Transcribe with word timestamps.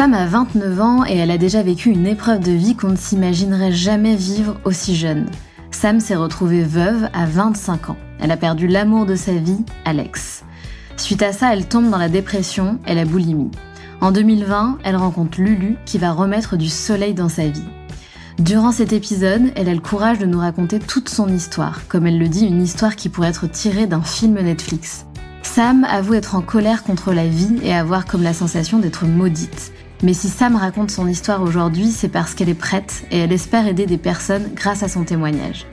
Sam 0.00 0.14
a 0.14 0.24
29 0.24 0.80
ans 0.80 1.04
et 1.04 1.14
elle 1.14 1.30
a 1.30 1.36
déjà 1.36 1.62
vécu 1.62 1.90
une 1.90 2.06
épreuve 2.06 2.40
de 2.40 2.52
vie 2.52 2.74
qu'on 2.74 2.88
ne 2.88 2.96
s'imaginerait 2.96 3.70
jamais 3.70 4.16
vivre 4.16 4.58
aussi 4.64 4.96
jeune. 4.96 5.26
Sam 5.72 6.00
s'est 6.00 6.16
retrouvée 6.16 6.62
veuve 6.62 7.10
à 7.12 7.26
25 7.26 7.90
ans. 7.90 7.98
Elle 8.18 8.30
a 8.30 8.38
perdu 8.38 8.66
l'amour 8.66 9.04
de 9.04 9.14
sa 9.14 9.32
vie, 9.32 9.62
Alex. 9.84 10.42
Suite 10.96 11.22
à 11.22 11.34
ça, 11.34 11.52
elle 11.52 11.68
tombe 11.68 11.90
dans 11.90 11.98
la 11.98 12.08
dépression 12.08 12.78
et 12.86 12.94
la 12.94 13.04
boulimie. 13.04 13.50
En 14.00 14.10
2020, 14.10 14.78
elle 14.84 14.96
rencontre 14.96 15.38
Lulu 15.38 15.76
qui 15.84 15.98
va 15.98 16.12
remettre 16.12 16.56
du 16.56 16.70
soleil 16.70 17.12
dans 17.12 17.28
sa 17.28 17.46
vie. 17.48 17.68
Durant 18.38 18.72
cet 18.72 18.94
épisode, 18.94 19.52
elle 19.54 19.68
a 19.68 19.74
le 19.74 19.80
courage 19.80 20.18
de 20.18 20.24
nous 20.24 20.38
raconter 20.38 20.78
toute 20.78 21.10
son 21.10 21.28
histoire, 21.28 21.86
comme 21.88 22.06
elle 22.06 22.18
le 22.18 22.28
dit, 22.28 22.46
une 22.46 22.62
histoire 22.62 22.96
qui 22.96 23.10
pourrait 23.10 23.28
être 23.28 23.50
tirée 23.50 23.86
d'un 23.86 24.00
film 24.00 24.40
Netflix. 24.40 25.04
Sam 25.42 25.84
avoue 25.84 26.14
être 26.14 26.36
en 26.36 26.40
colère 26.40 26.84
contre 26.84 27.12
la 27.12 27.26
vie 27.26 27.58
et 27.62 27.74
avoir 27.74 28.06
comme 28.06 28.22
la 28.22 28.32
sensation 28.32 28.78
d'être 28.78 29.04
maudite. 29.04 29.72
Mais 30.02 30.14
si 30.14 30.28
Sam 30.28 30.56
raconte 30.56 30.90
son 30.90 31.06
histoire 31.06 31.42
aujourd'hui, 31.42 31.90
c'est 31.90 32.08
parce 32.08 32.34
qu'elle 32.34 32.48
est 32.48 32.54
prête 32.54 33.04
et 33.10 33.18
elle 33.18 33.32
espère 33.32 33.66
aider 33.66 33.84
des 33.84 33.98
personnes 33.98 34.50
grâce 34.54 34.82
à 34.82 34.88
son 34.88 35.04
témoignage. 35.04 35.66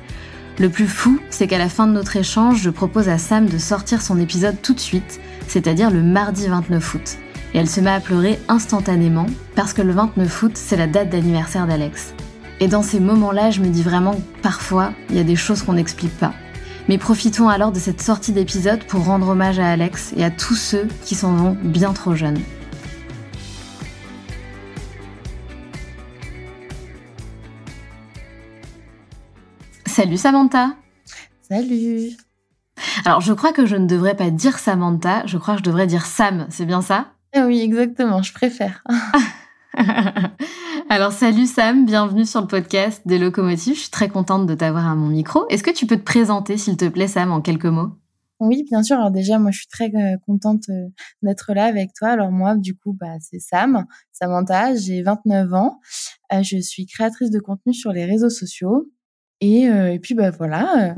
Le 0.60 0.70
plus 0.70 0.88
fou, 0.88 1.20
c'est 1.30 1.48
qu'à 1.48 1.58
la 1.58 1.70
fin 1.70 1.88
de 1.88 1.94
notre 1.94 2.18
échange, 2.18 2.62
je 2.62 2.70
propose 2.70 3.08
à 3.08 3.20
Sam 3.20 3.46
de 3.46 3.58
sortir 3.58 4.02
son 4.02 4.20
épisode 4.20 4.62
tout 4.62 4.74
de 4.74 4.80
suite, 4.80 5.22
c'est-à-dire 5.48 5.92
le 5.92 6.02
mardi 6.02 6.48
29 6.48 6.94
août. 6.96 7.18
Et 7.54 7.60
elle 7.60 7.70
se 7.70 7.80
met 7.80 7.92
à 7.92 8.02
pleurer 8.02 8.38
instantanément 8.50 9.28
parce 9.56 9.72
que 9.72 9.82
le 9.82 9.94
29 9.94 10.44
août, 10.44 10.52
c'est 10.56 10.76
la 10.76 10.88
date 10.88 11.10
d'anniversaire 11.10 11.66
d'Alex. 11.66 12.14
Et 12.60 12.68
dans 12.68 12.84
ces 12.84 13.00
moments-là, 13.00 13.52
je 13.52 13.62
me 13.62 13.70
dis 13.70 13.84
vraiment 13.84 14.16
que 14.16 14.42
parfois, 14.42 14.92
il 15.10 15.16
y 15.16 15.20
a 15.20 15.24
des 15.24 15.36
choses 15.38 15.62
qu'on 15.62 15.74
n'explique 15.74 16.18
pas. 16.18 16.34
Mais 16.90 16.98
profitons 16.98 17.48
alors 17.48 17.72
de 17.72 17.80
cette 17.80 18.02
sortie 18.02 18.32
d'épisode 18.34 18.84
pour 18.84 19.06
rendre 19.06 19.30
hommage 19.30 19.60
à 19.60 19.70
Alex 19.70 20.12
et 20.18 20.26
à 20.26 20.32
tous 20.32 20.56
ceux 20.56 20.88
qui 21.06 21.16
s'en 21.16 21.34
vont 21.34 21.58
bien 21.62 21.94
trop 21.94 22.16
jeunes. 22.16 22.40
Salut 29.98 30.18
Samantha. 30.18 30.76
Salut. 31.42 32.12
Alors 33.04 33.20
je 33.20 33.34
crois 33.34 33.52
que 33.52 33.66
je 33.66 33.76
ne 33.76 33.88
devrais 33.88 34.16
pas 34.16 34.30
dire 34.30 34.60
Samantha, 34.60 35.26
je 35.26 35.40
crois 35.40 35.56
que 35.56 35.62
je 35.62 35.64
devrais 35.64 35.88
dire 35.88 36.06
Sam, 36.06 36.46
c'est 36.52 36.68
bien 36.68 36.84
ça? 36.84 37.14
Ah 37.34 37.48
Oui, 37.48 37.62
exactement, 37.62 38.22
je 38.22 38.32
préfère. 38.32 38.84
Alors 40.90 41.14
salut 41.14 41.48
Sam, 41.48 41.88
bienvenue 41.88 42.28
sur 42.28 42.42
le 42.42 42.46
podcast 42.46 43.02
des 43.08 43.18
locomotives, 43.18 43.74
je 43.74 43.80
suis 43.80 43.90
très 43.90 44.08
contente 44.08 44.46
de 44.46 44.54
t'avoir 44.54 44.86
à 44.86 44.94
mon 44.94 45.08
micro. 45.08 45.48
Est-ce 45.50 45.64
que 45.64 45.72
tu 45.72 45.88
peux 45.88 45.98
te 45.98 46.04
présenter 46.04 46.58
s'il 46.58 46.78
te 46.78 46.88
plaît 46.88 47.08
Sam 47.08 47.32
en 47.32 47.42
quelques 47.42 47.66
mots? 47.66 47.94
Oui, 48.40 48.66
bien 48.70 48.84
sûr. 48.84 48.98
Alors 48.98 49.10
déjà, 49.10 49.40
moi, 49.40 49.50
je 49.50 49.58
suis 49.58 49.68
très 49.68 49.90
euh, 49.96 50.16
contente 50.28 50.70
euh, 50.70 50.90
d'être 51.24 51.54
là 51.56 51.66
avec 51.66 51.94
toi. 51.96 52.10
Alors 52.10 52.32
moi, 52.32 52.56
du 52.56 52.78
coup, 52.78 52.94
bah, 52.94 53.16
c'est 53.20 53.40
Sam, 53.40 53.88
Samantha. 54.12 54.76
J'ai 54.76 55.02
29 55.02 55.54
ans. 55.56 55.80
Euh, 56.32 56.44
je 56.44 56.60
suis 56.60 56.86
créatrice 56.86 57.32
de 57.32 57.40
contenu 57.40 57.74
sur 57.74 57.92
les 57.92 58.06
réseaux 58.06 58.30
sociaux. 58.30 58.92
Et, 59.40 59.68
euh, 59.70 59.94
et, 59.94 60.00
puis 60.00 60.16
bah 60.16 60.32
voilà. 60.32 60.96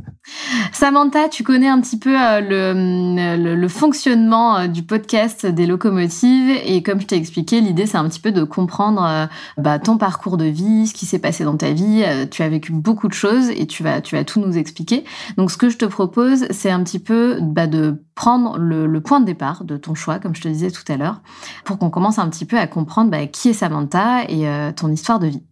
Samantha, 0.72 1.28
tu 1.28 1.44
connais 1.44 1.68
un 1.68 1.82
petit 1.82 2.00
peu 2.00 2.16
euh, 2.16 2.40
le, 2.40 3.54
le, 3.54 3.68
fonctionnement 3.68 4.56
euh, 4.56 4.68
du 4.68 4.84
podcast 4.84 5.46
des 5.46 5.66
locomotives 5.66 6.58
et 6.64 6.82
comme 6.82 7.02
je 7.02 7.08
t'ai 7.08 7.18
expliqué, 7.18 7.60
l'idée 7.60 7.86
c'est 7.86 7.98
un 7.98 8.08
petit 8.08 8.22
peu 8.22 8.32
de 8.32 8.44
comprendre 8.44 9.28
bah, 9.58 9.78
ton 9.78 9.98
parcours 9.98 10.38
de 10.38 10.46
vie, 10.46 10.88
ce 10.88 10.94
qui 10.94 11.06
s'est 11.06 11.20
passé 11.20 11.44
dans 11.44 11.58
ta 11.58 11.74
vie. 11.74 12.06
tu 12.32 12.42
as 12.42 12.48
vécu 12.48 12.72
beaucoup 12.72 13.10
de 13.10 13.14
choses 13.14 13.50
et 13.50 13.68
tu 13.68 13.84
vas 13.84 14.00
tu 14.00 14.16
vas 14.16 14.24
tout 14.24 14.40
nous 14.40 14.58
expliquer. 14.58 15.04
Donc 15.36 15.52
ce 15.52 15.58
que 15.58 15.70
je 15.70 15.78
te 15.78 15.86
propose, 15.86 16.48
c'est 16.52 16.72
un 16.72 16.82
petit 16.86 17.00
peu 17.00 17.40
bah, 17.42 17.68
de 17.68 18.06
prendre 18.16 18.58
le, 18.58 18.88
le, 18.88 19.02
point 19.02 19.20
de 19.20 19.26
départ 19.26 19.66
de 19.66 19.76
ton 19.76 19.96
choix, 19.96 20.20
comme 20.20 20.34
je 20.34 20.42
te 20.42 20.48
disais 20.48 20.72
tout 20.72 20.90
à 20.90 20.96
l'heure, 20.96 21.22
pour 21.66 21.78
qu'on 21.78 21.90
commence 21.90 22.20
un 22.20 22.30
petit 22.30 22.46
peu 22.46 22.58
à 22.58 22.68
comprendre 22.68 23.12
bah, 23.12 23.28
qui 23.28 23.50
est 23.50 23.54
Samantha 23.54 24.24
et 24.30 24.46
ton 24.78 24.90
histoire 24.90 25.20
de 25.20 25.28
vie. 25.28 25.44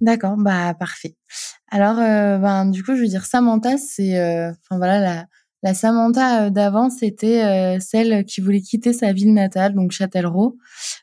D'accord, 0.00 0.36
bah 0.36 0.74
parfait. 0.74 1.14
Alors, 1.70 1.98
euh, 1.98 2.38
ben 2.38 2.66
du 2.66 2.82
coup, 2.82 2.94
je 2.94 3.02
veux 3.02 3.08
dire 3.08 3.26
Samantha, 3.26 3.76
c'est, 3.76 4.18
euh, 4.18 4.50
enfin 4.50 4.78
voilà, 4.78 5.00
la, 5.00 5.26
la 5.62 5.74
Samantha 5.74 6.46
euh, 6.46 6.50
d'avant, 6.50 6.88
c'était 6.88 7.78
celle 7.80 8.24
qui 8.24 8.40
voulait 8.40 8.62
quitter 8.62 8.92
sa 8.92 9.12
ville 9.12 9.34
natale, 9.34 9.74
donc 9.74 9.92
Châtellerault. 9.92 10.56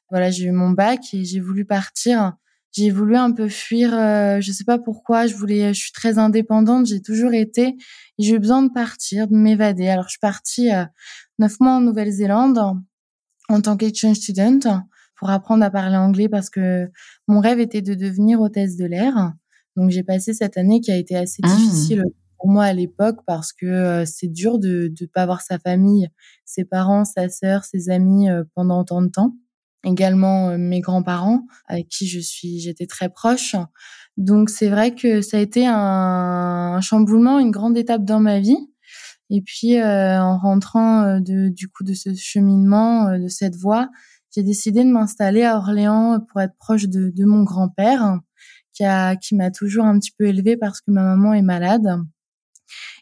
Voilà, 0.09 0.31
j'ai 0.31 0.45
eu 0.45 0.51
mon 0.51 0.71
bac 0.71 1.01
et 1.13 1.23
j'ai 1.23 1.39
voulu 1.39 1.65
partir. 1.65 2.33
J'ai 2.71 2.89
voulu 2.89 3.15
un 3.15 3.31
peu 3.31 3.47
fuir. 3.47 3.91
je 3.91 4.51
sais 4.51 4.65
pas 4.65 4.79
pourquoi. 4.79 5.27
Je 5.27 5.35
voulais, 5.35 5.73
je 5.73 5.79
suis 5.79 5.91
très 5.93 6.17
indépendante. 6.17 6.87
J'ai 6.87 7.01
toujours 7.01 7.33
été. 7.33 7.75
J'ai 8.19 8.35
eu 8.35 8.39
besoin 8.39 8.63
de 8.63 8.71
partir, 8.71 9.27
de 9.27 9.35
m'évader. 9.35 9.87
Alors, 9.87 10.05
je 10.05 10.11
suis 10.11 10.19
partie 10.19 10.69
neuf 11.39 11.59
mois 11.61 11.73
en 11.73 11.81
Nouvelle-Zélande 11.81 12.59
en 13.49 13.61
tant 13.61 13.77
qu'exchange 13.77 14.17
student 14.17 14.59
pour 15.15 15.29
apprendre 15.29 15.63
à 15.63 15.69
parler 15.69 15.95
anglais 15.95 16.27
parce 16.27 16.49
que 16.49 16.89
mon 17.27 17.39
rêve 17.39 17.59
était 17.59 17.81
de 17.81 17.93
devenir 17.93 18.41
hôtesse 18.41 18.75
de 18.75 18.85
l'air. 18.85 19.33
Donc 19.75 19.89
j'ai 19.89 20.03
passé 20.03 20.33
cette 20.33 20.57
année 20.57 20.81
qui 20.81 20.91
a 20.91 20.97
été 20.97 21.15
assez 21.15 21.41
ah. 21.43 21.55
difficile 21.55 22.03
pour 22.37 22.49
moi 22.49 22.65
à 22.65 22.73
l'époque 22.73 23.19
parce 23.25 23.53
que 23.53 23.65
euh, 23.65 24.05
c'est 24.05 24.27
dur 24.27 24.59
de 24.59 24.93
ne 24.99 25.05
pas 25.07 25.25
voir 25.25 25.41
sa 25.41 25.59
famille, 25.59 26.09
ses 26.45 26.65
parents, 26.65 27.05
sa 27.05 27.29
sœur, 27.29 27.63
ses 27.63 27.89
amis 27.89 28.29
euh, 28.29 28.43
pendant 28.53 28.81
autant 28.81 29.01
de 29.01 29.07
temps. 29.07 29.35
Également 29.83 30.49
euh, 30.49 30.57
mes 30.57 30.79
grands-parents 30.79 31.45
avec 31.67 31.87
qui 31.89 32.07
je 32.07 32.19
suis, 32.19 32.59
j'étais 32.59 32.87
très 32.87 33.09
proche. 33.09 33.55
Donc 34.17 34.49
c'est 34.49 34.69
vrai 34.69 34.95
que 34.95 35.21
ça 35.21 35.37
a 35.37 35.39
été 35.39 35.65
un, 35.67 35.73
un, 35.73 36.81
chamboulement, 36.81 37.39
une 37.39 37.51
grande 37.51 37.77
étape 37.77 38.05
dans 38.05 38.19
ma 38.19 38.39
vie. 38.39 38.57
Et 39.31 39.41
puis 39.41 39.81
en 39.81 40.37
rentrant 40.37 41.19
de, 41.19 41.49
du 41.49 41.67
coup 41.67 41.83
de 41.83 41.95
ce 41.95 42.13
cheminement, 42.13 43.17
de 43.17 43.27
cette 43.27 43.55
voie, 43.55 43.89
j'ai 44.29 44.43
décidé 44.43 44.83
de 44.83 44.89
m'installer 44.89 45.41
à 45.41 45.57
Orléans 45.57 46.19
pour 46.19 46.41
être 46.41 46.55
proche 46.59 46.87
de, 46.87 47.09
de 47.09 47.25
mon 47.25 47.41
grand-père, 47.41 48.19
qui 48.75 48.83
a, 48.83 49.15
qui 49.15 49.35
m'a 49.35 49.51
toujours 49.51 49.85
un 49.85 49.97
petit 49.97 50.11
peu 50.17 50.27
élevée 50.27 50.57
parce 50.57 50.81
que 50.81 50.91
ma 50.91 51.01
maman 51.01 51.33
est 51.33 51.41
malade. 51.41 52.01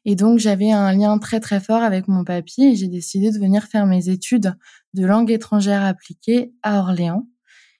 Et 0.05 0.15
donc, 0.15 0.39
j'avais 0.39 0.71
un 0.71 0.93
lien 0.93 1.17
très, 1.17 1.39
très 1.39 1.59
fort 1.59 1.81
avec 1.81 2.07
mon 2.07 2.23
papy 2.23 2.63
et 2.63 2.75
j'ai 2.75 2.87
décidé 2.87 3.31
de 3.31 3.39
venir 3.39 3.63
faire 3.63 3.85
mes 3.85 4.09
études 4.09 4.53
de 4.93 5.05
langue 5.05 5.31
étrangère 5.31 5.83
appliquée 5.83 6.53
à 6.61 6.79
Orléans. 6.79 7.27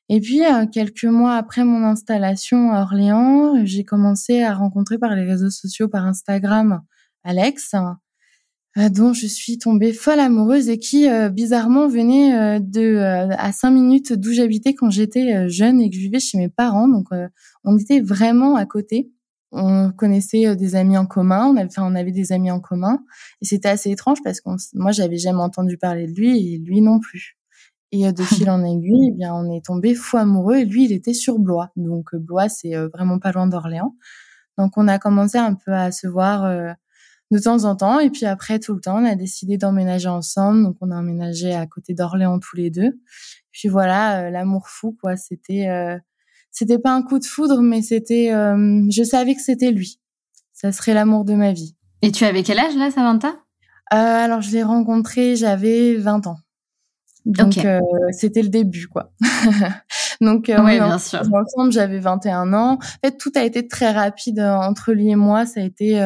Et 0.10 0.20
puis, 0.20 0.42
quelques 0.72 1.06
mois 1.06 1.36
après 1.36 1.64
mon 1.64 1.84
installation 1.84 2.72
à 2.72 2.82
Orléans, 2.82 3.66
j'ai 3.66 3.84
commencé 3.84 4.42
à 4.42 4.54
rencontrer 4.54 4.98
par 4.98 5.16
les 5.16 5.24
réseaux 5.24 5.50
sociaux, 5.50 5.88
par 5.88 6.06
Instagram, 6.06 6.82
Alex, 7.24 7.74
dont 8.76 9.14
je 9.14 9.28
suis 9.28 9.60
tombée 9.60 9.94
folle 9.94 10.20
amoureuse 10.20 10.68
et 10.70 10.80
qui, 10.80 11.08
bizarrement, 11.32 11.88
venait 11.88 12.60
de 12.60 12.98
à 13.38 13.52
cinq 13.52 13.72
minutes 13.72 14.14
d'où 14.14 14.32
j'habitais 14.34 14.74
quand 14.74 14.90
j'étais 14.90 15.48
jeune 15.50 15.80
et 15.80 15.90
que 15.90 15.96
je 15.96 16.02
vivais 16.02 16.20
chez 16.20 16.38
mes 16.38 16.50
parents. 16.50 16.88
Donc, 16.88 17.08
on 17.64 17.78
était 17.78 18.00
vraiment 18.00 18.56
à 18.56 18.66
côté 18.66 19.12
on 19.54 19.92
connaissait 19.92 20.48
euh, 20.48 20.56
des 20.56 20.76
amis 20.76 20.98
en 20.98 21.06
commun, 21.06 21.46
on 21.46 21.56
avait, 21.56 21.68
enfin, 21.68 21.84
on 21.86 21.96
avait 21.96 22.12
des 22.12 22.32
amis 22.32 22.52
en 22.52 22.60
commun, 22.60 23.00
et 23.42 23.46
c'était 23.46 23.70
assez 23.70 23.92
étrange 23.92 24.18
parce 24.24 24.42
que 24.42 24.50
moi, 24.74 24.92
j'avais 24.92 25.18
jamais 25.18 25.42
entendu 25.42 25.78
parler 25.78 26.08
de 26.08 26.14
lui 26.14 26.56
et 26.56 26.58
lui 26.58 26.82
non 26.82 27.00
plus. 27.00 27.38
Et 27.92 28.08
euh, 28.08 28.12
de 28.12 28.24
fil 28.24 28.50
en 28.50 28.64
aiguille, 28.64 29.10
eh 29.10 29.16
bien, 29.16 29.34
on 29.34 29.52
est 29.52 29.64
tombé 29.64 29.94
fou 29.94 30.18
amoureux. 30.18 30.58
Et 30.58 30.66
lui, 30.66 30.86
il 30.86 30.92
était 30.92 31.14
sur 31.14 31.40
Blois, 31.40 31.70
donc 31.76 32.14
euh, 32.14 32.20
Blois, 32.20 32.50
c'est 32.50 32.76
vraiment 32.94 33.20
pas 33.20 33.32
loin 33.32 33.48
d'Orléans. 33.48 33.96
Donc, 34.58 34.74
on 34.78 34.88
a 34.88 35.00
commencé 35.00 35.38
un 35.38 35.54
peu 35.54 35.72
à 35.72 35.92
se 35.92 36.08
voir 36.08 36.76
de 37.34 37.40
temps 37.40 37.66
en 37.66 37.76
temps, 37.76 38.00
et 38.00 38.10
puis 38.10 38.26
après, 38.26 38.60
tout 38.60 38.74
le 38.74 38.80
temps, 38.80 39.02
on 39.02 39.06
a 39.06 39.16
décidé 39.16 39.58
d'emménager 39.58 40.08
ensemble. 40.08 40.64
Donc, 40.64 40.78
on 40.82 40.92
a 40.92 40.96
emménagé 40.96 41.54
à 41.54 41.68
côté 41.68 41.94
d'Orléans 41.94 42.40
tous 42.40 42.56
les 42.56 42.70
deux. 42.70 43.00
Puis 43.52 43.68
voilà, 43.68 44.30
l'amour 44.30 44.68
fou, 44.68 44.98
quoi. 45.02 45.18
C'était 45.18 45.68
c'était 46.54 46.78
pas 46.78 46.92
un 46.92 47.02
coup 47.02 47.20
de 47.20 47.26
foudre, 47.26 47.62
mais 47.62 47.82
c'était, 47.82 48.32
euh, 48.32 48.86
je 48.90 49.04
savais 49.04 49.34
que 49.34 49.42
c'était 49.42 49.72
lui. 49.72 50.00
Ça 50.54 50.72
serait 50.72 50.94
l'amour 50.94 51.26
de 51.26 51.34
ma 51.34 51.52
vie. 51.52 51.76
Et 52.04 52.12
tu 52.12 52.24
avais 52.26 52.44
quel 52.44 52.60
âge 52.60 52.76
là, 52.76 52.92
Samantha? 52.92 53.30
Euh, 53.92 53.96
Alors 53.96 54.42
je 54.42 54.52
l'ai 54.52 54.64
rencontré, 54.64 55.36
j'avais 55.36 55.96
20 55.96 56.28
ans. 56.28 56.38
Donc 57.26 57.58
euh, 57.58 57.80
c'était 58.12 58.44
le 58.44 58.50
début, 58.50 58.88
quoi. 58.88 59.12
Donc 60.22 60.50
euh, 60.50 60.62
oui, 60.64 60.78
bien 60.78 61.00
sûr. 61.00 61.22
Ensemble, 61.34 61.72
j'avais 61.72 62.00
21 62.00 62.54
ans. 62.54 62.74
En 62.74 62.80
fait, 63.04 63.18
tout 63.18 63.32
a 63.36 63.44
été 63.44 63.68
très 63.68 63.92
rapide 63.92 64.40
entre 64.40 64.94
lui 64.94 65.10
et 65.10 65.16
moi. 65.16 65.48
Ça 65.48 65.60
a 65.60 65.64
été 65.64 66.00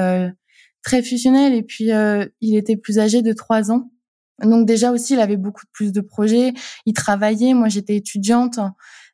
très 0.87 1.03
fusionnel. 1.03 1.53
Et 1.53 1.63
puis 1.63 1.89
il 2.41 2.55
était 2.55 2.77
plus 2.77 2.97
âgé 2.97 3.21
de 3.21 3.33
3 3.33 3.71
ans. 3.71 3.91
Donc 4.41 4.67
déjà 4.67 4.91
aussi, 4.91 5.13
il 5.13 5.19
avait 5.19 5.37
beaucoup 5.37 5.65
plus 5.73 5.91
de 5.91 6.01
projets. 6.01 6.53
Il 6.85 6.93
travaillait. 6.93 7.53
Moi, 7.53 7.69
j'étais 7.69 7.95
étudiante. 7.95 8.59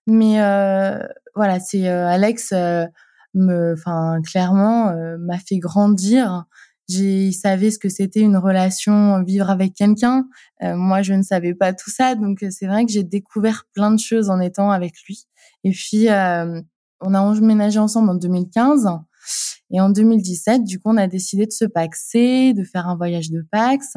Mais 0.05 0.41
euh, 0.41 0.99
voilà, 1.35 1.59
c'est 1.59 1.87
euh, 1.87 2.07
Alex 2.07 2.51
euh, 2.51 2.85
me, 3.33 3.73
enfin 3.73 4.21
clairement 4.23 4.93
m'a 5.19 5.37
fait 5.39 5.57
grandir. 5.57 6.45
J'ai, 6.89 7.27
il 7.27 7.33
savait 7.33 7.71
ce 7.71 7.79
que 7.79 7.87
c'était 7.87 8.19
une 8.19 8.35
relation, 8.35 9.23
vivre 9.23 9.49
avec 9.49 9.73
quelqu'un. 9.73 10.25
moi, 10.61 11.01
je 11.01 11.13
ne 11.13 11.23
savais 11.23 11.53
pas 11.55 11.73
tout 11.73 11.89
ça, 11.89 12.15
donc 12.15 12.45
c'est 12.49 12.67
vrai 12.67 12.85
que 12.85 12.91
j'ai 12.91 13.03
découvert 13.03 13.63
plein 13.73 13.91
de 13.91 13.99
choses 13.99 14.29
en 14.29 14.41
étant 14.41 14.69
avec 14.69 14.93
lui. 15.07 15.25
Et 15.63 15.71
puis, 15.71 16.07
on 16.09 17.13
a 17.13 17.19
emménagé 17.21 17.79
ensemble 17.79 18.09
en 18.09 18.15
2015. 18.15 18.89
Et 19.73 19.81
en 19.81 19.89
2017, 19.89 20.63
du 20.63 20.79
coup, 20.79 20.91
on 20.91 20.97
a 20.97 21.07
décidé 21.07 21.45
de 21.45 21.51
se 21.51 21.65
paxer, 21.65 22.53
de 22.53 22.63
faire 22.63 22.87
un 22.87 22.95
voyage 22.95 23.31
de 23.31 23.45
Pax. 23.51 23.95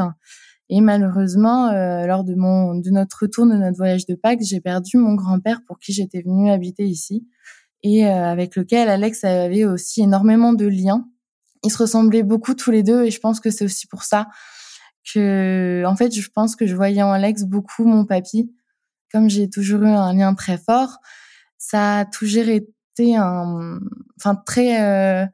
Et 0.68 0.80
malheureusement, 0.80 1.68
euh, 1.68 2.06
lors 2.06 2.24
de 2.24 2.34
mon 2.34 2.74
de 2.74 2.90
notre 2.90 3.18
retour 3.22 3.46
de 3.46 3.52
notre 3.52 3.76
voyage 3.76 4.06
de 4.06 4.14
Pâques, 4.14 4.40
j'ai 4.42 4.60
perdu 4.60 4.96
mon 4.96 5.14
grand-père 5.14 5.60
pour 5.66 5.78
qui 5.78 5.92
j'étais 5.92 6.22
venue 6.22 6.50
habiter 6.50 6.84
ici 6.84 7.24
et 7.82 8.06
euh, 8.06 8.24
avec 8.24 8.56
lequel 8.56 8.88
Alex 8.88 9.22
avait 9.22 9.64
aussi 9.64 10.02
énormément 10.02 10.52
de 10.52 10.66
liens. 10.66 11.06
Ils 11.62 11.70
se 11.70 11.78
ressemblaient 11.78 12.24
beaucoup 12.24 12.54
tous 12.54 12.72
les 12.72 12.82
deux 12.82 13.04
et 13.04 13.10
je 13.10 13.20
pense 13.20 13.38
que 13.38 13.50
c'est 13.50 13.64
aussi 13.64 13.86
pour 13.86 14.02
ça 14.02 14.26
que, 15.12 15.84
en 15.86 15.94
fait, 15.94 16.12
je 16.12 16.28
pense 16.34 16.56
que 16.56 16.66
je 16.66 16.74
voyais 16.74 17.02
en 17.02 17.12
Alex 17.12 17.44
beaucoup 17.44 17.84
mon 17.84 18.04
papy. 18.04 18.50
Comme 19.12 19.30
j'ai 19.30 19.48
toujours 19.48 19.82
eu 19.82 19.88
un 19.88 20.12
lien 20.14 20.34
très 20.34 20.58
fort, 20.58 20.98
ça 21.58 21.98
a 21.98 22.04
toujours 22.06 22.48
été 22.48 23.14
un, 23.16 23.78
enfin 24.18 24.34
très 24.34 24.82
euh, 24.82 25.26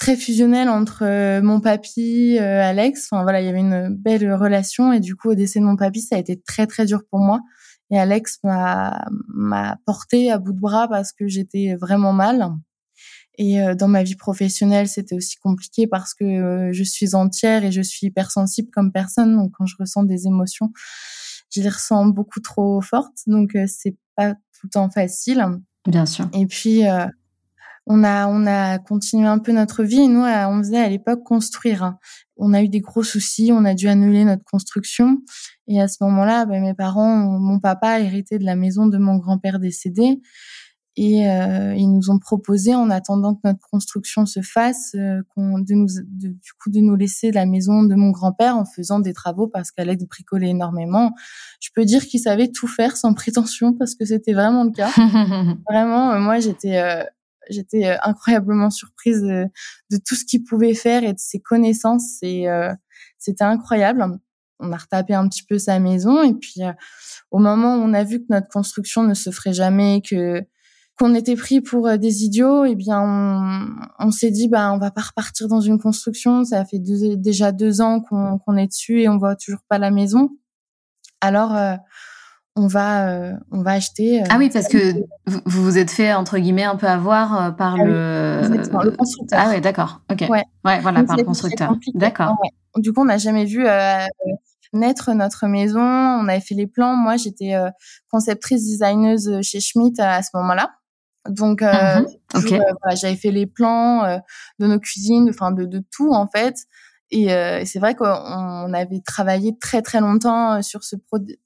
très 0.00 0.16
fusionnel 0.16 0.70
entre 0.70 1.04
euh, 1.04 1.42
mon 1.42 1.60
papy, 1.60 2.38
euh, 2.40 2.62
Alex. 2.62 3.08
Enfin 3.10 3.22
voilà, 3.22 3.40
il 3.40 3.46
y 3.46 3.48
avait 3.48 3.60
une 3.60 3.94
belle 3.94 4.32
relation 4.34 4.92
et 4.92 4.98
du 4.98 5.14
coup 5.14 5.28
au 5.28 5.34
décès 5.34 5.60
de 5.60 5.64
mon 5.64 5.76
papy, 5.76 6.00
ça 6.00 6.16
a 6.16 6.18
été 6.18 6.40
très 6.40 6.66
très 6.66 6.86
dur 6.86 7.02
pour 7.08 7.20
moi. 7.20 7.40
Et 7.90 7.98
Alex 7.98 8.38
m'a 8.42 9.04
m'a 9.28 9.76
porté 9.84 10.30
à 10.30 10.38
bout 10.38 10.52
de 10.52 10.58
bras 10.58 10.88
parce 10.88 11.12
que 11.12 11.28
j'étais 11.28 11.76
vraiment 11.78 12.12
mal. 12.12 12.50
Et 13.36 13.60
euh, 13.60 13.74
dans 13.74 13.88
ma 13.88 14.02
vie 14.02 14.16
professionnelle, 14.16 14.88
c'était 14.88 15.14
aussi 15.14 15.36
compliqué 15.36 15.86
parce 15.86 16.14
que 16.14 16.70
je 16.72 16.82
suis 16.82 17.14
entière 17.14 17.64
et 17.64 17.70
je 17.70 17.82
suis 17.82 18.06
hypersensible 18.06 18.70
comme 18.72 18.92
personne. 18.92 19.36
Donc 19.36 19.52
quand 19.58 19.66
je 19.66 19.76
ressens 19.78 20.04
des 20.04 20.26
émotions, 20.26 20.72
je 21.54 21.60
les 21.60 21.68
ressens 21.68 22.06
beaucoup 22.06 22.40
trop 22.40 22.80
fortes. 22.80 23.18
Donc 23.26 23.56
c'est 23.66 23.96
pas 24.16 24.32
tout 24.32 24.64
le 24.64 24.70
temps 24.70 24.90
facile. 24.90 25.44
Bien 25.86 26.06
sûr. 26.06 26.28
Et 26.32 26.46
puis 26.46 26.84
on 27.86 28.04
a 28.04 28.26
on 28.28 28.46
a 28.46 28.78
continué 28.78 29.26
un 29.26 29.38
peu 29.38 29.52
notre 29.52 29.82
vie 29.82 30.00
et 30.00 30.08
nous 30.08 30.22
on 30.22 30.58
faisait 30.58 30.80
à 30.80 30.88
l'époque 30.88 31.24
construire. 31.24 31.94
On 32.36 32.54
a 32.54 32.62
eu 32.62 32.68
des 32.68 32.80
gros 32.80 33.02
soucis, 33.02 33.50
on 33.52 33.64
a 33.64 33.74
dû 33.74 33.88
annuler 33.88 34.24
notre 34.24 34.44
construction 34.44 35.18
et 35.66 35.80
à 35.80 35.88
ce 35.88 36.02
moment-là, 36.02 36.46
ben, 36.46 36.62
mes 36.62 36.74
parents, 36.74 37.16
mon 37.16 37.60
papa 37.60 37.88
a 37.90 38.00
hérité 38.00 38.38
de 38.38 38.44
la 38.44 38.56
maison 38.56 38.86
de 38.86 38.98
mon 38.98 39.16
grand-père 39.16 39.60
décédé 39.60 40.20
et 40.96 41.28
euh, 41.30 41.74
ils 41.76 41.90
nous 41.90 42.10
ont 42.10 42.18
proposé 42.18 42.74
en 42.74 42.90
attendant 42.90 43.34
que 43.34 43.40
notre 43.44 43.66
construction 43.70 44.26
se 44.26 44.42
fasse 44.42 44.94
euh, 44.96 45.22
de 45.36 45.74
nous 45.74 45.86
du 46.12 46.52
coup 46.60 46.70
de 46.70 46.80
nous 46.80 46.96
laisser 46.96 47.30
la 47.30 47.46
maison 47.46 47.84
de 47.84 47.94
mon 47.94 48.10
grand-père 48.10 48.56
en 48.56 48.64
faisant 48.64 48.98
des 48.98 49.12
travaux 49.12 49.46
parce 49.46 49.70
qu'Alex 49.70 50.04
bricolait 50.04 50.50
énormément. 50.50 51.12
Je 51.60 51.70
peux 51.74 51.84
dire 51.84 52.04
qu'il 52.04 52.20
savait 52.20 52.48
tout 52.48 52.66
faire 52.66 52.96
sans 52.96 53.14
prétention 53.14 53.72
parce 53.72 53.94
que 53.94 54.04
c'était 54.04 54.32
vraiment 54.32 54.64
le 54.64 54.72
cas. 54.72 54.90
vraiment, 55.70 56.18
moi 56.18 56.40
j'étais 56.40 56.78
euh, 56.78 57.04
j'étais 57.48 57.86
euh, 57.86 57.96
incroyablement 58.02 58.70
surprise 58.70 59.22
de, 59.22 59.48
tout 60.06 60.14
ce 60.14 60.24
qu'il 60.24 60.44
pouvait 60.44 60.74
faire 60.74 61.04
et 61.04 61.12
de 61.12 61.18
ses 61.18 61.40
connaissances. 61.40 62.18
Et 62.22 62.48
euh, 62.48 62.72
c'était 63.18 63.44
incroyable. 63.44 64.18
On 64.58 64.72
a 64.72 64.76
retapé 64.76 65.14
un 65.14 65.26
petit 65.28 65.44
peu 65.44 65.58
sa 65.58 65.78
maison 65.78 66.22
et 66.22 66.34
puis 66.34 66.62
euh, 66.62 66.72
au 67.30 67.38
moment 67.38 67.76
où 67.76 67.80
on 67.80 67.94
a 67.94 68.04
vu 68.04 68.20
que 68.20 68.26
notre 68.28 68.48
construction 68.48 69.02
ne 69.02 69.14
se 69.14 69.30
ferait 69.30 69.54
jamais, 69.54 70.02
que 70.02 70.42
qu'on 70.98 71.14
était 71.14 71.36
pris 71.36 71.62
pour 71.62 71.96
des 71.96 72.24
idiots, 72.24 72.66
eh 72.66 72.74
bien 72.74 73.00
on, 73.00 73.68
on 73.98 74.10
s'est 74.10 74.30
dit 74.30 74.48
bah 74.48 74.70
on 74.70 74.78
va 74.78 74.90
pas 74.90 75.00
repartir 75.00 75.48
dans 75.48 75.62
une 75.62 75.78
construction. 75.78 76.44
Ça 76.44 76.62
fait 76.66 76.78
déjà 76.78 77.52
deux 77.52 77.80
ans 77.80 78.02
qu'on 78.02 78.56
est 78.58 78.66
dessus 78.66 79.00
et 79.00 79.08
on 79.08 79.16
voit 79.16 79.34
toujours 79.34 79.62
pas 79.66 79.78
la 79.78 79.90
maison. 79.90 80.28
Alors 81.22 81.56
on 82.60 82.66
va 82.66 83.08
euh, 83.08 83.32
on 83.50 83.62
va 83.62 83.72
acheter. 83.72 84.20
Euh, 84.20 84.26
ah 84.28 84.36
oui, 84.38 84.50
parce 84.52 84.68
que 84.68 84.92
vous 85.26 85.40
vous 85.62 85.78
êtes 85.78 85.90
fait 85.90 86.12
entre 86.12 86.38
guillemets 86.38 86.64
un 86.64 86.76
peu 86.76 86.86
avoir 86.86 87.40
euh, 87.40 87.50
par 87.50 87.76
ah 87.80 87.84
le 87.84 88.40
le 88.42 88.90
constructeur. 88.90 89.40
Ah 89.42 89.50
oui, 89.50 89.60
d'accord. 89.60 90.02
Ok. 90.10 90.26
Ouais. 90.28 90.44
ouais 90.64 90.80
voilà, 90.80 91.02
par 91.04 91.16
le 91.16 91.24
constructeur. 91.24 91.74
D'accord. 91.94 92.36
Du 92.76 92.92
coup, 92.92 93.00
on 93.00 93.06
n'a 93.06 93.18
jamais 93.18 93.46
vu 93.46 93.66
naître 94.72 95.12
notre 95.12 95.46
maison. 95.46 95.80
On 95.80 96.28
avait 96.28 96.40
fait 96.40 96.54
les 96.54 96.66
plans. 96.66 96.94
Moi, 96.96 97.16
j'étais 97.16 97.54
conceptrice 98.10 98.64
designeuse 98.64 99.40
chez 99.42 99.60
Schmidt 99.60 100.00
à 100.00 100.22
ce 100.22 100.30
moment-là. 100.34 100.70
Donc, 101.28 101.62
mmh 101.62 102.06
j'avais 102.94 103.16
fait 103.16 103.30
les 103.30 103.46
plans 103.46 104.20
de 104.58 104.66
nos 104.66 104.78
cuisines, 104.78 105.28
enfin 105.30 105.50
de, 105.50 105.64
de 105.64 105.82
tout 105.90 106.12
en 106.12 106.28
fait. 106.28 106.56
Et, 107.10 107.32
euh, 107.32 107.62
c'est 107.64 107.78
vrai 107.78 107.94
qu'on 107.94 108.72
avait 108.72 109.00
travaillé 109.00 109.56
très 109.58 109.82
très 109.82 110.00
longtemps 110.00 110.56
euh, 110.56 110.62
sur 110.62 110.84
ce, 110.84 110.96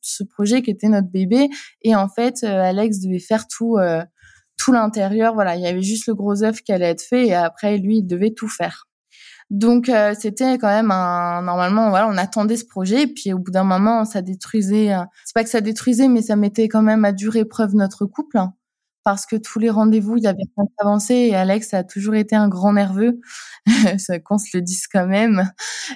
ce 0.01 0.25
projet 0.25 0.63
qui 0.63 0.71
était 0.71 0.89
notre 0.89 1.09
bébé. 1.09 1.49
Et 1.83 1.97
en 1.97 2.09
fait, 2.09 2.45
euh, 2.45 2.63
Alex 2.63 3.01
devait 3.01 3.19
faire 3.19 3.47
tout, 3.49 3.77
euh, 3.79 4.03
tout 4.57 4.73
l'intérieur. 4.73 5.35
Voilà, 5.35 5.57
il 5.57 5.63
y 5.63 5.67
avait 5.67 5.83
juste 5.83 6.07
le 6.07 6.15
gros 6.15 6.43
œuf 6.43 6.61
qui 6.63 6.73
allait 6.73 6.91
être 6.91 7.03
fait, 7.03 7.29
et 7.29 7.35
après 7.35 7.79
lui, 7.79 7.99
il 7.99 8.07
devait 8.07 8.33
tout 8.33 8.49
faire. 8.49 8.87
Donc 9.51 9.91
c'était 10.19 10.57
quand 10.57 10.69
même 10.69 10.91
un 10.91 11.43
normalement 11.43 11.91
voilà 11.91 12.09
on 12.09 12.17
attendait 12.17 12.57
ce 12.57 12.65
projet 12.65 13.03
et 13.03 13.07
puis 13.07 13.35
au 13.35 13.39
bout 13.39 13.51
d'un 13.51 13.63
moment 13.63 14.07
ça 14.07 14.23
détruisait 14.23 14.89
c'est 15.27 15.35
pas 15.35 15.45
que 15.45 15.51
ça 15.51 15.61
détruisait 15.61 16.09
mais 16.09 16.23
ça 16.23 16.35
mettait 16.35 16.67
quand 16.67 16.81
même 16.81 17.05
à 17.05 17.13
dure 17.13 17.37
épreuve 17.37 17.75
notre 17.75 18.07
couple 18.07 18.39
parce 19.05 19.27
que 19.27 19.37
tous 19.37 19.59
les 19.59 19.69
rendez-vous, 19.69 20.17
il 20.17 20.25
y 20.25 20.27
avait 20.27 20.45
rien 20.57 20.67
avancé 20.79 21.15
et 21.15 21.35
Alex 21.35 21.75
a 21.75 21.85
toujours 21.85 22.15
été 22.15 22.35
un 22.35 22.49
grand 22.49 22.73
nerveux, 22.73 23.21
qu'on 24.25 24.39
se 24.39 24.57
le 24.57 24.63
dise 24.63 24.87
quand 24.87 25.07
même, 25.07 25.51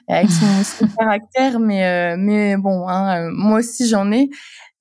avec 0.08 0.30
son, 0.78 0.86
caractère, 0.88 1.58
mais 1.58 1.84
euh, 1.84 2.16
mais 2.18 2.56
bon, 2.58 2.86
hein, 2.86 3.28
euh, 3.28 3.30
moi 3.32 3.60
aussi 3.60 3.88
j'en 3.88 4.12
ai, 4.12 4.28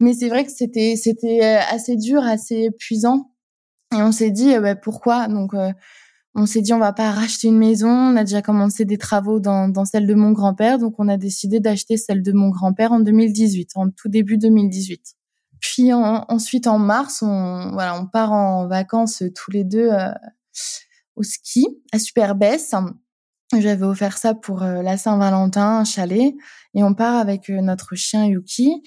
mais 0.02 0.14
c'est 0.14 0.28
vrai 0.30 0.46
que 0.46 0.52
c'était 0.52 0.96
c'était 0.98 1.40
euh, 1.42 1.60
assez 1.72 1.96
dur, 1.96 2.22
assez 2.22 2.66
épuisant, 2.66 3.32
et 3.94 4.02
on 4.02 4.12
s'est 4.12 4.32
dit 4.32 4.58
bah, 4.60 4.76
pourquoi? 4.76 5.28
Donc 5.30 5.54
on 6.36 6.46
s'est 6.46 6.62
dit 6.62 6.74
on 6.74 6.80
va 6.80 6.94
pas 6.94 7.12
racheter 7.12 7.48
une 7.48 7.58
maison, 7.58 7.90
on 7.90 8.16
a 8.18 8.26
déjà 8.26 8.42
commencé 8.42 8.84
des 8.86 8.98
travaux 8.98 9.40
dans, 9.40 9.70
dans 9.70 9.86
celle 9.86 10.06
de 10.06 10.14
mon 10.14 10.32
grand-père, 10.34 10.80
donc 10.80 10.96
on 11.00 11.08
a 11.08 11.18
décidé 11.18 11.62
d'acheter 11.62 11.96
celle 11.98 12.22
de 12.24 12.34
mon 12.34 12.50
grand-père 12.50 12.92
en 12.92 13.00
2018, 13.00 13.72
en 13.76 13.90
tout 13.90 14.10
début 14.10 14.38
2018. 14.38 15.17
Puis 15.60 15.94
ensuite 15.94 16.68
en 16.68 16.80
mars, 16.80 17.22
on 17.22 17.72
voilà, 17.72 18.00
on 18.00 18.06
part 18.06 18.32
en 18.32 18.68
vacances 18.68 19.24
tous 19.36 19.52
les 19.52 19.64
deux 19.64 19.90
euh, 19.92 20.12
au 21.16 21.24
ski 21.24 21.68
à 21.92 22.00
Superbès. 22.00 22.74
J'avais 23.58 23.86
offert 23.86 24.18
ça 24.18 24.34
pour 24.34 24.64
euh, 24.64 24.82
la 24.82 24.98
Saint-Valentin, 24.98 25.80
un 25.80 25.84
chalet, 25.86 26.36
et 26.74 26.84
on 26.84 26.94
part 26.94 27.16
avec 27.16 27.50
euh, 27.50 27.62
notre 27.62 27.96
chien 27.96 28.26
Yuki. 28.26 28.84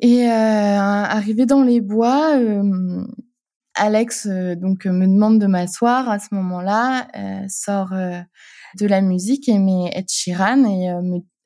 Et 0.00 0.26
arrivé 0.26 1.46
dans 1.46 1.62
les 1.62 1.80
bois, 1.80 2.36
Alex 3.74 4.26
donc 4.26 4.86
me 4.86 5.06
demande 5.06 5.38
de 5.40 5.46
m'asseoir 5.46 6.10
à 6.10 6.18
ce 6.18 6.34
moment-là, 6.34 7.06
sort 7.48 7.90
de 7.90 8.86
la 8.86 9.00
musique 9.00 9.48
et 9.48 9.56
met 9.56 9.92
Ed 9.94 10.06
Sheeran 10.10 10.64
et, 10.64 10.92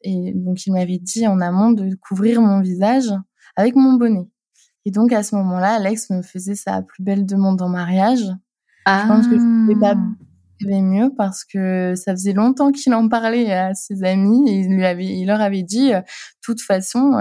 et 0.00 0.32
donc 0.34 0.64
il 0.64 0.72
m'avait 0.72 0.98
dit 0.98 1.26
en 1.26 1.42
amont 1.42 1.72
de 1.72 1.94
couvrir 1.96 2.40
mon 2.40 2.62
visage 2.62 3.12
avec 3.54 3.76
mon 3.76 3.92
bonnet. 3.92 4.26
Et 4.88 4.90
donc 4.90 5.12
à 5.12 5.22
ce 5.22 5.34
moment-là, 5.34 5.74
Alex 5.74 6.08
me 6.08 6.22
faisait 6.22 6.54
sa 6.54 6.80
plus 6.80 7.02
belle 7.02 7.26
demande 7.26 7.60
en 7.60 7.68
mariage. 7.68 8.24
Je 8.86 9.06
pense 9.06 9.26
que 9.26 9.38
je 9.38 9.66
pouvais 9.66 9.78
pas 9.78 9.96
ah. 9.96 10.80
mieux 10.80 11.12
parce 11.14 11.44
que 11.44 11.92
ça 11.94 12.12
faisait 12.12 12.32
longtemps 12.32 12.72
qu'il 12.72 12.94
en 12.94 13.06
parlait 13.06 13.52
à 13.52 13.74
ses 13.74 14.02
amis 14.02 14.48
et 14.48 14.60
il 14.60 14.74
lui 14.74 14.86
avait, 14.86 15.04
il 15.04 15.26
leur 15.26 15.42
avait 15.42 15.62
dit, 15.62 15.90
de 15.90 16.02
toute 16.40 16.62
façon, 16.62 17.20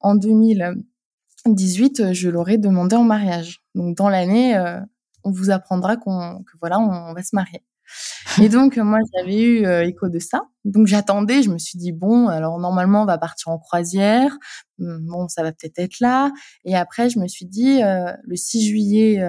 en 0.00 0.16
2018, 0.16 2.12
je 2.12 2.28
l'aurais 2.28 2.58
demandé 2.58 2.96
en 2.96 3.04
mariage. 3.04 3.62
Donc 3.76 3.96
dans 3.96 4.08
l'année, 4.08 4.56
euh, 4.56 4.80
on 5.22 5.30
vous 5.30 5.50
apprendra 5.50 5.96
qu'on 5.96 6.42
que 6.42 6.58
voilà, 6.60 6.80
on, 6.80 7.14
va 7.14 7.22
se 7.22 7.36
marier. 7.36 7.62
Et 8.42 8.48
donc 8.48 8.76
moi 8.76 8.98
j'avais 9.14 9.40
eu 9.40 9.66
euh, 9.66 9.86
écho 9.86 10.08
de 10.08 10.18
ça. 10.18 10.42
Donc 10.64 10.86
j'attendais, 10.86 11.42
je 11.42 11.50
me 11.50 11.58
suis 11.58 11.78
dit 11.78 11.92
bon, 11.92 12.28
alors 12.28 12.58
normalement 12.58 13.02
on 13.02 13.06
va 13.06 13.18
partir 13.18 13.48
en 13.48 13.58
croisière. 13.58 14.36
Hum, 14.80 15.00
bon, 15.06 15.28
ça 15.28 15.42
va 15.42 15.52
peut-être 15.52 15.78
être 15.78 16.00
là. 16.00 16.32
Et 16.64 16.76
après 16.76 17.10
je 17.10 17.18
me 17.18 17.28
suis 17.28 17.46
dit 17.46 17.82
euh, 17.82 18.12
le 18.24 18.36
6 18.36 18.66
juillet 18.66 19.22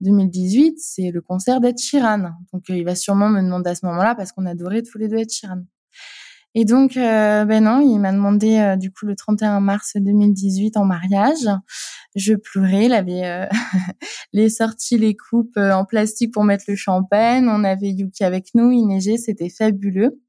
2018, 0.00 0.78
c'est 0.78 1.10
le 1.10 1.20
concert 1.20 1.60
d'Ed 1.60 1.78
Sheeran. 1.78 2.30
Donc 2.52 2.64
il 2.68 2.84
va 2.84 2.94
sûrement 2.94 3.28
me 3.28 3.42
demander 3.42 3.70
à 3.70 3.74
ce 3.74 3.86
moment-là 3.86 4.14
parce 4.14 4.32
qu'on 4.32 4.46
adorait 4.46 4.82
tous 4.82 4.98
les 4.98 5.08
deux 5.08 5.18
Ed 5.18 5.30
Sheeran. 5.30 5.62
Et 6.54 6.66
donc, 6.66 6.96
euh, 6.96 7.46
ben 7.46 7.64
non, 7.64 7.80
il 7.80 7.98
m'a 7.98 8.12
demandé 8.12 8.58
euh, 8.58 8.76
du 8.76 8.92
coup 8.92 9.06
le 9.06 9.16
31 9.16 9.60
mars 9.60 9.92
2018 9.96 10.76
en 10.76 10.84
mariage. 10.84 11.48
Je 12.14 12.34
pleurais, 12.34 12.86
il 12.86 12.92
avait 12.92 13.24
euh, 13.24 13.46
les 14.34 14.50
sorties, 14.50 14.98
les 14.98 15.16
coupes 15.16 15.56
en 15.56 15.86
plastique 15.86 16.32
pour 16.32 16.44
mettre 16.44 16.64
le 16.68 16.76
champagne. 16.76 17.48
On 17.48 17.64
avait 17.64 17.88
Yuki 17.88 18.22
avec 18.24 18.48
nous, 18.54 18.70
il 18.70 18.86
neigeait, 18.86 19.16
c'était 19.16 19.48
fabuleux. 19.48 20.20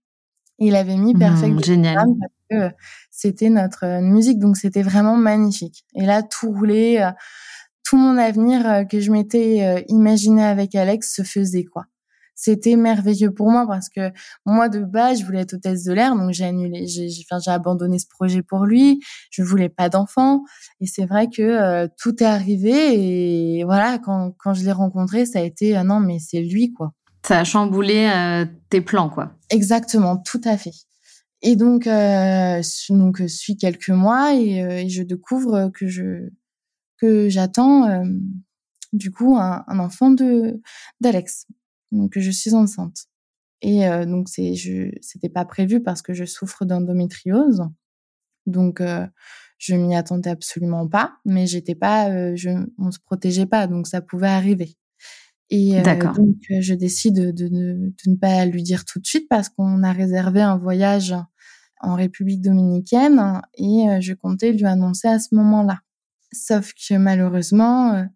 Il 0.59 0.75
avait 0.75 0.95
mis 0.95 1.13
Perfect 1.13 1.55
mmh, 1.55 1.63
génial. 1.63 1.95
parce 1.95 2.71
que 2.71 2.75
c'était 3.11 3.49
notre 3.49 4.01
musique, 4.01 4.39
donc 4.39 4.55
c'était 4.55 4.83
vraiment 4.83 5.17
magnifique. 5.17 5.83
Et 5.95 6.05
là, 6.05 6.23
tout 6.23 6.51
roulait, 6.51 7.01
tout 7.83 7.97
mon 7.97 8.17
avenir 8.17 8.85
que 8.87 9.01
je 9.01 9.11
m'étais 9.11 9.83
imaginé 9.89 10.43
avec 10.43 10.75
Alex 10.75 11.15
se 11.15 11.23
faisait 11.23 11.65
quoi 11.65 11.85
c'était 12.35 12.75
merveilleux 12.75 13.31
pour 13.31 13.49
moi 13.49 13.65
parce 13.67 13.89
que 13.89 14.11
moi 14.45 14.69
de 14.69 14.79
base 14.79 15.19
je 15.19 15.25
voulais 15.25 15.41
être 15.41 15.53
hôtesse 15.53 15.83
de 15.83 15.93
l'air 15.93 16.15
donc 16.15 16.31
j'ai 16.31 16.45
annulé 16.45 16.87
j'ai 16.87 17.09
enfin 17.29 17.39
j'ai 17.43 17.51
abandonné 17.51 17.99
ce 17.99 18.07
projet 18.07 18.41
pour 18.41 18.65
lui. 18.65 18.99
Je 19.31 19.43
voulais 19.43 19.69
pas 19.69 19.89
d'enfant. 19.89 20.43
Et 20.79 20.87
c'est 20.87 21.05
vrai 21.05 21.29
que 21.29 21.41
euh, 21.41 21.87
tout 21.97 22.21
est 22.23 22.27
arrivé 22.27 23.57
et 23.59 23.63
voilà 23.63 23.99
quand 23.99 24.33
quand 24.37 24.53
je 24.53 24.63
l'ai 24.63 24.71
rencontré 24.71 25.25
ça 25.25 25.39
a 25.39 25.43
été 25.43 25.77
euh, 25.77 25.83
non 25.83 25.99
mais 25.99 26.19
c'est 26.19 26.41
lui 26.41 26.73
quoi. 26.73 26.93
Ça 27.25 27.39
a 27.39 27.43
chamboulé 27.43 28.09
euh, 28.13 28.45
tes 28.69 28.81
plans 28.81 29.09
quoi. 29.09 29.33
Exactement 29.49 30.17
tout 30.17 30.41
à 30.43 30.57
fait. 30.57 30.73
Et 31.41 31.55
donc 31.55 31.87
donc 32.89 33.21
suis 33.27 33.57
quelques 33.57 33.89
mois 33.89 34.33
et, 34.33 34.59
et, 34.85 34.89
je 34.89 35.03
découvre 35.03 35.69
que 35.73 35.87
je 35.87 36.29
que 36.97 37.27
j'attends 37.27 38.01
du 38.93 39.11
coup 39.11 39.35
un, 39.37 39.65
un 39.67 39.79
enfant 39.79 40.09
de 40.09 40.61
d'Alex 41.01 41.47
donc 41.93 42.17
je 42.17 42.31
suis 42.31 42.53
enceinte. 42.53 43.05
Et 43.61 43.87
euh, 43.87 44.05
donc 44.05 44.27
c'est 44.27 44.55
je 44.55 44.89
c'était 45.01 45.29
pas 45.29 45.45
prévu 45.45 45.81
parce 45.81 46.01
que 46.01 46.13
je 46.13 46.25
souffre 46.25 46.65
d'endométriose. 46.65 47.63
Donc 48.45 48.81
euh, 48.81 49.07
je 49.57 49.75
m'y 49.75 49.95
attendais 49.95 50.29
absolument 50.29 50.87
pas, 50.87 51.15
mais 51.23 51.47
j'étais 51.47 51.75
pas 51.75 52.09
euh, 52.09 52.33
je 52.35 52.49
on 52.77 52.91
se 52.91 52.99
protégeait 52.99 53.45
pas 53.45 53.67
donc 53.67 53.87
ça 53.87 54.01
pouvait 54.01 54.27
arriver. 54.27 54.75
Et 55.49 55.81
donc 55.81 56.35
je 56.49 56.73
décide 56.73 57.31
de, 57.31 57.47
de, 57.47 57.93
ne 58.07 58.15
pas 58.15 58.45
lui 58.45 58.63
dire 58.63 58.85
tout 58.85 58.99
de 58.99 59.05
suite 59.05 59.27
parce 59.29 59.49
qu'on 59.49 59.83
a 59.83 59.91
réservé 59.91 60.41
un 60.41 60.57
voyage 60.57 61.13
en 61.79 61.95
République 61.95 62.41
dominicaine 62.41 63.39
et 63.53 63.85
je 64.01 64.13
comptais 64.13 64.51
lui 64.51 64.65
annoncer 64.65 65.09
à 65.09 65.19
ce 65.19 65.35
moment-là. 65.35 65.81
Sauf 66.31 66.73
que 66.73 66.95
malheureusement 66.95 68.07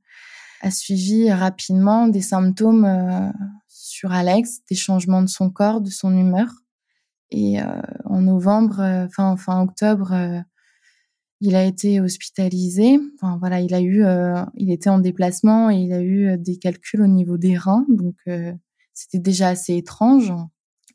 a 0.61 0.71
suivi 0.71 1.31
rapidement 1.31 2.07
des 2.07 2.21
symptômes 2.21 3.31
sur 3.97 4.11
Alex, 4.11 4.59
des 4.69 4.75
changements 4.75 5.23
de 5.23 5.27
son 5.27 5.49
corps, 5.49 5.81
de 5.81 5.89
son 5.89 6.15
humeur. 6.15 6.49
Et 7.31 7.59
euh, 7.59 7.65
en 8.05 8.21
novembre, 8.21 8.79
euh, 8.79 9.07
fin, 9.09 9.35
fin 9.37 9.61
octobre, 9.61 10.13
euh, 10.13 10.39
il 11.41 11.55
a 11.55 11.65
été 11.65 11.99
hospitalisé. 11.99 12.99
Enfin 13.15 13.37
voilà, 13.39 13.59
il 13.59 13.73
a 13.73 13.81
eu, 13.81 14.03
il 14.55 14.71
était 14.71 14.89
en 14.89 14.99
déplacement 14.99 15.69
et 15.69 15.75
il 15.75 15.93
a 15.93 16.01
eu 16.01 16.35
des 16.37 16.57
calculs 16.57 17.01
au 17.01 17.07
niveau 17.07 17.37
des 17.37 17.55
reins, 17.55 17.85
donc 17.89 18.15
c'était 18.95 19.19
déjà 19.19 19.49
assez 19.49 19.75
étrange. 19.75 20.33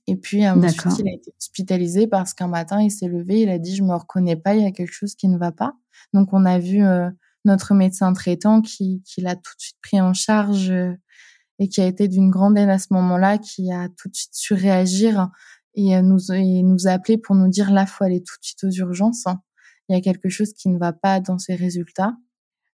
Et 0.08 0.16
puis 0.16 0.44
ensuite, 0.48 0.98
il 0.98 1.08
a 1.08 1.12
été 1.12 1.32
hospitalisé 1.38 2.08
parce 2.08 2.34
qu'un 2.34 2.48
matin, 2.48 2.82
il 2.82 2.90
s'est 2.90 3.06
levé, 3.06 3.42
il 3.42 3.50
a 3.50 3.60
dit 3.60 3.76
je 3.76 3.84
me 3.84 3.94
reconnais 3.94 4.34
pas, 4.34 4.56
il 4.56 4.64
y 4.64 4.66
a 4.66 4.72
quelque 4.72 4.92
chose 4.92 5.14
qui 5.14 5.28
ne 5.28 5.38
va 5.38 5.52
pas. 5.52 5.74
Donc 6.12 6.32
on 6.32 6.44
a 6.44 6.58
vu 6.58 6.82
notre 7.44 7.72
médecin 7.74 8.12
traitant 8.12 8.62
qui, 8.62 9.00
qui 9.06 9.20
l'a 9.20 9.36
tout 9.36 9.54
de 9.56 9.60
suite 9.60 9.78
pris 9.80 10.00
en 10.00 10.12
charge 10.12 10.72
et 11.62 11.68
qui 11.68 11.80
a 11.80 11.86
été 11.86 12.08
d'une 12.08 12.28
grande 12.28 12.58
aide 12.58 12.70
à 12.70 12.78
ce 12.80 12.88
moment-là, 12.90 13.38
qui 13.38 13.70
a 13.70 13.88
tout 13.96 14.08
de 14.08 14.16
suite 14.16 14.34
su 14.34 14.52
réagir 14.52 15.30
et 15.76 15.94
euh, 15.94 16.02
nous, 16.02 16.32
et 16.32 16.64
nous 16.64 16.88
appeler 16.88 17.18
pour 17.18 17.36
nous 17.36 17.46
dire 17.46 17.70
là, 17.70 17.86
faut 17.86 18.02
aller 18.02 18.20
tout 18.20 18.34
de 18.40 18.44
suite 18.44 18.64
aux 18.64 18.70
urgences. 18.70 19.26
Il 19.88 19.94
y 19.94 19.96
a 19.96 20.00
quelque 20.00 20.28
chose 20.28 20.52
qui 20.54 20.68
ne 20.70 20.76
va 20.76 20.92
pas 20.92 21.20
dans 21.20 21.38
ses 21.38 21.54
résultats. 21.54 22.16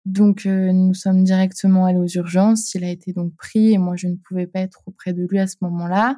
Donc, 0.04 0.46
euh, 0.46 0.70
nous 0.70 0.94
sommes 0.94 1.24
directement 1.24 1.86
allés 1.86 1.98
aux 1.98 2.06
urgences. 2.06 2.76
Il 2.76 2.84
a 2.84 2.90
été 2.90 3.12
donc 3.12 3.34
pris 3.34 3.72
et 3.72 3.78
moi, 3.78 3.96
je 3.96 4.06
ne 4.06 4.14
pouvais 4.14 4.46
pas 4.46 4.60
être 4.60 4.82
auprès 4.86 5.12
de 5.12 5.26
lui 5.28 5.40
à 5.40 5.48
ce 5.48 5.56
moment-là 5.62 6.16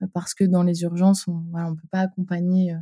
euh, 0.00 0.06
parce 0.14 0.34
que 0.34 0.44
dans 0.44 0.62
les 0.62 0.82
urgences, 0.82 1.26
on 1.26 1.42
voilà, 1.50 1.66
on 1.66 1.74
peut 1.74 1.88
pas 1.90 2.02
accompagner 2.02 2.76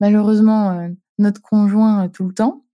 malheureusement 0.00 0.88
notre 1.18 1.40
conjoint 1.40 2.08
tout 2.08 2.26
le 2.26 2.34
temps. 2.34 2.64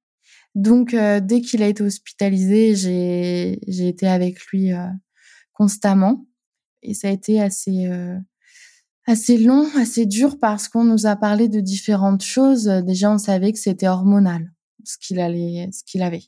Donc, 0.55 0.97
dès 0.97 1.43
qu'il 1.43 1.63
a 1.63 1.69
été 1.69 1.83
hospitalisé, 1.83 2.75
j'ai 2.75 3.59
j'ai 3.69 3.89
été 3.89 4.09
avec 4.09 4.43
lui 4.47 4.73
constamment. 5.53 6.27
Et 6.83 6.95
ça 6.95 7.09
a 7.09 7.11
été 7.11 7.41
assez 7.41 7.87
euh, 7.87 8.17
assez 9.07 9.39
long, 9.39 9.67
assez 9.77 10.07
dur 10.07 10.39
parce 10.39 10.69
qu'on 10.69 10.85
nous 10.85 11.07
a 11.07 11.17
parlé 11.17 11.49
de 11.49 11.61
différentes 11.61 12.23
choses. 12.23 12.67
Déjà, 12.67 13.11
on 13.11 13.19
savait 13.19 13.53
que 13.53 13.59
c'était 13.59 13.89
hormonal, 13.89 14.53
ce 14.85 14.97
qu'il 14.99 15.21
allait, 15.21 15.69
ce 15.73 15.83
qu'il 15.85 16.03
avait. 16.03 16.25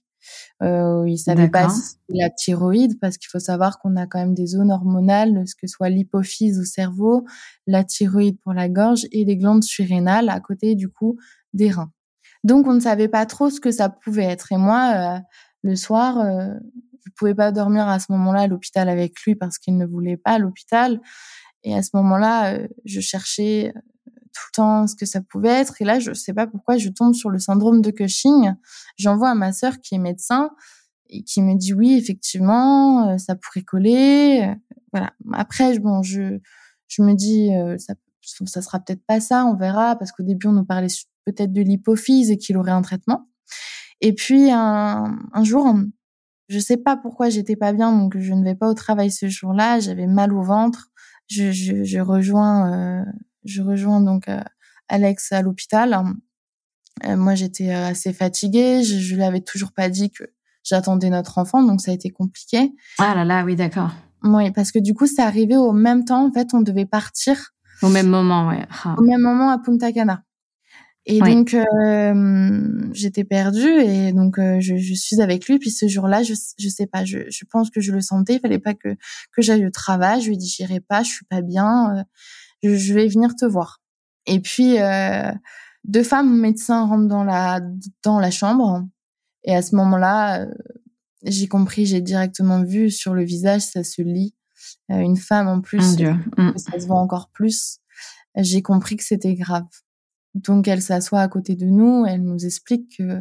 Euh, 0.63 1.05
il 1.09 1.19
savait 1.19 1.49
pas 1.49 1.69
la 2.09 2.31
thyroïde 2.31 2.99
parce 3.01 3.19
qu'il 3.19 3.29
faut 3.29 3.41
savoir 3.41 3.79
qu'on 3.79 3.97
a 3.97 4.07
quand 4.07 4.19
même 4.19 4.35
des 4.35 4.47
zones 4.47 4.71
hormonales, 4.71 5.45
ce 5.47 5.55
que 5.55 5.67
soit 5.67 5.89
l'hypophyse 5.89 6.61
au 6.61 6.65
cerveau, 6.65 7.25
la 7.67 7.85
thyroïde 7.85 8.39
pour 8.41 8.53
la 8.53 8.69
gorge 8.69 9.07
et 9.11 9.25
les 9.25 9.37
glandes 9.37 9.65
surrénales 9.65 10.29
à 10.29 10.41
côté 10.41 10.75
du 10.75 10.89
coup 10.89 11.19
des 11.53 11.71
reins. 11.71 11.93
Donc 12.45 12.67
on 12.67 12.75
ne 12.75 12.81
savait 12.81 13.09
pas 13.09 13.27
trop 13.27 13.51
ce 13.51 13.61
que 13.61 13.71
ça 13.71 13.89
pouvait 13.89 14.25
être. 14.25 14.53
Et 14.53 14.57
moi, 14.57 14.93
euh, 14.95 15.21
le 15.63 15.77
soir, 15.77 16.19
euh, 16.19 16.55
je 17.05 17.11
pouvais 17.17 17.35
pas 17.35 17.53
dormir 17.53 17.89
à 17.89 17.99
ce 17.99 18.13
moment-là 18.13 18.43
à 18.43 18.47
l'hôpital 18.47 18.89
avec 18.89 19.21
lui 19.23 19.35
parce 19.35 19.59
qu'il 19.59 19.77
ne 19.77 19.87
voulait 19.87 20.17
pas 20.17 20.33
à 20.33 20.39
l'hôpital. 20.39 21.01
Et 21.65 21.75
à 21.75 21.83
ce 21.83 21.91
moment-là, 21.95 22.55
euh, 22.55 22.69
je 22.85 23.01
cherchais 23.01 23.73
euh, 23.75 23.81
tout 24.33 24.43
le 24.51 24.55
temps 24.55 24.87
ce 24.87 24.97
que 24.97 25.07
ça 25.07 25.21
pouvait 25.21 25.49
être. 25.49 25.81
Et 25.81 25.85
là, 25.85 25.99
je 25.99 26.13
sais 26.13 26.33
pas 26.33 26.47
pourquoi 26.47 26.77
je 26.77 26.89
tombe 26.89 27.15
sur 27.15 27.31
le 27.31 27.39
syndrome 27.39 27.81
de 27.83 27.91
Cushing. 27.91 28.55
J'envoie 28.97 29.31
à 29.31 29.35
ma 29.35 29.53
sœur 29.53 29.81
qui 29.81 29.95
est 29.95 29.99
médecin 29.99 30.51
et 31.09 31.23
qui 31.23 31.43
me 31.43 31.55
dit 31.55 31.75
oui, 31.75 31.95
effectivement, 31.95 33.11
euh, 33.11 33.19
ça 33.19 33.37
pourrait 33.37 33.63
coller. 33.63 34.55
Voilà. 34.93 35.13
Après, 35.33 35.79
bon, 35.79 36.03
je, 36.03 36.39
je 36.89 37.03
me 37.03 37.15
dis, 37.15 37.51
ça, 37.79 37.95
ça 38.47 38.61
sera 38.61 38.79
peut-être 38.79 39.05
pas 39.07 39.21
ça, 39.21 39.47
on 39.47 39.57
verra, 39.57 39.97
parce 39.97 40.13
qu'au 40.13 40.23
début, 40.23 40.49
on 40.49 40.53
nous 40.53 40.67
parlait 40.67 40.89
peut-être 41.25 41.53
de 41.53 41.63
l'hypophyse 41.63 42.31
et 42.31 42.37
qu'il 42.37 42.59
aurait 42.59 42.73
un 42.73 42.83
traitement. 42.83 43.31
Et 44.03 44.13
puis, 44.13 44.51
un, 44.51 45.17
un 45.33 45.45
jour, 45.45 45.75
je 46.53 46.59
sais 46.59 46.77
pas 46.77 46.99
pourquoi 46.99 47.31
j'étais 47.31 47.57
pas 47.57 47.73
bien, 47.73 47.91
donc 47.97 48.19
je 48.19 48.35
ne 48.35 48.45
vais 48.45 48.55
pas 48.55 48.69
au 48.69 48.75
travail 48.75 49.11
ce 49.11 49.27
jour-là. 49.27 49.81
J'avais 49.81 50.07
mal 50.07 50.35
au 50.35 50.43
ventre. 50.43 50.91
Je, 51.29 51.51
je, 51.51 51.83
je 51.83 51.99
rejoins, 51.99 53.01
euh, 53.01 53.05
je 53.47 53.63
rejoins 53.63 54.03
donc 54.03 54.29
euh, 54.29 54.43
Alex 54.89 55.33
à 55.33 55.41
l'hôpital. 55.41 55.99
Euh, 57.07 57.17
moi, 57.17 57.35
j'étais 57.35 57.71
assez 57.71 58.13
fatiguée. 58.13 58.83
Je, 58.83 58.99
je 58.99 59.15
lui 59.15 59.23
avais 59.23 59.41
toujours 59.41 59.73
pas 59.73 59.89
dit 59.89 60.11
que 60.11 60.25
j'attendais 60.63 61.09
notre 61.09 61.39
enfant, 61.39 61.63
donc 61.63 61.81
ça 61.81 61.91
a 61.91 61.95
été 61.95 62.11
compliqué. 62.11 62.75
Ah 62.99 63.15
là 63.15 63.25
là, 63.25 63.45
oui, 63.45 63.57
d'accord. 63.57 63.91
Oui, 64.23 64.51
parce 64.51 64.73
que 64.73 64.79
du 64.79 64.93
coup, 64.93 65.07
c'est 65.07 65.23
arrivé 65.23 65.57
au 65.57 65.73
même 65.73 66.05
temps. 66.05 66.27
En 66.27 66.33
fait, 66.33 66.53
on 66.53 66.61
devait 66.61 66.85
partir. 66.85 67.53
Au 67.81 67.89
même 67.89 68.09
moment, 68.09 68.47
ouais. 68.49 68.67
Ah. 68.85 68.95
Au 68.99 69.03
même 69.03 69.23
moment 69.23 69.49
à 69.49 69.59
Punta 69.59 69.91
Cana. 69.91 70.23
Et 71.05 71.19
donc 71.19 71.55
euh, 71.55 72.91
j'étais 72.93 73.25
perdue 73.25 73.81
et 73.81 74.13
donc 74.13 74.39
euh, 74.39 74.61
je, 74.61 74.77
je, 74.77 74.95
suis 74.95 75.21
avec 75.21 75.49
lui. 75.49 75.59
Puis 75.59 75.71
ce 75.71 75.89
jour-là, 75.89 76.23
je 76.23 76.35
je 76.59 76.69
sais 76.69 76.87
pas, 76.87 77.05
je, 77.05 77.19
je 77.29 77.45
pense 77.51 77.71
que 77.71 77.81
je 77.81 77.93
le 77.93 78.01
sentais. 78.01 78.35
Il 78.35 78.41
fallait 78.41 78.61
pas 78.61 78.75
que 78.75 78.97
que 79.33 79.43
j'aille 79.43 79.67
au 79.67 79.71
travail. 79.71 80.21
Je 80.21 80.29
lui 80.29 80.35
ai 80.35 80.39
dit 80.39 80.47
j'irai 80.47 80.79
pas, 80.79 81.03
je 81.03 81.11
suis 81.11 81.25
pas 81.25 81.41
bien. 81.43 81.97
Euh, 81.97 82.03
je, 82.63 82.77
je, 82.77 82.95
vais 82.95 83.09
venir 83.09 83.35
te 83.35 83.45
voir. 83.45 83.81
Et 84.27 84.39
puis 84.39 84.79
euh, 84.79 85.33
deux 85.83 86.05
femmes 86.05 86.39
médecins 86.39 86.87
rentrent 86.87 87.09
dans 87.09 87.25
la 87.25 87.61
dans 88.05 88.21
la 88.21 88.31
chambre 88.31 88.87
et 89.43 89.57
à 89.57 89.63
ce 89.63 89.75
moment-là, 89.75 90.47
j'ai 91.25 91.49
compris, 91.49 91.85
j'ai 91.85 92.01
directement 92.01 92.63
vu 92.63 92.93
sur 92.93 93.13
le 93.13 93.25
visage, 93.25 93.63
ça 93.63 93.83
se 93.83 94.03
lit. 94.03 94.37
une 94.89 95.17
femme 95.17 95.49
en 95.49 95.61
plus, 95.61 95.99
mm. 95.99 96.57
ça 96.57 96.79
se 96.79 96.87
voit 96.87 97.01
encore 97.01 97.31
plus. 97.31 97.79
J'ai 98.37 98.63
compris 98.63 98.97
que 98.97 99.03
c'était 99.03 99.35
grave. 99.35 99.67
Donc 100.35 100.67
elle 100.69 100.83
s'assoit 100.83 101.21
à 101.21 101.29
côté 101.29 101.57
de 101.57 101.67
nous, 101.67 102.07
elle 102.07 102.23
nous 102.23 102.45
explique 102.45 102.97
que 102.97 103.21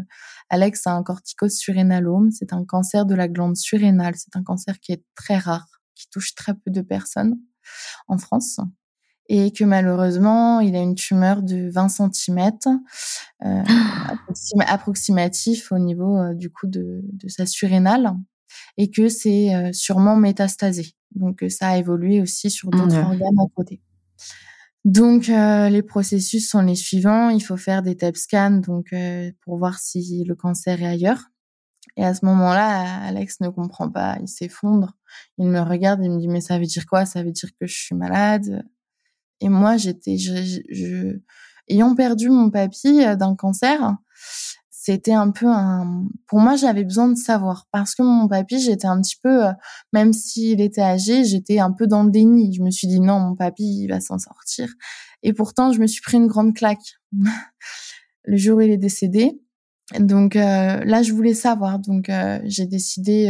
Alex 0.50 0.88
a 0.88 0.94
un 0.94 1.04
corticose 1.04 1.58
surrénalome, 1.58 2.32
c'est 2.32 2.54
un 2.54 2.64
cancer 2.64 3.06
de 3.06 3.16
la 3.16 3.28
glande 3.28 3.58
surrénale, 3.58 4.16
c'est 4.16 4.36
un 4.36 4.44
cancer 4.44 4.80
qui 4.80 4.94
est 4.94 5.04
très 5.16 5.38
rare, 5.38 5.68
qui 5.96 6.10
touche 6.10 6.36
très 6.36 6.54
peu 6.54 6.72
de 6.72 6.82
personnes 6.82 7.38
en 8.08 8.18
France 8.18 8.60
et 9.34 9.52
que 9.54 9.64
malheureusement, 9.64 10.60
il 10.60 10.76
a 10.76 10.82
une 10.82 10.96
tumeur 10.96 11.42
de 11.42 11.70
20 11.70 11.88
cm 11.88 12.52
euh, 13.46 13.64
approximatif 14.68 15.72
au 15.72 15.80
niveau 15.80 16.18
euh, 16.18 16.34
du 16.34 16.52
coup 16.52 16.68
de, 16.68 17.00
de, 17.14 17.30
sa 17.30 17.46
surrénale 17.46 18.14
et 18.78 18.92
que 18.92 19.08
c'est 19.08 19.56
euh, 19.56 19.72
sûrement 19.72 20.18
métastasé. 20.18 20.96
Donc 21.16 21.46
ça 21.48 21.70
a 21.70 21.78
évolué 21.78 22.22
aussi 22.22 22.52
sur 22.52 22.70
d'autres 22.72 22.98
organes 22.98 23.40
à 23.40 23.48
côté. 23.56 23.82
Donc 24.84 25.30
euh, 25.30 25.70
les 25.70 25.84
processus 25.84 26.50
sont 26.50 26.62
les 26.62 26.76
suivants. 26.76 27.30
Il 27.30 27.42
faut 27.42 27.58
faire 27.58 27.84
des 27.84 27.96
TEP 27.96 28.18
scans 28.18 28.62
donc 28.66 28.94
euh, 28.94 29.32
pour 29.42 29.58
voir 29.58 29.80
si 29.80 30.24
le 30.24 30.36
cancer 30.36 30.82
est 30.82 30.88
ailleurs. 30.88 31.26
Et 31.98 32.06
à 32.06 32.14
ce 32.14 32.26
moment-là, 32.26 33.04
Alex 33.04 33.42
ne 33.42 33.50
comprend 33.50 33.90
pas, 33.90 34.18
il 34.22 34.28
s'effondre. 34.28 34.94
Il 35.38 35.48
me 35.48 35.60
regarde, 35.60 36.00
il 36.04 36.12
me 36.12 36.20
dit 36.20 36.28
mais 36.28 36.42
ça 36.42 36.58
veut 36.58 36.66
dire 36.66 36.86
quoi? 36.86 37.06
Ça 37.06 37.22
veut 37.22 37.32
dire 37.32 37.50
que 37.60 37.68
je 37.68 37.76
suis 37.76 37.96
malade. 37.96 38.66
Et 39.42 39.50
moi, 39.50 39.78
j'étais, 39.78 40.18
je, 40.18 40.62
je, 40.70 41.20
ayant 41.68 41.96
perdu 41.96 42.30
mon 42.30 42.50
papy 42.50 43.04
euh, 43.04 43.16
d'un 43.16 43.36
cancer, 43.36 43.98
c'était 44.84 45.14
un 45.14 45.30
peu 45.30 45.46
un 45.46 46.08
pour 46.26 46.40
moi 46.40 46.56
j'avais 46.56 46.84
besoin 46.84 47.08
de 47.08 47.16
savoir. 47.16 47.68
Parce 47.72 47.94
que 47.94 48.02
mon 48.02 48.28
papy 48.28 48.60
j'étais 48.60 48.88
un 48.88 49.00
petit 49.00 49.18
peu 49.22 49.46
euh, 49.46 49.52
même 49.94 50.12
s'il 50.12 50.60
était 50.60 50.82
âgé 50.82 51.24
j'étais 51.24 51.60
un 51.60 51.72
peu 51.72 51.86
dans 51.86 52.02
le 52.02 52.10
déni. 52.10 52.52
Je 52.52 52.64
me 52.64 52.72
suis 52.72 52.88
dit 52.88 53.00
non 53.00 53.20
mon 53.20 53.36
papy 53.36 53.84
il 53.84 53.90
va 53.90 54.02
s'en 54.02 54.18
sortir. 54.18 54.74
Et 55.22 55.34
pourtant 55.34 55.72
je 55.72 55.80
me 55.80 55.86
suis 55.86 56.02
pris 56.02 56.18
une 56.18 56.26
grande 56.26 56.56
claque. 56.56 56.98
Le 58.26 58.38
jour 58.38 58.58
où 58.58 58.62
il 58.62 58.72
est 58.72 58.78
décédé. 58.78 59.40
Donc 60.00 60.36
euh, 60.36 60.84
là 60.84 61.04
je 61.04 61.14
voulais 61.14 61.36
savoir. 61.36 61.78
Donc 61.78 62.10
euh, 62.10 62.40
j'ai 62.46 62.66
décidé 62.66 63.30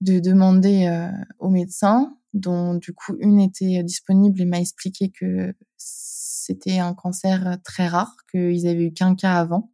de 0.00 0.20
demander 0.20 1.08
aux 1.40 1.50
médecins 1.50 2.16
dont 2.34 2.74
du 2.74 2.92
coup 2.92 3.16
une 3.18 3.40
était 3.40 3.82
disponible 3.82 4.40
et 4.40 4.44
m'a 4.44 4.60
expliqué 4.60 5.10
que 5.10 5.52
c'était 5.76 6.78
un 6.78 6.94
cancer 6.94 7.58
très 7.64 7.88
rare 7.88 8.14
qu'ils 8.30 8.68
avaient 8.68 8.84
eu 8.84 8.92
qu'un 8.92 9.16
cas 9.16 9.34
avant 9.34 9.72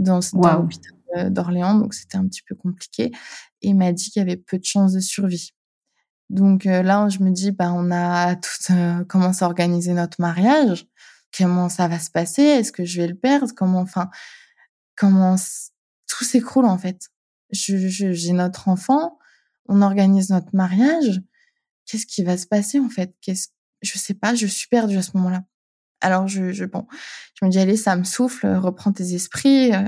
dans, 0.00 0.20
l'hôpital 0.32 0.92
euh, 1.16 1.30
d'Orléans, 1.30 1.74
donc 1.74 1.94
c'était 1.94 2.16
un 2.16 2.26
petit 2.26 2.42
peu 2.42 2.54
compliqué. 2.54 3.12
Et 3.62 3.74
m'a 3.74 3.92
dit 3.92 4.10
qu'il 4.10 4.20
y 4.20 4.22
avait 4.22 4.36
peu 4.36 4.58
de 4.58 4.64
chances 4.64 4.92
de 4.92 5.00
survie. 5.00 5.52
Donc 6.30 6.66
euh, 6.66 6.82
là, 6.82 7.08
je 7.08 7.20
me 7.20 7.30
dis, 7.30 7.52
bah, 7.52 7.72
on 7.72 7.90
a 7.90 8.36
tout 8.36 8.72
euh, 8.72 9.04
commencé 9.04 9.44
à 9.44 9.48
organiser 9.48 9.92
notre 9.92 10.20
mariage? 10.20 10.86
Comment 11.36 11.68
ça 11.68 11.88
va 11.88 11.98
se 11.98 12.10
passer? 12.10 12.42
Est-ce 12.42 12.72
que 12.72 12.84
je 12.84 13.00
vais 13.00 13.08
le 13.08 13.14
perdre? 13.14 13.52
Comment, 13.54 13.80
enfin, 13.80 14.10
comment 14.96 15.36
tout 16.08 16.24
s'écroule 16.24 16.66
en 16.66 16.78
fait. 16.78 17.08
J'ai 17.50 17.88
je, 17.88 18.32
notre 18.32 18.68
enfant, 18.68 19.18
on 19.68 19.82
organise 19.82 20.30
notre 20.30 20.54
mariage. 20.54 21.20
Qu'est-ce 21.86 22.06
qui 22.06 22.22
va 22.22 22.36
se 22.36 22.46
passer 22.46 22.78
en 22.78 22.88
fait? 22.88 23.14
Qu'est-ce, 23.20 23.48
je 23.82 23.98
sais 23.98 24.14
pas. 24.14 24.34
Je 24.34 24.46
suis 24.46 24.68
perdue 24.68 24.98
à 24.98 25.02
ce 25.02 25.16
moment-là. 25.16 25.42
Alors 26.00 26.28
je, 26.28 26.52
je 26.52 26.64
bon, 26.64 26.86
je 27.34 27.44
me 27.44 27.50
dis 27.50 27.58
allez, 27.58 27.76
ça 27.76 27.96
me 27.96 28.04
souffle, 28.04 28.46
reprends 28.46 28.92
tes 28.92 29.14
esprits, 29.14 29.74
euh, 29.74 29.86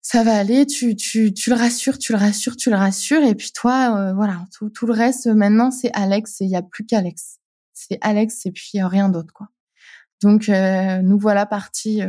ça 0.00 0.24
va 0.24 0.36
aller, 0.36 0.66
tu, 0.66 0.96
tu, 0.96 1.32
tu 1.32 1.50
le 1.50 1.56
rassures, 1.56 1.98
tu 1.98 2.12
le 2.12 2.18
rassures, 2.18 2.56
tu 2.56 2.70
le 2.70 2.76
rassures, 2.76 3.22
et 3.22 3.34
puis 3.34 3.52
toi, 3.52 3.96
euh, 3.96 4.14
voilà, 4.14 4.44
tout, 4.56 4.68
tout 4.70 4.86
le 4.86 4.92
reste 4.92 5.26
maintenant 5.26 5.70
c'est 5.70 5.92
Alex 5.92 6.40
et 6.40 6.44
il 6.44 6.50
y 6.50 6.56
a 6.56 6.62
plus 6.62 6.84
qu'Alex, 6.84 7.38
c'est 7.72 7.98
Alex 8.00 8.46
et 8.46 8.52
puis 8.52 8.82
rien 8.82 9.08
d'autre 9.08 9.32
quoi. 9.32 9.48
Donc 10.22 10.48
euh, 10.48 11.02
nous 11.02 11.18
voilà 11.18 11.46
partis 11.46 12.02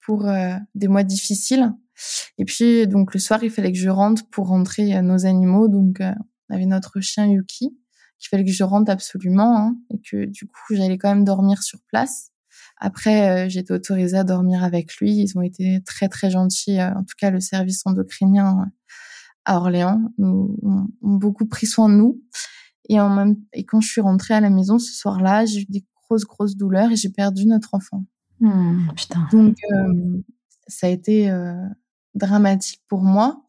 pour 0.00 0.30
des 0.74 0.88
mois 0.88 1.02
difficiles. 1.02 1.72
Et 2.38 2.44
puis 2.44 2.86
donc 2.86 3.14
le 3.14 3.20
soir 3.20 3.42
il 3.44 3.50
fallait 3.50 3.72
que 3.72 3.78
je 3.78 3.88
rentre 3.88 4.28
pour 4.30 4.48
rentrer 4.48 5.00
nos 5.02 5.26
animaux, 5.26 5.68
donc 5.68 6.00
on 6.00 6.54
avait 6.54 6.66
notre 6.66 7.00
chien 7.00 7.26
Yuki 7.26 7.78
qu'il 8.24 8.30
fallait 8.30 8.44
que 8.44 8.52
je 8.52 8.64
rentre 8.64 8.90
absolument 8.90 9.56
hein, 9.56 9.76
et 9.90 10.00
que 10.00 10.24
du 10.24 10.46
coup 10.46 10.74
j'allais 10.74 10.98
quand 10.98 11.10
même 11.10 11.24
dormir 11.24 11.62
sur 11.62 11.80
place. 11.88 12.30
Après, 12.78 13.46
euh, 13.46 13.48
j'ai 13.48 13.60
été 13.60 13.72
autorisée 13.72 14.16
à 14.16 14.24
dormir 14.24 14.64
avec 14.64 14.96
lui. 14.96 15.14
Ils 15.14 15.38
ont 15.38 15.42
été 15.42 15.80
très 15.84 16.08
très 16.08 16.30
gentils. 16.30 16.80
Euh, 16.80 16.90
en 16.94 17.02
tout 17.02 17.14
cas, 17.18 17.30
le 17.30 17.40
service 17.40 17.82
endocrinien 17.84 18.60
euh, 18.60 18.64
à 19.44 19.58
Orléans 19.58 20.00
nous, 20.18 20.58
ont, 20.62 20.86
beaucoup 21.00 21.46
pris 21.46 21.66
soin 21.66 21.88
de 21.88 21.94
nous. 21.94 22.20
Et 22.88 23.00
en 23.00 23.08
même 23.08 23.36
et 23.52 23.64
quand 23.64 23.80
je 23.80 23.88
suis 23.88 24.00
rentrée 24.00 24.34
à 24.34 24.40
la 24.40 24.50
maison 24.50 24.78
ce 24.78 24.92
soir-là, 24.92 25.46
j'ai 25.46 25.62
eu 25.62 25.66
des 25.68 25.84
grosses 26.02 26.24
grosses 26.24 26.56
douleurs 26.56 26.90
et 26.90 26.96
j'ai 26.96 27.10
perdu 27.10 27.46
notre 27.46 27.74
enfant. 27.74 28.04
Mmh, 28.40 28.88
putain. 28.94 29.28
Donc 29.32 29.56
ça 30.66 30.88
a 30.88 30.90
été 30.90 31.32
dramatique 32.14 32.82
pour 32.88 33.00
moi 33.00 33.42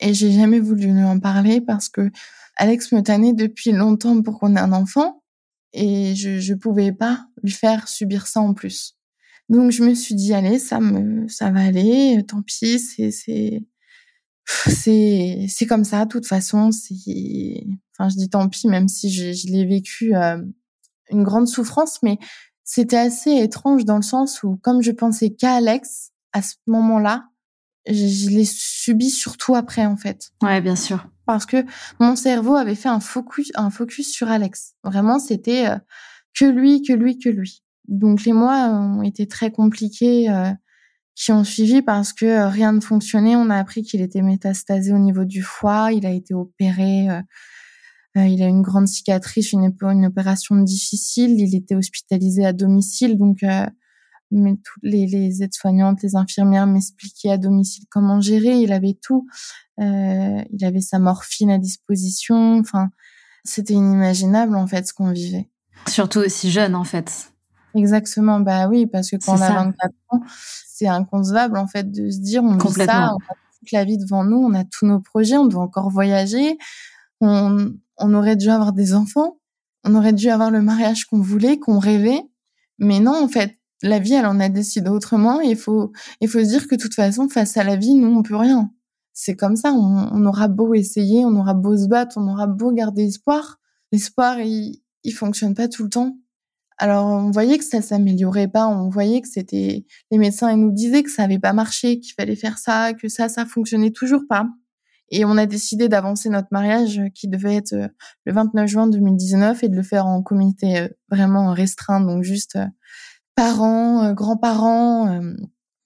et 0.00 0.14
j'ai 0.14 0.32
jamais 0.32 0.58
voulu 0.58 0.90
lui 0.92 1.04
en 1.04 1.18
parler 1.18 1.60
parce 1.60 1.90
que 1.90 2.10
Alex 2.56 2.92
me 2.92 3.02
tannait 3.02 3.34
depuis 3.34 3.72
longtemps 3.72 4.22
pour 4.22 4.38
qu'on 4.38 4.56
ait 4.56 4.60
un 4.60 4.72
enfant 4.72 5.22
et 5.72 6.14
je 6.14 6.38
je 6.40 6.54
pouvais 6.54 6.92
pas 6.92 7.26
lui 7.42 7.52
faire 7.52 7.88
subir 7.88 8.26
ça 8.26 8.40
en 8.40 8.54
plus. 8.54 8.96
Donc 9.48 9.70
je 9.70 9.82
me 9.82 9.94
suis 9.94 10.14
dit 10.14 10.34
allez 10.34 10.58
ça 10.58 10.80
me 10.80 11.26
ça 11.28 11.50
va 11.50 11.60
aller 11.60 12.22
tant 12.26 12.42
pis 12.42 12.78
c'est 12.78 13.10
c'est 13.10 13.62
c'est 14.44 15.46
c'est 15.48 15.66
comme 15.66 15.84
ça 15.84 16.04
de 16.04 16.10
toute 16.10 16.26
façon 16.26 16.70
c'est 16.70 17.64
enfin 17.92 18.08
je 18.08 18.16
dis 18.16 18.28
tant 18.28 18.48
pis 18.48 18.68
même 18.68 18.88
si 18.88 19.10
je, 19.10 19.32
je 19.32 19.46
l'ai 19.48 19.64
vécu 19.64 20.14
euh, 20.14 20.38
une 21.10 21.22
grande 21.22 21.48
souffrance 21.48 22.02
mais 22.02 22.18
c'était 22.64 22.96
assez 22.98 23.30
étrange 23.30 23.84
dans 23.84 23.96
le 23.96 24.02
sens 24.02 24.42
où 24.42 24.56
comme 24.56 24.82
je 24.82 24.92
pensais 24.92 25.30
qu'à 25.30 25.54
Alex 25.54 26.10
à 26.32 26.42
ce 26.42 26.56
moment-là 26.66 27.28
je, 27.86 28.06
je 28.06 28.28
l'ai 28.28 28.44
subi 28.44 29.08
surtout 29.10 29.54
après 29.54 29.86
en 29.86 29.96
fait. 29.96 30.30
Ouais 30.42 30.60
bien 30.60 30.76
sûr 30.76 31.06
parce 31.28 31.44
que 31.44 31.62
mon 32.00 32.16
cerveau 32.16 32.56
avait 32.56 32.74
fait 32.74 32.88
un 32.88 33.00
focus, 33.00 33.52
un 33.54 33.68
focus 33.68 34.10
sur 34.10 34.28
Alex. 34.28 34.72
Vraiment, 34.82 35.18
c'était 35.18 35.68
euh, 35.68 35.76
que 36.34 36.46
lui, 36.46 36.80
que 36.80 36.94
lui, 36.94 37.18
que 37.18 37.28
lui. 37.28 37.62
Donc 37.86 38.24
les 38.24 38.32
mois 38.32 38.70
ont 38.70 39.02
été 39.02 39.28
très 39.28 39.50
compliqués 39.50 40.30
euh, 40.30 40.50
qui 41.14 41.30
ont 41.30 41.44
suivi 41.44 41.82
parce 41.82 42.14
que 42.14 42.24
euh, 42.24 42.48
rien 42.48 42.72
ne 42.72 42.80
fonctionnait. 42.80 43.36
On 43.36 43.50
a 43.50 43.56
appris 43.56 43.82
qu'il 43.82 44.00
était 44.00 44.22
métastasé 44.22 44.90
au 44.90 44.98
niveau 44.98 45.26
du 45.26 45.42
foie. 45.42 45.92
Il 45.92 46.06
a 46.06 46.12
été 46.12 46.32
opéré. 46.32 47.08
il 48.16 48.42
a 48.42 48.46
une 48.46 48.62
grande 48.62 48.88
cicatrice, 48.88 49.52
une, 49.52 49.70
une 49.82 50.06
opération 50.06 50.56
difficile. 50.56 51.38
Il 51.38 51.54
était 51.54 51.74
hospitalisé 51.74 52.46
à 52.46 52.54
domicile. 52.54 53.18
Donc 53.18 53.40
mais 54.30 54.56
toutes 54.56 54.82
les, 54.82 55.06
les 55.06 55.42
aides-soignantes, 55.42 56.02
les 56.02 56.16
infirmières 56.16 56.66
m'expliquaient 56.66 57.30
à 57.30 57.38
domicile 57.38 57.84
comment 57.90 58.20
gérer. 58.20 58.60
Il 58.60 58.72
avait 58.72 58.98
tout. 59.00 59.26
Euh, 59.80 60.42
il 60.50 60.64
avait 60.64 60.80
sa 60.80 60.98
morphine 60.98 61.50
à 61.50 61.58
disposition. 61.58 62.58
Enfin, 62.58 62.90
c'était 63.44 63.74
inimaginable 63.74 64.56
en 64.56 64.66
fait 64.66 64.86
ce 64.86 64.92
qu'on 64.92 65.12
vivait. 65.12 65.48
Surtout 65.86 66.20
aussi 66.20 66.50
jeune 66.50 66.74
en 66.74 66.84
fait. 66.84 67.32
Exactement, 67.74 68.40
bah 68.40 68.68
oui, 68.68 68.86
parce 68.86 69.10
que 69.10 69.16
quand 69.16 69.38
on 69.38 69.42
a 69.42 69.50
24 69.50 69.92
ans, 70.08 70.20
c'est 70.66 70.88
inconcevable 70.88 71.58
en 71.58 71.66
fait 71.66 71.90
de 71.90 72.10
se 72.10 72.18
dire 72.18 72.42
on 72.42 72.56
vit 72.56 72.72
ça, 72.72 73.12
on 73.12 73.16
a 73.16 73.36
toute 73.58 73.72
la 73.72 73.84
vie 73.84 73.98
devant 73.98 74.24
nous, 74.24 74.38
on 74.38 74.54
a 74.54 74.64
tous 74.64 74.86
nos 74.86 75.00
projets, 75.00 75.36
on 75.36 75.46
doit 75.46 75.62
encore 75.62 75.90
voyager, 75.90 76.58
on, 77.20 77.72
on 77.98 78.14
aurait 78.14 78.36
dû 78.36 78.48
avoir 78.48 78.72
des 78.72 78.94
enfants, 78.94 79.38
on 79.84 79.94
aurait 79.94 80.12
dû 80.12 80.28
avoir 80.28 80.50
le 80.50 80.62
mariage 80.62 81.04
qu'on 81.04 81.20
voulait, 81.20 81.58
qu'on 81.58 81.78
rêvait, 81.78 82.22
mais 82.78 83.00
non 83.00 83.22
en 83.22 83.28
fait, 83.28 83.57
la 83.82 83.98
vie 83.98 84.14
elle 84.14 84.26
en 84.26 84.40
a 84.40 84.48
décidé 84.48 84.88
autrement 84.90 85.40
il 85.40 85.56
faut 85.56 85.92
il 86.20 86.28
faut 86.28 86.40
se 86.40 86.48
dire 86.48 86.66
que 86.66 86.74
de 86.74 86.80
toute 86.80 86.94
façon 86.94 87.28
face 87.28 87.56
à 87.56 87.64
la 87.64 87.76
vie 87.76 87.94
nous 87.94 88.08
on 88.08 88.22
peut 88.22 88.36
rien 88.36 88.70
c'est 89.20 89.34
comme 89.34 89.56
ça. 89.56 89.72
On, 89.72 90.24
aura 90.26 90.46
beau 90.46 90.74
essayer, 90.74 91.24
on 91.24 91.34
aura 91.34 91.52
beau 91.52 91.76
se 91.76 91.88
battre, 91.88 92.18
on 92.18 92.28
aura 92.28 92.46
beau 92.46 92.70
garder 92.70 93.02
espoir. 93.02 93.58
L'espoir, 93.90 94.38
il, 94.38 94.80
il 95.02 95.10
fonctionne 95.10 95.56
pas 95.56 95.66
tout 95.66 95.82
le 95.82 95.90
temps. 95.90 96.16
Alors, 96.76 97.04
on 97.04 97.32
voyait 97.32 97.58
que 97.58 97.64
ça 97.64 97.82
s'améliorait 97.82 98.46
pas. 98.46 98.68
On 98.68 98.88
voyait 98.88 99.20
que 99.20 99.26
c'était, 99.26 99.84
les 100.12 100.18
médecins, 100.18 100.52
ils 100.52 100.60
nous 100.60 100.70
disaient 100.70 101.02
que 101.02 101.10
ça 101.10 101.24
avait 101.24 101.40
pas 101.40 101.52
marché, 101.52 101.98
qu'il 101.98 102.14
fallait 102.14 102.36
faire 102.36 102.58
ça, 102.58 102.92
que 102.94 103.08
ça, 103.08 103.28
ça 103.28 103.44
fonctionnait 103.44 103.90
toujours 103.90 104.22
pas. 104.28 104.46
Et 105.10 105.24
on 105.24 105.36
a 105.36 105.46
décidé 105.46 105.88
d'avancer 105.88 106.28
notre 106.28 106.48
mariage 106.52 107.00
qui 107.12 107.26
devait 107.26 107.56
être 107.56 107.72
euh, 107.72 107.88
le 108.24 108.32
29 108.32 108.68
juin 108.68 108.86
2019 108.86 109.64
et 109.64 109.68
de 109.68 109.74
le 109.74 109.82
faire 109.82 110.06
en 110.06 110.22
comité 110.22 110.78
euh, 110.78 110.88
vraiment 111.10 111.52
restreint, 111.52 112.00
donc 112.00 112.22
juste 112.22 112.54
euh, 112.54 112.66
parents, 113.38 114.12
grands-parents, 114.14 115.22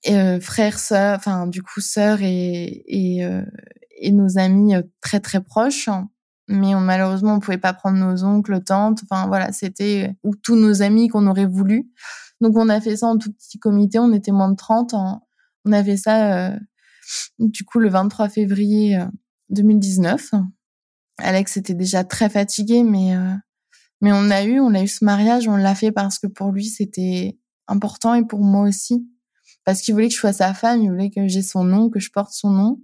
euh, 0.08 0.40
frères, 0.40 0.78
sœurs, 0.78 1.18
enfin 1.18 1.46
du 1.46 1.62
coup 1.62 1.82
sœurs 1.82 2.22
et 2.22 2.82
et, 2.86 3.24
euh, 3.26 3.44
et 3.98 4.10
nos 4.10 4.38
amis 4.38 4.74
euh, 4.74 4.82
très 5.02 5.20
très 5.20 5.42
proches. 5.42 5.90
Mais 6.48 6.74
on, 6.74 6.80
malheureusement, 6.80 7.34
on 7.34 7.40
pouvait 7.40 7.58
pas 7.58 7.74
prendre 7.74 7.98
nos 7.98 8.24
oncles, 8.24 8.62
tantes. 8.64 9.02
Enfin 9.04 9.26
voilà, 9.26 9.52
c'était 9.52 10.08
euh, 10.08 10.12
ou 10.22 10.34
tous 10.34 10.56
nos 10.56 10.80
amis 10.80 11.08
qu'on 11.08 11.26
aurait 11.26 11.46
voulu. 11.46 11.90
Donc 12.40 12.56
on 12.56 12.70
a 12.70 12.80
fait 12.80 12.96
ça 12.96 13.06
en 13.08 13.18
tout 13.18 13.30
petit 13.32 13.58
comité. 13.58 13.98
On 13.98 14.14
était 14.14 14.32
moins 14.32 14.50
de 14.50 14.56
30. 14.56 14.94
on 14.94 15.72
a 15.72 15.84
fait 15.84 15.98
ça 15.98 16.56
du 17.38 17.64
coup 17.64 17.78
le 17.80 17.90
23 17.90 18.30
février 18.30 18.98
2019. 19.50 20.30
Alex 21.18 21.58
était 21.58 21.74
déjà 21.74 22.02
très 22.02 22.30
fatigué, 22.30 22.82
mais 22.82 23.14
mais 24.00 24.12
on 24.12 24.30
a 24.30 24.42
eu, 24.42 24.58
on 24.58 24.74
a 24.74 24.82
eu 24.82 24.88
ce 24.88 25.04
mariage, 25.04 25.46
on 25.48 25.56
l'a 25.56 25.76
fait 25.76 25.92
parce 25.92 26.18
que 26.18 26.26
pour 26.26 26.50
lui 26.50 26.64
c'était 26.64 27.38
important 27.68 28.14
et 28.14 28.24
pour 28.24 28.40
moi 28.40 28.68
aussi, 28.68 29.06
parce 29.64 29.80
qu'il 29.80 29.94
voulait 29.94 30.08
que 30.08 30.14
je 30.14 30.18
sois 30.18 30.32
sa 30.32 30.54
femme, 30.54 30.82
il 30.82 30.90
voulait 30.90 31.10
que 31.10 31.28
j'ai 31.28 31.42
son 31.42 31.64
nom, 31.64 31.90
que 31.90 32.00
je 32.00 32.10
porte 32.10 32.32
son 32.32 32.50
nom. 32.50 32.80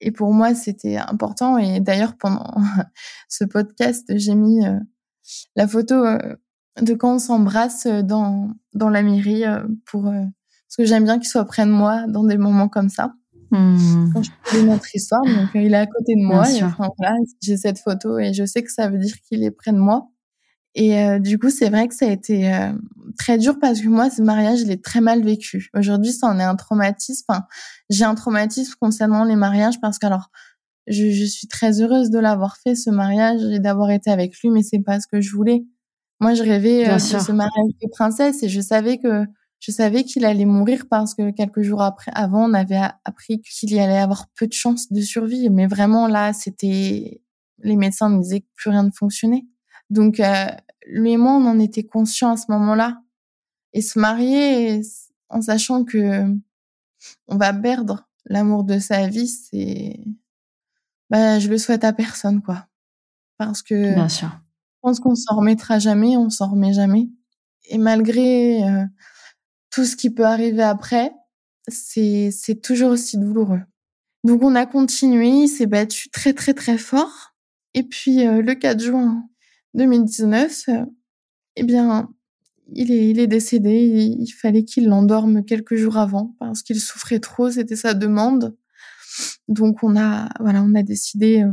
Et 0.00 0.12
pour 0.12 0.32
moi, 0.32 0.54
c'était 0.54 0.96
important. 0.96 1.58
Et 1.58 1.80
d'ailleurs, 1.80 2.16
pendant 2.16 2.54
ce 3.28 3.44
podcast, 3.44 4.06
j'ai 4.16 4.34
mis 4.34 4.64
euh, 4.64 4.78
la 5.56 5.68
photo 5.68 5.94
euh, 5.94 6.18
de 6.80 6.94
quand 6.94 7.16
on 7.16 7.18
s'embrasse 7.18 7.86
euh, 7.86 8.02
dans, 8.02 8.50
dans 8.72 8.88
la 8.88 9.02
mairie 9.02 9.44
pour, 9.84 10.04
parce 10.04 10.76
que 10.78 10.84
j'aime 10.84 11.04
bien 11.04 11.18
qu'il 11.18 11.28
soit 11.28 11.44
près 11.44 11.66
de 11.66 11.70
moi 11.70 12.06
dans 12.08 12.24
des 12.24 12.38
moments 12.38 12.68
comme 12.68 12.88
ça. 12.88 13.12
Mmh. 13.50 14.12
Quand 14.12 14.22
je 14.22 14.30
fais 14.44 14.62
notre 14.62 14.94
histoire, 14.94 15.22
donc 15.22 15.48
il 15.54 15.74
est 15.74 15.76
à 15.76 15.86
côté 15.86 16.14
de 16.14 16.24
moi. 16.24 16.48
Et, 16.50 16.62
enfin, 16.62 16.88
voilà, 16.96 17.16
j'ai 17.42 17.56
cette 17.56 17.80
photo 17.80 18.18
et 18.18 18.32
je 18.32 18.44
sais 18.44 18.62
que 18.62 18.70
ça 18.70 18.88
veut 18.88 18.98
dire 18.98 19.16
qu'il 19.28 19.42
est 19.42 19.50
près 19.50 19.72
de 19.72 19.78
moi. 19.78 20.08
Et 20.74 20.98
euh, 20.98 21.18
du 21.18 21.38
coup, 21.38 21.50
c'est 21.50 21.68
vrai 21.68 21.88
que 21.88 21.94
ça 21.94 22.06
a 22.06 22.10
été 22.10 22.52
euh, 22.52 22.72
très 23.18 23.38
dur 23.38 23.58
parce 23.60 23.80
que 23.80 23.88
moi, 23.88 24.08
ce 24.08 24.22
mariage, 24.22 24.60
je 24.60 24.64
l'ai 24.66 24.80
très 24.80 25.00
mal 25.00 25.24
vécu. 25.24 25.68
Aujourd'hui, 25.74 26.12
ça 26.12 26.28
en 26.28 26.38
est 26.38 26.44
un 26.44 26.56
traumatisme. 26.56 27.24
Enfin, 27.28 27.44
j'ai 27.88 28.04
un 28.04 28.14
traumatisme 28.14 28.74
concernant 28.80 29.24
les 29.24 29.36
mariages 29.36 29.80
parce 29.80 29.98
que 29.98 30.06
alors, 30.06 30.30
je, 30.86 31.10
je 31.10 31.24
suis 31.24 31.48
très 31.48 31.80
heureuse 31.80 32.10
de 32.10 32.18
l'avoir 32.18 32.56
fait 32.56 32.74
ce 32.74 32.90
mariage 32.90 33.42
et 33.42 33.58
d'avoir 33.58 33.90
été 33.90 34.10
avec 34.10 34.38
lui, 34.40 34.50
mais 34.50 34.62
c'est 34.62 34.80
pas 34.80 35.00
ce 35.00 35.06
que 35.06 35.20
je 35.20 35.34
voulais. 35.34 35.64
Moi, 36.20 36.34
je 36.34 36.42
rêvais 36.42 36.88
euh, 36.88 36.94
de 36.94 36.98
ce 36.98 37.32
mariage 37.32 37.72
de 37.82 37.88
princesse 37.90 38.42
et 38.42 38.48
je 38.48 38.60
savais 38.60 38.98
que 38.98 39.24
je 39.58 39.72
savais 39.72 40.04
qu'il 40.04 40.24
allait 40.24 40.46
mourir 40.46 40.84
parce 40.88 41.14
que 41.14 41.30
quelques 41.32 41.62
jours 41.62 41.82
après, 41.82 42.12
avant, 42.14 42.48
on 42.48 42.54
avait 42.54 42.80
appris 43.04 43.42
qu'il 43.42 43.72
y 43.72 43.80
allait 43.80 43.98
avoir 43.98 44.26
peu 44.38 44.46
de 44.46 44.54
chances 44.54 44.90
de 44.90 45.00
survie. 45.02 45.50
Mais 45.50 45.66
vraiment, 45.66 46.08
là, 46.08 46.32
c'était 46.32 47.22
les 47.62 47.76
médecins 47.76 48.08
me 48.08 48.22
disaient 48.22 48.40
que 48.40 48.48
plus 48.56 48.70
rien 48.70 48.84
ne 48.84 48.90
fonctionnait. 48.90 49.44
Donc, 49.90 50.20
euh, 50.20 50.46
lui 50.86 51.12
et 51.12 51.16
moi, 51.16 51.32
on 51.32 51.46
en 51.46 51.58
était 51.60 51.84
conscients 51.84 52.32
à 52.32 52.36
ce 52.36 52.50
moment-là. 52.50 53.02
Et 53.74 53.82
se 53.82 53.98
marier 53.98 54.82
en 55.30 55.42
sachant 55.42 55.84
que 55.84 56.26
on 57.28 57.36
va 57.36 57.52
perdre 57.52 58.08
l'amour 58.26 58.64
de 58.64 58.78
sa 58.78 59.06
vie, 59.08 59.28
c'est, 59.28 60.00
bah, 61.10 61.38
je 61.38 61.48
le 61.48 61.58
souhaite 61.58 61.84
à 61.84 61.92
personne, 61.92 62.42
quoi. 62.42 62.66
Parce 63.38 63.62
que 63.62 63.94
Bien 63.94 64.08
sûr. 64.08 64.28
je 64.28 64.78
pense 64.82 65.00
qu'on 65.00 65.14
s'en 65.14 65.36
remettra 65.36 65.78
jamais, 65.78 66.16
on 66.16 66.30
s'en 66.30 66.50
remet 66.50 66.72
jamais. 66.72 67.08
Et 67.68 67.78
malgré 67.78 68.64
euh, 68.64 68.84
tout 69.70 69.84
ce 69.84 69.96
qui 69.96 70.10
peut 70.10 70.26
arriver 70.26 70.62
après, 70.62 71.12
c'est, 71.68 72.30
c'est 72.32 72.56
toujours 72.62 72.90
aussi 72.92 73.18
douloureux. 73.18 73.62
Donc 74.24 74.42
on 74.42 74.54
a 74.56 74.66
continué, 74.66 75.28
il 75.30 75.48
s'est 75.48 75.66
battu 75.66 76.10
très 76.10 76.34
très 76.34 76.54
très 76.54 76.78
fort. 76.78 77.34
Et 77.74 77.84
puis 77.84 78.26
euh, 78.26 78.42
le 78.42 78.54
4 78.54 78.80
juin 78.82 79.28
2019, 79.74 80.68
eh 81.56 81.62
bien, 81.62 82.08
il 82.72 82.92
est, 82.92 83.10
il 83.10 83.18
est 83.18 83.26
décédé. 83.26 84.16
Il, 84.18 84.30
fallait 84.32 84.64
qu'il 84.64 84.88
l'endorme 84.88 85.44
quelques 85.44 85.76
jours 85.76 85.96
avant 85.96 86.34
parce 86.38 86.62
qu'il 86.62 86.80
souffrait 86.80 87.20
trop. 87.20 87.50
C'était 87.50 87.76
sa 87.76 87.94
demande. 87.94 88.56
Donc 89.48 89.82
on 89.82 89.96
a, 89.96 90.28
voilà, 90.40 90.62
on 90.62 90.74
a 90.74 90.82
décidé. 90.82 91.42
Euh, 91.42 91.52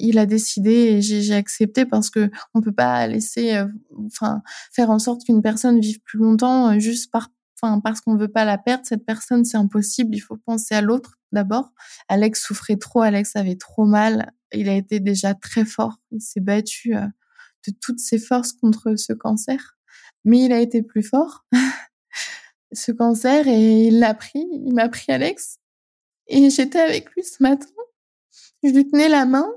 il 0.00 0.18
a 0.18 0.26
décidé 0.26 0.70
et 0.70 1.02
j'ai 1.02 1.34
accepté 1.34 1.84
parce 1.84 2.08
que 2.08 2.30
on 2.54 2.60
peut 2.60 2.72
pas 2.72 3.08
laisser, 3.08 3.56
euh, 3.56 3.66
enfin, 4.06 4.42
faire 4.72 4.90
en 4.90 5.00
sorte 5.00 5.24
qu'une 5.24 5.42
personne 5.42 5.80
vive 5.80 6.00
plus 6.02 6.20
longtemps 6.20 6.70
euh, 6.70 6.78
juste 6.78 7.10
par, 7.10 7.30
enfin, 7.60 7.80
parce 7.80 8.00
qu'on 8.00 8.16
veut 8.16 8.28
pas 8.28 8.44
la 8.44 8.58
perdre. 8.58 8.84
Cette 8.86 9.04
personne, 9.04 9.44
c'est 9.44 9.56
impossible. 9.56 10.14
Il 10.14 10.20
faut 10.20 10.36
penser 10.36 10.76
à 10.76 10.82
l'autre 10.82 11.18
d'abord. 11.32 11.72
Alex 12.08 12.44
souffrait 12.44 12.76
trop. 12.76 13.00
Alex 13.00 13.34
avait 13.34 13.56
trop 13.56 13.86
mal. 13.86 14.32
Il 14.52 14.68
a 14.68 14.74
été 14.74 15.00
déjà 15.00 15.34
très 15.34 15.64
fort. 15.64 15.96
Il 16.12 16.20
s'est 16.20 16.40
battu 16.40 16.94
de 17.72 17.76
toutes 17.80 18.00
ses 18.00 18.18
forces 18.18 18.52
contre 18.52 18.96
ce 18.96 19.12
cancer. 19.12 19.78
Mais 20.24 20.44
il 20.44 20.52
a 20.52 20.60
été 20.60 20.82
plus 20.82 21.02
fort, 21.02 21.46
ce 22.72 22.92
cancer, 22.92 23.46
et 23.48 23.86
il 23.86 23.98
l'a 23.98 24.14
pris, 24.14 24.46
il 24.52 24.74
m'a 24.74 24.88
pris 24.88 25.12
Alex. 25.12 25.58
Et 26.26 26.50
j'étais 26.50 26.80
avec 26.80 27.10
lui 27.12 27.24
ce 27.24 27.42
matin. 27.42 27.66
Je 28.62 28.70
lui 28.70 28.88
tenais 28.88 29.08
la 29.08 29.24
main. 29.24 29.48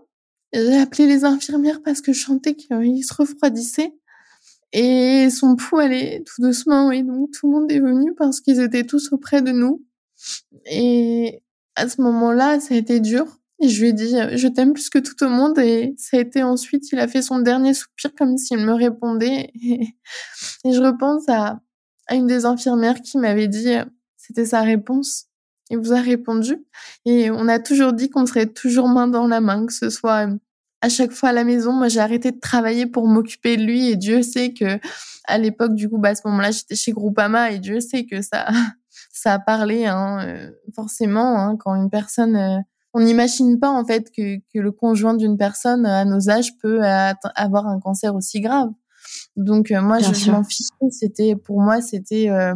J'ai 0.53 0.77
appelé 0.77 1.07
les 1.07 1.25
infirmières 1.25 1.81
parce 1.83 2.01
que 2.01 2.13
je 2.13 2.23
sentais 2.23 2.55
qu'il 2.55 3.03
se 3.03 3.13
refroidissait. 3.13 3.93
Et 4.73 5.29
son 5.29 5.55
pouls 5.57 5.79
allait 5.79 6.23
tout 6.25 6.41
doucement. 6.41 6.91
Et 6.91 7.03
donc 7.03 7.31
tout 7.31 7.51
le 7.51 7.59
monde 7.59 7.71
est 7.71 7.79
venu 7.79 8.13
parce 8.15 8.39
qu'ils 8.39 8.61
étaient 8.61 8.85
tous 8.85 9.11
auprès 9.11 9.41
de 9.41 9.51
nous. 9.51 9.85
Et 10.65 11.43
à 11.75 11.89
ce 11.89 12.01
moment-là, 12.01 12.59
ça 12.59 12.75
a 12.75 12.77
été 12.77 12.99
dur. 12.99 13.40
Et 13.61 13.69
je 13.69 13.81
lui 13.81 13.89
ai 13.89 13.93
dit, 13.93 14.15
je 14.35 14.47
t'aime 14.47 14.73
plus 14.73 14.89
que 14.89 14.99
tout 14.99 15.23
au 15.23 15.29
monde. 15.29 15.57
Et 15.59 15.93
ça 15.97 16.17
a 16.17 16.19
été 16.19 16.43
ensuite, 16.43 16.91
il 16.91 16.99
a 16.99 17.07
fait 17.07 17.21
son 17.21 17.39
dernier 17.39 17.73
soupir 17.73 18.13
comme 18.17 18.37
s'il 18.37 18.57
me 18.57 18.73
répondait. 18.73 19.51
Et, 19.63 19.95
je 20.65 20.81
repense 20.81 21.27
à, 21.29 21.59
à 22.07 22.15
une 22.15 22.27
des 22.27 22.45
infirmières 22.45 23.01
qui 23.01 23.17
m'avait 23.17 23.47
dit, 23.47 23.75
c'était 24.17 24.45
sa 24.45 24.61
réponse. 24.61 25.25
Il 25.69 25.77
vous 25.77 25.93
a 25.93 26.01
répondu. 26.01 26.65
Et 27.05 27.31
on 27.31 27.47
a 27.47 27.59
toujours 27.59 27.93
dit 27.93 28.09
qu'on 28.09 28.25
serait 28.25 28.47
toujours 28.47 28.89
main 28.89 29.07
dans 29.07 29.27
la 29.27 29.41
main, 29.41 29.65
que 29.65 29.73
ce 29.73 29.89
soit 29.89 30.27
à 30.81 30.89
chaque 30.89 31.11
fois 31.11 31.29
à 31.29 31.33
la 31.33 31.43
maison. 31.43 31.71
Moi, 31.71 31.87
j'ai 31.87 31.99
arrêté 31.99 32.31
de 32.31 32.39
travailler 32.39 32.87
pour 32.87 33.07
m'occuper 33.07 33.57
de 33.57 33.63
lui. 33.63 33.89
Et 33.89 33.95
Dieu 33.95 34.21
sait 34.21 34.53
que, 34.53 34.79
à 35.25 35.37
l'époque, 35.37 35.75
du 35.75 35.89
coup, 35.89 35.97
bah, 35.97 36.09
à 36.09 36.15
ce 36.15 36.21
moment-là, 36.25 36.51
j'étais 36.51 36.75
chez 36.75 36.91
Groupama 36.91 37.51
et 37.51 37.59
Dieu 37.59 37.79
sait 37.79 38.05
que 38.05 38.21
ça, 38.21 38.47
ça 39.11 39.33
a 39.35 39.39
parlé, 39.39 39.85
hein, 39.85 40.25
euh, 40.27 40.51
forcément, 40.75 41.39
hein, 41.39 41.55
quand 41.57 41.75
une 41.75 41.89
personne, 41.89 42.35
euh, 42.35 42.59
on 42.93 43.01
n'imagine 43.01 43.59
pas 43.59 43.69
en 43.69 43.85
fait 43.85 44.11
que, 44.11 44.37
que 44.53 44.59
le 44.59 44.71
conjoint 44.71 45.13
d'une 45.13 45.37
personne 45.37 45.85
à 45.85 46.05
nos 46.05 46.29
âges 46.29 46.57
peut 46.57 46.81
avoir 46.83 47.67
un 47.67 47.79
cancer 47.79 48.15
aussi 48.15 48.41
grave. 48.41 48.69
Donc 49.35 49.71
euh, 49.71 49.81
moi 49.81 49.99
je, 49.99 50.31
m'en 50.31 50.43
fichais, 50.43 50.89
c'était 50.91 51.35
pour 51.35 51.61
moi 51.61 51.81
c'était 51.81 52.29
euh, 52.29 52.55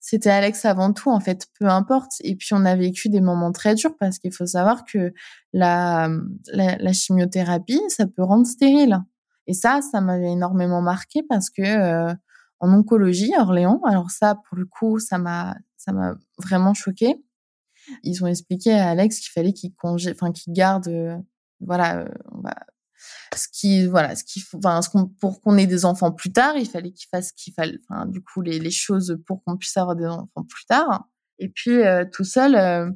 c'était 0.00 0.30
Alex 0.30 0.64
avant 0.66 0.92
tout 0.92 1.10
en 1.10 1.20
fait, 1.20 1.46
peu 1.58 1.66
importe. 1.66 2.12
Et 2.20 2.36
puis 2.36 2.48
on 2.52 2.64
a 2.64 2.76
vécu 2.76 3.08
des 3.08 3.20
moments 3.20 3.52
très 3.52 3.74
durs 3.74 3.96
parce 3.98 4.18
qu'il 4.18 4.32
faut 4.32 4.46
savoir 4.46 4.84
que 4.84 5.12
la, 5.52 6.10
la, 6.52 6.92
chimiothérapie 6.92 7.80
ça 7.88 8.06
peut 8.06 8.22
rendre 8.22 8.46
stérile. 8.46 8.98
Et 9.46 9.54
ça 9.54 9.80
ça 9.90 10.00
m'avait 10.00 10.32
énormément 10.32 10.82
marqué 10.82 11.22
parce 11.28 11.50
que 11.50 11.62
euh, 11.62 12.14
en 12.60 12.72
oncologie 12.72 13.34
à 13.34 13.42
Orléans, 13.42 13.80
alors 13.84 14.10
ça 14.10 14.36
pour 14.48 14.58
le 14.58 14.66
coup 14.66 14.98
ça 14.98 15.18
m'a 15.18 15.56
ça 15.76 15.92
m'a 15.92 16.14
vraiment 16.38 16.74
choqué 16.74 17.16
ils 18.02 18.22
ont 18.22 18.26
expliqué 18.26 18.72
à 18.72 18.90
Alex 18.90 19.20
qu'il 19.20 19.30
fallait 19.32 19.52
qu'il 19.52 19.74
congé, 19.74 20.12
enfin 20.12 20.32
qu'il 20.32 20.52
garde, 20.52 20.88
euh, 20.88 21.16
voilà, 21.60 22.00
euh, 22.00 22.08
ce 23.36 23.48
qui, 23.52 23.86
voilà, 23.86 24.16
ce 24.16 24.24
qu'il 24.24 24.42
faut, 24.42 24.58
enfin, 24.58 24.82
ce 24.82 24.88
qu'on, 24.88 25.06
pour 25.06 25.40
qu'on 25.40 25.56
ait 25.58 25.66
des 25.66 25.84
enfants 25.84 26.12
plus 26.12 26.32
tard, 26.32 26.56
il 26.56 26.68
fallait 26.68 26.92
qu'il 26.92 27.08
fasse, 27.08 27.32
qu'il 27.32 27.52
fallait, 27.52 27.78
enfin, 27.88 28.06
du 28.06 28.22
coup, 28.22 28.40
les, 28.40 28.58
les 28.58 28.70
choses 28.70 29.18
pour 29.26 29.42
qu'on 29.44 29.56
puisse 29.56 29.76
avoir 29.76 29.96
des 29.96 30.06
enfants 30.06 30.44
plus 30.48 30.64
tard. 30.66 31.08
Et 31.38 31.48
puis 31.48 31.82
euh, 31.82 32.04
tout 32.10 32.24
seul, 32.24 32.94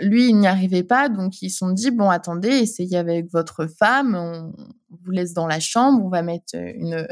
lui, 0.00 0.28
il 0.28 0.36
n'y 0.36 0.46
arrivait 0.46 0.84
pas, 0.84 1.08
donc 1.08 1.40
ils 1.42 1.50
se 1.50 1.58
sont 1.58 1.72
dit 1.72 1.90
bon, 1.90 2.10
attendez, 2.10 2.50
essayez 2.50 2.98
avec 2.98 3.32
votre 3.32 3.66
femme, 3.66 4.14
on 4.14 4.52
vous 4.90 5.10
laisse 5.10 5.32
dans 5.32 5.46
la 5.46 5.58
chambre, 5.60 6.04
on 6.04 6.10
va 6.10 6.22
mettre 6.22 6.54
une 6.54 7.06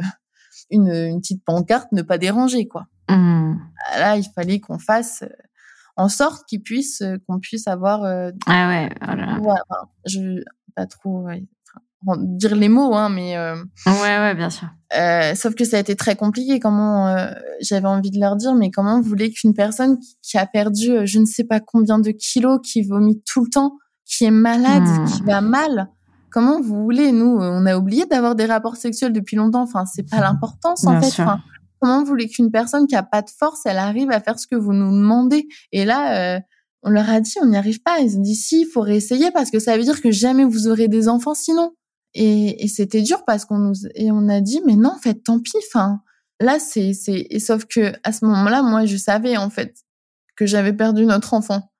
une, 0.70 0.90
une 0.90 1.20
petite 1.20 1.44
pancarte, 1.44 1.92
ne 1.92 2.02
pas 2.02 2.18
déranger, 2.18 2.66
quoi. 2.66 2.86
Mmh. 3.08 3.54
Là, 3.98 4.16
il 4.16 4.28
fallait 4.34 4.60
qu'on 4.60 4.78
fasse 4.78 5.24
en 5.96 6.08
sorte 6.08 6.46
qu'ils 6.46 6.62
puissent, 6.62 7.02
euh, 7.02 7.16
qu'on 7.26 7.38
puisse 7.38 7.66
avoir. 7.68 8.04
Euh, 8.04 8.30
ah 8.46 8.68
ouais, 8.68 8.90
voilà. 9.02 9.38
Ouais, 9.40 9.78
je 10.06 10.42
pas 10.74 10.86
trop 10.86 11.26
dire 12.16 12.54
les 12.54 12.68
mots, 12.68 12.94
hein, 12.94 13.08
mais. 13.08 13.36
Euh, 13.36 13.56
ouais, 13.86 14.18
ouais, 14.18 14.34
bien 14.34 14.50
sûr. 14.50 14.68
Euh, 14.96 15.34
sauf 15.34 15.54
que 15.54 15.64
ça 15.64 15.76
a 15.76 15.80
été 15.80 15.96
très 15.96 16.14
compliqué. 16.14 16.60
Comment 16.60 17.08
euh, 17.08 17.32
j'avais 17.60 17.88
envie 17.88 18.10
de 18.10 18.20
leur 18.20 18.36
dire, 18.36 18.54
mais 18.54 18.70
comment 18.70 19.00
vous 19.00 19.08
voulez 19.08 19.30
qu'une 19.30 19.54
personne 19.54 19.98
qui, 20.22 20.38
a 20.38 20.46
perdu 20.46 21.06
je 21.06 21.18
ne 21.18 21.24
sais 21.24 21.44
pas 21.44 21.60
combien 21.60 21.98
de 21.98 22.10
kilos, 22.10 22.60
qui 22.62 22.82
vomit 22.82 23.22
tout 23.26 23.44
le 23.44 23.50
temps, 23.50 23.76
qui 24.04 24.24
est 24.24 24.30
malade, 24.30 24.84
hmm. 24.84 25.04
qui 25.06 25.22
va 25.22 25.40
mal, 25.40 25.88
comment 26.30 26.60
vous 26.60 26.82
voulez 26.82 27.10
Nous, 27.12 27.38
on 27.40 27.66
a 27.66 27.76
oublié 27.76 28.06
d'avoir 28.06 28.34
des 28.34 28.46
rapports 28.46 28.76
sexuels 28.76 29.12
depuis 29.12 29.36
longtemps. 29.36 29.62
Enfin, 29.62 29.84
c'est 29.86 30.08
pas 30.08 30.20
l'importance 30.20 30.86
en 30.86 31.00
fait. 31.00 31.22
Enfin, 31.22 31.40
Comment 31.80 32.00
vous 32.00 32.06
voulez 32.06 32.28
qu'une 32.28 32.50
personne 32.50 32.86
qui 32.86 32.96
a 32.96 33.02
pas 33.02 33.22
de 33.22 33.30
force, 33.30 33.66
elle 33.66 33.78
arrive 33.78 34.10
à 34.10 34.20
faire 34.20 34.38
ce 34.38 34.46
que 34.46 34.56
vous 34.56 34.72
nous 34.72 34.90
demandez? 34.90 35.46
Et 35.72 35.84
là, 35.84 36.36
euh, 36.36 36.40
on 36.82 36.90
leur 36.90 37.08
a 37.10 37.20
dit, 37.20 37.34
on 37.42 37.46
n'y 37.46 37.56
arrive 37.56 37.82
pas. 37.82 38.00
Ils 38.00 38.16
ont 38.16 38.22
dit, 38.22 38.34
si, 38.34 38.62
il 38.62 38.66
faut 38.66 38.80
réessayer 38.80 39.30
parce 39.30 39.50
que 39.50 39.58
ça 39.58 39.76
veut 39.76 39.82
dire 39.82 40.00
que 40.00 40.10
jamais 40.10 40.44
vous 40.44 40.68
aurez 40.68 40.88
des 40.88 41.08
enfants 41.08 41.34
sinon. 41.34 41.72
Et, 42.14 42.64
et 42.64 42.68
c'était 42.68 43.02
dur 43.02 43.24
parce 43.26 43.44
qu'on 43.44 43.58
nous 43.58 43.86
et 43.94 44.10
on 44.10 44.28
a 44.28 44.40
dit, 44.40 44.60
mais 44.64 44.76
non, 44.76 44.90
en 44.90 44.98
fait, 44.98 45.14
tant 45.14 45.38
pis. 45.38 45.52
Enfin, 45.68 46.00
là, 46.40 46.58
c'est 46.58 46.94
c'est 46.94 47.26
et 47.28 47.40
sauf 47.40 47.66
que 47.66 47.92
à 48.04 48.12
ce 48.12 48.24
moment-là, 48.24 48.62
moi, 48.62 48.86
je 48.86 48.96
savais 48.96 49.36
en 49.36 49.50
fait 49.50 49.74
que 50.36 50.46
j'avais 50.46 50.72
perdu 50.72 51.04
notre 51.04 51.34
enfant 51.34 51.70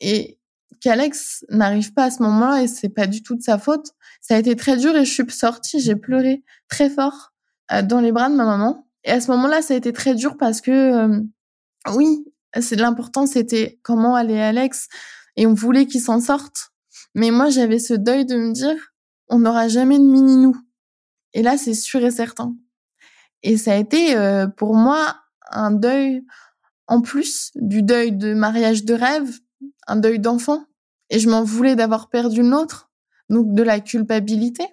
et 0.00 0.38
qu'Alex 0.80 1.44
n'arrive 1.48 1.92
pas 1.94 2.04
à 2.04 2.10
ce 2.10 2.22
moment-là 2.22 2.62
et 2.62 2.66
c'est 2.66 2.88
pas 2.88 3.06
du 3.06 3.22
tout 3.22 3.36
de 3.36 3.42
sa 3.42 3.58
faute. 3.58 3.92
Ça 4.20 4.34
a 4.34 4.38
été 4.38 4.56
très 4.56 4.76
dur 4.76 4.96
et 4.96 5.04
je 5.04 5.12
suis 5.12 5.30
sortie, 5.30 5.80
j'ai 5.80 5.96
pleuré 5.96 6.42
très 6.68 6.90
fort 6.90 7.32
euh, 7.70 7.82
dans 7.82 8.00
les 8.00 8.12
bras 8.12 8.28
de 8.28 8.34
ma 8.34 8.44
maman 8.44 8.86
et 9.04 9.10
à 9.10 9.20
ce 9.20 9.30
moment-là, 9.32 9.62
ça 9.62 9.74
a 9.74 9.76
été 9.76 9.92
très 9.92 10.14
dur 10.14 10.36
parce 10.36 10.60
que, 10.60 10.70
euh, 10.70 11.20
oui, 11.94 12.24
c'est 12.60 12.76
l'important, 12.76 13.26
c'était 13.26 13.80
comment 13.82 14.14
aller 14.14 14.38
Alex, 14.38 14.88
et 15.36 15.46
on 15.46 15.54
voulait 15.54 15.86
qu'il 15.86 16.00
s'en 16.00 16.20
sorte. 16.20 16.70
Mais 17.14 17.30
moi, 17.30 17.50
j'avais 17.50 17.78
ce 17.78 17.94
deuil 17.94 18.24
de 18.24 18.36
me 18.36 18.52
dire, 18.52 18.92
on 19.28 19.40
n'aura 19.40 19.68
jamais 19.68 19.98
de 19.98 20.04
mini-nous. 20.04 20.56
Et 21.34 21.42
là, 21.42 21.56
c'est 21.56 21.74
sûr 21.74 22.04
et 22.04 22.10
certain. 22.10 22.54
Et 23.42 23.56
ça 23.56 23.72
a 23.72 23.76
été 23.76 24.16
euh, 24.16 24.46
pour 24.46 24.74
moi 24.74 25.16
un 25.50 25.70
deuil 25.70 26.24
en 26.86 27.00
plus 27.00 27.50
du 27.54 27.82
deuil 27.82 28.12
de 28.12 28.34
mariage 28.34 28.84
de 28.84 28.94
rêve, 28.94 29.38
un 29.86 29.96
deuil 29.96 30.18
d'enfant. 30.18 30.64
Et 31.10 31.18
je 31.18 31.28
m'en 31.28 31.42
voulais 31.42 31.76
d'avoir 31.76 32.08
perdu 32.08 32.42
l'autre, 32.42 32.90
donc 33.28 33.52
de 33.54 33.62
la 33.62 33.80
culpabilité, 33.80 34.66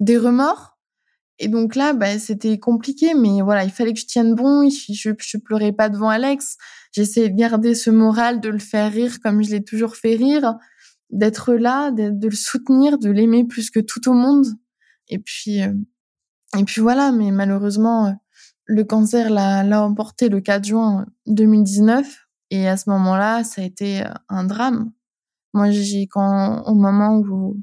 des 0.00 0.18
remords. 0.18 0.78
Et 1.42 1.48
donc 1.48 1.74
là, 1.74 1.94
bah, 1.94 2.18
c'était 2.18 2.58
compliqué, 2.58 3.14
mais 3.14 3.40
voilà, 3.40 3.64
il 3.64 3.70
fallait 3.70 3.94
que 3.94 3.98
je 4.00 4.04
tienne 4.04 4.34
bon. 4.34 4.68
Je, 4.68 5.12
je 5.18 5.38
pleurais 5.38 5.72
pas 5.72 5.88
devant 5.88 6.10
Alex. 6.10 6.58
J'essayais 6.92 7.30
de 7.30 7.34
garder 7.34 7.74
ce 7.74 7.88
moral, 7.88 8.40
de 8.40 8.50
le 8.50 8.58
faire 8.58 8.92
rire 8.92 9.20
comme 9.20 9.42
je 9.42 9.50
l'ai 9.50 9.64
toujours 9.64 9.96
fait 9.96 10.16
rire, 10.16 10.56
d'être 11.08 11.54
là, 11.54 11.90
de, 11.92 12.28
le 12.28 12.36
soutenir, 12.36 12.98
de 12.98 13.10
l'aimer 13.10 13.44
plus 13.44 13.70
que 13.70 13.80
tout 13.80 14.06
au 14.10 14.12
monde. 14.12 14.46
Et 15.08 15.18
puis, 15.18 15.62
euh, 15.62 15.72
et 16.58 16.64
puis 16.64 16.82
voilà. 16.82 17.10
Mais 17.10 17.30
malheureusement, 17.30 18.08
euh, 18.08 18.12
le 18.66 18.84
cancer 18.84 19.30
l'a 19.30 19.82
emporté 19.82 20.28
le 20.28 20.42
4 20.42 20.66
juin 20.66 21.06
2019. 21.26 22.26
Et 22.50 22.68
à 22.68 22.76
ce 22.76 22.90
moment-là, 22.90 23.44
ça 23.44 23.62
a 23.62 23.64
été 23.64 24.02
euh, 24.02 24.12
un 24.28 24.44
drame. 24.44 24.92
Moi, 25.54 25.70
j'ai 25.70 26.06
quand 26.06 26.64
au 26.66 26.74
moment 26.74 27.16
où 27.16 27.56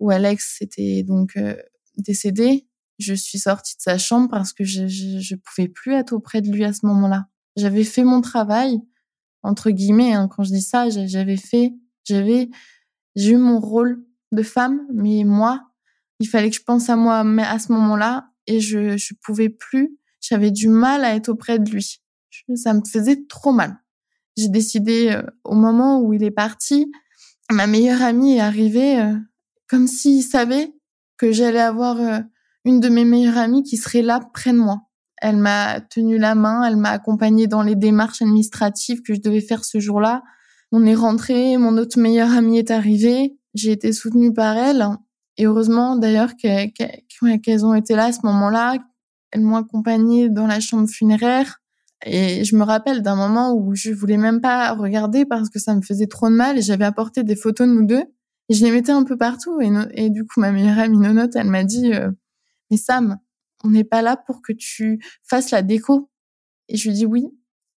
où 0.00 0.10
Alex 0.10 0.56
était 0.62 1.04
donc 1.04 1.38
décédé, 1.96 2.66
je 3.02 3.14
suis 3.14 3.38
sortie 3.38 3.76
de 3.76 3.82
sa 3.82 3.98
chambre 3.98 4.28
parce 4.30 4.52
que 4.52 4.64
je, 4.64 4.86
je 4.86 5.34
pouvais 5.34 5.68
plus 5.68 5.92
être 5.92 6.12
auprès 6.12 6.40
de 6.40 6.50
lui 6.50 6.64
à 6.64 6.72
ce 6.72 6.86
moment-là. 6.86 7.26
J'avais 7.56 7.84
fait 7.84 8.04
mon 8.04 8.20
travail, 8.20 8.80
entre 9.42 9.70
guillemets, 9.70 10.14
hein, 10.14 10.28
quand 10.28 10.44
je 10.44 10.50
dis 10.50 10.62
ça, 10.62 10.88
j'avais 10.88 11.36
fait, 11.36 11.74
j'avais, 12.04 12.48
j'ai 13.16 13.32
eu 13.32 13.36
mon 13.36 13.60
rôle 13.60 14.04
de 14.32 14.42
femme, 14.42 14.80
mais 14.92 15.24
moi, 15.24 15.60
il 16.20 16.28
fallait 16.28 16.50
que 16.50 16.56
je 16.56 16.62
pense 16.62 16.88
à 16.88 16.96
moi 16.96 17.24
mais 17.24 17.42
à 17.42 17.58
ce 17.58 17.72
moment-là 17.72 18.28
et 18.46 18.60
je, 18.60 18.96
je 18.96 19.14
pouvais 19.22 19.48
plus, 19.48 19.98
j'avais 20.20 20.50
du 20.50 20.68
mal 20.68 21.04
à 21.04 21.14
être 21.14 21.28
auprès 21.28 21.58
de 21.58 21.70
lui. 21.70 22.00
ça 22.54 22.72
me 22.74 22.82
faisait 22.84 23.24
trop 23.28 23.52
mal. 23.52 23.76
J'ai 24.36 24.48
décidé, 24.48 25.10
euh, 25.10 25.22
au 25.44 25.54
moment 25.54 26.00
où 26.00 26.12
il 26.14 26.22
est 26.22 26.30
parti, 26.30 26.90
ma 27.50 27.66
meilleure 27.66 28.02
amie 28.02 28.36
est 28.36 28.40
arrivée 28.40 29.00
euh, 29.00 29.14
comme 29.68 29.86
s'il 29.86 30.22
savait 30.22 30.72
que 31.18 31.32
j'allais 31.32 31.60
avoir 31.60 32.00
euh, 32.00 32.20
une 32.64 32.80
de 32.80 32.88
mes 32.88 33.04
meilleures 33.04 33.38
amies 33.38 33.62
qui 33.62 33.76
serait 33.76 34.02
là 34.02 34.20
près 34.32 34.52
de 34.52 34.58
moi. 34.58 34.82
Elle 35.16 35.36
m'a 35.36 35.80
tenu 35.80 36.18
la 36.18 36.34
main, 36.34 36.64
elle 36.64 36.76
m'a 36.76 36.90
accompagnée 36.90 37.46
dans 37.46 37.62
les 37.62 37.76
démarches 37.76 38.22
administratives 38.22 39.02
que 39.02 39.14
je 39.14 39.20
devais 39.20 39.40
faire 39.40 39.64
ce 39.64 39.78
jour-là. 39.78 40.22
On 40.72 40.84
est 40.84 40.94
rentré, 40.94 41.56
mon 41.58 41.76
autre 41.76 41.98
meilleure 42.00 42.32
amie 42.32 42.58
est 42.58 42.70
arrivée, 42.70 43.36
j'ai 43.54 43.72
été 43.72 43.92
soutenue 43.92 44.32
par 44.32 44.56
elle. 44.56 44.86
Et 45.36 45.46
heureusement 45.46 45.96
d'ailleurs 45.96 46.36
qu'elles 46.36 47.64
ont 47.64 47.74
été 47.74 47.94
là 47.94 48.06
à 48.06 48.12
ce 48.12 48.20
moment-là. 48.24 48.78
Elles 49.30 49.42
m'ont 49.42 49.56
accompagnée 49.56 50.28
dans 50.28 50.46
la 50.46 50.60
chambre 50.60 50.88
funéraire. 50.88 51.60
Et 52.04 52.44
je 52.44 52.56
me 52.56 52.64
rappelle 52.64 53.02
d'un 53.02 53.14
moment 53.14 53.54
où 53.54 53.74
je 53.74 53.92
voulais 53.92 54.16
même 54.16 54.40
pas 54.40 54.72
regarder 54.74 55.24
parce 55.24 55.48
que 55.48 55.58
ça 55.58 55.74
me 55.74 55.82
faisait 55.82 56.08
trop 56.08 56.28
de 56.28 56.34
mal 56.34 56.58
et 56.58 56.62
j'avais 56.62 56.84
apporté 56.84 57.22
des 57.22 57.36
photos 57.36 57.68
de 57.68 57.72
nous 57.72 57.86
deux 57.86 58.04
et 58.48 58.54
je 58.54 58.64
les 58.64 58.72
mettais 58.72 58.92
un 58.92 59.04
peu 59.04 59.16
partout. 59.16 59.60
Et, 59.92 60.10
du 60.10 60.24
coup, 60.24 60.40
ma 60.40 60.50
meilleure 60.50 60.78
amie 60.78 60.98
Nonote, 60.98 61.36
elle 61.36 61.48
m'a 61.48 61.64
dit, 61.64 61.92
euh, 61.94 62.10
Sam, 62.76 63.18
on 63.64 63.70
n'est 63.70 63.84
pas 63.84 64.02
là 64.02 64.16
pour 64.16 64.42
que 64.42 64.52
tu 64.52 65.04
fasses 65.22 65.50
la 65.50 65.62
déco. 65.62 66.10
Et 66.68 66.76
je 66.76 66.88
lui 66.88 66.96
dis 66.96 67.06
oui, 67.06 67.28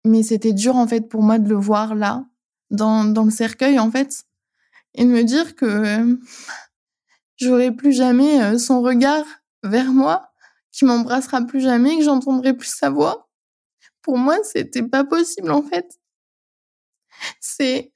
mais 0.05 0.23
c'était 0.23 0.53
dur 0.53 0.75
en 0.75 0.88
fait 0.88 1.01
pour 1.01 1.23
moi 1.23 1.39
de 1.39 1.49
le 1.49 1.55
voir 1.55 1.95
là, 1.95 2.25
dans, 2.69 3.03
le 3.03 3.31
cercueil 3.31 3.79
en 3.79 3.91
fait, 3.91 4.23
et 4.93 5.03
de 5.03 5.10
me 5.10 5.23
dire 5.23 5.55
que 5.55 5.65
euh, 5.65 6.15
j'aurai 7.38 7.71
plus 7.71 7.93
jamais 7.93 8.41
euh, 8.41 8.58
son 8.58 8.81
regard 8.81 9.25
vers 9.63 9.91
moi, 9.91 10.31
qui 10.71 10.86
m'embrassera 10.86 11.41
plus 11.41 11.62
jamais, 11.62 11.97
que 11.97 12.03
j'entendrai 12.03 12.55
plus 12.55 12.73
sa 12.73 12.89
voix. 12.89 13.29
Pour 14.01 14.17
moi, 14.17 14.38
c'était 14.43 14.84
pas 14.84 15.03
possible 15.03 15.51
en 15.51 15.63
fait. 15.63 15.99
C'est 17.39 17.93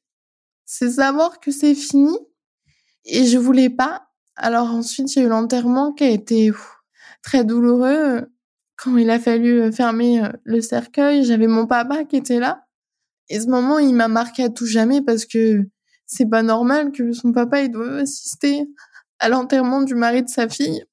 c'est 0.65 0.91
savoir 0.91 1.39
que 1.39 1.51
c'est 1.51 1.75
fini 1.75 2.15
et 3.05 3.25
je 3.25 3.37
voulais 3.37 3.69
pas. 3.69 4.07
Alors 4.35 4.67
ensuite, 4.67 5.11
j'ai 5.11 5.21
eu 5.21 5.27
l'enterrement 5.27 5.93
qui 5.93 6.03
a 6.03 6.09
été 6.09 6.51
très 7.21 7.43
douloureux. 7.43 8.27
Quand 8.77 8.97
il 8.97 9.09
a 9.09 9.19
fallu 9.19 9.61
euh, 9.61 9.71
fermer 9.71 10.23
euh, 10.23 10.29
le 10.43 10.61
cercueil, 10.61 11.23
j'avais 11.23 11.47
mon 11.47 11.67
papa 11.67 12.05
qui 12.05 12.15
était 12.15 12.39
là. 12.39 12.65
Et 13.29 13.39
ce 13.39 13.47
moment, 13.47 13.79
il 13.79 13.93
m'a 13.93 14.07
marqué 14.07 14.43
à 14.43 14.49
tout 14.49 14.65
jamais 14.65 15.01
parce 15.01 15.25
que 15.25 15.67
c'est 16.05 16.25
pas 16.25 16.41
normal 16.43 16.91
que 16.91 17.11
son 17.11 17.31
papa 17.31 17.61
il 17.61 17.71
doit 17.71 17.97
assister 17.97 18.67
à 19.19 19.29
l'enterrement 19.29 19.81
du 19.81 19.95
mari 19.95 20.23
de 20.23 20.29
sa 20.29 20.49
fille. 20.49 20.83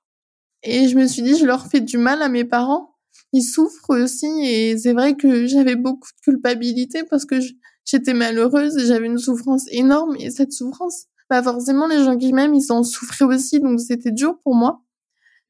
Et 0.63 0.89
je 0.89 0.97
me 0.97 1.07
suis 1.07 1.23
dit, 1.23 1.39
je 1.39 1.47
leur 1.47 1.67
fais 1.69 1.81
du 1.81 1.97
mal 1.97 2.23
à 2.23 2.29
mes 2.29 2.45
parents. 2.45 2.97
Ils 3.33 3.43
souffrent 3.43 3.91
aussi 3.91 4.27
et 4.43 4.77
c'est 4.79 4.93
vrai 4.93 5.17
que 5.17 5.47
j'avais 5.47 5.77
beaucoup 5.77 6.09
de 6.19 6.21
culpabilité 6.23 7.05
parce 7.05 7.25
que 7.25 7.37
j'étais 7.85 8.15
malheureuse 8.15 8.77
et 8.77 8.87
j'avais 8.87 9.07
une 9.07 9.19
souffrance 9.19 9.65
énorme 9.71 10.17
et 10.19 10.31
cette 10.31 10.53
souffrance, 10.53 11.07
bah 11.31 11.43
forcément 11.43 11.87
les 11.87 12.05
gens 12.05 12.17
qui 12.17 12.33
m'aiment, 12.33 12.55
ils 12.55 12.73
en 12.73 12.83
souffraient 12.83 13.25
aussi 13.25 13.61
donc 13.61 13.81
c'était 13.81 14.13
dur 14.13 14.39
pour 14.43 14.55
moi 14.55 14.86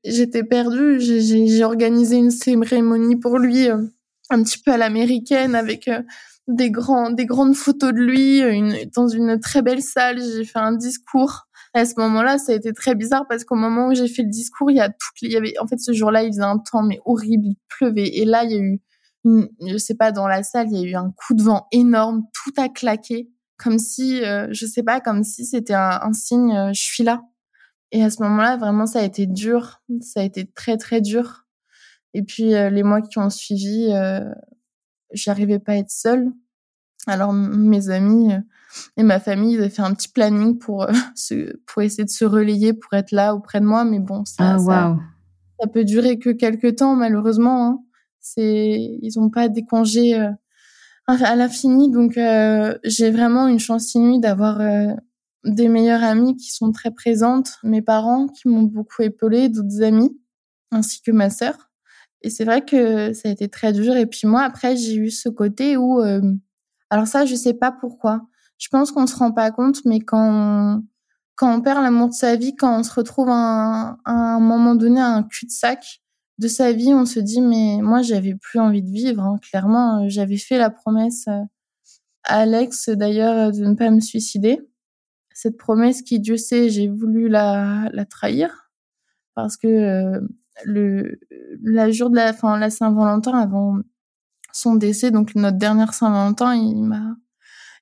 j'étais 0.07 0.45
perdue. 0.45 1.01
J'ai 1.01 1.65
organisé 1.65 2.17
une 2.17 2.31
cérémonie 2.31 3.17
pour 3.17 3.39
lui, 3.39 3.69
euh, 3.69 3.83
un 4.31 4.43
petit 4.43 4.59
peu 4.59 4.73
à 4.73 4.77
l'américaine, 4.77 5.55
avec 5.55 5.89
euh, 5.89 6.03
des 6.49 6.71
grands, 6.71 7.11
des 7.11 7.27
grandes 7.27 7.55
photos 7.55 7.93
de 7.93 7.99
lui, 7.99 8.41
une, 8.41 8.77
dans 8.95 9.09
une 9.09 9.39
très 9.41 9.63
belle 9.63 9.83
salle. 9.83 10.21
J'ai 10.21 10.45
fait 10.45 10.59
un 10.59 10.73
discours. 10.73 11.47
À 11.75 11.85
ce 11.85 11.95
moment-là, 11.99 12.39
ça 12.39 12.53
a 12.53 12.55
été 12.55 12.73
très 12.73 12.95
bizarre 12.95 13.27
parce 13.29 13.45
qu'au 13.45 13.57
moment 13.57 13.89
où 13.89 13.95
j'ai 13.95 14.09
fait 14.09 14.23
le 14.23 14.31
discours, 14.31 14.71
il 14.71 14.79
y 14.79 14.81
a 14.81 14.89
toutes 14.89 15.21
il 15.21 15.31
y 15.31 15.37
avait, 15.37 15.59
en 15.59 15.67
fait, 15.67 15.79
ce 15.79 15.93
jour-là, 15.93 16.23
il 16.23 16.29
faisait 16.29 16.43
un 16.43 16.59
temps 16.59 16.83
mais 16.83 17.01
horrible, 17.05 17.45
il 17.45 17.57
pleuvait. 17.69 18.17
Et 18.17 18.25
là, 18.25 18.45
il 18.45 18.51
y 18.51 18.55
a 18.55 18.61
eu, 18.61 18.81
une, 19.25 19.49
je 19.67 19.77
sais 19.77 19.95
pas, 19.95 20.11
dans 20.13 20.27
la 20.27 20.43
salle, 20.43 20.69
il 20.71 20.79
y 20.79 20.87
a 20.87 20.91
eu 20.91 20.95
un 20.95 21.11
coup 21.11 21.35
de 21.35 21.43
vent 21.43 21.67
énorme, 21.73 22.23
tout 22.33 22.53
a 22.57 22.69
claqué, 22.71 23.29
comme 23.59 23.79
si, 23.79 24.25
euh, 24.25 24.47
je 24.53 24.65
sais 24.65 24.83
pas, 24.83 25.01
comme 25.01 25.23
si 25.23 25.45
c'était 25.45 25.75
un, 25.75 26.01
un 26.03 26.13
signe, 26.13 26.71
je 26.73 26.81
suis 26.81 27.05
là. 27.05 27.23
Et 27.97 28.05
à 28.05 28.11
ce 28.11 28.23
moment-là, 28.25 28.59
vraiment, 28.59 28.85
ça 28.85 28.99
a 28.99 29.05
été 29.05 29.25
dur. 29.25 29.81
Ça 30.03 30.21
a 30.21 30.23
été 30.23 30.45
très, 30.45 30.77
très 30.77 31.01
dur. 31.01 31.47
Et 32.13 32.23
puis, 32.23 32.55
euh, 32.55 32.69
les 32.69 32.83
mois 32.83 33.01
qui 33.01 33.19
ont 33.19 33.31
suivi, 33.31 33.89
euh, 33.91 34.21
j'arrivais 35.15 35.59
pas 35.59 35.73
à 35.73 35.77
être 35.77 35.91
seule. 35.91 36.31
Alors, 37.07 37.33
mes 37.33 37.89
amis 37.89 38.35
euh, 38.35 38.41
et 38.99 39.03
ma 39.03 39.19
famille, 39.19 39.55
ils 39.55 39.61
avaient 39.61 39.71
fait 39.71 39.81
un 39.81 39.95
petit 39.95 40.11
planning 40.11 40.59
pour, 40.59 40.83
euh, 40.83 40.93
se, 41.15 41.57
pour 41.65 41.81
essayer 41.81 42.05
de 42.05 42.11
se 42.11 42.27
relayer, 42.27 42.75
pour 42.75 42.93
être 42.93 43.13
là 43.13 43.35
auprès 43.35 43.61
de 43.61 43.65
moi. 43.65 43.87
Mais 43.87 43.99
bon, 43.99 44.27
ça, 44.27 44.57
ah, 44.57 44.59
ça, 44.59 44.99
ça, 45.59 45.67
peut 45.67 45.85
durer 45.85 46.19
que 46.19 46.29
quelques 46.29 46.77
temps, 46.77 46.97
malheureusement. 46.97 47.67
Hein. 47.67 47.79
C'est, 48.21 48.99
ils 49.01 49.19
ont 49.19 49.31
pas 49.31 49.49
des 49.49 49.65
congés 49.65 50.23
à 51.07 51.37
l'infini. 51.37 51.91
Donc, 51.91 52.21
j'ai 52.85 53.11
vraiment 53.11 53.49
une 53.49 53.59
chance 53.59 53.95
inouïe 53.95 54.21
d'avoir 54.21 54.61
des 55.47 55.69
meilleures 55.69 56.03
amies 56.03 56.37
qui 56.37 56.51
sont 56.51 56.73
très 56.73 56.91
présentes, 56.91 57.59
mes 57.63 57.83
parents 57.83 58.27
qui 58.27 58.49
m'ont 58.49 58.63
beaucoup 58.63 59.03
épaulé, 59.03 59.49
d'autres 59.49 59.83
amis, 59.83 60.19
ainsi 60.73 61.01
que 61.01 61.13
ma 61.13 61.31
sœur. 61.31 61.71
Et 62.23 62.31
c'est 62.31 62.45
vrai 62.45 62.65
que 62.65 63.13
ça 63.13 63.29
a 63.29 63.33
été 63.33 63.49
très 63.49 63.73
dur. 63.73 63.97
Et 63.97 64.07
puis 64.07 64.27
moi, 64.27 64.43
après, 64.43 64.77
j'ai 64.77 64.97
eu 64.97 65.11
ce 65.11 65.29
côté 65.29 65.77
où, 65.77 66.01
euh... 66.01 66.21
alors 66.91 67.07
ça, 67.07 67.25
je 67.25 67.35
sais 67.35 67.55
pas 67.55 67.71
pourquoi. 67.71 68.23
Je 68.59 68.69
pense 68.69 68.91
qu'on 68.91 69.07
se 69.07 69.17
rend 69.17 69.33
pas 69.33 69.51
compte, 69.51 69.85
mais 69.85 70.01
quand 70.01 70.79
on, 70.79 70.85
quand 71.37 71.55
on 71.55 71.61
perd 71.61 71.83
l'amour 71.83 72.09
de 72.09 72.15
sa 72.15 72.37
vie, 72.37 72.57
quand 72.57 72.81
on 72.81 72.83
se 72.83 72.93
retrouve 72.93 73.29
à 73.31 73.97
un, 74.05 74.41
moment 74.41 74.75
donné 74.75 75.01
à 75.01 75.09
un 75.09 75.23
cul-de-sac 75.23 76.01
de 76.39 76.49
sa 76.49 76.73
vie, 76.73 76.93
on 76.93 77.07
se 77.07 77.21
dit 77.21 77.41
mais 77.41 77.79
moi, 77.83 78.03
j'avais 78.03 78.35
plus 78.35 78.59
envie 78.59 78.83
de 78.83 78.91
vivre. 78.91 79.23
Hein. 79.23 79.39
Clairement, 79.43 80.09
j'avais 80.09 80.39
fait 80.39 80.59
la 80.59 80.71
promesse 80.71 81.29
à 81.29 81.45
Alex 82.25 82.89
d'ailleurs 82.89 83.53
de 83.53 83.65
ne 83.65 83.75
pas 83.75 83.91
me 83.91 84.01
suicider 84.01 84.61
cette 85.47 85.59
promesse 85.59 86.03
qui, 86.03 86.19
Dieu 86.19 86.37
sait, 86.37 86.71
j'ai 86.71 86.89
voulu 86.89 87.29
la, 87.29 87.89
trahir. 88.11 88.69
Parce 89.35 89.57
que 89.57 89.69
euh, 89.69 90.21
le 90.65 91.21
la 91.63 91.91
jour 91.91 92.11
de 92.11 92.17
la 92.17 92.33
fin 92.33 92.59
la 92.59 92.71
Saint-Valentin 92.71 93.39
avant 93.39 93.77
son 94.53 94.75
décès 94.75 95.11
donc 95.11 95.35
notre 95.35 95.59
dernière 95.59 95.93
Saint-Valentin 95.93 96.55
il 96.55 96.83
m'a 96.83 97.17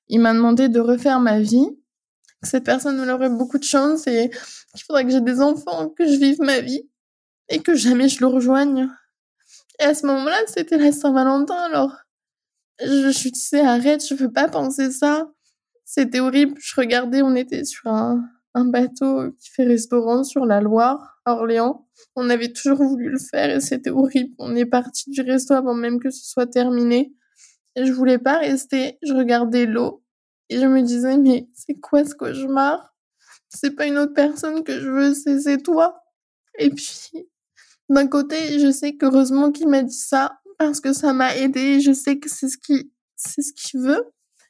il 0.09 0.19
m'a 0.19 0.33
demandé 0.33 0.69
de 0.69 0.79
refaire 0.79 1.19
ma 1.19 1.39
vie. 1.39 1.65
Cette 2.43 2.65
personne 2.65 3.09
aurait 3.09 3.29
beaucoup 3.29 3.57
de 3.57 3.63
chance 3.63 4.05
et 4.05 4.29
qu'il 4.29 4.83
faudrait 4.85 5.05
que 5.05 5.11
j'ai 5.11 5.21
des 5.21 5.41
enfants 5.41 5.89
que 5.89 6.05
je 6.05 6.17
vive 6.17 6.41
ma 6.41 6.59
vie 6.59 6.87
et 7.49 7.59
que 7.61 7.73
jamais 7.73 8.09
je 8.09 8.19
le 8.19 8.27
rejoigne. 8.27 8.89
Et 9.79 9.83
à 9.85 9.95
ce 9.95 10.05
moment-là 10.05 10.37
c'était 10.47 10.77
la 10.77 10.91
Saint-Valentin 10.91 11.55
alors. 11.55 11.95
Je, 12.81 13.11
je 13.11 13.29
disais 13.29 13.61
arrête 13.61 14.05
je 14.05 14.13
veux 14.13 14.31
pas 14.31 14.49
penser 14.49 14.91
ça 14.91 15.31
c'était 15.85 16.19
horrible. 16.19 16.55
Je 16.59 16.73
regardais, 16.75 17.21
on 17.21 17.35
était 17.35 17.63
sur 17.63 17.87
un, 17.87 18.27
un 18.53 18.65
bateau 18.65 19.31
qui 19.39 19.49
fait 19.51 19.65
restaurant 19.65 20.23
sur 20.23 20.45
la 20.45 20.59
Loire, 20.59 21.21
à 21.25 21.33
Orléans. 21.33 21.87
On 22.15 22.29
avait 22.29 22.51
toujours 22.51 22.83
voulu 22.83 23.09
le 23.09 23.19
faire 23.19 23.49
et 23.49 23.61
c'était 23.61 23.91
horrible. 23.91 24.33
On 24.39 24.55
est 24.55 24.65
parti 24.65 25.09
du 25.11 25.21
resto 25.21 25.53
avant 25.53 25.75
même 25.75 25.99
que 25.99 26.09
ce 26.09 26.25
soit 26.25 26.47
terminé. 26.47 27.13
Et 27.75 27.85
je 27.85 27.91
voulais 27.91 28.17
pas 28.17 28.39
rester. 28.39 28.97
Je 29.03 29.13
regardais 29.13 29.65
l'eau 29.65 30.03
et 30.49 30.59
je 30.59 30.65
me 30.65 30.81
disais, 30.81 31.17
mais 31.17 31.47
c'est 31.53 31.75
quoi 31.75 32.03
ce 32.03 32.15
cauchemar? 32.15 32.95
c'est 33.49 33.71
pas 33.71 33.87
une 33.87 33.97
autre 33.97 34.13
personne 34.13 34.63
que 34.63 34.79
je 34.79 34.89
veux, 34.89 35.13
c'est 35.13 35.61
toi. 35.61 36.03
Et 36.59 36.69
puis, 36.69 37.11
d'un 37.89 38.07
côté, 38.07 38.59
je 38.59 38.71
sais 38.71 38.95
qu'heureusement 38.95 39.51
qu'il 39.51 39.67
m'a 39.67 39.83
dit 39.83 39.97
ça 39.97 40.39
parce 40.57 40.81
que 40.81 40.93
ça 40.93 41.13
m'a 41.13 41.35
aidé. 41.37 41.79
Je 41.79 41.93
sais 41.93 42.19
que 42.19 42.29
c'est 42.29 42.49
ce 42.49 42.57
qu'il, 42.57 42.89
c'est 43.15 43.41
ce 43.41 43.53
qu'il 43.53 43.81
veut. 43.81 44.03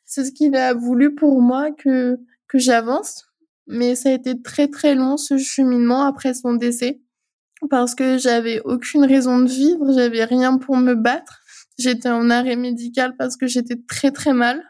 C'est 0.06 0.26
ce 0.26 0.32
qu'il 0.32 0.56
a 0.56 0.74
voulu 0.74 1.15
pour 1.15 1.41
moi 1.41 1.72
que, 1.72 2.18
que 2.48 2.58
j'avance. 2.58 3.26
Mais 3.68 3.96
ça 3.96 4.10
a 4.10 4.13
été 4.13 4.41
très 4.41 4.68
très 4.68 4.96
long 4.96 5.18
ce 5.18 5.38
cheminement 5.38 6.04
après 6.04 6.34
son 6.34 6.54
décès 6.54 7.02
parce 7.70 7.96
que 7.96 8.18
j'avais 8.18 8.62
aucune 8.62 9.06
raison 9.06 9.39
de 9.39 9.50
vivre, 9.50 9.91
j'avais 9.94 10.24
rien 10.24 10.58
pour 10.58 10.78
me 10.78 10.94
battre. 10.94 11.41
J'étais 11.78 12.10
en 12.10 12.30
arrêt 12.30 12.56
médical 12.56 13.15
parce 13.18 13.38
que 13.38 13.48
j'étais 13.48 13.78
très 13.88 14.12
très 14.12 14.34
mal. 14.34 14.62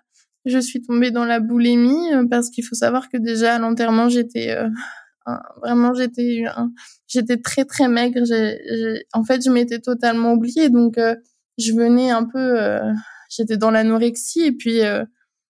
Je 0.45 0.59
suis 0.59 0.81
tombée 0.81 1.11
dans 1.11 1.25
la 1.25 1.39
boulimie 1.39 2.13
euh, 2.13 2.25
parce 2.29 2.49
qu'il 2.49 2.63
faut 2.63 2.75
savoir 2.75 3.09
que 3.09 3.17
déjà 3.17 3.55
à 3.55 3.59
l'enterrement 3.59 4.09
j'étais 4.09 4.51
euh, 4.51 4.69
vraiment 5.61 5.93
j'étais 5.93 6.43
j'étais 7.07 7.37
très 7.37 7.65
très 7.65 7.87
maigre. 7.87 8.21
en 9.13 9.23
fait 9.23 9.43
je 9.43 9.49
m'étais 9.49 9.79
totalement 9.79 10.33
oubliée 10.33 10.69
donc 10.69 10.97
euh, 10.97 11.15
je 11.57 11.73
venais 11.73 12.11
un 12.11 12.25
peu 12.25 12.57
j'étais 13.29 13.57
dans 13.57 13.71
l'anorexie 13.71 14.41
et 14.41 14.51
puis 14.51 14.81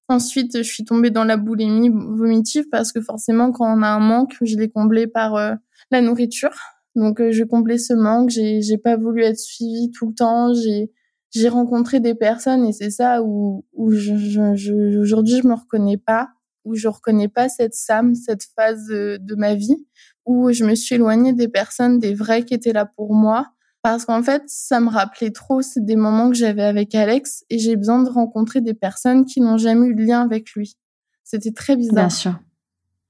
ensuite 0.07 0.57
je 0.57 0.63
suis 0.63 0.85
tombée 0.85 1.09
dans 1.09 1.23
la 1.23 1.37
boulimie 1.37 1.89
vomitive 1.89 2.65
parce 2.69 2.91
que 2.91 3.01
forcément 3.01 3.51
quand 3.51 3.65
on 3.65 3.81
a 3.81 3.87
un 3.87 3.99
manque 3.99 4.35
je 4.41 4.55
l'ai 4.57 4.69
comblé 4.69 5.07
par 5.07 5.57
la 5.91 6.01
nourriture. 6.01 6.55
Donc 6.95 7.21
je 7.29 7.43
comblais 7.43 7.77
ce 7.77 7.93
manque. 7.93 8.29
J'ai 8.29 8.61
j'ai 8.61 8.77
pas 8.77 8.95
voulu 8.97 9.23
être 9.23 9.39
suivie 9.39 9.91
tout 9.91 10.07
le 10.07 10.13
temps. 10.13 10.53
J'ai 10.53 10.91
j'ai 11.35 11.49
rencontré 11.49 11.99
des 11.99 12.15
personnes 12.15 12.65
et 12.65 12.71
c'est 12.71 12.89
ça 12.89 13.21
où, 13.21 13.65
où 13.73 13.91
je, 13.91 14.15
je, 14.15 14.55
je, 14.55 14.97
aujourd'hui 14.99 15.41
je 15.41 15.47
me 15.47 15.53
reconnais 15.53 15.97
pas, 15.97 16.29
où 16.63 16.75
je 16.75 16.87
reconnais 16.87 17.27
pas 17.27 17.49
cette 17.49 17.73
Sam, 17.73 18.15
cette 18.15 18.43
phase 18.55 18.87
de, 18.87 19.17
de, 19.21 19.35
ma 19.35 19.53
vie, 19.53 19.85
où 20.25 20.53
je 20.53 20.63
me 20.63 20.75
suis 20.75 20.95
éloignée 20.95 21.33
des 21.33 21.49
personnes, 21.49 21.99
des 21.99 22.13
vrais 22.13 22.43
qui 22.43 22.53
étaient 22.53 22.71
là 22.71 22.85
pour 22.85 23.13
moi, 23.13 23.47
parce 23.85 24.03
qu'en 24.03 24.23
fait 24.23 24.41
ça 24.47 24.79
me 24.79 24.89
rappelait 24.89 25.29
trop 25.29 25.61
c'est 25.61 25.85
des 25.85 25.95
moments 25.95 26.31
que 26.31 26.35
j'avais 26.35 26.63
avec 26.63 26.95
Alex 26.95 27.45
et 27.51 27.59
j'ai 27.59 27.75
besoin 27.75 28.01
de 28.01 28.09
rencontrer 28.09 28.59
des 28.59 28.73
personnes 28.73 29.25
qui 29.25 29.41
n'ont 29.41 29.59
jamais 29.59 29.85
eu 29.85 29.93
de 29.93 30.03
lien 30.03 30.23
avec 30.23 30.53
lui. 30.53 30.75
C'était 31.23 31.51
très 31.51 31.75
bizarre. 31.75 32.07
Bien 32.07 32.09
sûr. 32.09 32.39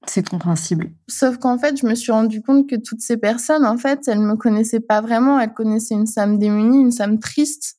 C'est 0.06 0.28
compréhensible. 0.28 0.90
Sauf 1.08 1.38
qu'en 1.38 1.56
fait, 1.56 1.80
je 1.80 1.86
me 1.86 1.94
suis 1.94 2.12
rendu 2.12 2.42
compte 2.42 2.68
que 2.68 2.76
toutes 2.76 3.00
ces 3.00 3.16
personnes, 3.16 3.64
en 3.64 3.78
fait, 3.78 4.06
elles 4.06 4.20
me 4.20 4.36
connaissaient 4.36 4.80
pas 4.80 5.00
vraiment. 5.00 5.40
Elles 5.40 5.54
connaissaient 5.54 5.94
une 5.94 6.06
Sam 6.06 6.38
démunie, 6.38 6.82
une 6.82 6.92
Sam 6.92 7.18
triste. 7.18 7.78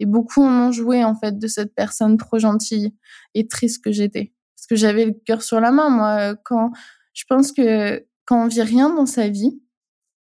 Et 0.00 0.04
beaucoup 0.04 0.42
en 0.42 0.68
ont 0.68 0.72
joué, 0.72 1.04
en 1.04 1.14
fait, 1.14 1.38
de 1.38 1.46
cette 1.46 1.76
personne 1.76 2.16
trop 2.16 2.40
gentille 2.40 2.92
et 3.34 3.46
triste 3.46 3.84
que 3.84 3.92
j'étais. 3.92 4.34
Parce 4.56 4.66
que 4.66 4.74
j'avais 4.74 5.06
le 5.06 5.12
cœur 5.12 5.42
sur 5.42 5.60
la 5.60 5.70
main, 5.70 5.90
moi. 5.90 6.34
Quand, 6.44 6.72
je 7.14 7.22
pense 7.28 7.52
que 7.52 8.04
quand 8.24 8.44
on 8.44 8.48
vit 8.48 8.62
rien 8.62 8.90
dans 8.94 9.06
sa 9.06 9.28
vie, 9.28 9.60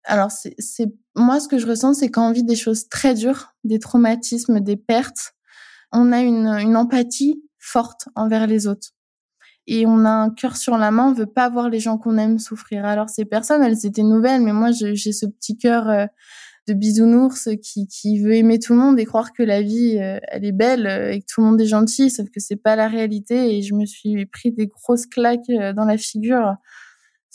alors 0.07 0.31
c'est, 0.31 0.55
moi, 1.15 1.39
ce 1.39 1.47
que 1.47 1.57
je 1.57 1.67
ressens, 1.67 1.95
c'est 1.95 2.09
quand 2.09 2.27
on 2.27 2.31
vit 2.31 2.43
des 2.43 2.55
choses 2.55 2.89
très 2.89 3.13
dures, 3.13 3.53
des 3.63 3.79
traumatismes, 3.79 4.59
des 4.59 4.77
pertes, 4.77 5.33
on 5.91 6.11
a 6.11 6.21
une, 6.21 6.47
une 6.47 6.75
empathie 6.75 7.43
forte 7.59 8.07
envers 8.15 8.47
les 8.47 8.67
autres 8.67 8.91
et 9.67 9.85
on 9.85 10.05
a 10.05 10.09
un 10.09 10.29
cœur 10.29 10.55
sur 10.55 10.77
la 10.77 10.91
main, 10.91 11.09
on 11.09 11.13
veut 11.13 11.25
pas 11.25 11.49
voir 11.49 11.69
les 11.69 11.79
gens 11.79 11.97
qu'on 11.97 12.17
aime 12.17 12.39
souffrir. 12.39 12.85
Alors 12.85 13.09
ces 13.09 13.25
personnes, 13.25 13.61
elles 13.61 13.85
étaient 13.85 14.03
nouvelles, 14.03 14.41
mais 14.41 14.53
moi 14.53 14.71
j'ai 14.71 14.95
ce 14.95 15.25
petit 15.25 15.57
cœur 15.57 15.89
euh, 15.89 16.05
de 16.67 16.73
bisounours 16.73 17.49
qui, 17.61 17.87
qui 17.87 18.19
veut 18.19 18.33
aimer 18.33 18.59
tout 18.59 18.73
le 18.73 18.79
monde 18.79 18.99
et 18.99 19.05
croire 19.05 19.33
que 19.33 19.43
la 19.43 19.61
vie 19.61 19.97
euh, 19.99 20.19
elle 20.29 20.45
est 20.45 20.53
belle 20.53 20.87
euh, 20.87 21.11
et 21.11 21.19
que 21.19 21.25
tout 21.27 21.41
le 21.41 21.47
monde 21.47 21.59
est 21.59 21.67
gentil, 21.67 22.09
sauf 22.09 22.29
que 22.29 22.39
c'est 22.39 22.55
pas 22.55 22.77
la 22.77 22.87
réalité. 22.87 23.57
Et 23.57 23.61
je 23.61 23.75
me 23.75 23.85
suis 23.85 24.25
pris 24.25 24.53
des 24.53 24.67
grosses 24.67 25.05
claques 25.05 25.51
dans 25.75 25.85
la 25.85 25.97
figure 25.97 26.55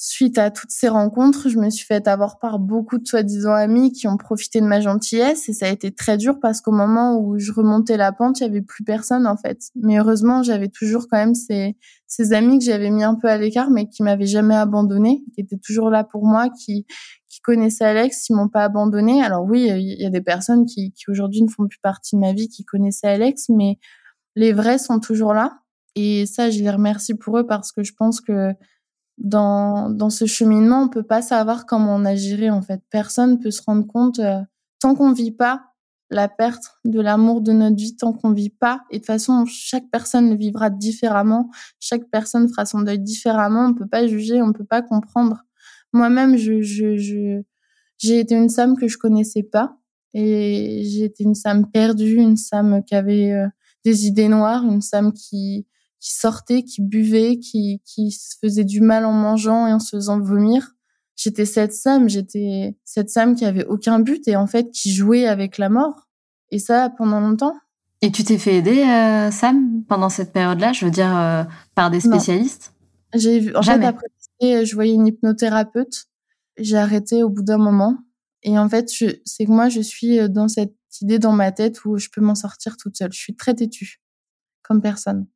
suite 0.04 0.36
à 0.36 0.50
toutes 0.50 0.72
ces 0.72 0.88
rencontres, 0.88 1.48
je 1.48 1.58
me 1.58 1.70
suis 1.70 1.86
fait 1.86 2.08
avoir 2.08 2.40
par 2.40 2.58
beaucoup 2.58 2.98
de 2.98 3.06
soi-disant 3.06 3.52
amis 3.52 3.92
qui 3.92 4.08
ont 4.08 4.16
profité 4.16 4.60
de 4.60 4.66
ma 4.66 4.80
gentillesse 4.80 5.48
et 5.48 5.52
ça 5.52 5.66
a 5.66 5.68
été 5.68 5.92
très 5.92 6.16
dur 6.16 6.40
parce 6.40 6.60
qu'au 6.60 6.72
moment 6.72 7.20
où 7.20 7.38
je 7.38 7.52
remontais 7.52 7.96
la 7.96 8.10
pente, 8.10 8.40
il 8.40 8.42
y 8.42 8.46
avait 8.46 8.62
plus 8.62 8.82
personne 8.82 9.28
en 9.28 9.36
fait. 9.36 9.60
Mais 9.76 10.00
heureusement, 10.00 10.42
j'avais 10.42 10.66
toujours 10.66 11.06
quand 11.08 11.18
même 11.18 11.36
ces, 11.36 11.76
amis 12.32 12.58
que 12.58 12.64
j'avais 12.64 12.90
mis 12.90 13.04
un 13.04 13.14
peu 13.14 13.28
à 13.28 13.38
l'écart 13.38 13.70
mais 13.70 13.88
qui 13.88 14.02
m'avaient 14.02 14.26
jamais 14.26 14.56
abandonné, 14.56 15.22
qui 15.34 15.40
étaient 15.40 15.56
toujours 15.56 15.88
là 15.88 16.02
pour 16.02 16.26
moi, 16.26 16.48
qui 16.50 16.84
connaissaient 17.44 17.84
Alex, 17.84 18.26
qui 18.26 18.32
m'ont 18.32 18.48
pas 18.48 18.64
abandonné. 18.64 19.22
Alors 19.22 19.44
oui, 19.44 19.68
il 19.68 20.02
y 20.02 20.04
a 20.04 20.10
des 20.10 20.20
personnes 20.20 20.66
qui 20.66 20.92
aujourd'hui 21.06 21.42
ne 21.42 21.48
font 21.48 21.68
plus 21.68 21.80
partie 21.80 22.16
de 22.16 22.20
ma 22.20 22.32
vie 22.32 22.48
qui 22.48 22.64
connaissaient 22.64 23.06
Alex, 23.06 23.50
mais 23.50 23.78
les 24.34 24.52
vrais 24.52 24.78
sont 24.78 24.98
toujours 24.98 25.32
là. 25.32 25.60
Et 25.94 26.26
ça, 26.26 26.50
je 26.50 26.58
les 26.58 26.70
remercie 26.70 27.14
pour 27.14 27.38
eux 27.38 27.46
parce 27.46 27.70
que 27.70 27.84
je 27.84 27.92
pense 27.96 28.20
que 28.20 28.52
dans, 29.22 29.88
dans 29.88 30.10
ce 30.10 30.26
cheminement, 30.26 30.82
on 30.82 30.88
peut 30.88 31.04
pas 31.04 31.22
savoir 31.22 31.64
comment 31.64 31.94
on 31.94 32.04
agirait 32.04 32.50
en 32.50 32.60
fait. 32.60 32.82
Personne 32.90 33.38
peut 33.38 33.52
se 33.52 33.62
rendre 33.64 33.86
compte 33.86 34.18
euh, 34.18 34.40
tant 34.80 34.96
qu'on 34.96 35.12
vit 35.12 35.30
pas 35.30 35.62
la 36.10 36.28
perte 36.28 36.76
de 36.84 37.00
l'amour 37.00 37.40
de 37.40 37.52
notre 37.52 37.76
vie, 37.76 37.96
tant 37.96 38.12
qu'on 38.12 38.32
vit 38.32 38.50
pas. 38.50 38.82
Et 38.90 38.96
de 38.96 38.98
toute 38.98 39.06
façon, 39.06 39.46
chaque 39.46 39.88
personne 39.90 40.28
le 40.28 40.36
vivra 40.36 40.70
différemment. 40.70 41.50
Chaque 41.80 42.10
personne 42.10 42.48
fera 42.48 42.66
son 42.66 42.80
deuil 42.80 42.98
différemment. 42.98 43.66
On 43.66 43.74
peut 43.74 43.86
pas 43.86 44.06
juger, 44.06 44.42
on 44.42 44.52
peut 44.52 44.64
pas 44.64 44.82
comprendre. 44.82 45.42
Moi-même, 45.92 46.36
je, 46.36 46.60
je, 46.60 46.96
je, 46.98 47.42
j'ai 47.98 48.18
été 48.18 48.34
une 48.34 48.50
femme 48.50 48.76
que 48.76 48.88
je 48.88 48.98
connaissais 48.98 49.44
pas. 49.44 49.76
Et 50.14 50.82
j'ai 50.84 51.04
été 51.04 51.24
une 51.24 51.36
femme 51.36 51.70
perdue, 51.70 52.16
une 52.16 52.36
femme 52.36 52.82
qui 52.84 52.94
avait 52.94 53.32
euh, 53.32 53.46
des 53.84 54.06
idées 54.06 54.28
noires, 54.28 54.64
une 54.64 54.82
femme 54.82 55.12
qui, 55.12 55.66
qui 56.02 56.12
sortait, 56.12 56.64
qui 56.64 56.82
buvait, 56.82 57.38
qui, 57.38 57.80
qui 57.84 58.10
se 58.10 58.34
faisait 58.40 58.64
du 58.64 58.80
mal 58.80 59.06
en 59.06 59.12
mangeant 59.12 59.68
et 59.68 59.72
en 59.72 59.78
se 59.78 59.96
faisant 59.96 60.20
vomir. 60.20 60.74
J'étais 61.14 61.46
cette 61.46 61.72
Sam, 61.72 62.08
j'étais 62.08 62.76
cette 62.84 63.08
Sam 63.08 63.36
qui 63.36 63.44
avait 63.44 63.64
aucun 63.64 64.00
but 64.00 64.26
et 64.26 64.34
en 64.34 64.48
fait 64.48 64.72
qui 64.72 64.92
jouait 64.92 65.26
avec 65.26 65.58
la 65.58 65.68
mort. 65.68 66.08
Et 66.50 66.58
ça 66.58 66.90
pendant 66.90 67.20
longtemps. 67.20 67.54
Et 68.00 68.10
tu 68.10 68.24
t'es 68.24 68.36
fait 68.36 68.56
aider, 68.56 68.82
euh, 68.82 69.30
Sam, 69.30 69.84
pendant 69.86 70.08
cette 70.08 70.32
période-là, 70.32 70.72
je 70.72 70.84
veux 70.84 70.90
dire, 70.90 71.16
euh, 71.16 71.44
par 71.76 71.88
des 71.88 72.00
spécialistes? 72.00 72.74
J'ai 73.14 73.38
vu, 73.38 73.54
en 73.54 73.62
fait, 73.62 73.84
après, 73.84 74.08
je 74.40 74.74
voyais 74.74 74.94
une 74.94 75.06
hypnothérapeute. 75.06 76.06
J'ai 76.58 76.78
arrêté 76.78 77.22
au 77.22 77.28
bout 77.28 77.44
d'un 77.44 77.58
moment. 77.58 77.96
Et 78.42 78.58
en 78.58 78.68
fait, 78.68 78.88
c'est 78.88 79.44
que 79.44 79.50
moi, 79.50 79.68
je 79.68 79.80
suis 79.80 80.18
euh, 80.18 80.26
dans 80.26 80.48
cette 80.48 80.74
idée 81.00 81.20
dans 81.20 81.32
ma 81.32 81.52
tête 81.52 81.84
où 81.84 81.96
je 81.96 82.08
peux 82.08 82.20
m'en 82.20 82.34
sortir 82.34 82.76
toute 82.76 82.96
seule. 82.96 83.12
Je 83.12 83.20
suis 83.20 83.36
très 83.36 83.54
têtue, 83.54 84.02
comme 84.62 84.82
personne 84.82 85.26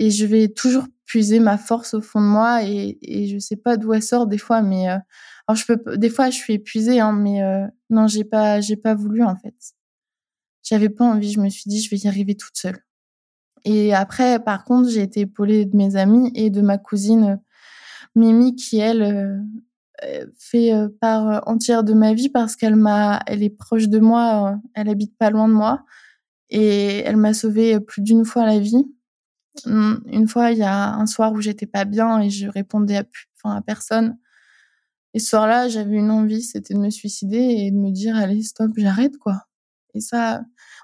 et 0.00 0.10
je 0.10 0.24
vais 0.24 0.48
toujours 0.48 0.86
puiser 1.04 1.40
ma 1.40 1.58
force 1.58 1.92
au 1.92 2.00
fond 2.00 2.22
de 2.22 2.26
moi 2.26 2.64
et, 2.64 2.98
et 3.02 3.28
je 3.28 3.38
sais 3.38 3.56
pas 3.56 3.76
d'où 3.76 3.92
elle 3.92 4.02
sort 4.02 4.26
des 4.26 4.38
fois 4.38 4.62
mais 4.62 4.88
euh, 4.88 4.96
alors 5.46 5.56
je 5.56 5.66
peux 5.66 5.98
des 5.98 6.08
fois 6.08 6.30
je 6.30 6.36
suis 6.36 6.54
épuisée 6.54 7.00
hein, 7.00 7.12
mais 7.12 7.42
euh, 7.42 7.66
non 7.90 8.06
j'ai 8.06 8.24
pas 8.24 8.60
j'ai 8.62 8.76
pas 8.76 8.94
voulu 8.94 9.22
en 9.22 9.36
fait. 9.36 9.54
J'avais 10.62 10.88
pas 10.88 11.04
envie 11.04 11.32
je 11.32 11.40
me 11.40 11.50
suis 11.50 11.68
dit 11.68 11.82
je 11.82 11.90
vais 11.90 11.98
y 11.98 12.08
arriver 12.08 12.34
toute 12.34 12.56
seule. 12.56 12.78
Et 13.64 13.94
après 13.94 14.42
par 14.42 14.64
contre 14.64 14.88
j'ai 14.88 15.02
été 15.02 15.20
épaulée 15.20 15.66
de 15.66 15.76
mes 15.76 15.96
amis 15.96 16.32
et 16.34 16.48
de 16.48 16.62
ma 16.62 16.78
cousine 16.78 17.38
Mimi 18.14 18.56
qui 18.56 18.78
elle 18.78 19.02
euh, 20.02 20.26
fait 20.38 20.72
part 21.00 21.46
entière 21.46 21.84
de 21.84 21.92
ma 21.92 22.14
vie 22.14 22.30
parce 22.30 22.56
qu'elle 22.56 22.76
m'a 22.76 23.20
elle 23.26 23.42
est 23.42 23.50
proche 23.50 23.88
de 23.88 23.98
moi 23.98 24.58
elle 24.74 24.88
habite 24.88 25.14
pas 25.18 25.28
loin 25.28 25.46
de 25.46 25.52
moi 25.52 25.84
et 26.48 27.00
elle 27.00 27.18
m'a 27.18 27.34
sauvé 27.34 27.80
plus 27.80 28.00
d'une 28.00 28.24
fois 28.24 28.46
la 28.46 28.58
vie 28.58 28.86
une 29.66 30.28
fois, 30.28 30.52
il 30.52 30.58
y 30.58 30.62
a 30.62 30.94
un 30.94 31.06
soir 31.06 31.32
où 31.32 31.40
j'étais 31.40 31.66
pas 31.66 31.84
bien 31.84 32.20
et 32.20 32.30
je 32.30 32.48
répondais 32.48 32.98
à, 32.98 33.04
enfin, 33.36 33.56
à 33.56 33.60
personne. 33.62 34.16
Et 35.14 35.18
ce 35.18 35.30
soir-là, 35.30 35.68
j'avais 35.68 35.96
une 35.96 36.10
envie, 36.10 36.42
c'était 36.42 36.74
de 36.74 36.78
me 36.78 36.90
suicider 36.90 37.38
et 37.38 37.70
de 37.70 37.76
me 37.76 37.90
dire, 37.90 38.16
allez, 38.16 38.42
stop, 38.42 38.70
j'arrête, 38.76 39.18
quoi. 39.18 39.42
Et 39.94 40.00
ça, 40.00 40.42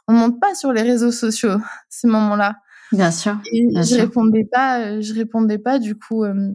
on 0.09 0.15
monte 0.15 0.41
pas 0.41 0.55
sur 0.55 0.73
les 0.73 0.83
réseaux 0.83 1.13
sociaux, 1.13 1.59
ces 1.89 2.09
moments-là. 2.09 2.57
Bien 2.93 3.11
sûr. 3.11 3.39
Et 3.53 3.69
je 3.83 3.97
répondais 3.97 4.45
pas, 4.45 4.81
euh, 4.81 5.01
je 5.01 5.15
répondais 5.15 5.59
pas, 5.59 5.79
du 5.79 5.97
coup, 5.97 6.25
euh, 6.25 6.53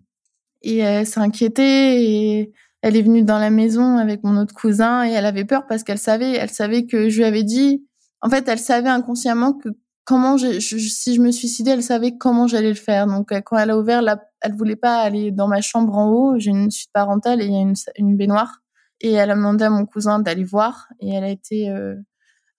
et 0.61 0.77
elle 0.77 1.07
s'inquiétait 1.07 2.03
et 2.03 2.53
elle 2.81 2.95
est 2.95 3.01
venue 3.01 3.23
dans 3.23 3.39
la 3.39 3.49
maison 3.49 3.97
avec 3.97 4.23
mon 4.23 4.37
autre 4.37 4.53
cousin 4.53 5.05
et 5.07 5.11
elle 5.11 5.25
avait 5.25 5.45
peur 5.45 5.65
parce 5.67 5.83
qu'elle 5.83 5.97
savait, 5.97 6.33
elle 6.33 6.49
savait 6.49 6.85
que 6.85 7.09
je 7.09 7.17
lui 7.17 7.25
avais 7.25 7.43
dit, 7.43 7.85
en 8.21 8.29
fait, 8.29 8.47
elle 8.47 8.59
savait 8.59 8.89
inconsciemment 8.89 9.53
que 9.53 9.69
comment 10.05 10.37
je, 10.37 10.59
si 10.59 11.15
je 11.15 11.21
me 11.21 11.31
suicidais, 11.31 11.71
elle 11.71 11.83
savait 11.83 12.17
comment 12.17 12.47
j'allais 12.47 12.69
le 12.69 12.75
faire. 12.75 13.07
Donc 13.07 13.31
euh, 13.31 13.41
quand 13.41 13.57
elle 13.57 13.69
a 13.69 13.77
ouvert, 13.77 14.01
la, 14.01 14.21
elle 14.41 14.53
voulait 14.53 14.75
pas 14.75 14.97
aller 15.01 15.31
dans 15.31 15.47
ma 15.47 15.61
chambre 15.61 15.95
en 15.95 16.09
haut. 16.09 16.39
J'ai 16.39 16.51
une 16.51 16.71
suite 16.71 16.91
parentale 16.93 17.41
et 17.41 17.45
il 17.45 17.53
y 17.53 17.57
a 17.57 17.61
une, 17.61 17.75
une, 17.97 18.17
baignoire. 18.17 18.61
Et 19.01 19.13
elle 19.13 19.31
a 19.31 19.35
demandé 19.35 19.63
à 19.63 19.69
mon 19.69 19.85
cousin 19.85 20.19
d'aller 20.19 20.43
voir. 20.43 20.87
Et 20.99 21.09
elle 21.09 21.23
a 21.23 21.29
été 21.29 21.69
euh, 21.69 21.95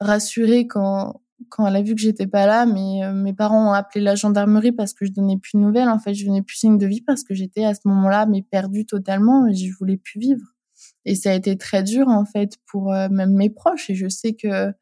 rassurée 0.01 0.66
quand 0.66 1.20
quand 1.49 1.66
elle 1.66 1.74
a 1.74 1.82
vu 1.82 1.97
que 1.97 2.01
j'étais 2.01 2.28
pas 2.28 2.47
là. 2.47 2.66
Mais 2.66 3.05
euh, 3.05 3.12
mes 3.12 3.32
parents 3.32 3.70
ont 3.70 3.72
appelé 3.72 4.05
la 4.05 4.14
gendarmerie 4.14 4.72
parce 4.72 4.93
que 4.95 5.05
je 5.05 5.12
donnais 5.12 5.38
plus 5.38 5.59
de 5.59 5.62
nouvelles. 5.62 5.88
En 5.88 5.99
fait, 5.99 6.14
je 6.14 6.24
donnais 6.24 6.43
plus 6.43 6.57
signe 6.57 6.78
de 6.78 6.86
vie 6.86 7.03
parce 7.03 7.24
que 7.24 7.34
j'étais 7.34 7.64
à 7.64 7.74
ce 7.74 7.80
moment-là 7.86 8.26
mais 8.26 8.43
perdue 8.43 8.86
totalement 8.86 9.47
et 9.49 9.55
je 9.55 9.72
voulais 9.76 9.97
plus 9.97 10.20
vivre. 10.20 10.45
Et 11.05 11.16
ça 11.16 11.30
a 11.30 11.34
été 11.34 11.59
très 11.59 11.82
dur 11.82 12.09
en 12.09 12.24
fait 12.24 12.59
pour 12.66 12.93
même 12.93 13.34
mes 13.34 13.51
proches. 13.51 13.90
Et 13.90 13.95
je 13.95 14.09
sais 14.09 14.34
que 14.34 14.72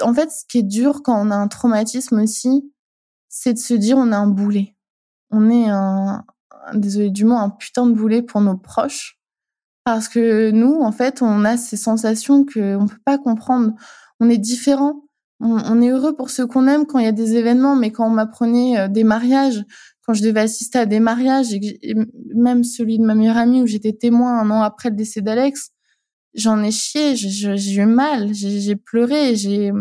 en 0.00 0.14
fait, 0.14 0.30
ce 0.30 0.44
qui 0.48 0.58
est 0.58 0.62
dur 0.62 1.02
quand 1.02 1.20
on 1.20 1.30
a 1.30 1.36
un 1.36 1.48
traumatisme 1.48 2.20
aussi, 2.20 2.72
c'est 3.28 3.54
de 3.54 3.58
se 3.58 3.74
dire 3.74 3.96
on 3.96 4.12
a 4.12 4.16
un 4.16 4.26
boulet. 4.26 4.76
On 5.30 5.50
est 5.50 5.68
un, 5.68 6.24
désolé 6.74 7.10
du 7.10 7.24
mot, 7.24 7.34
un 7.34 7.50
putain 7.50 7.86
de 7.86 7.92
boulet 7.92 8.22
pour 8.22 8.40
nos 8.40 8.56
proches. 8.56 9.18
Parce 9.84 10.08
que 10.08 10.50
nous, 10.50 10.80
en 10.80 10.92
fait, 10.92 11.22
on 11.22 11.44
a 11.44 11.56
ces 11.56 11.76
sensations 11.76 12.44
qu'on 12.44 12.86
peut 12.86 13.00
pas 13.04 13.18
comprendre. 13.18 13.72
On 14.20 14.28
est 14.28 14.38
différent. 14.38 15.02
On, 15.40 15.82
est 15.82 15.88
heureux 15.88 16.14
pour 16.14 16.30
ceux 16.30 16.46
qu'on 16.46 16.68
aime 16.68 16.86
quand 16.86 17.00
il 17.00 17.04
y 17.04 17.08
a 17.08 17.12
des 17.12 17.34
événements, 17.34 17.74
mais 17.74 17.90
quand 17.90 18.06
on 18.06 18.10
m'apprenait 18.10 18.78
euh, 18.78 18.86
des 18.86 19.02
mariages, 19.02 19.64
quand 20.06 20.14
je 20.14 20.22
devais 20.22 20.42
assister 20.42 20.78
à 20.78 20.86
des 20.86 21.00
mariages, 21.00 21.52
et, 21.52 21.94
même 22.32 22.62
celui 22.62 22.98
de 22.98 23.04
ma 23.04 23.16
meilleure 23.16 23.38
amie 23.38 23.60
où 23.60 23.66
j'étais 23.66 23.92
témoin 23.92 24.38
un 24.38 24.50
an 24.50 24.62
après 24.62 24.90
le 24.90 24.94
décès 24.94 25.20
d'Alex, 25.20 25.71
j'en 26.34 26.62
ai 26.62 26.70
chié, 26.70 27.16
j'ai 27.16 27.74
eu 27.74 27.86
mal, 27.86 28.32
j'ai 28.34 28.76
pleuré, 28.76 29.36
j'ai, 29.36 29.72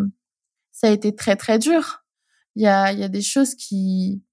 ça 0.72 0.88
a 0.88 0.92
été 0.92 1.16
très 1.16 1.36
très 1.36 1.60
dur. 1.60 2.04
Il 2.56 2.64
y 2.64 2.68
a, 2.68 2.92
il 2.92 3.00
y 3.00 3.04
a 3.04 3.10
des 3.10 3.22
choses 3.22 3.56
qui, 3.56 4.24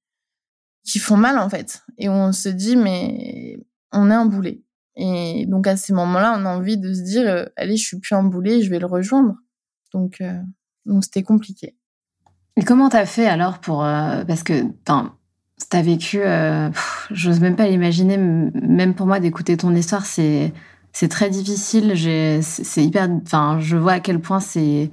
qui 0.84 0.98
font 0.98 1.16
mal 1.16 1.38
en 1.38 1.48
fait, 1.48 1.82
et 1.98 2.08
on 2.08 2.32
se 2.32 2.48
dit 2.48 2.76
mais 2.76 3.60
on 3.92 4.10
est 4.10 4.14
un 4.14 4.26
boulet. 4.26 4.62
Et 4.96 5.46
donc 5.46 5.68
à 5.68 5.76
ces 5.76 5.92
moments-là, 5.92 6.36
on 6.36 6.44
a 6.44 6.56
envie 6.56 6.76
de 6.76 6.92
se 6.92 7.02
dire 7.02 7.28
euh, 7.28 7.44
allez, 7.56 7.76
je 7.76 7.86
suis 7.86 7.98
plus 8.00 8.16
un 8.16 8.24
boulet, 8.24 8.62
je 8.62 8.70
vais 8.70 8.80
le 8.80 8.86
rejoindre. 8.86 9.36
Donc 9.92 10.20
euh, 10.20 10.40
donc 10.86 11.04
c'était 11.04 11.22
compliqué. 11.22 11.76
Et 12.56 12.64
comment 12.64 12.88
t'as 12.88 13.06
fait 13.06 13.26
alors 13.26 13.60
pour 13.60 13.84
euh, 13.84 14.24
parce 14.24 14.42
que 14.42 14.64
t'as 14.84 15.82
vécu, 15.82 16.20
j'ose 17.10 17.40
même 17.40 17.54
pas 17.54 17.68
l'imaginer, 17.68 18.16
même 18.16 18.94
pour 18.94 19.06
moi 19.06 19.20
d'écouter 19.20 19.56
ton 19.56 19.74
histoire, 19.74 20.06
c'est 20.06 20.52
c'est 20.98 21.06
très 21.06 21.30
difficile. 21.30 21.94
C'est 22.42 22.84
hyper, 22.84 23.08
enfin, 23.24 23.58
je 23.60 23.76
vois 23.76 23.92
à 23.92 24.00
quel 24.00 24.18
point 24.18 24.40
c'est 24.40 24.90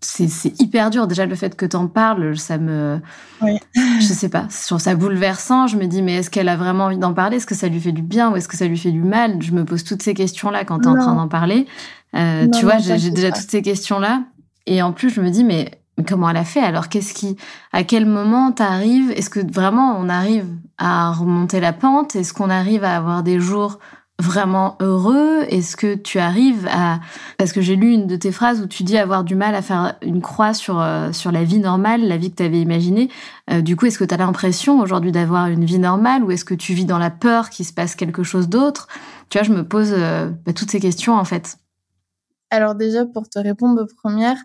c'est 0.00 0.60
hyper 0.60 0.90
dur. 0.90 1.08
Déjà, 1.08 1.26
le 1.26 1.34
fait 1.34 1.56
que 1.56 1.66
t'en 1.66 1.88
parles, 1.88 2.36
ça 2.36 2.58
me. 2.58 3.00
Oui. 3.40 3.58
Je 3.74 4.06
sais 4.06 4.28
pas. 4.28 4.46
Trouve 4.66 4.78
ça 4.78 4.94
bouleversant. 4.94 5.66
Je 5.66 5.76
me 5.76 5.86
dis, 5.86 6.00
mais 6.00 6.16
est-ce 6.16 6.30
qu'elle 6.30 6.48
a 6.48 6.56
vraiment 6.56 6.84
envie 6.84 6.98
d'en 6.98 7.12
parler? 7.12 7.38
Est-ce 7.38 7.46
que 7.46 7.56
ça 7.56 7.66
lui 7.66 7.80
fait 7.80 7.90
du 7.90 8.02
bien 8.02 8.30
ou 8.30 8.36
est-ce 8.36 8.46
que 8.46 8.56
ça 8.56 8.66
lui 8.66 8.78
fait 8.78 8.92
du 8.92 9.02
mal? 9.02 9.42
Je 9.42 9.50
me 9.50 9.64
pose 9.64 9.82
toutes 9.82 10.02
ces 10.02 10.14
questions-là 10.14 10.64
quand 10.64 10.78
t'es 10.78 10.88
en 10.88 10.96
train 10.96 11.14
d'en 11.14 11.28
parler. 11.28 11.66
Euh, 12.14 12.46
tu 12.48 12.64
vois, 12.64 12.78
j'ai 12.78 13.10
déjà 13.10 13.32
toutes 13.32 13.50
ces 13.50 13.62
questions-là. 13.62 14.22
Et 14.66 14.80
en 14.80 14.92
plus, 14.92 15.10
je 15.10 15.20
me 15.20 15.30
dis, 15.30 15.42
mais 15.42 15.72
comment 16.06 16.30
elle 16.30 16.36
a 16.36 16.44
fait? 16.44 16.60
Alors, 16.60 16.88
qu'est-ce 16.88 17.14
qui, 17.14 17.36
à 17.72 17.82
quel 17.82 18.06
moment 18.06 18.52
t'arrives? 18.52 19.10
Est-ce 19.10 19.30
que 19.30 19.40
vraiment 19.40 19.96
on 19.98 20.08
arrive 20.08 20.46
à 20.78 21.10
remonter 21.10 21.58
la 21.58 21.72
pente? 21.72 22.14
Est-ce 22.14 22.32
qu'on 22.32 22.50
arrive 22.50 22.84
à 22.84 22.96
avoir 22.96 23.24
des 23.24 23.40
jours 23.40 23.80
vraiment 24.22 24.76
heureux? 24.80 25.42
Est-ce 25.48 25.76
que 25.76 25.94
tu 25.94 26.18
arrives 26.18 26.66
à 26.70 27.00
parce 27.38 27.52
que 27.52 27.60
j'ai 27.60 27.76
lu 27.76 27.92
une 27.92 28.06
de 28.06 28.16
tes 28.16 28.32
phrases 28.32 28.60
où 28.60 28.66
tu 28.66 28.84
dis 28.84 28.96
avoir 28.96 29.24
du 29.24 29.34
mal 29.34 29.54
à 29.54 29.62
faire 29.62 29.96
une 30.00 30.22
croix 30.22 30.54
sur 30.54 30.80
euh, 30.80 31.12
sur 31.12 31.32
la 31.32 31.44
vie 31.44 31.58
normale, 31.58 32.06
la 32.06 32.16
vie 32.16 32.30
que 32.30 32.36
tu 32.36 32.42
avais 32.42 32.60
imaginée. 32.60 33.10
Euh, 33.50 33.60
du 33.60 33.76
coup, 33.76 33.86
est-ce 33.86 33.98
que 33.98 34.04
tu 34.04 34.14
as 34.14 34.16
l'impression 34.16 34.80
aujourd'hui 34.80 35.12
d'avoir 35.12 35.48
une 35.48 35.64
vie 35.64 35.78
normale 35.78 36.22
ou 36.24 36.30
est-ce 36.30 36.44
que 36.44 36.54
tu 36.54 36.72
vis 36.72 36.84
dans 36.84 36.98
la 36.98 37.10
peur 37.10 37.50
qu'il 37.50 37.66
se 37.66 37.72
passe 37.72 37.96
quelque 37.96 38.22
chose 38.22 38.48
d'autre? 38.48 38.88
Tu 39.28 39.38
vois, 39.38 39.46
je 39.46 39.52
me 39.52 39.66
pose 39.66 39.92
euh, 39.92 40.30
bah, 40.46 40.52
toutes 40.52 40.70
ces 40.70 40.80
questions 40.80 41.14
en 41.14 41.24
fait. 41.24 41.58
Alors 42.50 42.74
déjà, 42.74 43.04
pour 43.06 43.28
te 43.28 43.38
répondre 43.38 43.82
aux 43.82 43.94
premières, 44.02 44.38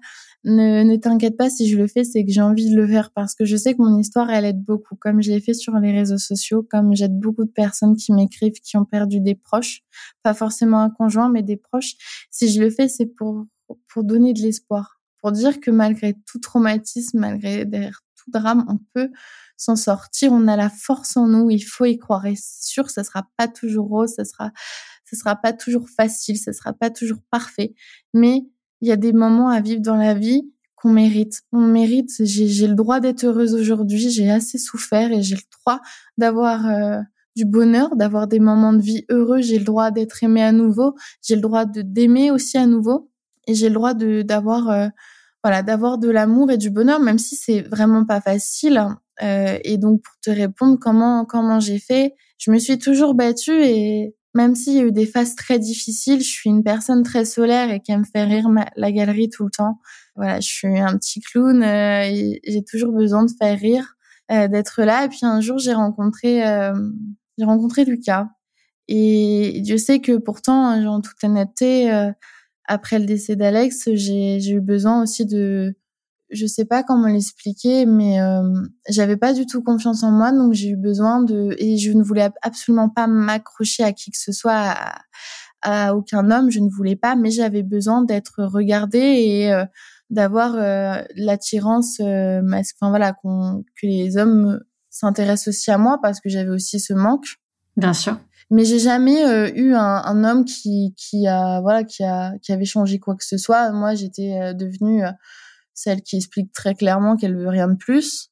ne, 0.47 0.83
ne 0.83 0.95
t'inquiète 0.95 1.35
pas 1.35 1.49
si 1.49 1.69
je 1.69 1.77
le 1.77 1.87
fais, 1.87 2.03
c'est 2.03 2.25
que 2.25 2.31
j'ai 2.31 2.41
envie 2.41 2.69
de 2.69 2.75
le 2.75 2.87
faire 2.87 3.11
parce 3.11 3.35
que 3.35 3.45
je 3.45 3.57
sais 3.57 3.75
que 3.75 3.81
mon 3.81 3.99
histoire, 3.99 4.29
elle 4.29 4.45
aide 4.45 4.63
beaucoup, 4.63 4.95
comme 4.95 5.21
je 5.21 5.29
l'ai 5.29 5.41
fait 5.41 5.53
sur 5.53 5.77
les 5.77 5.91
réseaux 5.91 6.17
sociaux, 6.17 6.65
comme 6.69 6.95
j'aide 6.95 7.19
beaucoup 7.19 7.43
de 7.43 7.51
personnes 7.51 7.97
qui 7.97 8.13
m'écrivent, 8.13 8.53
qui 8.53 8.77
ont 8.77 8.85
perdu 8.85 9.19
des 9.19 9.35
proches, 9.35 9.81
pas 10.23 10.33
forcément 10.33 10.81
un 10.81 10.89
conjoint, 10.89 11.29
mais 11.29 11.43
des 11.43 11.57
proches. 11.57 11.95
Si 12.31 12.49
je 12.49 12.61
le 12.61 12.69
fais, 12.69 12.87
c'est 12.87 13.07
pour, 13.07 13.45
pour 13.89 14.03
donner 14.03 14.33
de 14.33 14.41
l'espoir, 14.41 15.01
pour 15.21 15.33
dire 15.33 15.59
que 15.59 15.69
malgré 15.69 16.15
tout 16.25 16.39
traumatisme, 16.39 17.19
malgré 17.19 17.65
derrière 17.65 18.01
tout 18.15 18.31
drame, 18.31 18.65
on 18.69 18.79
peut 18.93 19.11
s'en 19.57 19.75
sortir, 19.75 20.31
on 20.31 20.47
a 20.47 20.55
la 20.55 20.69
force 20.69 21.17
en 21.17 21.27
nous, 21.27 21.49
il 21.49 21.61
faut 21.61 21.85
y 21.85 21.97
croire. 21.97 22.25
Et 22.25 22.35
c'est 22.35 22.69
sûr, 22.69 22.89
ça 22.89 23.03
sera 23.03 23.27
pas 23.37 23.49
toujours 23.49 23.87
rose, 23.87 24.13
ça 24.15 24.23
sera 24.23 24.51
ce 25.09 25.15
sera 25.15 25.35
pas 25.37 25.53
toujours 25.53 25.89
facile, 25.89 26.37
ce 26.37 26.51
sera 26.51 26.73
pas 26.73 26.89
toujours 26.89 27.19
parfait, 27.31 27.73
mais 28.13 28.45
il 28.81 28.87
y 28.87 28.91
a 28.91 28.97
des 28.97 29.13
moments 29.13 29.49
à 29.49 29.61
vivre 29.61 29.81
dans 29.81 29.95
la 29.95 30.13
vie 30.13 30.43
qu'on 30.75 30.91
mérite. 30.91 31.41
On 31.51 31.61
mérite. 31.61 32.11
J'ai 32.19 32.67
le 32.67 32.75
droit 32.75 32.99
d'être 32.99 33.23
heureuse 33.23 33.55
aujourd'hui. 33.55 34.09
J'ai 34.09 34.29
assez 34.29 34.57
souffert 34.57 35.11
et 35.11 35.21
j'ai 35.21 35.35
le 35.35 35.41
droit 35.59 35.81
d'avoir 36.17 36.67
euh, 36.67 36.99
du 37.35 37.45
bonheur, 37.45 37.95
d'avoir 37.95 38.27
des 38.27 38.39
moments 38.39 38.73
de 38.73 38.81
vie 38.81 39.05
heureux. 39.09 39.41
J'ai 39.41 39.57
le 39.57 39.65
droit 39.65 39.91
d'être 39.91 40.23
aimée 40.23 40.43
à 40.43 40.51
nouveau. 40.51 40.95
J'ai 41.23 41.35
le 41.35 41.41
droit 41.41 41.65
de 41.65 41.81
d'aimer 41.81 42.31
aussi 42.31 42.57
à 42.57 42.67
nouveau. 42.67 43.09
Et 43.47 43.55
j'ai 43.55 43.69
le 43.69 43.75
droit 43.75 43.93
de 43.93 44.21
d'avoir 44.21 44.69
euh, 44.69 44.87
voilà 45.43 45.63
d'avoir 45.63 45.97
de 45.97 46.09
l'amour 46.09 46.51
et 46.51 46.57
du 46.57 46.69
bonheur, 46.69 46.99
même 46.99 47.17
si 47.17 47.35
c'est 47.35 47.61
vraiment 47.61 48.05
pas 48.05 48.21
facile. 48.21 48.83
Euh, 49.23 49.57
et 49.63 49.77
donc 49.77 50.03
pour 50.03 50.13
te 50.21 50.29
répondre, 50.29 50.77
comment 50.79 51.25
comment 51.25 51.59
j'ai 51.59 51.79
fait, 51.79 52.13
je 52.37 52.51
me 52.51 52.59
suis 52.59 52.77
toujours 52.77 53.15
battue 53.15 53.63
et 53.63 54.15
même 54.37 54.53
s'il 54.53 54.73
y 54.73 54.79
a 54.79 54.83
eu 54.83 54.91
des 54.91 55.07
phases 55.07 55.33
très 55.35 55.57
difficiles, 55.57 56.19
je 56.21 56.29
suis 56.29 56.49
une 56.49 56.63
personne 56.63 57.01
très 57.01 57.25
solaire 57.25 57.71
et 57.71 57.79
qui 57.79 57.91
aime 57.91 58.05
faire 58.05 58.27
rire 58.27 58.47
la 58.75 58.91
galerie 58.91 59.29
tout 59.29 59.45
le 59.45 59.49
temps. 59.49 59.79
Voilà, 60.15 60.39
je 60.39 60.47
suis 60.47 60.79
un 60.79 60.95
petit 60.95 61.21
clown 61.21 61.63
euh, 61.63 62.03
et 62.03 62.39
j'ai 62.45 62.63
toujours 62.63 62.91
besoin 62.91 63.25
de 63.25 63.31
faire 63.31 63.57
rire, 63.57 63.95
euh, 64.31 64.47
d'être 64.47 64.83
là. 64.83 65.05
Et 65.05 65.09
puis 65.09 65.21
un 65.23 65.41
jour, 65.41 65.57
j'ai 65.57 65.73
rencontré, 65.73 66.47
euh, 66.47 66.71
j'ai 67.39 67.45
rencontré 67.45 67.83
Lucas. 67.83 68.27
Et 68.87 69.59
Dieu 69.63 69.79
sait 69.79 70.01
que 70.01 70.17
pourtant, 70.17 70.71
en 70.87 71.01
toute 71.01 71.21
honnêteté, 71.23 71.91
après 72.65 72.99
le 72.99 73.05
décès 73.05 73.35
d'Alex, 73.35 73.89
j'ai 73.95 74.49
eu 74.49 74.61
besoin 74.61 75.01
aussi 75.01 75.25
de 75.25 75.75
je 76.29 76.45
sais 76.45 76.65
pas 76.65 76.83
comment 76.83 77.07
l'expliquer, 77.07 77.85
mais 77.85 78.19
euh, 78.21 78.41
j'avais 78.89 79.17
pas 79.17 79.33
du 79.33 79.45
tout 79.45 79.63
confiance 79.63 80.03
en 80.03 80.11
moi, 80.11 80.31
donc 80.31 80.53
j'ai 80.53 80.69
eu 80.69 80.75
besoin 80.75 81.21
de 81.21 81.55
et 81.57 81.77
je 81.77 81.91
ne 81.91 82.03
voulais 82.03 82.29
absolument 82.41 82.89
pas 82.89 83.07
m'accrocher 83.07 83.83
à 83.83 83.93
qui 83.93 84.11
que 84.11 84.17
ce 84.17 84.31
soit, 84.31 84.75
à, 85.61 85.95
aucun 85.95 86.29
homme, 86.29 86.51
je 86.51 86.59
ne 86.59 86.69
voulais 86.69 86.95
pas, 86.95 87.15
mais 87.15 87.31
j'avais 87.31 87.63
besoin 87.63 88.03
d'être 88.03 88.43
regardée 88.43 88.99
et 88.99 89.53
euh, 89.53 89.65
d'avoir 90.09 90.55
euh, 90.55 91.01
l'attirance 91.15 91.99
masque, 91.99 92.75
enfin 92.79 92.89
voilà, 92.89 93.13
que 93.13 93.85
les 93.85 94.17
hommes 94.17 94.59
s'intéressent 94.89 95.49
aussi 95.49 95.71
à 95.71 95.77
moi 95.77 95.99
parce 96.01 96.19
que 96.19 96.29
j'avais 96.29 96.49
aussi 96.49 96.79
ce 96.79 96.93
manque. 96.93 97.25
Bien 97.75 97.93
sûr. 97.93 98.17
Mais 98.49 98.63
j'ai 98.63 98.79
jamais 98.79 99.51
eu 99.55 99.73
un, 99.73 100.01
un, 100.05 100.23
homme 100.23 100.45
qui 100.45 100.93
qui 100.95 101.27
a 101.27 101.59
voilà 101.59 101.83
qui 101.83 102.03
a 102.03 102.31
qui 102.41 102.53
avait 102.53 102.63
changé 102.63 102.97
quoi 102.97 103.15
que 103.15 103.25
ce 103.25 103.37
soit. 103.37 103.71
Moi, 103.73 103.93
j'étais 103.93 104.53
devenue 104.53 105.03
celle 105.77 106.01
qui 106.01 106.15
explique 106.15 106.51
très 106.53 106.73
clairement 106.73 107.15
qu'elle 107.15 107.37
veut 107.37 107.49
rien 107.49 107.67
de 107.67 107.75
plus 107.75 108.31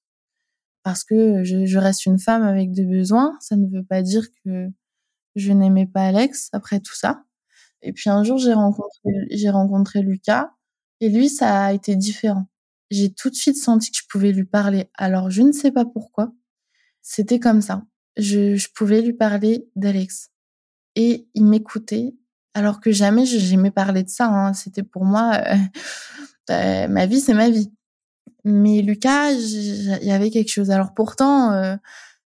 parce 0.81 1.03
que 1.03 1.43
je, 1.43 1.77
reste 1.77 2.07
une 2.07 2.17
femme 2.17 2.41
avec 2.41 2.71
des 2.71 2.85
besoins. 2.85 3.37
Ça 3.39 3.55
ne 3.55 3.67
veut 3.67 3.83
pas 3.83 4.01
dire 4.01 4.25
que 4.43 4.67
je 5.35 5.51
n'aimais 5.51 5.85
pas 5.85 6.05
Alex 6.07 6.49
après 6.53 6.79
tout 6.79 6.95
ça. 6.95 7.23
Et 7.83 7.93
puis 7.93 8.09
un 8.09 8.23
jour, 8.23 8.39
j'ai 8.39 8.53
rencontré, 8.53 9.11
j'ai 9.29 9.51
rencontré 9.51 10.01
Lucas 10.01 10.51
et 11.01 11.09
lui, 11.09 11.29
ça 11.29 11.65
a 11.65 11.73
été 11.73 11.95
différent. 11.95 12.47
J'ai 12.89 13.13
tout 13.13 13.29
de 13.29 13.35
suite 13.35 13.57
senti 13.57 13.91
que 13.91 13.97
je 13.97 14.07
pouvais 14.09 14.31
lui 14.31 14.45
parler. 14.45 14.89
Alors, 14.95 15.29
je 15.29 15.43
ne 15.43 15.51
sais 15.51 15.71
pas 15.71 15.85
pourquoi. 15.85 16.33
C'était 17.03 17.39
comme 17.39 17.61
ça. 17.61 17.83
Je, 18.17 18.55
je 18.55 18.69
pouvais 18.73 19.01
lui 19.01 19.13
parler 19.13 19.67
d'Alex. 19.75 20.31
Et 20.95 21.27
il 21.35 21.45
m'écoutait, 21.45 22.15
alors 22.55 22.79
que 22.79 22.91
jamais 22.91 23.25
j'aimais 23.25 23.71
parler 23.71 24.03
de 24.03 24.09
ça. 24.09 24.27
Hein. 24.27 24.53
C'était 24.53 24.83
pour 24.83 25.05
moi, 25.05 25.33
euh, 25.47 25.55
euh, 26.49 26.87
ma 26.87 27.05
vie, 27.05 27.19
c'est 27.19 27.33
ma 27.33 27.49
vie. 27.49 27.71
Mais 28.43 28.81
Lucas, 28.81 29.31
il 29.31 30.07
y 30.07 30.11
avait 30.11 30.29
quelque 30.29 30.51
chose. 30.51 30.71
Alors 30.71 30.93
pourtant, 30.93 31.51
euh, 31.53 31.75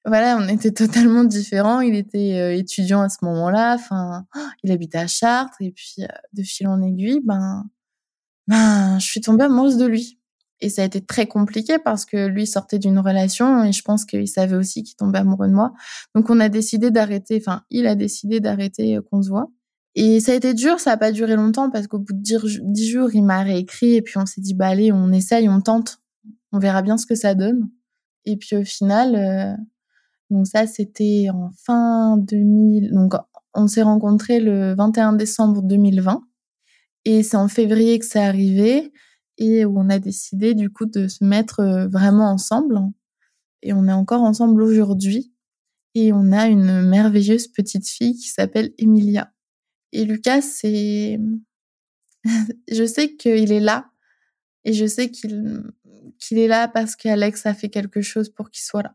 voilà, 0.05 0.37
on 0.39 0.49
était 0.49 0.73
totalement 0.73 1.25
différents. 1.25 1.81
Il 1.81 1.95
était 1.95 2.35
euh, 2.41 2.57
étudiant 2.57 3.03
à 3.03 3.09
ce 3.09 3.19
moment-là. 3.23 3.75
Enfin, 3.75 4.27
il 4.64 4.73
habitait 4.73 4.99
à 4.99 5.07
Chartres. 5.07 5.57
Et 5.61 5.73
puis, 5.73 5.97
de 6.33 6.43
fil 6.43 6.69
en 6.69 6.83
aiguille, 6.83 7.21
ben, 7.25 7.64
ben, 8.49 8.99
je 8.99 9.07
suis 9.07 9.21
tombée 9.21 9.45
amoureuse 9.45 9.77
de 9.77 9.87
lui. 9.87 10.19
Et 10.61 10.71
ça 10.71 10.83
a 10.83 10.85
été 10.87 11.01
très 11.01 11.27
compliqué 11.27 11.79
parce 11.79 12.05
que 12.05 12.27
lui 12.27 12.45
sortait 12.45 12.81
d'une 12.81 12.99
relation 12.99 13.62
et 13.62 13.71
je 13.71 13.83
pense 13.83 14.05
qu'il 14.05 14.27
savait 14.27 14.57
aussi 14.57 14.83
qu'il 14.83 14.97
tombait 14.97 15.21
amoureux 15.21 15.47
de 15.47 15.53
moi. 15.53 15.73
Donc 16.16 16.31
on 16.31 16.41
a 16.41 16.49
décidé 16.49 16.91
d'arrêter, 16.91 17.41
enfin 17.41 17.62
il 17.71 17.87
a 17.87 17.95
décidé 17.95 18.41
d'arrêter 18.41 18.99
qu'on 19.09 19.23
se 19.23 19.29
voit. 19.29 19.53
Et 20.01 20.21
ça 20.21 20.31
a 20.31 20.37
été 20.37 20.55
dur, 20.55 20.79
ça 20.79 20.93
a 20.93 20.97
pas 20.97 21.11
duré 21.11 21.35
longtemps 21.35 21.71
parce 21.71 21.89
qu'au 21.89 21.99
bout 21.99 22.13
de 22.13 22.23
dix 22.23 22.89
jours, 22.89 23.13
il 23.15 23.25
m'a 23.25 23.43
réécrit 23.43 23.97
et 23.97 24.01
puis 24.01 24.17
on 24.17 24.27
s'est 24.27 24.41
dit, 24.41 24.55
bah 24.55 24.69
allez, 24.69 24.93
on 24.93 25.11
essaye, 25.11 25.49
on 25.49 25.61
tente, 25.61 25.99
on 26.53 26.61
verra 26.61 26.83
bien 26.83 26.97
ce 26.97 27.05
que 27.05 27.17
ça 27.17 27.35
donne. 27.35 27.69
Et 28.25 28.37
puis 28.37 28.55
au 28.55 28.63
final, 28.65 29.17
euh, 29.17 29.57
donc 30.31 30.47
ça 30.47 30.69
c'était 30.69 31.27
en 31.35 31.51
fin 31.67 32.17
2000, 32.17 32.93
donc 32.93 33.15
on 33.55 33.67
s'est 33.67 33.83
rencontrés 33.83 34.39
le 34.39 34.77
21 34.77 35.15
décembre 35.15 35.63
2020 35.63 36.23
et 37.05 37.25
c'est 37.25 37.37
en 37.37 37.49
février 37.49 37.99
que 37.99 38.07
c'est 38.07 38.23
arrivé 38.23 38.93
et 39.37 39.65
où 39.65 39.81
on 39.81 39.91
a 39.91 39.99
décidé 39.99 40.55
du 40.55 40.71
coup 40.71 40.87
de 40.87 41.09
se 41.09 41.25
mettre 41.25 41.59
euh, 41.59 41.89
vraiment 41.89 42.31
ensemble. 42.31 42.79
Et 43.63 43.73
on 43.73 43.89
est 43.89 43.93
encore 43.93 44.23
ensemble 44.23 44.63
aujourd'hui 44.63 45.35
et 45.97 46.13
on 46.13 46.31
a 46.31 46.47
une 46.47 46.83
merveilleuse 46.83 47.49
petite 47.49 47.89
fille 47.89 48.15
qui 48.15 48.29
s'appelle 48.29 48.71
Emilia. 48.79 49.33
Et 49.93 50.05
Lucas, 50.05 50.43
c'est, 50.43 51.18
je 52.70 52.84
sais 52.84 53.16
qu'il 53.16 53.53
est 53.53 53.61
là 53.61 53.91
et 54.64 54.72
je 54.72 54.86
sais 54.86 55.11
qu'il 55.11 55.62
qu'il 56.18 56.39
est 56.39 56.49
là 56.49 56.68
parce 56.68 56.97
qu'Alex 56.97 57.47
a 57.47 57.55
fait 57.55 57.68
quelque 57.68 58.01
chose 58.01 58.28
pour 58.28 58.51
qu'il 58.51 58.62
soit 58.62 58.82
là. 58.82 58.95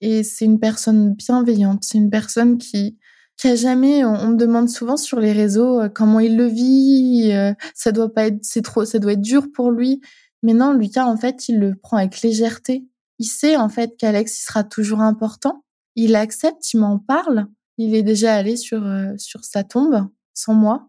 Et 0.00 0.24
c'est 0.24 0.44
une 0.44 0.58
personne 0.58 1.14
bienveillante. 1.14 1.84
C'est 1.84 1.98
une 1.98 2.10
personne 2.10 2.58
qui, 2.58 2.98
qui 3.36 3.48
a 3.48 3.54
jamais, 3.54 4.04
on, 4.04 4.30
me 4.30 4.36
demande 4.36 4.68
souvent 4.68 4.96
sur 4.96 5.20
les 5.20 5.32
réseaux 5.32 5.80
euh, 5.80 5.88
comment 5.88 6.20
il 6.20 6.36
le 6.36 6.46
vit, 6.46 7.30
euh, 7.32 7.54
ça 7.74 7.92
doit 7.92 8.12
pas 8.12 8.26
être, 8.26 8.38
c'est 8.42 8.62
trop, 8.62 8.84
ça 8.84 8.98
doit 8.98 9.12
être 9.12 9.20
dur 9.20 9.46
pour 9.54 9.70
lui. 9.70 10.00
Mais 10.42 10.54
non, 10.54 10.72
Lucas, 10.72 11.06
en 11.06 11.16
fait, 11.16 11.48
il 11.48 11.60
le 11.60 11.76
prend 11.76 11.98
avec 11.98 12.20
légèreté. 12.22 12.84
Il 13.20 13.26
sait, 13.26 13.56
en 13.56 13.68
fait, 13.68 13.96
qu'Alex, 13.96 14.40
il 14.40 14.44
sera 14.44 14.64
toujours 14.64 15.00
important. 15.00 15.64
Il 15.94 16.16
accepte, 16.16 16.72
il 16.72 16.80
m'en 16.80 16.98
parle. 16.98 17.46
Il 17.82 17.94
est 17.96 18.02
déjà 18.02 18.34
allé 18.34 18.56
sur, 18.56 18.86
euh, 18.86 19.12
sur 19.18 19.44
sa 19.44 19.64
tombe, 19.64 20.08
sans 20.34 20.54
moi, 20.54 20.88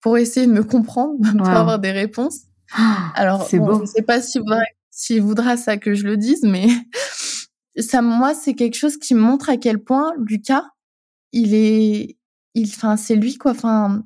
pour 0.00 0.18
essayer 0.18 0.46
de 0.46 0.52
me 0.52 0.62
comprendre, 0.62 1.18
pour 1.36 1.48
avoir 1.48 1.78
des 1.78 1.90
réponses. 1.90 2.42
Alors, 3.14 3.48
bon, 3.52 3.66
beau. 3.66 3.80
je 3.80 3.86
sais 3.86 4.02
pas 4.02 4.20
s'il 4.20 4.42
voudra, 4.42 4.60
s'il 4.90 5.22
voudra 5.22 5.56
ça 5.56 5.76
que 5.76 5.94
je 5.94 6.04
le 6.04 6.16
dise, 6.16 6.44
mais 6.44 6.68
ça, 7.78 8.02
moi, 8.02 8.34
c'est 8.34 8.54
quelque 8.54 8.76
chose 8.76 8.98
qui 8.98 9.14
montre 9.14 9.50
à 9.50 9.56
quel 9.56 9.82
point 9.82 10.12
Lucas, 10.18 10.64
il 11.32 11.54
est, 11.54 12.16
il, 12.54 12.66
enfin, 12.68 12.96
c'est 12.96 13.16
lui, 13.16 13.36
quoi. 13.36 13.50
Enfin, 13.50 14.04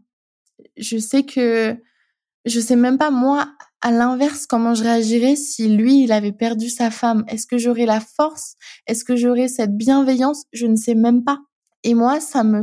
je 0.79 0.97
sais 0.97 1.25
que, 1.25 1.77
je 2.47 2.61
sais 2.61 2.77
même 2.77 2.97
pas, 2.97 3.11
moi, 3.11 3.53
à 3.83 3.91
l'inverse, 3.91 4.47
comment 4.47 4.75
je 4.75 4.85
réagirais 4.85 5.37
si 5.37 5.69
lui, 5.69 6.05
il 6.05 6.13
avait 6.13 6.33
perdu 6.33 6.71
sa 6.71 6.91
femme. 6.91 7.25
Est-ce 7.29 7.47
que 7.47 7.59
j'aurais 7.59 7.85
la 7.85 8.01
force? 8.01 8.55
Est-ce 8.87 9.05
que 9.05 9.17
j'aurais 9.17 9.49
cette 9.49 9.77
bienveillance? 9.77 10.45
Je 10.53 10.67
ne 10.67 10.77
sais 10.77 10.95
même 10.95 11.25
pas. 11.25 11.41
Et 11.85 11.95
moi, 11.95 12.21
ça 12.21 12.45
me, 12.45 12.63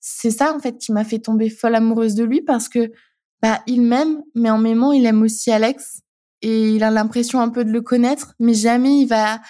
c'est 0.00 0.30
ça, 0.30 0.54
en 0.54 0.60
fait, 0.60 0.78
qui 0.78 0.92
m'a 0.92 1.04
fait 1.04 1.18
tomber 1.18 1.50
folle 1.50 1.74
amoureuse 1.74 2.14
de 2.14 2.24
lui 2.24 2.42
parce 2.42 2.68
que, 2.68 2.92
bah, 3.40 3.60
il 3.66 3.82
m'aime, 3.82 4.22
mais 4.34 4.50
en 4.50 4.58
m'aimant, 4.58 4.92
il 4.92 5.04
aime 5.06 5.22
aussi 5.22 5.50
Alex. 5.50 6.02
Et 6.42 6.74
il 6.74 6.82
a 6.82 6.90
l'impression 6.90 7.40
un 7.40 7.48
peu 7.48 7.64
de 7.64 7.70
le 7.70 7.80
connaître, 7.82 8.34
mais 8.40 8.54
jamais 8.54 9.00
il 9.00 9.06
va, 9.06 9.40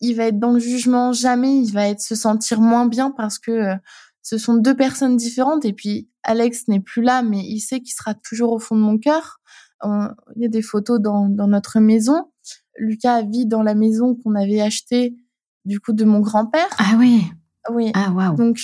il 0.00 0.16
va 0.16 0.26
être 0.26 0.40
dans 0.40 0.50
le 0.50 0.58
jugement, 0.58 1.12
jamais 1.12 1.56
il 1.56 1.72
va 1.72 1.88
être 1.88 2.00
se 2.00 2.16
sentir 2.16 2.60
moins 2.60 2.86
bien 2.86 3.12
parce 3.12 3.38
que 3.38 3.50
euh, 3.52 3.74
ce 4.22 4.38
sont 4.38 4.54
deux 4.54 4.74
personnes 4.74 5.16
différentes. 5.16 5.64
Et 5.64 5.72
puis 5.72 6.08
Alex 6.24 6.66
n'est 6.66 6.80
plus 6.80 7.02
là, 7.02 7.22
mais 7.22 7.40
il 7.40 7.60
sait 7.60 7.80
qu'il 7.80 7.94
sera 7.94 8.14
toujours 8.14 8.52
au 8.52 8.58
fond 8.58 8.74
de 8.74 8.80
mon 8.80 8.98
cœur. 8.98 9.40
il 9.84 10.42
y 10.42 10.44
a 10.44 10.48
des 10.48 10.62
photos 10.62 11.00
dans, 11.00 11.28
dans 11.28 11.46
notre 11.46 11.78
maison. 11.78 12.30
Lucas 12.76 13.22
vit 13.22 13.46
dans 13.46 13.62
la 13.62 13.74
maison 13.74 14.16
qu'on 14.16 14.34
avait 14.34 14.60
achetée 14.60 15.14
du 15.64 15.78
coup 15.78 15.92
de 15.92 16.04
mon 16.04 16.20
grand-père. 16.20 16.68
Ah 16.78 16.96
oui. 16.98 17.22
Oui. 17.70 17.90
Ah 17.94 18.10
waouh. 18.12 18.36
Donc 18.36 18.58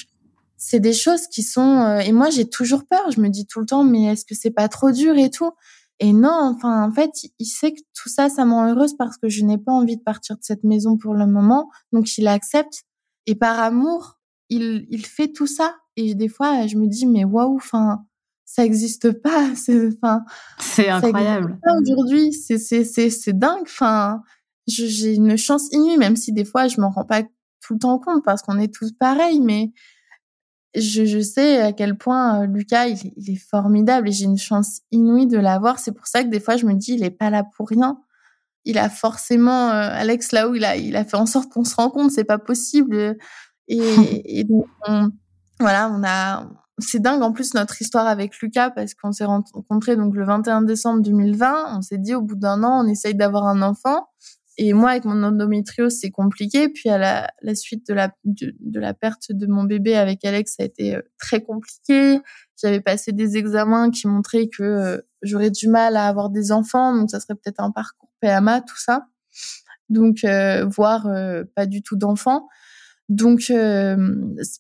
c'est 0.56 0.80
des 0.80 0.92
choses 0.92 1.28
qui 1.28 1.42
sont 1.42 1.80
euh, 1.80 1.98
et 2.00 2.12
moi 2.12 2.30
j'ai 2.30 2.48
toujours 2.48 2.84
peur. 2.86 3.10
Je 3.10 3.20
me 3.20 3.28
dis 3.28 3.46
tout 3.46 3.60
le 3.60 3.66
temps 3.66 3.84
mais 3.84 4.04
est-ce 4.04 4.24
que 4.24 4.34
c'est 4.34 4.50
pas 4.50 4.68
trop 4.68 4.90
dur 4.90 5.16
et 5.16 5.30
tout? 5.30 5.52
Et 6.00 6.12
non, 6.12 6.52
enfin, 6.54 6.88
en 6.88 6.92
fait, 6.92 7.10
il 7.38 7.46
sait 7.46 7.72
que 7.72 7.80
tout 7.94 8.08
ça, 8.08 8.28
ça 8.28 8.44
m'en 8.44 8.68
heureuse 8.68 8.96
parce 8.96 9.16
que 9.18 9.28
je 9.28 9.44
n'ai 9.44 9.58
pas 9.58 9.72
envie 9.72 9.96
de 9.96 10.02
partir 10.02 10.36
de 10.36 10.42
cette 10.44 10.62
maison 10.62 10.96
pour 10.96 11.14
le 11.14 11.26
moment. 11.26 11.70
Donc, 11.92 12.16
il 12.18 12.28
accepte. 12.28 12.84
Et 13.26 13.34
par 13.34 13.58
amour, 13.58 14.18
il, 14.48 14.86
il 14.90 15.04
fait 15.04 15.28
tout 15.28 15.48
ça. 15.48 15.74
Et 15.96 16.14
des 16.14 16.28
fois, 16.28 16.66
je 16.66 16.76
me 16.76 16.86
dis, 16.86 17.04
mais 17.04 17.24
waouh, 17.24 17.56
enfin, 17.56 18.04
ça 18.44 18.64
existe 18.64 19.10
pas. 19.10 19.48
C'est, 19.56 19.88
enfin, 20.00 20.24
c'est 20.60 20.88
incroyable. 20.88 21.58
Aujourd'hui, 21.82 22.32
c'est, 22.32 22.58
c'est, 22.58 22.84
c'est, 22.84 23.10
c'est 23.10 23.36
dingue. 23.36 23.62
Enfin, 23.62 24.22
j'ai 24.68 25.14
une 25.14 25.36
chance 25.36 25.68
inouïe, 25.72 25.96
même 25.96 26.16
si 26.16 26.32
des 26.32 26.44
fois, 26.44 26.68
je 26.68 26.80
m'en 26.80 26.90
rends 26.90 27.04
pas 27.04 27.22
tout 27.60 27.74
le 27.74 27.78
temps 27.78 27.98
compte 27.98 28.24
parce 28.24 28.42
qu'on 28.42 28.58
est 28.58 28.72
tous 28.72 28.92
pareils, 28.92 29.40
mais 29.40 29.72
je, 30.74 31.04
je, 31.04 31.20
sais 31.20 31.62
à 31.62 31.72
quel 31.72 31.96
point 31.96 32.42
euh, 32.42 32.46
Lucas, 32.46 32.88
il, 32.88 33.12
il 33.16 33.30
est 33.30 33.36
formidable 33.50 34.08
et 34.08 34.12
j'ai 34.12 34.26
une 34.26 34.38
chance 34.38 34.80
inouïe 34.92 35.26
de 35.26 35.38
l'avoir. 35.38 35.78
C'est 35.78 35.92
pour 35.92 36.06
ça 36.06 36.22
que 36.22 36.28
des 36.28 36.40
fois, 36.40 36.56
je 36.56 36.66
me 36.66 36.74
dis, 36.74 36.94
il 36.94 37.04
est 37.04 37.10
pas 37.10 37.30
là 37.30 37.44
pour 37.56 37.68
rien. 37.68 37.98
Il 38.64 38.78
a 38.78 38.90
forcément, 38.90 39.70
euh, 39.70 39.88
Alex, 39.92 40.32
là 40.32 40.48
où 40.48 40.54
il 40.54 40.64
a, 40.64 40.76
il 40.76 40.96
a 40.96 41.04
fait 41.04 41.16
en 41.16 41.26
sorte 41.26 41.50
qu'on 41.50 41.64
se 41.64 41.74
rencontre, 41.74 42.12
c'est 42.12 42.24
pas 42.24 42.38
possible. 42.38 43.16
Et, 43.68 43.78
et 44.40 44.44
donc, 44.44 44.66
voilà, 45.60 45.90
on 45.90 46.02
a, 46.04 46.48
c'est 46.78 47.00
dingue 47.00 47.22
en 47.22 47.32
plus 47.32 47.54
notre 47.54 47.80
histoire 47.80 48.06
avec 48.06 48.38
Lucas 48.40 48.70
parce 48.70 48.94
qu'on 48.94 49.12
s'est 49.12 49.24
rencontrés 49.24 49.96
donc 49.96 50.14
le 50.14 50.24
21 50.24 50.62
décembre 50.62 51.02
2020. 51.02 51.76
On 51.76 51.82
s'est 51.82 51.98
dit 51.98 52.14
au 52.14 52.22
bout 52.22 52.36
d'un 52.36 52.62
an, 52.62 52.84
on 52.84 52.88
essaye 52.88 53.14
d'avoir 53.14 53.46
un 53.46 53.62
enfant. 53.62 54.08
Et 54.60 54.72
moi, 54.72 54.90
avec 54.90 55.04
mon 55.04 55.22
endométriose, 55.22 55.98
c'est 56.00 56.10
compliqué. 56.10 56.68
Puis 56.68 56.90
à 56.90 56.98
la, 56.98 57.30
la 57.42 57.54
suite 57.54 57.86
de 57.86 57.94
la, 57.94 58.12
de, 58.24 58.80
la 58.80 58.92
perte 58.92 59.30
de 59.30 59.46
mon 59.46 59.62
bébé 59.62 59.94
avec 59.94 60.24
Alex, 60.24 60.56
ça 60.56 60.64
a 60.64 60.66
été 60.66 60.96
euh, 60.96 61.02
très 61.16 61.40
compliqué. 61.40 62.18
J'avais 62.60 62.80
passé 62.80 63.12
des 63.12 63.36
examens 63.36 63.90
qui 63.90 64.08
montraient 64.08 64.48
que 64.48 64.64
euh, 64.64 65.00
j'aurais 65.22 65.52
du 65.52 65.68
mal 65.68 65.96
à 65.96 66.08
avoir 66.08 66.28
des 66.28 66.50
enfants, 66.50 66.92
donc 66.92 67.08
ça 67.10 67.20
serait 67.20 67.36
peut-être 67.36 67.60
un 67.60 67.70
parcours 67.70 68.10
PMA, 68.20 68.60
tout 68.62 68.78
ça. 68.78 69.06
Donc, 69.90 70.24
euh, 70.24 70.66
voire 70.66 71.06
euh, 71.06 71.44
pas 71.54 71.66
du 71.66 71.82
tout 71.82 71.96
d'enfants. 71.96 72.48
Donc, 73.08 73.50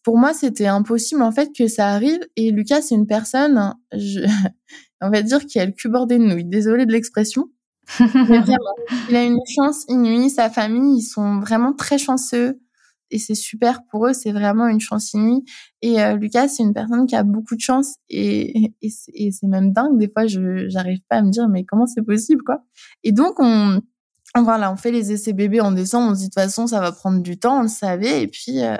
pour 0.04 0.16
moi, 0.16 0.32
c'était 0.32 0.68
impossible 0.68 1.20
en 1.20 1.32
fait 1.32 1.50
que 1.54 1.66
ça 1.66 1.88
arrive. 1.88 2.20
Et 2.36 2.50
Lucas, 2.50 2.80
c'est 2.80 2.94
une 2.94 3.06
personne, 3.06 3.74
je, 3.92 4.20
on 5.02 5.10
va 5.10 5.22
dire, 5.22 5.44
qui 5.44 5.58
a 5.58 5.66
le 5.66 5.72
cul 5.72 5.88
bordé 5.88 6.18
de 6.18 6.22
nouilles. 6.22 6.46
Désolée 6.46 6.86
de 6.86 6.92
l'expression 6.92 7.50
il 9.08 9.16
a 9.16 9.24
une 9.24 9.40
chance 9.54 9.84
inouïe. 9.88 10.30
Sa 10.30 10.50
famille, 10.50 10.98
ils 10.98 11.02
sont 11.02 11.40
vraiment 11.40 11.72
très 11.72 11.98
chanceux. 11.98 12.60
Et 13.10 13.18
c'est 13.18 13.34
super 13.34 13.80
pour 13.90 14.06
eux, 14.06 14.12
c'est 14.12 14.32
vraiment 14.32 14.66
une 14.68 14.80
chance 14.80 15.14
inouïe. 15.14 15.44
Et 15.80 16.00
euh, 16.00 16.16
Lucas, 16.16 16.48
c'est 16.48 16.62
une 16.62 16.74
personne 16.74 17.06
qui 17.06 17.16
a 17.16 17.22
beaucoup 17.22 17.54
de 17.54 17.60
chance 17.60 17.96
et, 18.08 18.74
et, 18.82 19.30
c'est 19.32 19.46
même 19.46 19.72
dingue. 19.72 19.98
Des 19.98 20.10
fois, 20.10 20.26
je 20.26 20.68
j'arrive 20.68 21.00
pas 21.08 21.16
à 21.16 21.22
me 21.22 21.30
dire 21.30 21.48
mais 21.48 21.64
comment 21.64 21.86
c'est 21.86 22.02
possible 22.02 22.42
quoi. 22.44 22.62
Et 23.04 23.12
donc 23.12 23.36
on, 23.38 23.80
voilà, 24.36 24.70
on 24.72 24.76
fait 24.76 24.90
les 24.90 25.12
essais 25.12 25.32
bébés 25.32 25.60
en 25.60 25.72
décembre. 25.72 26.10
On 26.10 26.14
se 26.14 26.20
dit 26.20 26.26
de 26.26 26.34
toute 26.34 26.42
façon 26.42 26.66
ça 26.66 26.80
va 26.80 26.92
prendre 26.92 27.22
du 27.22 27.38
temps, 27.38 27.60
on 27.60 27.62
le 27.62 27.68
savait. 27.68 28.22
Et 28.22 28.28
puis 28.28 28.62
euh, 28.62 28.76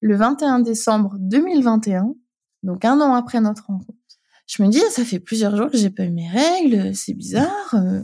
le 0.00 0.16
21 0.16 0.60
décembre 0.60 1.16
2021, 1.18 2.14
donc 2.62 2.84
un 2.84 3.00
an 3.00 3.14
après 3.14 3.40
notre 3.40 3.66
rencontre, 3.66 3.98
je 4.46 4.62
me 4.62 4.68
dis 4.68 4.80
ça 4.90 5.04
fait 5.04 5.20
plusieurs 5.20 5.56
jours 5.56 5.70
que 5.70 5.78
j'ai 5.78 5.90
pas 5.90 6.04
eu 6.04 6.12
mes 6.12 6.28
règles, 6.28 6.94
c'est 6.94 7.14
bizarre. 7.14 7.74
Euh, 7.74 8.02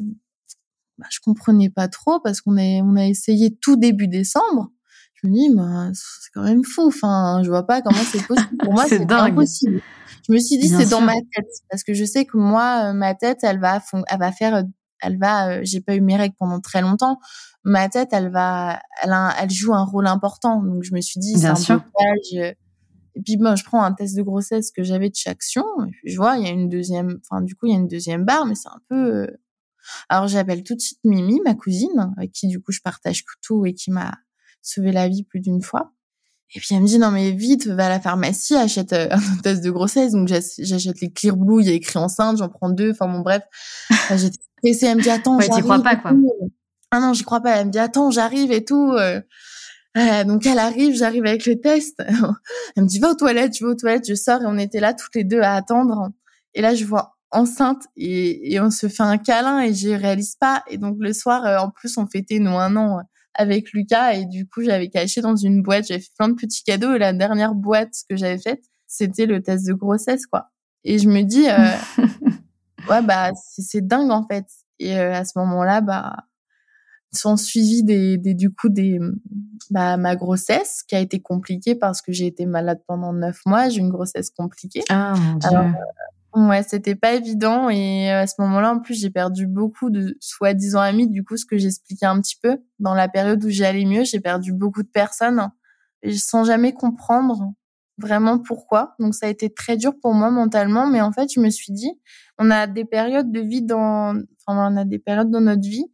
bah, 1.00 1.06
je 1.10 1.18
comprenais 1.20 1.70
pas 1.70 1.88
trop 1.88 2.20
parce 2.20 2.42
qu'on 2.42 2.58
a, 2.58 2.82
on 2.82 2.94
a 2.96 3.06
essayé 3.06 3.56
tout 3.56 3.76
début 3.76 4.06
décembre. 4.06 4.70
Je 5.14 5.28
me 5.28 5.32
dis, 5.32 5.54
bah, 5.54 5.90
c'est 5.94 6.30
quand 6.34 6.42
même 6.42 6.62
fou. 6.62 6.86
Enfin, 6.86 7.40
je 7.42 7.48
vois 7.48 7.66
pas 7.66 7.80
comment 7.80 8.02
c'est 8.04 8.26
possible. 8.26 8.56
Pour 8.62 8.74
moi, 8.74 8.84
c'est 8.88 9.10
impossible. 9.10 9.80
Je 10.28 10.32
me 10.32 10.38
suis 10.38 10.58
dit, 10.58 10.68
c'est 10.68 10.90
dans 10.90 11.00
ma 11.00 11.14
tête 11.14 11.48
parce 11.70 11.82
que 11.82 11.94
je 11.94 12.04
sais 12.04 12.26
que 12.26 12.36
moi, 12.36 12.90
euh, 12.90 12.92
ma 12.92 13.14
tête, 13.14 13.38
elle 13.42 13.58
va, 13.58 13.80
elle 14.08 14.18
va 14.18 14.32
faire, 14.32 14.62
elle 15.02 15.18
va. 15.18 15.48
Euh, 15.48 15.60
j'ai 15.62 15.80
pas 15.80 15.94
eu 15.94 16.02
mes 16.02 16.16
règles 16.16 16.36
pendant 16.38 16.60
très 16.60 16.82
longtemps. 16.82 17.18
Ma 17.64 17.88
tête, 17.88 18.10
elle 18.12 18.30
va, 18.30 18.80
elle, 19.02 19.14
elle 19.40 19.50
joue 19.50 19.74
un 19.74 19.84
rôle 19.84 20.06
important. 20.06 20.62
Donc, 20.62 20.82
je 20.82 20.94
me 20.94 21.00
suis 21.00 21.18
dit, 21.18 21.38
c'est 21.38 21.46
un 21.46 21.54
sûr. 21.54 21.80
blocage. 21.80 22.54
Et 23.16 23.22
puis, 23.22 23.36
bon, 23.36 23.56
je 23.56 23.64
prends 23.64 23.82
un 23.82 23.92
test 23.92 24.16
de 24.16 24.22
grossesse 24.22 24.70
que 24.70 24.82
j'avais 24.82 25.08
de 25.08 25.14
chaque 25.14 25.32
action. 25.32 25.64
Et 25.86 25.90
puis, 25.90 26.12
je 26.12 26.16
vois, 26.16 26.36
il 26.36 26.44
y 26.44 26.46
a 26.46 26.50
une 26.50 26.68
deuxième, 26.68 27.18
enfin, 27.24 27.42
du 27.42 27.54
coup, 27.54 27.66
il 27.66 27.72
y 27.72 27.74
a 27.74 27.78
une 27.78 27.88
deuxième 27.88 28.24
barre, 28.24 28.46
mais 28.46 28.54
c'est 28.54 28.68
un 28.68 28.80
peu, 28.88 29.14
euh, 29.14 29.26
alors 30.08 30.28
j'appelle 30.28 30.62
tout 30.62 30.74
de 30.74 30.80
suite 30.80 30.98
Mimi, 31.04 31.40
ma 31.44 31.54
cousine, 31.54 32.12
avec 32.16 32.32
qui 32.32 32.48
du 32.48 32.60
coup 32.60 32.72
je 32.72 32.80
partage 32.80 33.24
tout 33.42 33.66
et 33.66 33.74
qui 33.74 33.90
m'a 33.90 34.12
sauvé 34.62 34.92
la 34.92 35.08
vie 35.08 35.24
plus 35.24 35.40
d'une 35.40 35.62
fois. 35.62 35.92
Et 36.54 36.58
puis 36.58 36.74
elle 36.74 36.82
me 36.82 36.86
dit 36.86 36.98
non 36.98 37.10
mais 37.10 37.30
vite 37.30 37.66
va 37.68 37.86
à 37.86 37.88
la 37.88 38.00
pharmacie 38.00 38.56
achète 38.56 38.92
euh, 38.92 39.08
un 39.10 39.36
test 39.42 39.62
de 39.62 39.70
grossesse 39.70 40.12
donc 40.12 40.28
j'achète 40.28 41.00
les 41.00 41.12
Clear 41.12 41.36
Blue 41.36 41.62
il 41.62 41.68
y 41.68 41.70
a 41.70 41.74
écrit 41.74 41.98
enceinte 41.98 42.38
j'en 42.38 42.48
prends 42.48 42.70
deux. 42.70 42.90
Enfin 42.90 43.08
bon 43.08 43.20
bref. 43.20 43.42
J'étais 44.10 44.38
stressée. 44.58 44.86
Elle 44.86 44.98
me 44.98 45.02
dit 45.02 45.10
attends 45.10 45.36
ouais, 45.36 45.46
j'arrive 45.46 45.64
crois 45.64 45.82
pas 45.82 45.96
quoi. 45.96 46.12
ah 46.90 47.00
non 47.00 47.12
j'y 47.12 47.22
crois 47.22 47.40
pas. 47.40 47.56
Elle 47.56 47.68
me 47.68 47.72
dit 47.72 47.78
attends 47.78 48.10
j'arrive 48.10 48.50
et 48.50 48.64
tout 48.64 48.92
euh, 48.92 49.20
donc 50.24 50.46
elle 50.46 50.58
arrive 50.58 50.96
j'arrive 50.96 51.24
avec 51.24 51.46
le 51.46 51.60
test. 51.60 52.02
Elle 52.76 52.84
me 52.84 52.88
dit 52.88 53.00
va 53.00 53.10
aux 53.10 53.14
toilettes 53.14 53.56
je 53.58 53.64
vais 53.64 53.72
aux 53.72 53.76
toilettes 53.76 54.08
je 54.08 54.14
sors 54.14 54.40
et 54.42 54.46
on 54.46 54.56
était 54.56 54.80
là 54.80 54.94
toutes 54.94 55.14
les 55.14 55.24
deux 55.24 55.40
à 55.40 55.54
attendre. 55.54 56.10
Et 56.54 56.62
là 56.62 56.74
je 56.74 56.84
vois 56.84 57.16
enceinte 57.32 57.84
et, 57.96 58.52
et, 58.52 58.60
on 58.60 58.70
se 58.70 58.88
fait 58.88 59.02
un 59.02 59.18
câlin 59.18 59.60
et 59.60 59.74
je 59.74 59.90
réalise 59.90 60.36
pas. 60.36 60.62
Et 60.68 60.78
donc 60.78 60.96
le 60.98 61.12
soir, 61.12 61.44
euh, 61.44 61.58
en 61.58 61.70
plus, 61.70 61.96
on 61.96 62.06
fêtait 62.06 62.38
nos 62.38 62.56
un 62.56 62.76
an 62.76 62.98
euh, 62.98 63.02
avec 63.34 63.72
Lucas 63.72 64.14
et 64.14 64.26
du 64.26 64.48
coup, 64.48 64.62
j'avais 64.62 64.88
caché 64.88 65.20
dans 65.20 65.36
une 65.36 65.62
boîte, 65.62 65.86
j'avais 65.86 66.00
fait 66.00 66.12
plein 66.18 66.28
de 66.28 66.34
petits 66.34 66.64
cadeaux 66.64 66.94
et 66.94 66.98
la 66.98 67.12
dernière 67.12 67.54
boîte 67.54 67.94
que 68.08 68.16
j'avais 68.16 68.38
faite, 68.38 68.64
c'était 68.86 69.26
le 69.26 69.42
test 69.42 69.66
de 69.66 69.72
grossesse, 69.72 70.26
quoi. 70.26 70.50
Et 70.82 70.98
je 70.98 71.08
me 71.08 71.22
dis, 71.22 71.48
euh, 71.48 71.98
ouais, 72.90 73.02
bah, 73.02 73.30
c'est 73.34 73.86
dingue 73.86 74.10
en 74.10 74.26
fait. 74.26 74.46
Et 74.78 74.98
à 74.98 75.24
ce 75.24 75.38
moment-là, 75.38 75.82
bah, 75.82 76.16
sont 77.12 77.36
suivis 77.36 77.82
des, 77.82 78.18
des, 78.18 78.34
du 78.34 78.50
coup 78.50 78.68
des 78.68 78.98
bah, 79.70 79.96
ma 79.96 80.16
grossesse 80.16 80.82
qui 80.86 80.94
a 80.94 81.00
été 81.00 81.20
compliquée 81.20 81.74
parce 81.74 82.02
que 82.02 82.12
j'ai 82.12 82.26
été 82.26 82.46
malade 82.46 82.80
pendant 82.86 83.12
neuf 83.12 83.40
mois 83.46 83.68
j'ai 83.68 83.80
une 83.80 83.90
grossesse 83.90 84.30
compliquée 84.30 84.82
ah 84.88 85.14
mon 85.16 85.34
Dieu. 85.34 85.50
Ouais, 86.34 86.62
c'était 86.62 86.94
pas 86.94 87.14
évident 87.14 87.68
et 87.70 88.08
euh, 88.12 88.20
à 88.22 88.26
ce 88.28 88.34
moment-là, 88.38 88.72
en 88.74 88.78
plus, 88.78 88.94
j'ai 88.94 89.10
perdu 89.10 89.48
beaucoup 89.48 89.90
de 89.90 90.16
soi-disant 90.20 90.80
amis. 90.80 91.08
Du 91.08 91.24
coup, 91.24 91.36
ce 91.36 91.44
que 91.44 91.58
j'expliquais 91.58 92.06
un 92.06 92.20
petit 92.20 92.36
peu 92.40 92.58
dans 92.78 92.94
la 92.94 93.08
période 93.08 93.44
où 93.44 93.50
j'allais 93.50 93.84
mieux, 93.84 94.04
j'ai 94.04 94.20
perdu 94.20 94.52
beaucoup 94.52 94.82
de 94.84 94.88
personnes 94.88 95.50
sans 96.16 96.44
jamais 96.44 96.72
comprendre 96.72 97.52
vraiment 97.98 98.38
pourquoi. 98.38 98.94
Donc, 99.00 99.14
ça 99.16 99.26
a 99.26 99.28
été 99.28 99.50
très 99.52 99.76
dur 99.76 99.92
pour 100.00 100.14
moi 100.14 100.30
mentalement. 100.30 100.86
Mais 100.88 101.00
en 101.00 101.10
fait, 101.12 101.32
je 101.34 101.40
me 101.40 101.50
suis 101.50 101.72
dit, 101.72 101.90
on 102.38 102.50
a 102.52 102.66
des 102.68 102.84
périodes 102.84 103.32
de 103.32 103.40
vie 103.40 103.62
dans, 103.62 104.14
enfin, 104.46 104.72
on 104.72 104.76
a 104.76 104.84
des 104.84 104.98
périodes 105.00 105.30
dans 105.30 105.40
notre 105.40 105.62
vie 105.68 105.86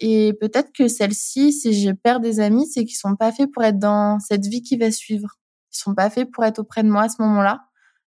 Et 0.00 0.34
peut-être 0.40 0.72
que 0.72 0.88
celle-ci, 0.88 1.52
si 1.52 1.74
je 1.82 1.92
perds 1.92 2.20
des 2.20 2.40
amis, 2.40 2.66
c'est 2.68 2.84
qu'ils 2.84 2.96
sont 2.96 3.16
pas 3.16 3.32
faits 3.32 3.50
pour 3.52 3.64
être 3.64 3.78
dans 3.80 4.18
cette 4.20 4.46
vie 4.46 4.62
qui 4.62 4.76
va 4.78 4.90
suivre. 4.92 5.38
Ils 5.72 5.78
sont 5.78 5.94
pas 5.94 6.10
faits 6.10 6.30
pour 6.32 6.44
être 6.44 6.60
auprès 6.60 6.82
de 6.84 6.90
moi 6.90 7.04
à 7.04 7.08
ce 7.10 7.22
moment-là. 7.22 7.62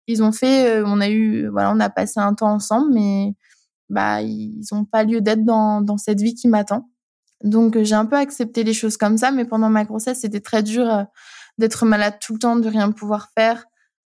Ils 0.07 0.23
ont 0.23 0.31
fait, 0.31 0.69
euh, 0.69 0.83
on 0.85 1.01
a 1.01 1.09
eu, 1.09 1.47
voilà, 1.49 1.71
on 1.71 1.79
a 1.79 1.89
passé 1.89 2.19
un 2.19 2.33
temps 2.33 2.51
ensemble, 2.51 2.93
mais 2.93 3.35
bah 3.89 4.21
ils 4.21 4.63
ont 4.73 4.85
pas 4.85 5.03
lieu 5.03 5.21
d'être 5.21 5.45
dans 5.45 5.81
dans 5.81 5.97
cette 5.97 6.21
vie 6.21 6.35
qui 6.35 6.47
m'attend. 6.47 6.89
Donc 7.43 7.81
j'ai 7.83 7.95
un 7.95 8.05
peu 8.05 8.15
accepté 8.17 8.63
les 8.63 8.73
choses 8.73 8.97
comme 8.97 9.17
ça, 9.17 9.31
mais 9.31 9.45
pendant 9.45 9.69
ma 9.69 9.85
grossesse, 9.85 10.21
c'était 10.21 10.41
très 10.41 10.63
dur 10.63 10.89
euh, 10.89 11.03
d'être 11.57 11.85
malade 11.85 12.15
tout 12.21 12.33
le 12.33 12.39
temps, 12.39 12.55
de 12.55 12.69
rien 12.69 12.91
pouvoir 12.91 13.29
faire. 13.37 13.65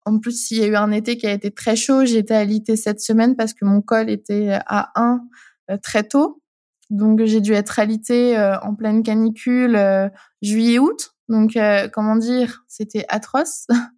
En 0.07 0.19
plus, 0.19 0.51
il 0.51 0.59
y 0.59 0.63
a 0.63 0.67
eu 0.67 0.77
un 0.77 0.91
été 0.93 1.17
qui 1.17 1.27
a 1.27 1.33
été 1.33 1.51
très 1.51 1.77
chaud. 1.77 2.05
J'ai 2.05 2.19
été 2.19 2.35
alitée 2.35 2.77
cette 2.77 3.01
semaine 3.01 3.37
parce 3.37 3.55
que 3.55 3.65
mon 3.65 3.81
col 3.81 4.11
était 4.11 4.59
à 4.67 4.91
1 5.01 5.25
euh, 5.71 5.79
très 5.83 6.05
tôt. 6.05 6.43
Donc 6.91 7.25
j'ai 7.25 7.41
dû 7.41 7.53
être 7.55 7.79
alitée 7.79 8.37
euh, 8.37 8.59
en 8.61 8.75
pleine 8.75 9.03
canicule 9.03 9.77
euh, 9.77 10.09
juillet-août. 10.43 11.15
Donc 11.29 11.57
comment 11.93 12.17
dire, 12.17 12.65
c'était 12.69 13.07
atroce. 13.09 13.67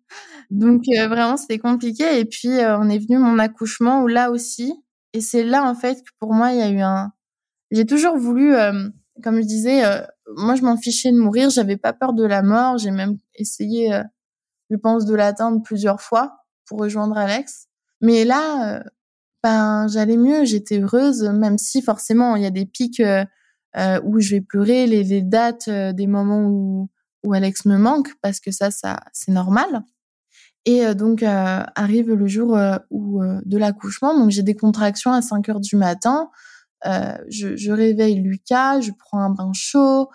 Donc 0.50 0.84
vraiment 0.86 1.36
c'était 1.36 1.58
compliqué. 1.58 2.18
Et 2.18 2.24
puis 2.24 2.48
on 2.48 2.88
est 2.88 2.98
venu 2.98 3.18
mon 3.18 3.38
accouchement 3.38 4.02
où 4.02 4.08
là 4.08 4.30
aussi. 4.30 4.72
Et 5.12 5.20
c'est 5.20 5.44
là 5.44 5.64
en 5.68 5.74
fait 5.74 6.02
que 6.02 6.10
pour 6.18 6.32
moi 6.32 6.52
il 6.52 6.58
y 6.58 6.62
a 6.62 6.70
eu 6.70 6.80
un. 6.80 7.12
J'ai 7.70 7.86
toujours 7.86 8.16
voulu, 8.16 8.54
comme 9.24 9.36
je 9.36 9.46
disais, 9.46 9.82
moi 10.36 10.54
je 10.54 10.62
m'en 10.62 10.76
fichais 10.76 11.10
de 11.10 11.18
mourir. 11.18 11.50
J'avais 11.50 11.76
pas 11.76 11.92
peur 11.92 12.12
de 12.12 12.24
la 12.24 12.42
mort. 12.42 12.78
J'ai 12.78 12.92
même 12.92 13.18
essayé, 13.34 13.90
je 14.70 14.76
pense, 14.76 15.04
de 15.04 15.14
l'atteindre 15.14 15.62
plusieurs 15.62 16.00
fois 16.00 16.44
pour 16.66 16.78
rejoindre 16.78 17.16
Alex. 17.16 17.66
Mais 18.00 18.24
là, 18.24 18.82
ben 19.46 19.86
j'allais 19.86 20.16
mieux, 20.16 20.44
j'étais 20.44 20.80
heureuse, 20.80 21.22
même 21.22 21.56
si 21.56 21.80
forcément 21.80 22.34
il 22.34 22.42
y 22.42 22.46
a 22.46 22.50
des 22.50 22.66
pics 22.66 22.98
euh, 22.98 23.24
euh, 23.76 24.00
où 24.02 24.18
je 24.18 24.34
vais 24.34 24.40
pleurer, 24.40 24.88
les, 24.88 25.22
dates 25.22 25.68
euh, 25.68 25.92
des 25.92 26.08
moments 26.08 26.42
où, 26.48 26.90
où 27.22 27.32
Alex 27.32 27.64
me 27.64 27.76
manque, 27.78 28.08
parce 28.22 28.40
que 28.40 28.50
ça, 28.50 28.72
ça 28.72 28.98
c'est 29.12 29.30
normal. 29.30 29.84
Et 30.66 30.94
donc 30.96 31.22
arrive 31.22 32.12
le 32.12 32.26
jour 32.26 32.58
où 32.90 33.22
de 33.22 33.56
l'accouchement, 33.56 34.18
donc 34.18 34.30
j'ai 34.30 34.42
des 34.42 34.56
contractions 34.56 35.12
à 35.12 35.22
5 35.22 35.48
heures 35.48 35.60
du 35.60 35.76
matin. 35.76 36.28
Je, 36.84 37.56
je, 37.56 37.70
réveille 37.70 38.16
Lucas, 38.20 38.80
je 38.80 38.90
prends 38.98 39.20
un 39.20 39.30
bain 39.30 39.52
chaud, 39.54 40.08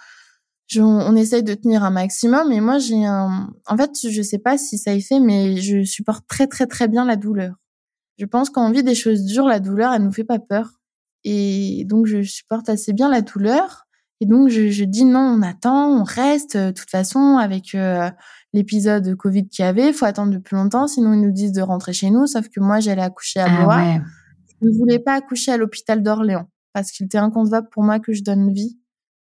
je, 0.71 0.81
on 0.81 1.15
essaye 1.17 1.43
de 1.43 1.53
tenir 1.53 1.83
un 1.83 1.89
maximum. 1.89 2.51
Et 2.51 2.61
moi, 2.61 2.79
j'ai 2.79 3.05
un, 3.05 3.49
en 3.67 3.77
fait, 3.77 3.91
je 4.09 4.21
sais 4.21 4.39
pas 4.39 4.57
si 4.57 4.77
ça 4.77 4.93
y 4.93 5.01
fait, 5.01 5.19
mais 5.19 5.57
je 5.57 5.83
supporte 5.83 6.25
très 6.27 6.47
très 6.47 6.65
très 6.65 6.87
bien 6.87 7.03
la 7.05 7.17
douleur. 7.17 7.55
Je 8.17 8.25
pense 8.25 8.49
qu'on 8.49 8.71
vit 8.71 8.83
des 8.83 8.95
choses 8.95 9.23
dures, 9.23 9.47
la 9.47 9.59
douleur, 9.59 9.93
elle 9.93 10.03
nous 10.03 10.13
fait 10.13 10.23
pas 10.23 10.39
peur. 10.39 10.79
Et 11.23 11.83
donc, 11.85 12.05
je 12.05 12.21
supporte 12.21 12.69
assez 12.69 12.93
bien 12.93 13.09
la 13.09 13.21
douleur. 13.21 13.85
Et 14.21 14.27
donc, 14.27 14.49
je, 14.49 14.69
je 14.69 14.83
dis 14.83 15.03
non, 15.03 15.19
on 15.19 15.41
attend, 15.41 15.99
on 15.99 16.03
reste. 16.03 16.55
De 16.55 16.71
toute 16.71 16.91
façon, 16.91 17.37
avec 17.37 17.73
euh, 17.73 18.09
l'épisode 18.53 19.15
Covid 19.15 19.47
qu'il 19.47 19.65
y 19.65 19.67
avait, 19.67 19.89
il 19.89 19.93
faut 19.93 20.05
attendre 20.05 20.31
depuis 20.31 20.55
longtemps, 20.55 20.87
sinon 20.87 21.13
ils 21.13 21.21
nous 21.21 21.31
disent 21.31 21.53
de 21.53 21.61
rentrer 21.61 21.91
chez 21.91 22.11
nous. 22.11 22.27
Sauf 22.27 22.47
que 22.47 22.59
moi, 22.59 22.79
j'allais 22.79 23.01
accoucher 23.01 23.39
à 23.39 23.47
ah 23.49 23.63
Blois. 23.63 23.75
Ah 23.77 23.99
Je 24.61 24.67
ne 24.67 24.77
voulais 24.77 24.99
pas 24.99 25.15
accoucher 25.15 25.51
à 25.51 25.57
l'hôpital 25.57 26.03
d'Orléans 26.03 26.47
parce 26.71 26.91
qu'il 26.91 27.07
était 27.07 27.17
inconcevable 27.17 27.67
pour 27.71 27.83
moi 27.83 27.99
que 27.99 28.13
je 28.13 28.21
donne 28.21 28.53
vie 28.53 28.77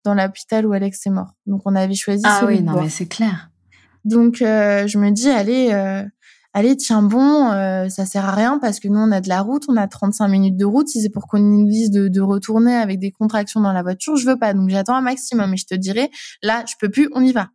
dans 0.04 0.14
l'hôpital 0.14 0.66
où 0.66 0.72
Alex 0.72 1.06
est 1.06 1.10
mort. 1.10 1.34
Donc, 1.46 1.62
on 1.66 1.76
avait 1.76 1.94
choisi 1.94 2.24
Ah 2.26 2.42
oui, 2.44 2.60
non, 2.60 2.82
mais 2.82 2.88
c'est 2.88 3.06
clair. 3.06 3.50
Donc, 4.04 4.42
euh, 4.42 4.88
je 4.88 4.98
me 4.98 5.10
dis, 5.10 5.28
allez, 5.28 5.70
euh, 5.72 6.02
allez 6.52 6.76
tiens 6.76 7.02
bon 7.02 7.50
euh, 7.52 7.88
ça 7.88 8.06
sert 8.06 8.24
à 8.24 8.32
rien 8.32 8.58
parce 8.58 8.80
que 8.80 8.88
nous 8.88 8.98
on 8.98 9.12
a 9.12 9.20
de 9.20 9.28
la 9.28 9.40
route 9.40 9.64
on 9.68 9.76
a 9.76 9.86
35 9.86 10.28
minutes 10.28 10.56
de 10.56 10.64
route. 10.64 10.88
Si 10.88 11.00
c'est 11.00 11.10
pour 11.10 11.26
qu'on 11.26 11.38
nous 11.38 11.68
dise 11.68 11.90
de, 11.90 12.08
de, 12.08 12.20
retourner 12.20 12.74
avec 12.74 12.98
des 12.98 13.12
contractions 13.12 13.60
dans 13.60 13.72
la 13.72 13.82
voiture 13.82 14.16
je 14.16 14.26
veux 14.26 14.38
pas. 14.38 14.54
Donc 14.54 14.68
j'attends 14.68 14.94
un 14.94 15.02
maximum 15.02 15.54
et 15.54 15.56
je 15.56 15.66
te 15.66 15.74
dirai 15.74 16.10
là 16.42 16.64
je 16.66 16.74
peux 16.80 16.90
plus 16.90 17.08
on 17.14 17.22
y 17.22 17.32
va. 17.32 17.50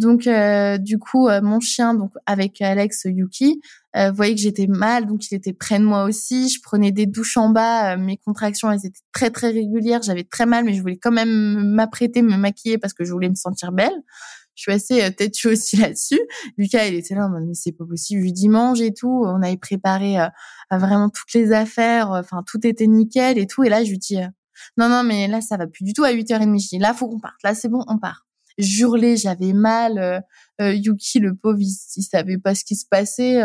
Donc 0.00 0.26
euh, 0.26 0.78
du 0.78 0.98
coup 0.98 1.28
euh, 1.28 1.42
mon 1.42 1.60
chien 1.60 1.92
donc 1.92 2.12
avec 2.24 2.62
Alex 2.62 3.02
Yuki 3.04 3.60
euh, 3.96 4.10
voyait 4.10 4.34
que 4.34 4.40
j'étais 4.40 4.66
mal 4.66 5.06
donc 5.06 5.30
il 5.30 5.34
était 5.34 5.52
près 5.52 5.78
de 5.78 5.84
moi 5.84 6.04
aussi. 6.04 6.48
Je 6.48 6.60
prenais 6.62 6.90
des 6.90 7.04
douches 7.04 7.36
en 7.36 7.50
bas 7.50 7.98
mes 7.98 8.16
contractions 8.16 8.70
elles 8.70 8.86
étaient 8.86 9.02
très 9.12 9.30
très 9.30 9.50
régulières. 9.50 10.02
J'avais 10.02 10.24
très 10.24 10.46
mal 10.46 10.64
mais 10.64 10.72
je 10.72 10.80
voulais 10.80 10.96
quand 10.96 11.12
même 11.12 11.74
m'apprêter 11.74 12.22
me 12.22 12.36
maquiller 12.36 12.78
parce 12.78 12.94
que 12.94 13.04
je 13.04 13.12
voulais 13.12 13.28
me 13.28 13.34
sentir 13.34 13.72
belle 13.72 14.02
je 14.60 14.64
suis 14.64 14.72
assez 14.72 15.02
euh, 15.02 15.10
têtue 15.10 15.48
aussi 15.48 15.76
là-dessus. 15.78 16.20
Lucas, 16.58 16.84
il 16.86 16.94
était 16.94 17.14
là, 17.14 17.28
mais 17.28 17.54
c'est 17.54 17.72
pas 17.72 17.86
possible. 17.86 18.20
Je 18.20 18.24
lui 18.24 18.32
dis 18.32 18.50
mange 18.50 18.82
et 18.82 18.92
tout. 18.92 19.24
On 19.24 19.42
avait 19.42 19.56
préparé 19.56 20.20
euh, 20.20 20.28
vraiment 20.70 21.08
toutes 21.08 21.32
les 21.32 21.52
affaires. 21.52 22.10
Enfin, 22.10 22.42
tout 22.46 22.66
était 22.66 22.86
nickel 22.86 23.38
et 23.38 23.46
tout. 23.46 23.64
Et 23.64 23.70
là, 23.70 23.82
je 23.82 23.90
lui 23.90 23.98
dis 23.98 24.18
euh, 24.18 24.26
non, 24.76 24.90
non, 24.90 25.02
mais 25.02 25.28
là, 25.28 25.40
ça 25.40 25.56
va 25.56 25.66
plus 25.66 25.82
du 25.82 25.94
tout 25.94 26.04
à 26.04 26.12
8h30. 26.12 26.62
Je 26.62 26.68
dis 26.68 26.78
là, 26.78 26.92
faut 26.92 27.08
qu'on 27.08 27.20
parte. 27.20 27.42
Là, 27.42 27.54
c'est 27.54 27.68
bon, 27.68 27.82
on 27.88 27.98
part. 27.98 28.26
J'hurlais, 28.58 29.16
j'avais 29.16 29.54
mal. 29.54 30.22
Yuki, 30.60 31.20
le 31.20 31.34
pauvre, 31.34 31.58
il, 31.58 32.02
savait 32.02 32.36
pas 32.36 32.54
ce 32.54 32.62
qui 32.62 32.76
se 32.76 32.84
passait. 32.84 33.40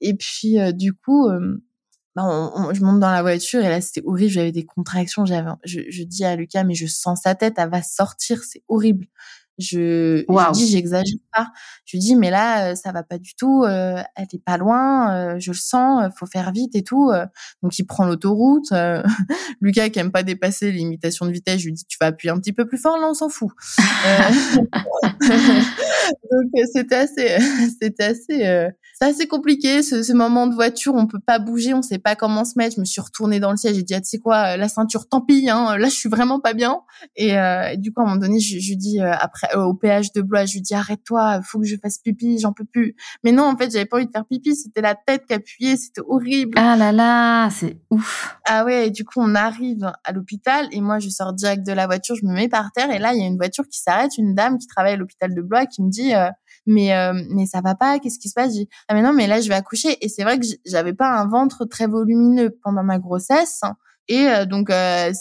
et 0.00 0.14
puis, 0.14 0.56
du 0.72 0.92
coup, 0.92 1.28
bah, 2.16 2.72
je 2.72 2.82
monte 2.82 2.98
dans 2.98 3.12
la 3.12 3.22
voiture 3.22 3.60
et 3.60 3.68
là, 3.68 3.80
c'était 3.80 4.02
horrible. 4.04 4.32
J'avais 4.32 4.50
des 4.50 4.66
contractions. 4.66 5.24
J'avais, 5.24 5.50
je 5.64 6.02
dis 6.02 6.24
à 6.24 6.34
Lucas, 6.34 6.64
mais 6.64 6.74
je 6.74 6.88
sens 6.88 7.20
sa 7.22 7.36
tête, 7.36 7.54
elle 7.58 7.70
va 7.70 7.82
sortir. 7.82 8.42
C'est 8.42 8.64
horrible. 8.66 9.06
Je, 9.58 10.24
je 10.28 10.52
dis, 10.52 10.68
j'exagère 10.68 11.18
pas. 11.32 11.48
Je 11.84 11.98
dis, 11.98 12.16
mais 12.16 12.30
là, 12.30 12.70
euh, 12.70 12.74
ça 12.74 12.90
va 12.92 13.02
pas 13.02 13.18
du 13.18 13.34
tout. 13.34 13.64
Euh, 13.64 14.02
elle 14.16 14.26
est 14.32 14.44
pas 14.44 14.56
loin. 14.56 15.14
Euh, 15.14 15.38
je 15.38 15.50
le 15.50 15.56
sens. 15.56 16.10
Faut 16.18 16.26
faire 16.26 16.52
vite 16.52 16.74
et 16.74 16.82
tout. 16.82 17.12
donc, 17.62 17.78
il 17.78 17.84
prend 17.84 18.04
l'autoroute. 18.04 18.72
Lucas, 19.60 19.90
qui 19.90 19.98
aime 19.98 20.12
pas 20.12 20.22
dépasser 20.22 20.72
l'imitation 20.72 21.26
de 21.26 21.32
vitesse, 21.32 21.60
je 21.60 21.66
lui 21.66 21.72
dis, 21.72 21.84
tu 21.86 21.98
vas 22.00 22.06
appuyer 22.08 22.32
un 22.32 22.38
petit 22.38 22.52
peu 22.52 22.66
plus 22.66 22.78
fort. 22.78 22.98
Là, 22.98 23.08
on 23.08 23.14
s'en 23.14 23.28
fout. 23.28 23.50
donc, 26.30 26.50
c'était 26.72 26.96
assez, 26.96 27.38
c'était 27.80 28.04
assez, 28.04 28.70
c'est 29.02 29.08
assez 29.08 29.26
compliqué. 29.26 29.82
Ce, 29.82 30.02
ce, 30.02 30.12
moment 30.12 30.46
de 30.46 30.54
voiture, 30.54 30.94
on 30.94 31.06
peut 31.06 31.20
pas 31.24 31.38
bouger, 31.38 31.74
on 31.74 31.82
sait 31.82 31.98
pas 31.98 32.16
comment 32.16 32.44
se 32.44 32.52
mettre. 32.56 32.76
Je 32.76 32.80
me 32.80 32.84
suis 32.84 33.00
retournée 33.00 33.40
dans 33.40 33.50
le 33.50 33.56
siège. 33.56 33.76
J'ai 33.76 33.82
dit, 33.82 33.94
ah, 33.94 34.00
tu 34.00 34.08
sais 34.08 34.18
quoi, 34.18 34.56
la 34.56 34.68
ceinture, 34.68 35.08
tant 35.08 35.20
pis. 35.20 35.48
Hein, 35.50 35.76
là, 35.76 35.88
je 35.88 35.94
suis 35.94 36.08
vraiment 36.08 36.40
pas 36.40 36.54
bien. 36.54 36.80
Et, 37.16 37.30
et 37.30 37.76
du 37.76 37.92
coup, 37.92 38.00
à 38.00 38.04
un 38.04 38.06
moment 38.08 38.20
donné, 38.20 38.40
je, 38.40 38.58
je 38.58 38.74
dis 38.74 39.00
après 39.00 39.48
euh, 39.54 39.62
au 39.62 39.74
péage 39.74 40.12
de 40.12 40.22
Blois, 40.22 40.44
je 40.46 40.54
lui 40.54 40.60
dis 40.60 40.74
arrête-toi, 40.74 41.40
faut 41.42 41.60
que 41.60 41.66
je 41.66 41.76
fasse 41.76 41.98
pipi, 41.98 42.38
j'en 42.38 42.52
peux 42.52 42.64
plus. 42.64 42.94
Mais 43.24 43.32
non, 43.32 43.44
en 43.44 43.56
fait, 43.56 43.70
j'avais 43.70 43.86
pas 43.86 43.96
envie 43.96 44.06
de 44.06 44.12
faire 44.12 44.26
pipi, 44.26 44.54
c'était 44.54 44.80
la 44.80 44.94
tête 44.94 45.26
qui 45.26 45.34
appuyait, 45.34 45.76
c'était 45.76 46.02
horrible. 46.06 46.52
Ah 46.56 46.76
là 46.76 46.92
là, 46.92 47.50
c'est 47.50 47.78
ouf. 47.90 48.36
Ah 48.46 48.64
ouais, 48.64 48.88
et 48.88 48.90
du 48.90 49.04
coup, 49.04 49.20
on 49.20 49.34
arrive 49.34 49.90
à 50.04 50.12
l'hôpital 50.12 50.68
et 50.72 50.80
moi, 50.80 50.98
je 50.98 51.08
sors 51.08 51.32
direct 51.32 51.66
de 51.66 51.72
la 51.72 51.86
voiture, 51.86 52.16
je 52.16 52.26
me 52.26 52.32
mets 52.32 52.48
par 52.48 52.72
terre 52.72 52.90
et 52.90 52.98
là, 52.98 53.14
il 53.14 53.20
y 53.20 53.24
a 53.24 53.26
une 53.26 53.36
voiture 53.36 53.64
qui 53.68 53.80
s'arrête, 53.80 54.16
une 54.18 54.34
dame 54.34 54.58
qui 54.58 54.66
travaille 54.66 54.94
à 54.94 54.96
l'hôpital 54.96 55.34
de 55.34 55.42
Blois 55.42 55.66
qui 55.66 55.82
me 55.82 55.90
dit 55.90 56.14
euh, 56.14 56.28
mais 56.66 56.94
euh, 56.94 57.12
mais 57.30 57.46
ça 57.46 57.60
va 57.60 57.74
pas, 57.74 57.98
qu'est-ce 57.98 58.18
qui 58.18 58.28
se 58.28 58.34
passe? 58.34 58.54
Ah 58.88 58.94
mais 58.94 59.02
non, 59.02 59.12
mais 59.12 59.26
là, 59.26 59.40
je 59.40 59.48
vais 59.48 59.54
accoucher 59.54 59.96
et 60.04 60.08
c'est 60.08 60.22
vrai 60.24 60.38
que 60.38 60.46
j'avais 60.64 60.94
pas 60.94 61.10
un 61.10 61.26
ventre 61.28 61.64
très 61.64 61.86
volumineux 61.86 62.50
pendant 62.62 62.82
ma 62.84 62.98
grossesse. 62.98 63.62
Et 64.08 64.26
euh, 64.28 64.46
donc, 64.46 64.68
euh, 64.68 65.12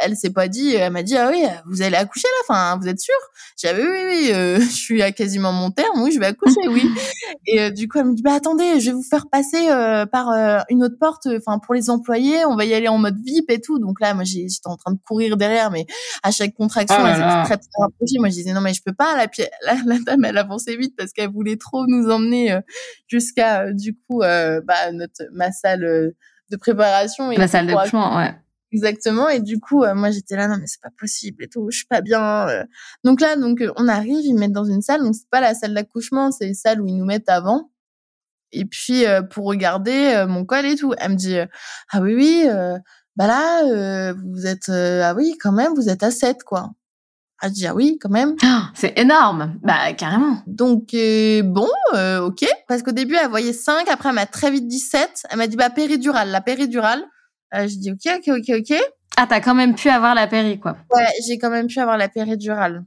elle, 0.00 0.16
s'est 0.16 0.30
pas 0.30 0.48
dit, 0.48 0.74
elle 0.74 0.92
m'a 0.92 1.02
dit, 1.02 1.16
ah 1.16 1.28
oui, 1.30 1.44
vous 1.66 1.82
allez 1.82 1.96
accoucher 1.96 2.26
là, 2.26 2.42
enfin, 2.48 2.78
vous 2.80 2.88
êtes 2.88 2.98
sûr 2.98 3.14
J'ai 3.58 3.68
dit, 3.68 3.74
ah 3.76 3.82
oui, 3.82 3.88
oui, 3.90 4.04
oui, 4.08 4.32
euh, 4.32 4.58
je 4.60 4.74
suis 4.74 5.02
à 5.02 5.12
quasiment 5.12 5.52
mon 5.52 5.70
terme, 5.70 6.02
oui, 6.02 6.10
je 6.10 6.18
vais 6.18 6.26
accoucher, 6.26 6.66
oui. 6.68 6.88
Et 7.46 7.70
du 7.70 7.86
coup, 7.86 7.98
elle 7.98 8.06
me 8.06 8.14
dit, 8.14 8.22
bah 8.22 8.32
attendez, 8.32 8.80
je 8.80 8.86
vais 8.86 8.92
vous 8.92 9.02
faire 9.02 9.26
passer 9.30 9.68
par 10.10 10.30
une 10.70 10.82
autre 10.82 10.96
porte, 10.98 11.28
enfin, 11.36 11.58
pour 11.58 11.74
les 11.74 11.90
employés, 11.90 12.46
on 12.46 12.56
va 12.56 12.64
y 12.64 12.72
aller 12.72 12.88
en 12.88 12.98
mode 12.98 13.18
VIP 13.22 13.50
et 13.50 13.60
tout. 13.60 13.78
Donc 13.78 14.00
là, 14.00 14.14
moi, 14.14 14.24
j'étais 14.24 14.48
en 14.64 14.76
train 14.76 14.92
de 14.92 14.98
courir 15.06 15.36
derrière, 15.36 15.70
mais 15.70 15.86
à 16.22 16.30
chaque 16.30 16.54
contraction, 16.54 16.96
oh 16.98 17.06
elle 17.06 17.14
s'était 17.14 17.44
très, 17.44 17.56
très 17.58 17.82
rapprochée. 17.82 18.18
Moi, 18.18 18.30
je 18.30 18.34
disais, 18.34 18.52
non, 18.52 18.62
mais 18.62 18.72
je 18.72 18.82
peux 18.82 18.94
pas. 18.94 19.16
La, 19.16 19.26
la, 19.66 19.80
la 19.84 19.98
dame, 20.00 20.24
elle 20.24 20.38
avançait 20.38 20.76
vite 20.76 20.94
parce 20.96 21.12
qu'elle 21.12 21.30
voulait 21.30 21.56
trop 21.56 21.86
nous 21.86 22.10
emmener 22.10 22.58
jusqu'à, 23.06 23.70
du 23.72 23.94
coup, 23.94 24.20
bah, 24.20 24.92
notre, 24.92 25.24
ma 25.32 25.52
salle 25.52 26.14
de 26.54 26.60
préparation. 26.60 27.30
Et 27.32 27.36
La 27.36 27.48
salle 27.48 27.66
d'accouchement, 27.66 28.16
ouais. 28.16 28.34
Exactement. 28.72 29.28
Et 29.28 29.40
du 29.40 29.60
coup, 29.60 29.84
euh, 29.84 29.94
moi, 29.94 30.10
j'étais 30.10 30.36
là, 30.36 30.48
non, 30.48 30.56
mais 30.58 30.66
c'est 30.66 30.80
pas 30.80 30.90
possible 30.98 31.44
et 31.44 31.48
tout, 31.48 31.68
je 31.70 31.76
suis 31.78 31.86
pas 31.86 32.00
bien. 32.00 32.48
Euh. 32.48 32.64
Donc 33.04 33.20
là, 33.20 33.36
donc, 33.36 33.60
euh, 33.60 33.72
on 33.76 33.86
arrive, 33.86 34.24
ils 34.24 34.34
mettent 34.34 34.52
dans 34.52 34.64
une 34.64 34.82
salle. 34.82 35.02
Donc, 35.02 35.14
c'est 35.14 35.28
pas 35.30 35.40
la 35.40 35.54
salle 35.54 35.74
d'accouchement, 35.74 36.32
c'est 36.32 36.48
une 36.48 36.54
salle 36.54 36.80
où 36.80 36.86
ils 36.86 36.96
nous 36.96 37.04
mettent 37.04 37.28
avant. 37.28 37.70
Et 38.52 38.64
puis, 38.64 39.02
pour 39.30 39.46
regarder 39.46 40.24
mon 40.28 40.44
col 40.44 40.64
et 40.64 40.76
tout, 40.76 40.94
elle 40.98 41.10
me 41.10 41.16
dit, 41.16 41.36
ah 41.90 42.00
oui, 42.00 42.14
oui, 42.14 42.46
bah 43.16 43.26
là, 43.26 44.12
vous 44.12 44.46
êtes, 44.46 44.68
ah 44.68 45.12
oui, 45.16 45.36
quand 45.40 45.50
même, 45.50 45.74
vous 45.74 45.88
êtes 45.88 46.04
à 46.04 46.12
7, 46.12 46.44
quoi. 46.44 46.70
Ah, 47.44 47.48
je 47.48 47.52
dis, 47.52 47.66
ah 47.66 47.74
oui, 47.74 47.98
quand 48.00 48.08
même. 48.08 48.36
Ah, 48.42 48.70
c'est 48.72 48.98
énorme. 48.98 49.54
Bah, 49.62 49.92
carrément. 49.92 50.38
Donc, 50.46 50.94
bon, 51.44 51.68
ok. 51.92 52.46
Parce 52.68 52.82
qu'au 52.82 52.92
début, 52.92 53.16
elle 53.16 53.28
voyait 53.28 53.52
5, 53.52 53.86
après, 53.90 54.08
elle 54.08 54.14
m'a 54.14 54.24
très 54.24 54.50
vite 54.50 54.66
dit 54.66 54.78
7. 54.78 55.24
Elle 55.28 55.36
m'a 55.36 55.46
dit, 55.46 55.56
bah, 55.56 55.68
péridurale, 55.68 56.30
la 56.30 56.40
péridurale. 56.40 57.04
Euh, 57.54 57.68
je 57.68 57.76
dis 57.76 57.92
ok, 57.92 58.18
ok, 58.18 58.34
ok, 58.38 58.56
ok. 58.58 58.78
Ah, 59.16 59.26
t'as 59.28 59.40
quand 59.40 59.54
même 59.54 59.74
pu 59.74 59.88
avoir 59.88 60.14
la 60.14 60.26
péri, 60.26 60.58
quoi. 60.58 60.76
Ouais, 60.94 61.06
j'ai 61.26 61.38
quand 61.38 61.50
même 61.50 61.68
pu 61.68 61.78
avoir 61.78 61.96
la 61.96 62.08
péridurale. 62.08 62.84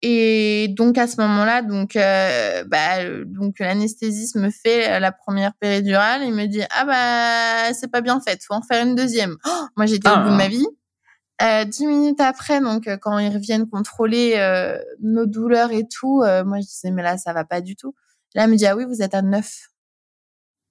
Et 0.00 0.68
donc 0.76 0.96
à 0.96 1.08
ce 1.08 1.20
moment-là, 1.20 1.62
donc 1.62 1.96
euh, 1.96 2.62
bah 2.68 3.04
donc 3.26 3.58
l'anesthésiste 3.58 4.36
me 4.36 4.48
fait 4.48 5.00
la 5.00 5.10
première 5.10 5.54
péridurale, 5.54 6.22
il 6.22 6.32
me 6.32 6.46
dit 6.46 6.62
ah 6.70 6.84
bah 6.84 7.74
c'est 7.74 7.90
pas 7.90 8.00
bien 8.00 8.20
fait, 8.20 8.38
faut 8.46 8.54
en 8.54 8.62
faire 8.62 8.86
une 8.86 8.94
deuxième. 8.94 9.34
Oh, 9.44 9.66
moi 9.76 9.86
j'étais 9.86 10.08
au 10.08 10.16
bout 10.18 10.30
de 10.30 10.36
ma 10.36 10.46
vie. 10.46 10.68
Euh, 11.40 11.64
dix 11.64 11.86
minutes 11.86 12.20
après, 12.20 12.60
donc 12.60 12.88
quand 13.00 13.18
ils 13.18 13.32
reviennent 13.32 13.68
contrôler 13.68 14.34
nos 15.00 15.26
douleurs 15.26 15.72
et 15.72 15.86
tout, 15.86 16.22
moi 16.44 16.60
je 16.60 16.66
disais 16.66 16.90
mais 16.90 17.02
là 17.02 17.16
ça 17.18 17.32
va 17.32 17.44
pas 17.44 17.60
du 17.60 17.76
tout. 17.76 17.94
Là 18.34 18.44
elle 18.44 18.50
me 18.50 18.56
dit 18.56 18.66
ah 18.66 18.76
oui 18.76 18.84
vous 18.84 19.02
êtes 19.02 19.14
à 19.14 19.22
9. 19.22 19.48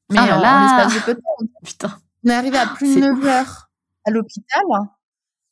Mais 0.09 0.19
ah 0.19 0.27
là 0.27 0.37
en, 0.37 0.63
l'espace 0.63 0.93
de 0.95 1.05
peu 1.05 1.13
de 1.15 1.19
temps. 1.19 1.47
Putain. 1.63 1.99
On 2.23 2.29
est 2.29 2.33
arrivé 2.33 2.57
à 2.57 2.67
plus 2.67 2.95
de 2.95 3.01
9 3.01 3.25
heures 3.25 3.69
à 4.05 4.11
l'hôpital. 4.11 4.63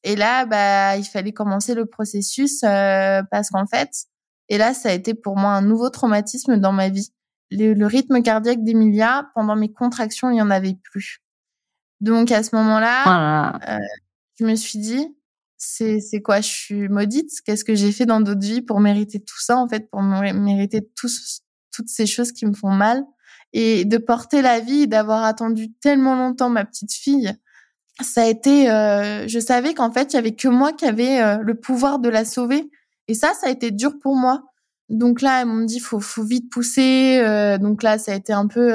Et 0.04 0.16
là, 0.16 0.46
bah, 0.46 0.98
il 0.98 1.04
fallait 1.04 1.34
commencer 1.34 1.74
le 1.74 1.88
processus 1.88 2.64
euh, 2.64 3.24
parce 3.32 3.50
qu'en 3.50 3.66
fait, 3.66 3.90
et 4.50 4.60
là, 4.60 4.76
ça 4.76 4.90
a 4.90 4.92
été 4.92 5.16
pour 5.16 5.36
moi 5.36 5.52
un 5.52 5.64
nouveau 5.64 5.90
traumatisme 5.90 6.58
dans 6.58 6.72
ma 6.72 6.90
vie. 6.90 7.12
Le, 7.50 7.86
rythme 7.86 8.22
cardiaque 8.22 8.64
d'Emilia, 8.64 9.30
pendant 9.34 9.56
mes 9.56 9.72
contractions, 9.72 10.30
il 10.30 10.34
n'y 10.34 10.42
en 10.42 10.52
avait 10.52 10.78
plus. 10.84 11.22
Donc 12.02 12.32
à 12.32 12.44
ce 12.44 12.56
moment-là, 12.56 13.60
euh, 13.68 13.80
je 14.40 14.46
me 14.46 14.56
suis 14.56 14.80
dit, 14.80 15.16
c'est 15.58 16.00
c'est 16.00 16.22
quoi 16.22 16.42
Je 16.42 16.50
suis 16.50 16.90
maudite? 16.90 17.32
Qu'est-ce 17.46 17.64
que 17.66 17.76
j'ai 17.76 17.92
fait 17.92 18.06
dans 18.06 18.22
d'autres 18.22 18.46
vies 18.46 18.62
pour 18.62 18.80
mériter 18.80 19.20
tout 19.20 19.40
ça 19.40 19.58
en 19.58 19.68
fait, 19.68 19.90
pour 19.90 20.02
mériter 20.02 20.88
tous, 20.96 21.42
toutes 21.72 21.90
ces 21.90 22.06
choses 22.06 22.32
qui 22.32 22.46
me 22.46 22.54
font 22.54 22.72
mal? 22.72 23.04
Et 23.54 23.86
de 23.86 23.98
porter 23.98 24.42
la 24.42 24.60
vie, 24.60 24.88
d'avoir 24.88 25.24
attendu 25.24 25.72
tellement 25.74 26.16
longtemps 26.16 26.50
ma 26.50 26.66
petite 26.66 26.94
fille 26.94 27.34
ça 28.02 28.24
a 28.24 28.26
été, 28.26 28.70
euh, 28.70 29.28
je 29.28 29.40
savais 29.40 29.74
qu'en 29.74 29.92
fait, 29.92 30.14
il 30.14 30.16
y 30.16 30.20
avait 30.20 30.36
que 30.36 30.48
moi 30.48 30.74
qui 30.74 30.86
avait 30.86 31.22
euh, 31.22 31.38
le 31.42 31.56
pouvoir 31.56 32.00
de 32.00 32.10
la 32.10 32.26
sauver. 32.26 32.70
Et 33.08 33.14
ça, 33.14 33.34
ça 33.34 33.48
a 33.48 33.50
été 33.50 33.72
dur 33.72 33.94
pour 34.02 34.16
moi. 34.16 34.44
Donc 34.90 35.22
là, 35.22 35.42
ils 35.42 35.48
m'ont 35.48 35.64
dit, 35.64 35.80
faut, 35.80 36.00
faut 36.00 36.24
vite 36.24 36.50
pousser. 36.52 37.20
Euh, 37.20 37.58
donc 37.58 37.82
là, 37.82 37.98
ça 37.98 38.12
a 38.12 38.16
été 38.16 38.34
un 38.34 38.48
peu. 38.48 38.72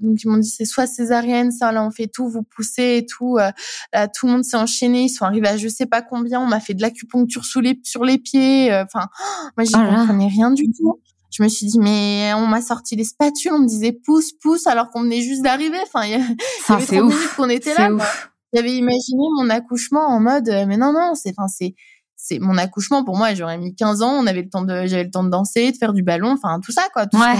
donc 0.00 0.22
ils 0.22 0.28
m'ont 0.28 0.38
dit, 0.38 0.48
c'est 0.48 0.64
soit 0.64 0.86
césarienne, 0.86 1.52
ça, 1.52 1.70
là, 1.72 1.84
on 1.84 1.90
fait 1.90 2.08
tout, 2.08 2.28
vous 2.28 2.42
poussez 2.42 2.98
et 2.98 3.06
tout. 3.06 3.36
là, 3.36 4.08
tout 4.08 4.26
le 4.26 4.32
monde 4.32 4.44
s'est 4.44 4.56
enchaîné. 4.56 5.04
Ils 5.04 5.08
sont 5.08 5.24
arrivés 5.24 5.48
à 5.48 5.56
je 5.56 5.68
sais 5.68 5.86
pas 5.86 6.02
combien. 6.02 6.40
On 6.40 6.46
m'a 6.46 6.60
fait 6.60 6.74
de 6.74 6.82
l'acupuncture 6.82 7.44
sous 7.44 7.60
les, 7.60 7.80
sur 7.84 8.04
les 8.04 8.18
pieds. 8.18 8.72
Enfin, 8.72 9.06
moi, 9.56 9.64
j'y 9.64 9.74
oh 9.76 9.94
comprenais 9.94 10.28
rien 10.28 10.50
du 10.50 10.70
tout. 10.72 11.00
Je 11.36 11.42
me 11.42 11.48
suis 11.48 11.66
dit, 11.66 11.78
mais 11.78 12.32
on 12.34 12.46
m'a 12.46 12.62
sorti 12.62 12.96
les 12.96 13.04
spatules, 13.04 13.52
on 13.52 13.58
me 13.58 13.66
disait 13.66 13.92
pousse, 13.92 14.32
pousse, 14.32 14.66
alors 14.66 14.90
qu'on 14.90 15.02
venait 15.02 15.20
juste 15.20 15.42
d'arriver. 15.42 15.78
Enfin, 15.82 16.06
il 16.06 16.12
y, 16.12 16.14
avait 16.14 16.34
30 16.64 16.92
minutes 16.92 17.34
qu'on 17.36 17.48
était 17.50 17.74
là. 17.74 17.90
J'avais 18.54 18.74
imaginé 18.74 19.22
mon 19.36 19.50
accouchement 19.50 20.06
en 20.06 20.20
mode, 20.20 20.48
euh, 20.48 20.64
mais 20.66 20.76
non, 20.76 20.92
non, 20.92 21.14
c'est, 21.14 21.34
enfin, 21.36 21.48
c'est, 21.48 21.74
c'est 22.26 22.38
mon 22.40 22.58
accouchement 22.58 23.04
pour 23.04 23.16
moi. 23.16 23.34
J'aurais 23.34 23.58
mis 23.58 23.74
15 23.74 24.02
ans. 24.02 24.12
On 24.12 24.26
avait 24.26 24.42
le 24.42 24.48
temps 24.48 24.62
de, 24.62 24.86
j'avais 24.86 25.04
le 25.04 25.10
temps 25.10 25.24
de 25.24 25.30
danser, 25.30 25.70
de 25.70 25.76
faire 25.76 25.92
du 25.92 26.02
ballon, 26.02 26.32
enfin, 26.32 26.60
tout 26.60 26.72
ça, 26.72 26.88
quoi. 26.92 27.06
Tout 27.06 27.18
ouais. 27.18 27.36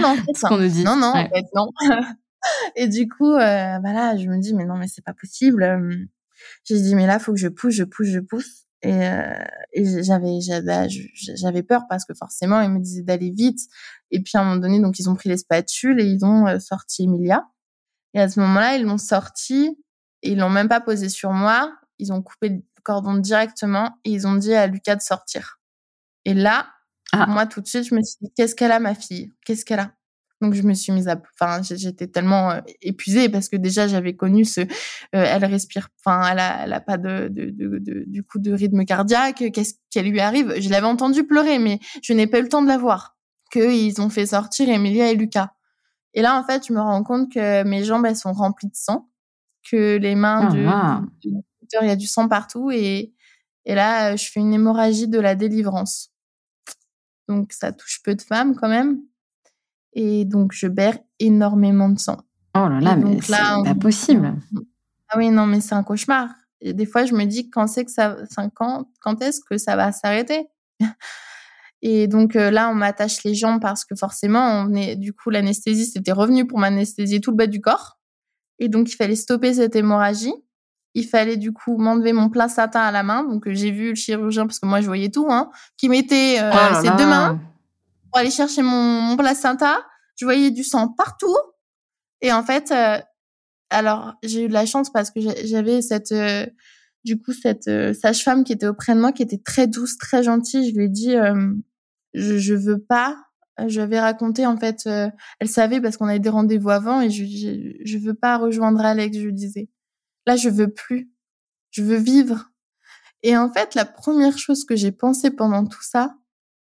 Non, 0.00 0.16
ce 0.34 0.46
qu'on 0.46 0.58
nous 0.58 0.68
dit. 0.68 0.84
Non, 0.84 0.96
non, 0.96 1.12
en 1.14 1.28
fait, 1.28 1.44
non. 1.54 1.68
et 2.76 2.88
du 2.88 3.08
coup, 3.08 3.32
euh, 3.32 3.78
bah 3.78 3.92
là, 3.92 4.16
je 4.16 4.26
me 4.28 4.38
dis, 4.38 4.54
mais 4.54 4.64
non, 4.64 4.76
mais 4.76 4.88
c'est 4.88 5.04
pas 5.04 5.14
possible. 5.14 6.08
J'ai 6.64 6.80
dit, 6.80 6.94
mais 6.94 7.06
là, 7.06 7.18
faut 7.18 7.32
que 7.32 7.38
je 7.38 7.48
pousse, 7.48 7.74
je 7.74 7.84
pousse, 7.84 8.08
je 8.08 8.20
pousse. 8.20 8.66
Et, 8.82 8.94
euh, 8.94 9.34
et 9.72 10.02
j'avais, 10.02 10.40
j'avais, 10.40 10.88
j'avais 11.36 11.62
peur 11.62 11.82
parce 11.88 12.04
que 12.06 12.14
forcément, 12.14 12.60
ils 12.62 12.70
me 12.70 12.78
disaient 12.78 13.02
d'aller 13.02 13.30
vite. 13.30 13.60
Et 14.10 14.22
puis 14.22 14.32
à 14.36 14.40
un 14.40 14.44
moment 14.44 14.56
donné, 14.56 14.80
donc 14.80 14.98
ils 14.98 15.10
ont 15.10 15.14
pris 15.14 15.28
les 15.28 15.36
spatules 15.36 16.00
et 16.00 16.04
ils 16.04 16.24
ont 16.24 16.46
euh, 16.46 16.58
sorti 16.58 17.04
Emilia. 17.04 17.46
Et 18.14 18.20
à 18.20 18.28
ce 18.28 18.40
moment-là, 18.40 18.76
ils 18.76 18.84
l'ont 18.84 18.98
sorti 18.98 19.76
et 20.22 20.32
ils 20.32 20.38
l'ont 20.38 20.50
même 20.50 20.68
pas 20.68 20.80
posé 20.80 21.08
sur 21.10 21.32
moi. 21.32 21.72
Ils 21.98 22.12
ont 22.12 22.22
coupé 22.22 22.64
cordon 22.82 23.14
directement 23.14 23.98
et 24.04 24.10
ils 24.10 24.26
ont 24.26 24.34
dit 24.34 24.54
à 24.54 24.66
Lucas 24.66 24.96
de 24.96 25.02
sortir. 25.02 25.60
Et 26.24 26.34
là, 26.34 26.68
ah. 27.12 27.26
moi 27.26 27.46
tout 27.46 27.60
de 27.60 27.66
suite, 27.66 27.84
je 27.84 27.94
me 27.94 28.02
suis 28.02 28.16
dit 28.20 28.32
qu'est-ce 28.36 28.54
qu'elle 28.54 28.72
a 28.72 28.80
ma 28.80 28.94
fille? 28.94 29.32
Qu'est-ce 29.44 29.64
qu'elle 29.64 29.80
a? 29.80 29.92
Donc 30.40 30.54
je 30.54 30.62
me 30.62 30.72
suis 30.72 30.90
mise 30.92 31.06
à, 31.06 31.20
enfin 31.38 31.60
j'étais 31.62 32.06
tellement 32.06 32.50
euh, 32.50 32.60
épuisée 32.80 33.28
parce 33.28 33.50
que 33.50 33.56
déjà 33.56 33.86
j'avais 33.88 34.16
connu 34.16 34.46
ce, 34.46 34.62
euh, 34.62 34.66
elle 35.12 35.44
respire, 35.44 35.88
enfin 35.98 36.26
elle 36.32 36.38
a, 36.38 36.64
elle 36.64 36.72
a 36.72 36.80
pas 36.80 36.96
de, 36.96 37.28
de, 37.28 37.50
de, 37.50 38.04
du 38.06 38.22
coup 38.22 38.38
de 38.38 38.50
rythme 38.50 38.86
cardiaque, 38.86 39.44
qu'est-ce 39.52 39.74
qu'elle 39.90 40.08
lui 40.08 40.20
arrive? 40.20 40.54
Je 40.58 40.70
l'avais 40.70 40.86
entendu 40.86 41.26
pleurer, 41.26 41.58
mais 41.58 41.78
je 42.02 42.14
n'ai 42.14 42.26
pas 42.26 42.38
eu 42.38 42.42
le 42.42 42.48
temps 42.48 42.62
de 42.62 42.68
la 42.68 42.78
voir. 42.78 43.18
Que 43.50 43.74
ils 43.74 44.00
ont 44.00 44.08
fait 44.08 44.26
sortir 44.26 44.68
Emilia 44.68 45.10
et 45.10 45.14
Lucas. 45.14 45.50
Et 46.14 46.22
là, 46.22 46.38
en 46.38 46.44
fait, 46.44 46.66
je 46.66 46.72
me 46.72 46.80
rends 46.80 47.02
compte 47.02 47.32
que 47.32 47.62
mes 47.64 47.84
jambes, 47.84 48.06
elles 48.06 48.16
sont 48.16 48.32
remplies 48.32 48.68
de 48.68 48.76
sang, 48.76 49.08
que 49.70 49.96
les 49.96 50.14
mains 50.14 50.48
oh, 50.52 51.30
il 51.82 51.88
y 51.88 51.90
a 51.90 51.96
du 51.96 52.06
sang 52.06 52.28
partout. 52.28 52.70
Et, 52.70 53.12
et 53.64 53.74
là, 53.74 54.16
je 54.16 54.30
fais 54.30 54.40
une 54.40 54.52
hémorragie 54.52 55.08
de 55.08 55.18
la 55.18 55.34
délivrance. 55.34 56.12
Donc, 57.28 57.52
ça 57.52 57.72
touche 57.72 58.02
peu 58.02 58.14
de 58.14 58.22
femmes 58.22 58.56
quand 58.56 58.68
même. 58.68 59.00
Et 59.92 60.24
donc, 60.24 60.52
je 60.52 60.66
perds 60.66 60.98
énormément 61.18 61.88
de 61.88 61.98
sang. 61.98 62.18
Oh 62.56 62.68
là 62.68 62.80
là, 62.80 62.96
mais 62.96 63.20
c'est 63.20 63.32
pas 63.32 63.74
possible. 63.80 64.34
Ah 65.08 65.18
oui, 65.18 65.30
non, 65.30 65.46
mais 65.46 65.60
c'est 65.60 65.74
un 65.74 65.82
cauchemar. 65.82 66.30
Et 66.60 66.72
des 66.72 66.86
fois, 66.86 67.04
je 67.04 67.14
me 67.14 67.24
dis 67.24 67.50
quand 67.50 67.66
c'est 67.66 67.84
que 67.84 67.90
ça, 67.90 68.16
quand, 68.54 68.88
quand 69.00 69.22
est-ce 69.22 69.40
que 69.40 69.58
ça 69.58 69.76
va 69.76 69.92
s'arrêter? 69.92 70.46
Et 71.82 72.08
donc 72.08 72.36
euh, 72.36 72.50
là, 72.50 72.68
on 72.68 72.74
m'attache 72.74 73.24
les 73.24 73.34
jambes 73.34 73.60
parce 73.60 73.84
que 73.84 73.94
forcément, 73.94 74.66
on 74.66 74.74
est, 74.74 74.96
du 74.96 75.14
coup, 75.14 75.30
l'anesthésiste 75.30 75.96
était 75.96 76.12
revenu 76.12 76.46
pour 76.46 76.58
m'anesthésier 76.58 77.20
tout 77.20 77.30
le 77.30 77.36
bas 77.36 77.46
du 77.46 77.60
corps. 77.60 77.98
Et 78.58 78.68
donc, 78.68 78.92
il 78.92 78.96
fallait 78.96 79.16
stopper 79.16 79.54
cette 79.54 79.74
hémorragie. 79.74 80.34
Il 80.94 81.06
fallait 81.06 81.36
du 81.36 81.52
coup 81.52 81.78
m'enlever 81.78 82.12
mon 82.12 82.28
placenta 82.28 82.82
à 82.82 82.90
la 82.90 83.02
main. 83.02 83.24
Donc, 83.24 83.46
euh, 83.46 83.54
j'ai 83.54 83.70
vu 83.70 83.90
le 83.90 83.94
chirurgien, 83.94 84.46
parce 84.46 84.58
que 84.58 84.66
moi, 84.66 84.80
je 84.80 84.86
voyais 84.86 85.10
tout, 85.10 85.26
hein, 85.30 85.50
qui 85.76 85.88
mettait 85.88 86.38
euh, 86.40 86.50
oh 86.52 86.82
ses 86.82 86.90
deux 86.90 87.06
mains 87.06 87.40
pour 88.10 88.18
aller 88.18 88.30
chercher 88.30 88.62
mon, 88.62 89.00
mon, 89.00 89.16
placenta. 89.16 89.78
Je 90.16 90.24
voyais 90.24 90.50
du 90.50 90.64
sang 90.64 90.88
partout. 90.88 91.36
Et 92.20 92.32
en 92.32 92.42
fait, 92.42 92.74
alors, 93.70 94.14
j'ai 94.22 94.44
eu 94.44 94.48
de 94.48 94.52
la 94.52 94.66
chance 94.66 94.90
parce 94.90 95.10
que 95.10 95.20
j'avais 95.44 95.80
cette 95.80 96.12
du 97.02 97.18
coup 97.18 97.32
cette 97.32 97.70
sage-femme 97.94 98.44
qui 98.44 98.52
était 98.52 98.66
auprès 98.66 98.94
de 98.94 99.00
moi 99.00 99.10
qui 99.10 99.22
était 99.22 99.38
très 99.38 99.66
douce 99.66 99.96
très 99.96 100.22
gentille 100.22 100.70
je 100.70 100.76
lui 100.76 100.84
ai 100.84 100.88
dit 100.90 101.16
je, 102.14 102.38
je 102.38 102.54
veux 102.54 102.78
pas. 102.78 103.16
J'avais 103.66 104.00
raconté 104.00 104.46
en 104.46 104.56
fait, 104.56 104.82
euh, 104.86 105.10
elle 105.38 105.48
savait 105.48 105.80
parce 105.80 105.96
qu'on 105.96 106.06
avait 106.06 106.18
des 106.18 106.30
rendez-vous 106.30 106.70
avant 106.70 107.02
et 107.02 107.10
je, 107.10 107.24
je, 107.24 107.72
je 107.84 107.98
veux 107.98 108.14
pas 108.14 108.38
rejoindre 108.38 108.80
Alex. 108.80 109.18
Je 109.18 109.28
disais, 109.28 109.68
là 110.30 110.36
je 110.36 110.48
veux 110.48 110.72
plus, 110.72 111.10
je 111.72 111.82
veux 111.82 111.96
vivre. 111.96 112.52
Et 113.24 113.36
en 113.36 113.52
fait, 113.52 113.74
la 113.74 113.84
première 113.84 114.38
chose 114.38 114.64
que 114.64 114.76
j'ai 114.76 114.92
pensé 114.92 115.32
pendant 115.32 115.66
tout 115.66 115.82
ça, 115.82 116.14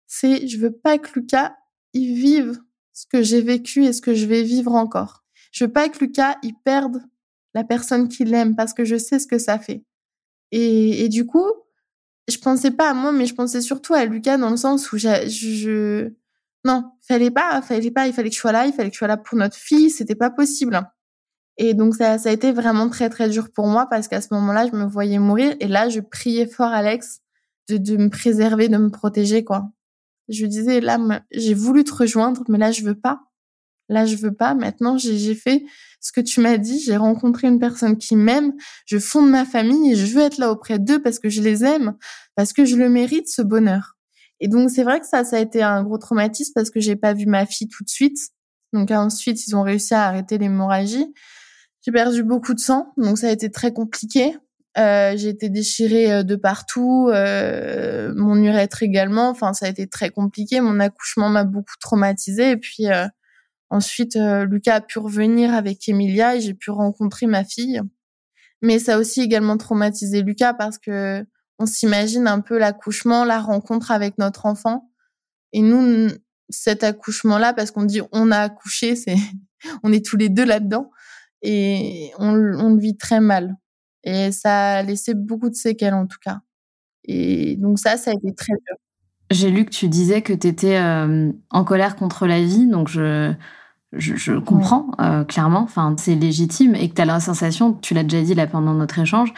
c'est 0.07 0.49
je 0.49 0.57
veux 0.57 0.73
pas 0.73 0.97
que 0.97 1.11
Lucas 1.19 1.55
il 1.93 2.15
vive 2.15 2.59
ce 2.95 3.05
que 3.07 3.23
j'ai 3.23 3.43
vécu 3.43 3.85
et 3.85 3.93
ce 3.93 4.01
que 4.01 4.15
je 4.15 4.25
vais 4.25 4.43
vivre 4.43 4.75
encore. 4.75 5.23
Je 5.53 5.65
veux 5.65 5.73
pas 5.73 5.91
que 5.91 5.99
Lucas 5.99 6.39
il 6.43 6.55
perde 6.65 7.03
la 7.53 7.63
personne 7.63 8.09
qu'il 8.09 8.33
aime 8.33 8.57
parce 8.57 8.73
que 8.73 8.87
je 8.87 8.97
sais 8.97 9.19
ce 9.19 9.27
que 9.27 9.39
ça 9.39 9.59
fait. 9.59 9.85
Et, 10.51 11.05
et 11.05 11.11
du 11.11 11.27
coup, 11.27 11.53
je 12.27 12.39
pensais 12.39 12.71
pas 12.71 12.89
à 12.89 12.95
moi, 12.95 13.13
mais 13.13 13.27
je 13.27 13.35
pensais 13.35 13.61
surtout 13.61 13.93
à 13.93 14.07
Lucas 14.07 14.39
dans 14.39 14.51
le 14.51 14.57
sens 14.57 14.93
où 14.93 14.97
je... 14.97 16.11
non, 16.65 16.91
fallait 17.03 17.31
pas, 17.31 17.61
fallait 17.61 17.91
pas, 17.91 18.07
il 18.07 18.15
fallait 18.15 18.31
que 18.31 18.35
je 18.35 18.41
sois 18.41 18.53
là, 18.53 18.67
il 18.67 18.73
fallait 18.73 18.89
que 18.89 18.95
je 18.95 18.99
sois 18.99 19.09
là 19.09 19.19
pour 19.19 19.37
notre 19.37 19.57
fille, 19.57 19.91
c'était 19.91 20.15
pas 20.15 20.31
possible. 20.31 20.81
Et 21.59 21.75
donc 21.75 21.97
ça, 21.97 22.19
ça 22.19 22.31
a 22.31 22.33
été 22.33 22.53
vraiment 22.53 22.89
très 22.89 23.11
très 23.11 23.29
dur 23.29 23.51
pour 23.53 23.67
moi 23.67 23.87
parce 23.91 24.07
qu'à 24.07 24.21
ce 24.21 24.29
moment-là, 24.33 24.69
je 24.69 24.77
me 24.77 24.87
voyais 24.87 25.19
mourir 25.19 25.57
et 25.59 25.67
là, 25.67 25.89
je 25.89 26.01
priais 26.01 26.47
fort 26.47 26.69
Alex 26.69 27.21
de, 27.69 27.77
de 27.77 27.97
me 27.97 28.09
préserver, 28.09 28.69
de 28.69 28.79
me 28.79 28.91
protéger 28.91 29.45
quoi. 29.45 29.69
Je 30.29 30.43
lui 30.43 30.49
disais 30.49 30.81
là, 30.81 30.99
j'ai 31.33 31.55
voulu 31.55 31.83
te 31.85 31.93
rejoindre, 31.93 32.45
mais 32.49 32.59
là 32.59 32.71
je 32.71 32.83
veux 32.83 32.95
pas. 32.95 33.21
Là 33.89 34.07
je 34.07 34.17
veux 34.17 34.33
pas. 34.33 34.55
Maintenant, 34.55 34.99
j'ai 34.99 35.35
fait 35.35 35.65
ce 36.01 36.13
que 36.13 36.21
tu 36.21 36.41
m'as 36.41 36.59
dit, 36.59 36.81
j'ai 36.81 36.97
rencontré 36.97 37.49
une 37.49 37.59
personne 37.59 37.99
qui 37.99 38.15
m'aime, 38.15 38.53
je 38.87 38.99
fonde 38.99 39.29
ma 39.29 39.45
famille 39.45 39.93
et 39.93 39.97
je 39.97 40.15
veux 40.15 40.23
être 40.23 40.39
là 40.39 40.53
auprès 40.53 40.79
d'eux 40.79 41.03
parce 41.03 41.19
que 41.19 41.29
je 41.29 41.43
les 41.43 41.65
aime, 41.65 41.97
parce 42.37 42.53
que 42.53 42.65
je 42.65 42.77
le 42.77 42.89
mérite 42.89 43.29
ce 43.29 43.43
bonheur. 43.43 43.97
Et 44.39 44.47
donc 44.47 44.71
c'est 44.71 44.85
vrai 44.85 45.01
que 45.01 45.07
ça, 45.07 45.25
ça 45.25 45.37
a 45.37 45.41
été 45.41 45.63
un 45.63 45.83
gros 45.83 45.99
traumatisme 45.99 46.53
parce 46.55 46.71
que 46.71 46.79
j'ai 46.79 46.95
pas 46.95 47.15
vu 47.15 47.27
ma 47.27 47.47
fille 47.47 47.69
tout 47.69 47.83
de 47.83 47.89
suite. 47.89 48.19
Donc 48.73 48.91
ensuite, 48.93 49.47
ils 49.47 49.57
ont 49.57 49.63
réussi 49.63 49.95
à 49.95 50.05
arrêter 50.05 50.39
l'hémorragie. 50.39 51.13
J'ai 51.83 51.93
perdu 51.93 52.23
beaucoup 52.23 52.55
de 52.55 52.61
sang, 52.61 52.93
donc 52.97 53.19
ça 53.19 53.29
a 53.29 53.31
été 53.31 53.51
très 53.51 53.73
compliqué. 53.73 54.37
Euh, 54.77 55.17
j'ai 55.17 55.29
été 55.29 55.49
déchirée 55.49 56.13
euh, 56.13 56.23
de 56.23 56.37
partout, 56.37 57.09
euh, 57.13 58.13
mon 58.15 58.37
urètre 58.37 58.83
également. 58.83 59.29
Enfin, 59.31 59.53
ça 59.53 59.67
a 59.67 59.69
été 59.69 59.89
très 59.89 60.11
compliqué. 60.11 60.61
Mon 60.61 60.79
accouchement 60.79 61.29
m'a 61.29 61.45
beaucoup 61.45 61.75
traumatisée. 61.81 62.51
Et 62.51 62.57
puis, 62.57 62.87
euh, 62.87 63.07
Ensuite, 63.71 64.17
euh, 64.17 64.45
Lucas 64.47 64.77
a 64.77 64.81
pu 64.81 64.99
revenir 64.99 65.53
avec 65.53 65.89
Emilia 65.89 66.37
et 66.37 66.41
j'ai 66.41 66.55
pu 66.55 66.71
rencontrer 66.71 67.27
ma 67.27 67.45
fille. 67.45 67.81
Mais 68.63 68.79
ça 68.79 68.95
a 68.95 68.99
aussi 68.99 69.21
également 69.21 69.57
traumatisé 69.57 70.23
Lucas 70.23 70.55
parce 70.55 70.79
que 70.79 71.25
on 71.59 71.67
s'imagine 71.67 72.27
un 72.29 72.41
peu 72.41 72.59
l'accouchement, 72.59 73.25
la 73.25 73.41
rencontre 73.41 73.91
avec 73.91 74.17
notre 74.19 74.47
enfant. 74.47 74.91
Et 75.53 75.61
nous, 75.61 76.09
cet 76.49 76.83
accouchement-là, 76.83 77.53
parce 77.53 77.71
qu'on 77.71 77.85
dit 77.85 78.01
on 78.13 78.31
a 78.31 78.39
accouché, 78.39 78.97
c'est, 78.97 79.17
on 79.83 79.93
est 79.93 80.05
tous 80.05 80.17
les 80.17 80.29
deux 80.29 80.45
là-dedans 80.45 80.91
et 81.43 82.13
on, 82.19 82.33
on 82.33 82.75
le 82.75 82.81
vit 82.81 82.97
très 82.97 83.21
mal. 83.21 83.57
Et 84.05 84.33
ça 84.33 84.77
a 84.77 84.83
laissé 84.83 85.15
beaucoup 85.15 85.51
de 85.51 85.55
séquelles 85.55 85.95
en 85.95 86.07
tout 86.07 86.19
cas. 86.23 86.41
Et 87.05 87.57
donc 87.57 87.79
ça, 87.79 87.97
ça 87.97 88.11
a 88.11 88.15
été 88.15 88.35
très 88.35 88.53
dur. 88.53 88.77
J'ai 89.31 89.51
lu 89.51 89.65
que 89.65 89.71
tu 89.71 89.89
disais 89.89 90.23
que 90.23 90.33
tu 90.33 90.47
étais 90.47 90.77
euh, 90.77 91.31
en 91.51 91.65
colère 91.65 91.97
contre 91.97 92.27
la 92.27 92.43
vie, 92.43 92.67
donc 92.67 92.89
je, 92.89 93.35
je, 93.93 94.39
comprends 94.39 94.91
euh, 95.01 95.25
clairement, 95.25 95.61
enfin 95.61 95.95
c'est 95.99 96.15
légitime 96.15 96.75
et 96.75 96.89
que 96.89 96.95
tu 96.95 97.03
as 97.03 97.05
la 97.05 97.21
sensation, 97.21 97.75
tu 97.75 97.93
l'as 97.93 98.05
déjà 98.05 98.23
dit 98.23 98.35
là 98.35 98.47
pendant 98.47 98.73
notre 98.73 98.99
échange, 98.99 99.33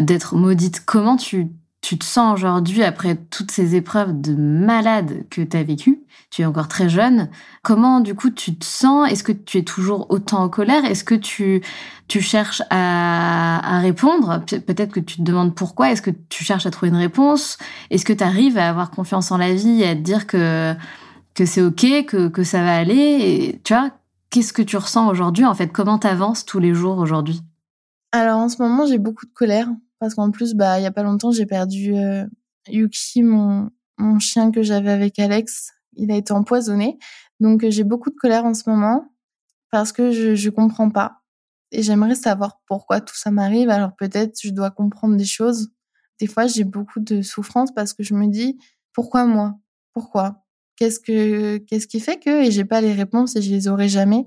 d'être 0.00 0.34
maudite. 0.34 0.82
Comment 0.86 1.16
tu, 1.16 1.48
tu 1.84 1.98
te 1.98 2.04
sens 2.06 2.32
aujourd'hui 2.32 2.82
après 2.82 3.14
toutes 3.14 3.50
ces 3.50 3.74
épreuves 3.74 4.18
de 4.18 4.34
malade 4.34 5.26
que 5.28 5.42
tu 5.42 5.54
as 5.54 5.62
vécues 5.62 6.00
Tu 6.30 6.40
es 6.40 6.46
encore 6.46 6.66
très 6.66 6.88
jeune. 6.88 7.28
Comment 7.62 8.00
du 8.00 8.14
coup 8.14 8.30
tu 8.30 8.56
te 8.56 8.64
sens? 8.64 9.12
Est-ce 9.12 9.22
que 9.22 9.32
tu 9.32 9.58
es 9.58 9.64
toujours 9.64 10.06
autant 10.08 10.42
en 10.42 10.48
colère? 10.48 10.86
Est-ce 10.86 11.04
que 11.04 11.14
tu, 11.14 11.60
tu 12.08 12.22
cherches 12.22 12.62
à, 12.70 13.76
à 13.76 13.80
répondre? 13.80 14.42
Peut-être 14.46 14.92
que 14.92 15.00
tu 15.00 15.18
te 15.18 15.22
demandes 15.22 15.54
pourquoi. 15.54 15.90
Est-ce 15.90 16.00
que 16.00 16.10
tu 16.30 16.42
cherches 16.42 16.64
à 16.64 16.70
trouver 16.70 16.88
une 16.88 16.96
réponse? 16.96 17.58
Est-ce 17.90 18.06
que 18.06 18.14
tu 18.14 18.24
arrives 18.24 18.56
à 18.56 18.70
avoir 18.70 18.90
confiance 18.90 19.30
en 19.30 19.36
la 19.36 19.52
vie 19.52 19.82
et 19.82 19.88
à 19.88 19.94
te 19.94 20.00
dire 20.00 20.26
que 20.26 20.74
que 21.34 21.44
c'est 21.44 21.60
ok, 21.60 22.06
que, 22.06 22.28
que 22.28 22.44
ça 22.44 22.62
va 22.62 22.76
aller? 22.76 22.94
Et, 22.94 23.60
tu 23.62 23.74
vois, 23.74 23.90
qu'est-ce 24.30 24.54
que 24.54 24.62
tu 24.62 24.78
ressens 24.78 25.06
aujourd'hui 25.06 25.44
En 25.44 25.54
fait, 25.54 25.68
comment 25.68 25.98
t'avances 25.98 26.46
tous 26.46 26.60
les 26.60 26.72
jours 26.72 26.96
aujourd'hui? 26.96 27.42
Alors 28.12 28.38
en 28.38 28.48
ce 28.48 28.62
moment, 28.62 28.86
j'ai 28.86 28.98
beaucoup 28.98 29.26
de 29.26 29.32
colère 29.34 29.68
parce 30.04 30.14
qu'en 30.14 30.30
plus, 30.30 30.52
bah, 30.52 30.78
il 30.78 30.82
y 30.82 30.86
a 30.86 30.92
pas 30.92 31.02
longtemps, 31.02 31.30
j'ai 31.32 31.46
perdu 31.46 31.96
euh, 31.96 32.26
Yuki, 32.68 33.22
mon, 33.22 33.70
chien 34.18 34.50
que 34.50 34.62
j'avais 34.62 34.90
avec 34.90 35.18
Alex. 35.18 35.72
Il 35.94 36.10
a 36.10 36.16
été 36.16 36.30
empoisonné. 36.34 36.98
Donc 37.40 37.66
j'ai 37.66 37.84
beaucoup 37.84 38.10
de 38.10 38.14
colère 38.16 38.44
en 38.44 38.52
ce 38.52 38.68
moment 38.68 39.08
parce 39.70 39.92
que 39.92 40.10
je 40.10 40.34
je 40.34 40.50
comprends 40.50 40.90
pas 40.90 41.22
et 41.72 41.82
j'aimerais 41.82 42.16
savoir 42.16 42.60
pourquoi 42.66 43.00
tout 43.00 43.14
ça 43.16 43.30
m'arrive. 43.30 43.70
Alors 43.70 43.96
peut-être 43.96 44.38
je 44.42 44.50
dois 44.50 44.70
comprendre 44.70 45.16
des 45.16 45.24
choses. 45.24 45.70
Des 46.20 46.26
fois, 46.26 46.46
j'ai 46.46 46.64
beaucoup 46.64 47.00
de 47.00 47.22
souffrance 47.22 47.72
parce 47.74 47.94
que 47.94 48.02
je 48.02 48.12
me 48.12 48.26
dis 48.26 48.58
pourquoi 48.92 49.24
moi? 49.24 49.54
Pourquoi? 49.94 50.44
Qu'est-ce 50.76 51.00
que 51.00 51.56
qu'est-ce 51.58 51.86
qui 51.86 52.00
fait 52.00 52.18
que? 52.18 52.44
Et 52.44 52.50
j'ai 52.50 52.66
pas 52.66 52.82
les 52.82 52.92
réponses 52.92 53.36
et 53.36 53.42
je 53.42 53.50
les 53.50 53.68
aurai 53.68 53.88
jamais. 53.88 54.26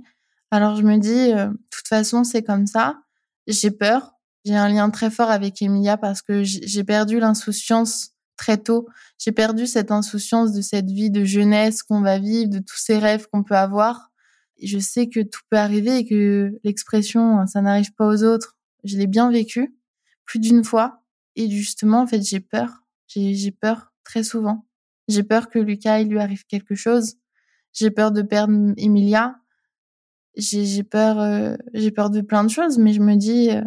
Alors 0.50 0.76
je 0.76 0.82
me 0.82 0.98
dis 0.98 1.34
euh, 1.34 1.50
de 1.50 1.58
toute 1.70 1.88
façon 1.88 2.24
c'est 2.24 2.42
comme 2.42 2.66
ça. 2.66 3.00
J'ai 3.46 3.70
peur. 3.70 4.17
J'ai 4.48 4.56
un 4.56 4.70
lien 4.70 4.90
très 4.90 5.10
fort 5.10 5.30
avec 5.30 5.62
Emilia 5.62 5.98
parce 5.98 6.22
que 6.22 6.42
j'ai 6.42 6.86
perdu 6.86 7.20
l'insouciance 7.20 8.12
très 8.38 8.58
tôt. 8.58 8.88
J'ai 9.20 9.34
perdu 9.34 9.68
cette 9.68 9.92
insouciance 9.92 10.54
de 10.54 10.62
cette 10.62 10.90
vie 10.90 11.10
de 11.10 11.26
jeunesse 11.26 11.84
qu'on 11.84 12.00
va 12.00 12.18
vivre, 12.18 12.50
de 12.50 12.60
tous 12.60 12.78
ces 12.78 12.98
rêves 12.98 13.28
qu'on 13.30 13.44
peut 13.44 13.58
avoir. 13.58 14.10
je 14.64 14.80
sais 14.80 15.10
que 15.10 15.20
tout 15.20 15.42
peut 15.50 15.58
arriver 15.58 15.98
et 15.98 16.06
que 16.06 16.58
l'expression 16.64 17.46
ça 17.46 17.62
n'arrive 17.62 17.94
pas 17.96 18.08
aux 18.08 18.24
autres, 18.24 18.56
je 18.86 18.98
l'ai 18.98 19.06
bien 19.06 19.30
vécu 19.30 19.76
plus 20.24 20.40
d'une 20.40 20.64
fois 20.64 21.04
et 21.36 21.50
justement 21.50 22.04
en 22.04 22.08
fait 22.08 22.22
j'ai 22.22 22.40
peur. 22.40 22.86
J'ai 23.08 23.52
peur 23.52 23.92
très 24.06 24.24
souvent. 24.24 24.66
J'ai 25.10 25.24
peur 25.24 25.50
que 25.50 25.60
Lucas, 25.60 26.00
il 26.00 26.08
lui 26.08 26.20
arrive 26.20 26.46
quelque 26.46 26.76
chose. 26.76 27.16
J'ai 27.74 27.92
peur 27.92 28.14
de 28.14 28.22
perdre 28.22 28.74
Emilia. 28.78 29.36
J'ai 30.38 30.84
peur, 30.84 31.20
euh, 31.20 31.58
j'ai 31.74 31.92
peur 31.92 32.10
de 32.10 32.22
plein 32.22 32.46
de 32.46 32.50
choses, 32.50 32.78
mais 32.78 32.94
je 32.94 33.02
me 33.02 33.16
dis, 33.16 33.50
euh, 33.52 33.62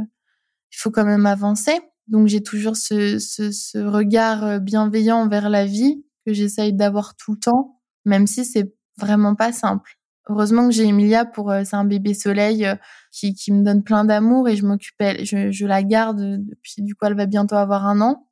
il 0.73 0.77
faut 0.77 0.91
quand 0.91 1.05
même 1.05 1.27
avancer. 1.27 1.79
Donc 2.09 2.27
j'ai 2.27 2.43
toujours 2.43 2.77
ce, 2.77 3.18
ce, 3.18 3.53
ce, 3.53 3.79
regard 3.79 4.45
euh, 4.45 4.59
bienveillant 4.59 5.29
vers 5.29 5.49
la 5.49 5.66
vie 5.66 6.05
que 6.27 6.33
j'essaye 6.33 6.73
d'avoir 6.73 7.16
tout 7.16 7.33
le 7.33 7.39
temps, 7.39 7.81
même 8.05 8.27
si 8.27 8.45
c'est 8.45 8.75
vraiment 8.99 9.35
pas 9.35 9.53
simple. 9.53 9.99
Heureusement 10.29 10.68
que 10.68 10.75
j'ai 10.75 10.85
Emilia 10.85 11.25
pour 11.25 11.53
c'est 11.64 11.75
un 11.75 11.85
bébé 11.85 12.14
soleil 12.14 12.66
qui, 13.11 13.35
qui 13.35 13.53
me 13.53 13.64
donne 13.64 13.83
plein 13.83 14.05
d'amour 14.05 14.49
et 14.49 14.55
je 14.55 14.64
m'occupe 14.64 14.95
je, 15.01 15.51
je 15.51 15.66
la 15.66 15.83
garde 15.83 16.21
depuis 16.21 16.83
du 16.83 16.95
coup 16.95 17.07
elle 17.07 17.16
va 17.16 17.27
bientôt 17.27 17.57
avoir 17.57 17.87
un 17.87 18.01
an 18.01 18.29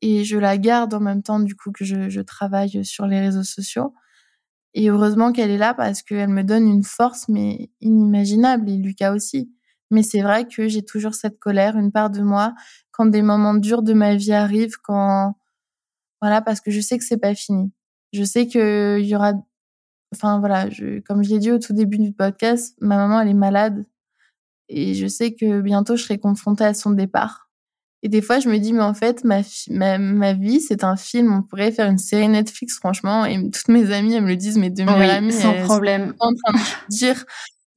et 0.00 0.24
je 0.24 0.38
la 0.38 0.58
garde 0.58 0.94
en 0.94 1.00
même 1.00 1.22
temps 1.22 1.40
du 1.40 1.54
coup 1.54 1.72
que 1.72 1.84
je, 1.84 2.08
je 2.08 2.20
travaille 2.20 2.84
sur 2.84 3.06
les 3.06 3.20
réseaux 3.20 3.44
sociaux. 3.44 3.94
Et 4.74 4.90
heureusement 4.90 5.32
qu'elle 5.32 5.50
est 5.50 5.58
là 5.58 5.74
parce 5.74 6.02
qu'elle 6.02 6.28
me 6.28 6.44
donne 6.44 6.68
une 6.68 6.84
force 6.84 7.28
mais 7.28 7.70
inimaginable 7.80 8.68
et 8.70 8.76
Lucas 8.76 9.12
aussi. 9.12 9.50
Mais 9.90 10.02
c'est 10.02 10.20
vrai 10.22 10.46
que 10.46 10.68
j'ai 10.68 10.84
toujours 10.84 11.14
cette 11.14 11.38
colère, 11.38 11.76
une 11.76 11.92
part 11.92 12.10
de 12.10 12.20
moi, 12.22 12.54
quand 12.90 13.06
des 13.06 13.22
moments 13.22 13.54
durs 13.54 13.82
de 13.82 13.94
ma 13.94 14.16
vie 14.16 14.32
arrivent, 14.32 14.76
quand 14.82 15.36
voilà, 16.20 16.42
parce 16.42 16.60
que 16.60 16.70
je 16.70 16.80
sais 16.80 16.98
que 16.98 17.04
c'est 17.04 17.18
pas 17.18 17.34
fini. 17.34 17.72
Je 18.12 18.24
sais 18.24 18.48
que 18.48 18.98
il 19.00 19.06
y 19.06 19.14
aura, 19.16 19.32
enfin 20.14 20.40
voilà, 20.40 20.68
je, 20.70 21.00
comme 21.00 21.22
je 21.22 21.30
l'ai 21.30 21.38
dit 21.38 21.52
au 21.52 21.58
tout 21.58 21.72
début 21.74 21.98
du 21.98 22.12
podcast, 22.12 22.76
ma 22.80 22.96
maman 22.96 23.20
elle 23.20 23.28
est 23.28 23.34
malade 23.34 23.84
et 24.68 24.94
je 24.94 25.06
sais 25.06 25.34
que 25.34 25.60
bientôt 25.60 25.96
je 25.96 26.04
serai 26.04 26.18
confrontée 26.18 26.64
à 26.64 26.74
son 26.74 26.90
départ. 26.90 27.48
Et 28.02 28.08
des 28.08 28.22
fois, 28.22 28.38
je 28.38 28.48
me 28.48 28.58
dis, 28.58 28.72
mais 28.72 28.82
en 28.82 28.94
fait, 28.94 29.24
ma, 29.24 29.40
ma, 29.70 29.98
ma 29.98 30.32
vie, 30.32 30.60
c'est 30.60 30.84
un 30.84 30.96
film. 30.96 31.32
On 31.32 31.42
pourrait 31.42 31.72
faire 31.72 31.90
une 31.90 31.98
série 31.98 32.28
Netflix, 32.28 32.76
franchement. 32.76 33.24
Et 33.24 33.50
toutes 33.50 33.66
mes 33.68 33.92
amies, 33.92 34.14
elles 34.14 34.22
me 34.22 34.28
le 34.28 34.36
disent, 34.36 34.56
mes 34.56 34.70
deux 34.70 34.84
meilleures 34.84 35.16
amies. 35.16 35.32
Sans 35.32 35.54
problème. 35.64 36.14
en 36.20 36.30
train 36.32 36.52
de 36.52 36.94
dire. 36.94 37.24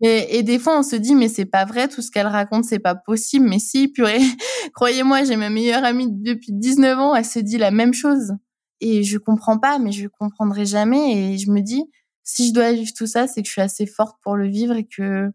Et, 0.01 0.37
et, 0.37 0.43
des 0.43 0.57
fois, 0.57 0.79
on 0.79 0.83
se 0.83 0.95
dit, 0.95 1.15
mais 1.15 1.29
c'est 1.29 1.45
pas 1.45 1.65
vrai, 1.65 1.87
tout 1.87 2.01
ce 2.01 2.09
qu'elle 2.09 2.27
raconte, 2.27 2.65
c'est 2.65 2.79
pas 2.79 2.95
possible. 2.95 3.47
Mais 3.47 3.59
si, 3.59 3.87
purée, 3.87 4.19
croyez-moi, 4.73 5.23
j'ai 5.23 5.35
ma 5.35 5.49
meilleure 5.49 5.83
amie 5.83 6.07
depuis 6.09 6.51
19 6.53 6.97
ans, 6.99 7.15
elle 7.15 7.25
se 7.25 7.39
dit 7.39 7.57
la 7.57 7.71
même 7.71 7.93
chose. 7.93 8.33
Et 8.81 9.03
je 9.03 9.17
comprends 9.19 9.59
pas, 9.59 9.77
mais 9.77 9.91
je 9.91 10.07
comprendrai 10.07 10.65
jamais. 10.65 11.33
Et 11.33 11.37
je 11.37 11.51
me 11.51 11.61
dis, 11.61 11.83
si 12.23 12.47
je 12.47 12.53
dois 12.53 12.71
vivre 12.71 12.91
tout 12.95 13.07
ça, 13.07 13.27
c'est 13.27 13.41
que 13.41 13.47
je 13.47 13.51
suis 13.53 13.61
assez 13.61 13.85
forte 13.85 14.17
pour 14.23 14.35
le 14.35 14.47
vivre 14.47 14.75
et 14.75 14.87
que 14.87 15.31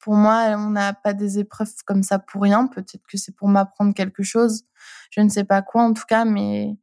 pour 0.00 0.14
moi, 0.14 0.54
on 0.58 0.70
n'a 0.70 0.94
pas 0.94 1.12
des 1.14 1.38
épreuves 1.38 1.72
comme 1.86 2.02
ça 2.02 2.18
pour 2.18 2.42
rien. 2.42 2.66
Peut-être 2.66 3.06
que 3.10 3.18
c'est 3.18 3.34
pour 3.36 3.48
m'apprendre 3.48 3.94
quelque 3.94 4.22
chose. 4.22 4.64
Je 5.10 5.20
ne 5.20 5.28
sais 5.28 5.44
pas 5.44 5.62
quoi, 5.62 5.82
en 5.82 5.92
tout 5.92 6.04
cas, 6.08 6.24
mais, 6.24 6.76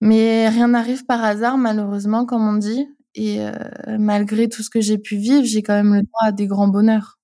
mais 0.00 0.48
rien 0.48 0.68
n'arrive 0.68 1.04
par 1.06 1.24
hasard, 1.24 1.58
malheureusement, 1.58 2.26
comme 2.26 2.46
on 2.46 2.54
dit. 2.54 2.88
Et 3.14 3.40
euh, 3.40 3.52
malgré 3.98 4.48
tout 4.48 4.62
ce 4.62 4.70
que 4.70 4.80
j'ai 4.80 4.98
pu 4.98 5.16
vivre, 5.16 5.44
j'ai 5.44 5.62
quand 5.62 5.74
même 5.74 5.94
le 5.94 6.02
droit 6.02 6.28
à 6.28 6.32
des 6.32 6.46
grands 6.46 6.68
bonheurs. 6.68 7.18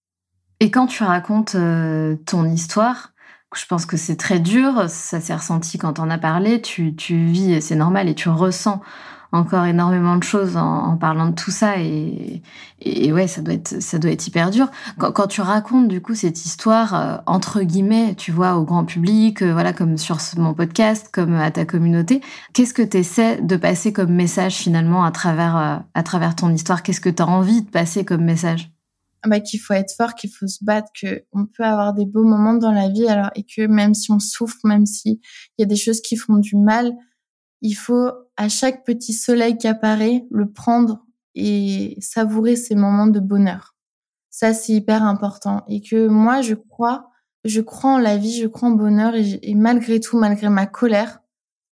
Et 0.61 0.71
quand 0.71 0.87
tu 0.87 1.05
racontes 1.05 1.55
euh, 1.55 2.17
ton 2.27 2.45
histoire, 2.47 3.13
je 3.55 3.65
pense 3.67 3.87
que 3.87 3.97
c'est 3.97 4.17
très 4.17 4.41
dur, 4.41 4.89
ça 4.89 5.21
s'est 5.21 5.35
ressenti 5.35 5.79
quand 5.79 5.99
on 5.99 6.11
a 6.11 6.19
parlé, 6.19 6.61
tu, 6.61 6.95
tu 6.97 7.27
vis, 7.27 7.61
c'est 7.63 7.77
normal, 7.77 8.09
et 8.09 8.15
tu 8.15 8.29
ressens 8.29 8.81
encore 9.33 9.65
énormément 9.65 10.17
de 10.17 10.23
choses 10.23 10.57
en, 10.57 10.97
parlant 10.97 11.29
de 11.29 11.35
tout 11.35 11.51
ça 11.51 11.79
et, 11.79 12.43
et, 12.81 13.13
ouais 13.13 13.29
ça 13.29 13.41
doit 13.41 13.55
être 13.55 13.81
ça 13.83 13.99
doit 13.99 14.11
être 14.11 14.27
hyper 14.27 14.51
dur. 14.51 14.69
Quand, 14.99 15.13
quand 15.13 15.27
tu 15.27 15.41
racontes 15.41 15.89
du 15.89 16.01
coup 16.01 16.15
cette 16.15 16.45
histoire 16.45 16.95
euh, 16.95 17.17
entre 17.27 17.63
guillemets 17.63 18.15
tu 18.17 18.33
vois 18.33 18.57
au 18.57 18.65
grand 18.65 18.85
public 18.85 19.43
euh, 19.43 19.53
voilà 19.53 19.73
comme 19.73 19.97
sur 19.97 20.19
mon 20.37 20.55
podcast 20.55 21.09
comme 21.13 21.35
à 21.35 21.51
ta 21.51 21.65
communauté 21.65 22.21
qu'est-ce 22.53 22.75
que 22.75 22.83
tu 22.83 22.97
de 23.43 23.57
passer 23.57 23.93
comme 23.93 24.13
message 24.13 24.55
finalement 24.55 25.05
à 25.05 25.11
travers 25.11 25.57
euh, 25.57 25.77
à 25.95 26.03
travers 26.03 26.35
ton 26.35 26.53
histoire? 26.53 26.83
Qu'est-ce 26.83 27.01
que 27.01 27.09
tu 27.09 27.23
as 27.23 27.27
envie 27.27 27.63
de 27.63 27.71
passer 27.71 28.05
comme 28.05 28.25
message? 28.25 28.71
Ah 29.23 29.29
bah, 29.29 29.41
qu'il 29.41 29.61
faut 29.61 29.75
être 29.75 29.93
fort, 29.97 30.15
qu'il 30.15 30.31
faut 30.31 30.47
se 30.47 30.65
battre, 30.65 30.89
que 31.01 31.25
on 31.33 31.47
peut 31.47 31.65
avoir 31.65 31.95
des 31.95 32.07
beaux 32.07 32.25
moments 32.25 32.55
dans 32.55 32.73
la 32.73 32.89
vie, 32.89 33.09
alors 33.09 33.31
et 33.35 33.45
que 33.45 33.67
même 33.67 33.95
si 33.95 34.11
on 34.13 34.19
souffre, 34.19 34.59
même 34.65 34.87
s'il 34.87 35.19
y 35.59 35.63
a 35.63 35.67
des 35.67 35.77
choses 35.77 36.01
qui 36.01 36.17
font 36.17 36.37
du 36.37 36.57
mal, 36.57 36.93
il 37.63 37.75
faut 37.75 38.11
à 38.37 38.49
chaque 38.49 38.85
petit 38.85 39.13
soleil 39.13 39.57
qui 39.57 39.67
apparaît 39.67 40.27
le 40.31 40.51
prendre 40.51 41.05
et 41.35 41.97
savourer 42.01 42.57
ces 42.57 42.75
moments 42.75 43.07
de 43.07 43.21
bonheur. 43.21 43.75
Ça, 44.31 44.53
c'est 44.53 44.73
hyper 44.73 45.03
important. 45.03 45.65
Et 45.69 45.81
que 45.81 46.09
moi, 46.09 46.43
je 46.43 46.55
crois, 46.55 47.11
je 47.45 47.61
crois 47.61 47.93
en 47.93 47.99
la 47.99 48.17
vie, 48.17 48.39
je 48.39 48.47
crois 48.47 48.69
en 48.69 48.73
bonheur 48.73 49.15
et, 49.15 49.55
malgré 49.55 50.01
tout, 50.01 50.19
malgré 50.19 50.49
ma 50.49 50.67
colère, 50.67 51.21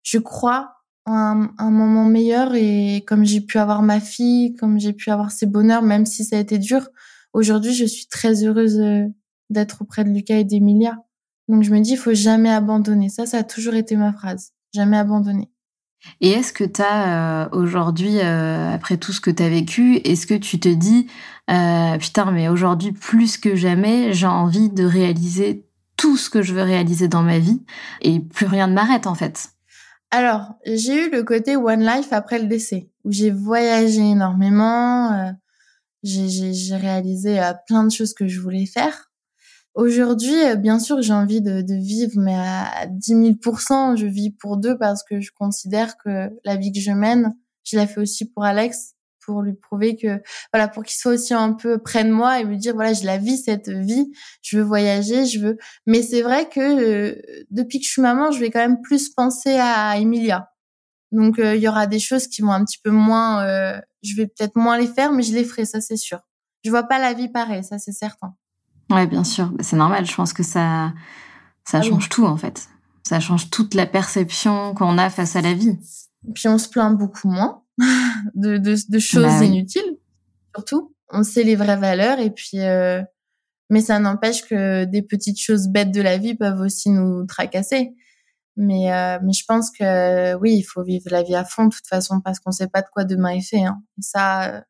je 0.03 0.19
crois 0.19 0.75
en 1.05 1.13
un, 1.13 1.53
un 1.57 1.71
moment 1.71 2.05
meilleur 2.05 2.53
et 2.53 3.03
comme 3.07 3.25
j'ai 3.25 3.41
pu 3.41 3.57
avoir 3.57 3.81
ma 3.81 3.99
fille, 3.99 4.55
comme 4.55 4.79
j'ai 4.79 4.93
pu 4.93 5.09
avoir 5.09 5.31
ces 5.31 5.47
bonheurs, 5.47 5.81
même 5.81 6.05
si 6.05 6.23
ça 6.23 6.37
a 6.37 6.39
été 6.39 6.59
dur, 6.59 6.87
aujourd'hui, 7.33 7.73
je 7.73 7.85
suis 7.85 8.07
très 8.07 8.43
heureuse 8.43 8.79
euh, 8.79 9.07
d'être 9.49 9.81
auprès 9.81 10.03
de 10.03 10.09
Lucas 10.09 10.37
et 10.37 10.43
d'Emilia. 10.43 10.97
Donc, 11.47 11.63
je 11.63 11.71
me 11.71 11.79
dis, 11.79 11.91
il 11.91 11.97
faut 11.97 12.13
jamais 12.13 12.51
abandonner. 12.51 13.09
Ça, 13.09 13.25
ça 13.25 13.39
a 13.39 13.43
toujours 13.43 13.73
été 13.73 13.95
ma 13.95 14.13
phrase. 14.13 14.53
Jamais 14.73 14.97
abandonner. 14.97 15.49
Et 16.19 16.29
est-ce 16.31 16.53
que 16.53 16.63
tu 16.63 16.81
as 16.81 17.45
euh, 17.45 17.49
aujourd'hui, 17.51 18.19
euh, 18.19 18.73
après 18.73 18.97
tout 18.97 19.11
ce 19.11 19.21
que 19.21 19.31
tu 19.31 19.43
as 19.43 19.49
vécu, 19.49 19.97
est-ce 20.03 20.27
que 20.27 20.33
tu 20.33 20.59
te 20.59 20.69
dis, 20.69 21.07
euh, 21.49 21.97
putain, 21.97 22.31
mais 22.31 22.49
aujourd'hui, 22.49 22.91
plus 22.91 23.37
que 23.37 23.55
jamais, 23.55 24.13
j'ai 24.13 24.27
envie 24.27 24.69
de 24.69 24.83
réaliser 24.83 25.65
tout 25.97 26.17
ce 26.17 26.29
que 26.29 26.41
je 26.41 26.53
veux 26.53 26.63
réaliser 26.63 27.07
dans 27.07 27.23
ma 27.23 27.39
vie 27.39 27.61
et 28.01 28.19
plus 28.19 28.47
rien 28.47 28.67
ne 28.67 28.73
m'arrête 28.73 29.07
en 29.07 29.15
fait? 29.15 29.49
Alors, 30.09 30.55
j'ai 30.65 31.07
eu 31.07 31.11
le 31.11 31.23
côté 31.23 31.55
One 31.55 31.85
Life 31.85 32.11
après 32.11 32.39
le 32.39 32.47
décès, 32.47 32.89
où 33.05 33.11
j'ai 33.11 33.31
voyagé 33.31 34.01
énormément, 34.01 35.33
j'ai 36.03 36.75
réalisé 36.75 37.39
plein 37.67 37.85
de 37.85 37.91
choses 37.91 38.13
que 38.13 38.27
je 38.27 38.41
voulais 38.41 38.65
faire. 38.65 39.10
Aujourd'hui, 39.73 40.35
euh, 40.43 40.55
bien 40.55 40.79
sûr, 40.79 41.01
j'ai 41.01 41.13
envie 41.13 41.41
de, 41.41 41.61
de, 41.61 41.73
vivre, 41.75 42.11
mais 42.17 42.35
à 42.35 42.87
10 42.87 43.15
000% 43.41 43.95
je 43.95 44.05
vis 44.05 44.31
pour 44.31 44.57
deux 44.57 44.77
parce 44.77 45.01
que 45.03 45.21
je 45.21 45.31
considère 45.31 45.97
que 45.97 46.29
la 46.43 46.57
vie 46.57 46.73
que 46.73 46.81
je 46.81 46.91
mène, 46.91 47.33
je 47.63 47.77
l'ai 47.77 47.87
fait 47.87 48.01
aussi 48.01 48.29
pour 48.29 48.43
Alex, 48.43 48.95
pour 49.25 49.41
lui 49.41 49.53
prouver 49.53 49.95
que, 49.95 50.21
voilà, 50.51 50.67
pour 50.67 50.83
qu'il 50.83 50.97
soit 50.97 51.13
aussi 51.13 51.33
un 51.33 51.53
peu 51.53 51.77
près 51.77 52.03
de 52.03 52.11
moi 52.11 52.39
et 52.41 52.43
me 52.43 52.57
dire, 52.57 52.73
voilà, 52.73 52.91
je 52.93 53.05
la 53.05 53.17
vis 53.17 53.37
cette 53.37 53.69
vie, 53.69 54.11
je 54.41 54.57
veux 54.57 54.63
voyager, 54.63 55.25
je 55.25 55.39
veux. 55.39 55.57
Mais 55.85 56.01
c'est 56.03 56.21
vrai 56.21 56.49
que 56.49 56.59
euh, 56.59 57.21
depuis 57.49 57.79
que 57.79 57.85
je 57.85 57.91
suis 57.91 58.01
maman, 58.01 58.31
je 58.31 58.39
vais 58.39 58.51
quand 58.51 58.59
même 58.59 58.81
plus 58.81 59.09
penser 59.09 59.55
à 59.57 59.97
Emilia. 59.97 60.51
Donc, 61.11 61.39
euh, 61.39 61.55
il 61.55 61.61
y 61.61 61.67
aura 61.69 61.87
des 61.87 61.99
choses 61.99 62.27
qui 62.27 62.41
vont 62.41 62.51
un 62.51 62.65
petit 62.65 62.79
peu 62.83 62.91
moins, 62.91 63.45
je 64.03 64.15
vais 64.15 64.27
peut-être 64.27 64.55
moins 64.57 64.77
les 64.77 64.87
faire, 64.87 65.13
mais 65.13 65.23
je 65.23 65.33
les 65.33 65.45
ferai, 65.45 65.65
ça 65.65 65.81
c'est 65.81 65.97
sûr. 65.97 66.19
je 66.65 66.69
vois 66.71 66.83
pas 66.83 66.99
la 66.99 67.13
vie 67.13 67.29
pareil, 67.29 67.63
ça 67.63 67.79
c'est 67.79 67.93
certain. 67.93 68.35
Ouais, 68.91 69.07
bien 69.07 69.23
sûr, 69.23 69.49
bah, 69.51 69.63
c'est 69.63 69.75
normal. 69.75 70.05
Je 70.05 70.15
pense 70.15 70.33
que 70.33 70.43
ça, 70.43 70.93
ça 71.65 71.79
ah 71.79 71.81
change 71.81 72.09
tout 72.09 72.25
en 72.25 72.37
fait. 72.37 72.67
Ça 73.03 73.19
change 73.19 73.49
toute 73.49 73.73
la 73.73 73.85
perception 73.85 74.73
qu'on 74.73 74.97
a 74.97 75.09
face 75.09 75.35
à 75.35 75.41
la 75.41 75.53
vie. 75.53 75.77
Puis 76.35 76.47
on 76.47 76.57
se 76.57 76.69
plaint 76.69 76.97
beaucoup 76.97 77.29
moins 77.29 77.63
de, 78.35 78.57
de, 78.57 78.75
de 78.89 78.99
choses 78.99 79.23
bah 79.23 79.43
inutiles, 79.43 79.97
surtout. 80.55 80.93
On 81.09 81.23
sait 81.23 81.43
les 81.43 81.55
vraies 81.55 81.77
valeurs 81.77 82.19
et 82.19 82.29
puis, 82.29 82.59
euh... 82.59 83.01
mais 83.69 83.81
ça 83.81 83.99
n'empêche 83.99 84.43
que 84.43 84.85
des 84.85 85.01
petites 85.01 85.39
choses 85.41 85.67
bêtes 85.67 85.91
de 85.91 86.01
la 86.01 86.17
vie 86.17 86.35
peuvent 86.35 86.61
aussi 86.61 86.89
nous 86.89 87.25
tracasser. 87.25 87.93
Mais, 88.57 88.93
euh, 88.93 89.17
mais 89.23 89.33
je 89.33 89.43
pense 89.47 89.71
que 89.71 90.35
oui, 90.35 90.55
il 90.55 90.63
faut 90.63 90.83
vivre 90.83 91.05
la 91.09 91.23
vie 91.23 91.35
à 91.35 91.45
fond 91.45 91.65
de 91.65 91.73
toute 91.73 91.87
façon 91.87 92.21
parce 92.21 92.39
qu'on 92.39 92.51
sait 92.51 92.67
pas 92.67 92.81
de 92.81 92.87
quoi 92.93 93.05
demain 93.05 93.29
est 93.29 93.41
fait. 93.41 93.63
Hein. 93.63 93.81
Et 93.97 94.01
ça, 94.01 94.55
euh, 94.55 94.61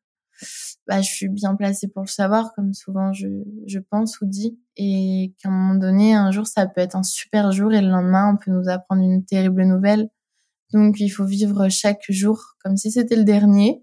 bah, 0.86 1.00
je 1.00 1.08
suis 1.08 1.28
bien 1.28 1.54
placée 1.54 1.88
pour 1.88 2.02
le 2.02 2.08
savoir, 2.08 2.52
comme 2.54 2.72
souvent 2.72 3.12
je, 3.12 3.26
je 3.66 3.78
pense 3.78 4.20
ou 4.20 4.26
dis. 4.26 4.58
Et 4.76 5.34
qu'à 5.38 5.48
un 5.48 5.52
moment 5.52 5.74
donné, 5.74 6.14
un 6.14 6.30
jour, 6.30 6.46
ça 6.46 6.66
peut 6.66 6.80
être 6.80 6.96
un 6.96 7.02
super 7.02 7.52
jour 7.52 7.72
et 7.72 7.80
le 7.80 7.88
lendemain, 7.88 8.32
on 8.32 8.36
peut 8.36 8.50
nous 8.50 8.68
apprendre 8.68 9.02
une 9.02 9.24
terrible 9.24 9.64
nouvelle. 9.64 10.08
Donc, 10.72 11.00
il 11.00 11.10
faut 11.10 11.26
vivre 11.26 11.68
chaque 11.68 12.04
jour 12.08 12.56
comme 12.64 12.76
si 12.76 12.90
c'était 12.90 13.16
le 13.16 13.24
dernier 13.24 13.82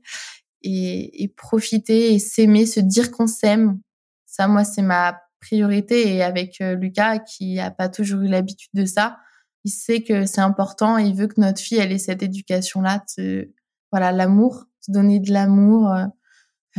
et, 0.63 1.23
et 1.23 1.27
profiter 1.27 2.13
et 2.13 2.19
s'aimer, 2.19 2.65
se 2.65 2.79
dire 2.79 3.11
qu'on 3.11 3.27
s'aime. 3.27 3.79
Ça, 4.25 4.47
moi, 4.47 4.63
c'est 4.63 4.81
ma 4.81 5.19
priorité. 5.39 6.15
Et 6.15 6.23
avec 6.23 6.61
euh, 6.61 6.75
Lucas, 6.75 7.19
qui 7.19 7.59
a 7.59 7.71
pas 7.71 7.89
toujours 7.89 8.21
eu 8.21 8.27
l'habitude 8.27 8.71
de 8.73 8.85
ça, 8.85 9.17
il 9.65 9.71
sait 9.71 10.01
que 10.03 10.25
c'est 10.25 10.41
important 10.41 10.97
il 10.97 11.15
veut 11.15 11.27
que 11.27 11.39
notre 11.39 11.59
fille 11.59 11.77
elle 11.77 11.91
ait 11.91 11.97
cette 11.97 12.23
éducation 12.23 12.81
là 12.81 13.03
de 13.17 13.53
voilà 13.91 14.11
l'amour 14.11 14.65
se 14.79 14.91
donner 14.91 15.19
de 15.19 15.31
l'amour 15.31 15.91
euh, 15.91 16.05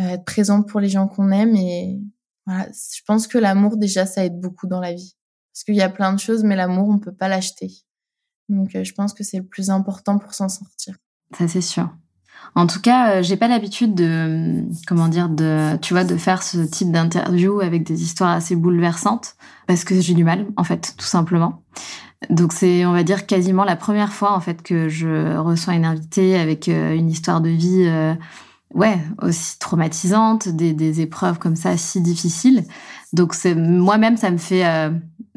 être 0.08 0.24
présent 0.24 0.62
pour 0.62 0.80
les 0.80 0.88
gens 0.88 1.08
qu'on 1.08 1.30
aime 1.30 1.54
et 1.56 2.00
voilà 2.46 2.66
je 2.72 3.00
pense 3.06 3.26
que 3.26 3.38
l'amour 3.38 3.76
déjà 3.76 4.06
ça 4.06 4.24
aide 4.24 4.40
beaucoup 4.40 4.66
dans 4.66 4.80
la 4.80 4.92
vie. 4.92 5.16
Parce 5.52 5.64
qu'il 5.64 5.74
y 5.74 5.82
a 5.82 5.88
plein 5.88 6.12
de 6.12 6.18
choses 6.18 6.44
mais 6.44 6.56
l'amour 6.56 6.88
on 6.88 6.98
peut 6.98 7.14
pas 7.14 7.28
l'acheter. 7.28 7.70
Donc 8.48 8.74
euh, 8.74 8.84
je 8.84 8.92
pense 8.92 9.12
que 9.12 9.24
c'est 9.24 9.38
le 9.38 9.46
plus 9.46 9.70
important 9.70 10.18
pour 10.18 10.34
s'en 10.34 10.48
sortir. 10.48 10.96
Ça 11.36 11.48
c'est 11.48 11.60
sûr. 11.60 11.90
En 12.54 12.66
tout 12.66 12.80
cas, 12.80 13.16
euh, 13.16 13.22
j'ai 13.22 13.36
pas 13.36 13.48
l'habitude 13.48 13.94
de, 13.94 14.64
comment 14.86 15.08
dire, 15.08 15.28
de, 15.28 15.76
tu 15.76 15.94
vois, 15.94 16.04
de 16.04 16.16
faire 16.16 16.42
ce 16.42 16.58
type 16.58 16.90
d'interview 16.90 17.60
avec 17.60 17.84
des 17.84 18.02
histoires 18.02 18.30
assez 18.30 18.56
bouleversantes 18.56 19.36
parce 19.66 19.84
que 19.84 20.00
j'ai 20.00 20.14
du 20.14 20.24
mal, 20.24 20.46
en 20.56 20.64
fait, 20.64 20.94
tout 20.96 21.06
simplement. 21.06 21.62
Donc 22.28 22.52
c'est, 22.52 22.84
on 22.84 22.92
va 22.92 23.02
dire, 23.02 23.26
quasiment 23.26 23.64
la 23.64 23.76
première 23.76 24.12
fois 24.12 24.34
en 24.34 24.40
fait 24.40 24.62
que 24.62 24.88
je 24.88 25.38
reçois 25.38 25.74
une 25.74 25.86
invitée 25.86 26.38
avec 26.38 26.68
euh, 26.68 26.94
une 26.94 27.08
histoire 27.08 27.40
de 27.40 27.48
vie, 27.48 27.84
euh, 27.86 28.14
ouais, 28.74 28.98
aussi 29.22 29.58
traumatisante, 29.58 30.48
des, 30.48 30.72
des, 30.72 31.00
épreuves 31.00 31.38
comme 31.38 31.56
ça 31.56 31.76
si 31.76 32.00
difficiles. 32.00 32.64
Donc 33.12 33.34
moi-même 33.44 34.16
ça 34.16 34.30
me 34.30 34.38
fait, 34.38 34.66
euh, 34.66 34.90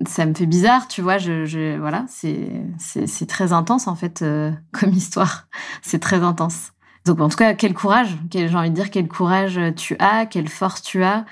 ça 0.08 0.26
me 0.26 0.34
fait 0.34 0.46
bizarre, 0.46 0.88
tu 0.88 1.02
vois. 1.02 1.18
Je, 1.18 1.46
je 1.46 1.78
voilà, 1.78 2.06
c'est 2.08 3.28
très 3.28 3.54
intense 3.54 3.88
en 3.88 3.96
fait 3.96 4.24
comme 4.72 4.92
histoire. 4.92 5.48
C'est 5.82 6.00
très 6.00 6.24
intense. 6.24 6.72
Donc 7.06 7.20
en 7.20 7.30
tout 7.30 7.38
cas, 7.38 7.54
quel 7.54 7.74
courage, 7.74 8.16
j'ai 8.32 8.54
envie 8.56 8.70
de 8.70 8.76
dire 8.76 8.90
quel 8.90 9.08
courage 9.08 9.60
tu 9.76 9.96
as, 10.00 10.26
quelle 10.26 10.48
force 10.48 10.82
tu 10.82 11.04
as. 11.04 11.26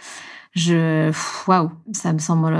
Je, 0.54 1.12
waouh, 1.48 1.72
ça 1.94 2.12
me 2.12 2.20
semble 2.20 2.58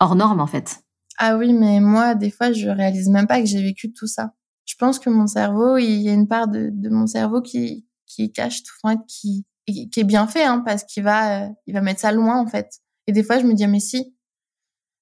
hors 0.00 0.16
norme 0.16 0.40
en 0.40 0.46
fait. 0.46 0.84
Ah 1.18 1.36
oui, 1.36 1.52
mais 1.52 1.80
moi, 1.80 2.14
des 2.14 2.30
fois, 2.30 2.52
je 2.52 2.68
réalise 2.68 3.08
même 3.08 3.26
pas 3.26 3.40
que 3.40 3.46
j'ai 3.46 3.62
vécu 3.62 3.92
tout 3.92 4.06
ça. 4.06 4.32
Je 4.66 4.74
pense 4.76 4.98
que 4.98 5.10
mon 5.10 5.26
cerveau, 5.26 5.76
il 5.76 6.00
y 6.00 6.08
a 6.08 6.12
une 6.12 6.26
part 6.26 6.48
de, 6.48 6.70
de 6.72 6.88
mon 6.88 7.06
cerveau 7.06 7.40
qui, 7.40 7.86
qui 8.14 8.32
cache 8.32 8.62
tout, 8.62 8.74
en 8.82 8.90
fait, 8.90 8.98
qui, 9.06 9.46
qui 9.66 10.00
est 10.00 10.04
bien 10.04 10.26
fait, 10.26 10.44
hein, 10.44 10.62
parce 10.64 10.84
qu'il 10.84 11.02
va, 11.02 11.44
euh, 11.44 11.48
il 11.66 11.74
va 11.74 11.80
mettre 11.80 12.00
ça 12.00 12.12
loin, 12.12 12.38
en 12.40 12.46
fait. 12.46 12.80
Et 13.06 13.12
des 13.12 13.22
fois, 13.22 13.38
je 13.38 13.44
me 13.44 13.54
dis, 13.54 13.66
mais 13.66 13.80
si, 13.80 14.14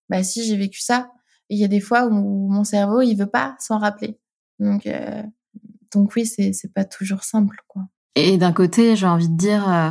bah 0.08 0.22
si, 0.22 0.44
j'ai 0.44 0.56
vécu 0.56 0.80
ça. 0.80 1.10
Il 1.48 1.58
y 1.58 1.64
a 1.64 1.68
des 1.68 1.80
fois 1.80 2.06
où 2.06 2.48
mon 2.48 2.64
cerveau, 2.64 3.02
il 3.02 3.14
veut 3.14 3.26
pas 3.26 3.56
s'en 3.58 3.78
rappeler. 3.78 4.18
Donc, 4.58 4.86
euh, 4.86 5.22
donc 5.92 6.14
oui, 6.16 6.26
c'est, 6.26 6.52
c'est 6.52 6.72
pas 6.72 6.84
toujours 6.84 7.24
simple, 7.24 7.56
quoi. 7.68 7.82
Et 8.14 8.36
d'un 8.36 8.52
côté, 8.52 8.96
j'ai 8.96 9.06
envie 9.06 9.28
de 9.28 9.36
dire, 9.36 9.68
euh, 9.68 9.90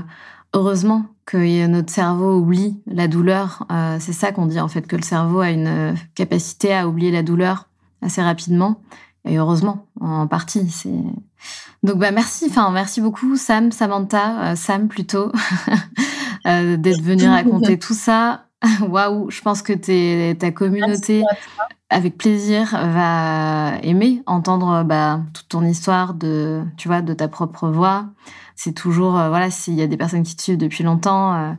heureusement 0.53 1.05
que 1.25 1.67
notre 1.67 1.91
cerveau 1.91 2.37
oublie 2.37 2.81
la 2.85 3.07
douleur. 3.07 3.65
C'est 3.99 4.11
ça 4.13 4.31
qu'on 4.31 4.47
dit 4.47 4.59
en 4.59 4.67
fait, 4.67 4.85
que 4.85 4.97
le 4.97 5.01
cerveau 5.01 5.39
a 5.39 5.49
une 5.49 5.95
capacité 6.13 6.73
à 6.73 6.89
oublier 6.89 7.09
la 7.09 7.23
douleur 7.23 7.69
assez 8.01 8.21
rapidement. 8.21 8.81
Et 9.25 9.37
heureusement, 9.37 9.85
en 9.99 10.27
partie. 10.27 10.69
C'est 10.69 10.89
donc 11.83 11.97
bah 11.97 12.11
merci. 12.11 12.45
Enfin 12.49 12.69
merci 12.71 13.01
beaucoup 13.01 13.35
Sam, 13.35 13.71
Samantha, 13.71 14.51
euh, 14.51 14.55
Sam 14.55 14.87
plutôt, 14.87 15.31
d'être 16.45 17.01
venu 17.01 17.27
raconter 17.27 17.77
tout 17.77 17.93
ça. 17.93 18.45
Waouh, 18.81 19.29
je 19.31 19.41
pense 19.41 19.63
que 19.63 19.73
ta 20.33 20.51
communauté, 20.51 21.23
avec 21.89 22.17
plaisir, 22.17 22.69
va 22.71 23.73
aimer 23.81 24.21
entendre 24.27 24.83
bah, 24.83 25.21
toute 25.33 25.49
ton 25.49 25.65
histoire 25.65 26.13
de, 26.13 26.63
tu 26.77 26.87
vois, 26.87 27.01
de 27.01 27.13
ta 27.13 27.27
propre 27.27 27.69
voix 27.69 28.05
c'est 28.63 28.73
toujours 28.73 29.17
euh, 29.17 29.29
voilà 29.29 29.49
s'il 29.49 29.73
y 29.73 29.81
a 29.81 29.87
des 29.87 29.97
personnes 29.97 30.21
qui 30.21 30.35
te 30.35 30.41
suivent 30.41 30.57
depuis 30.57 30.83
longtemps 30.83 31.33
euh, 31.33 31.53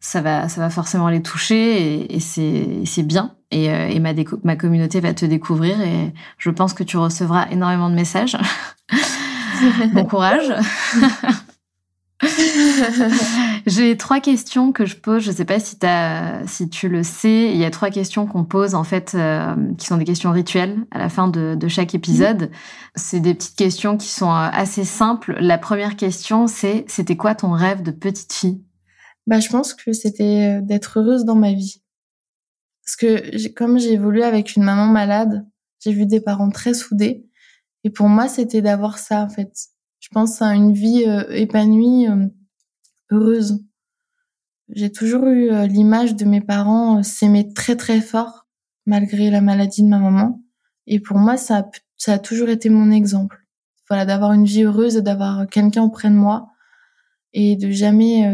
ça 0.00 0.20
va 0.20 0.50
ça 0.50 0.60
va 0.60 0.68
forcément 0.68 1.08
les 1.08 1.22
toucher 1.22 2.14
et, 2.14 2.20
c'est 2.20 2.82
c'est 2.84 3.02
bien 3.02 3.34
et, 3.52 3.70
euh, 3.70 3.88
et 3.88 4.00
ma 4.00 4.12
ma 4.42 4.56
communauté 4.56 5.00
va 5.00 5.14
te 5.14 5.24
découvrir 5.24 5.80
et 5.80 6.12
je 6.38 6.50
pense 6.50 6.74
que 6.74 6.82
tu 6.82 6.96
recevras 6.96 7.46
énormément 7.50 7.90
de 7.90 7.94
messages 7.94 8.36
bon 9.94 10.04
courage 10.04 10.52
J'ai 13.66 13.96
trois 13.96 14.20
questions 14.20 14.72
que 14.72 14.86
je 14.86 14.96
pose. 14.96 15.22
Je 15.22 15.30
ne 15.30 15.36
sais 15.36 15.44
pas 15.44 15.58
si, 15.58 15.76
as, 15.82 16.46
si 16.46 16.68
tu 16.68 16.88
le 16.88 17.02
sais. 17.02 17.50
Il 17.52 17.56
y 17.56 17.64
a 17.64 17.70
trois 17.70 17.90
questions 17.90 18.26
qu'on 18.26 18.44
pose 18.44 18.74
en 18.74 18.84
fait, 18.84 19.12
euh, 19.14 19.54
qui 19.78 19.86
sont 19.86 19.96
des 19.96 20.04
questions 20.04 20.30
rituelles 20.30 20.78
à 20.90 20.98
la 20.98 21.08
fin 21.08 21.28
de, 21.28 21.54
de 21.54 21.68
chaque 21.68 21.94
épisode. 21.94 22.50
C'est 22.94 23.20
des 23.20 23.34
petites 23.34 23.56
questions 23.56 23.96
qui 23.96 24.08
sont 24.08 24.30
euh, 24.30 24.48
assez 24.52 24.84
simples. 24.84 25.36
La 25.40 25.58
première 25.58 25.96
question, 25.96 26.46
c'est 26.46 26.84
c'était 26.88 27.16
quoi 27.16 27.34
ton 27.34 27.52
rêve 27.52 27.82
de 27.82 27.90
petite 27.90 28.32
fille? 28.32 28.62
Bah, 29.26 29.40
je 29.40 29.48
pense 29.48 29.74
que 29.74 29.92
c'était 29.92 30.60
d'être 30.62 30.98
heureuse 30.98 31.24
dans 31.24 31.36
ma 31.36 31.52
vie. 31.52 31.81
Parce 32.84 32.96
que 32.96 33.48
comme 33.54 33.78
j'ai 33.78 33.92
évolué 33.92 34.24
avec 34.24 34.56
une 34.56 34.64
maman 34.64 34.86
malade, 34.86 35.46
j'ai 35.80 35.92
vu 35.92 36.06
des 36.06 36.20
parents 36.20 36.50
très 36.50 36.74
soudés. 36.74 37.26
Et 37.84 37.90
pour 37.90 38.08
moi, 38.08 38.28
c'était 38.28 38.62
d'avoir 38.62 38.98
ça 38.98 39.22
en 39.22 39.28
fait 39.28 39.72
je 40.02 40.08
pense 40.08 40.42
à 40.42 40.54
une 40.54 40.72
vie 40.72 41.04
euh, 41.06 41.24
épanouie, 41.30 42.08
euh, 42.08 42.26
heureuse. 43.10 43.64
J'ai 44.68 44.90
toujours 44.90 45.26
eu 45.28 45.50
euh, 45.50 45.66
l'image 45.68 46.16
de 46.16 46.24
mes 46.24 46.40
parents 46.40 47.04
s'aimer 47.04 47.54
très 47.54 47.76
très 47.76 48.00
fort 48.00 48.48
malgré 48.84 49.30
la 49.30 49.40
maladie 49.40 49.84
de 49.84 49.88
ma 49.88 50.00
maman. 50.00 50.42
Et 50.88 50.98
pour 50.98 51.18
moi, 51.18 51.36
ça 51.36 51.58
a, 51.58 51.70
ça 51.96 52.14
a 52.14 52.18
toujours 52.18 52.48
été 52.48 52.68
mon 52.68 52.90
exemple. 52.90 53.46
Voilà, 53.88 54.04
d'avoir 54.04 54.32
une 54.32 54.44
vie 54.44 54.64
heureuse, 54.64 54.96
d'avoir 54.96 55.46
quelqu'un 55.48 55.84
auprès 55.84 56.10
de 56.10 56.16
moi 56.16 56.48
et 57.32 57.54
de 57.54 57.70
jamais, 57.70 58.26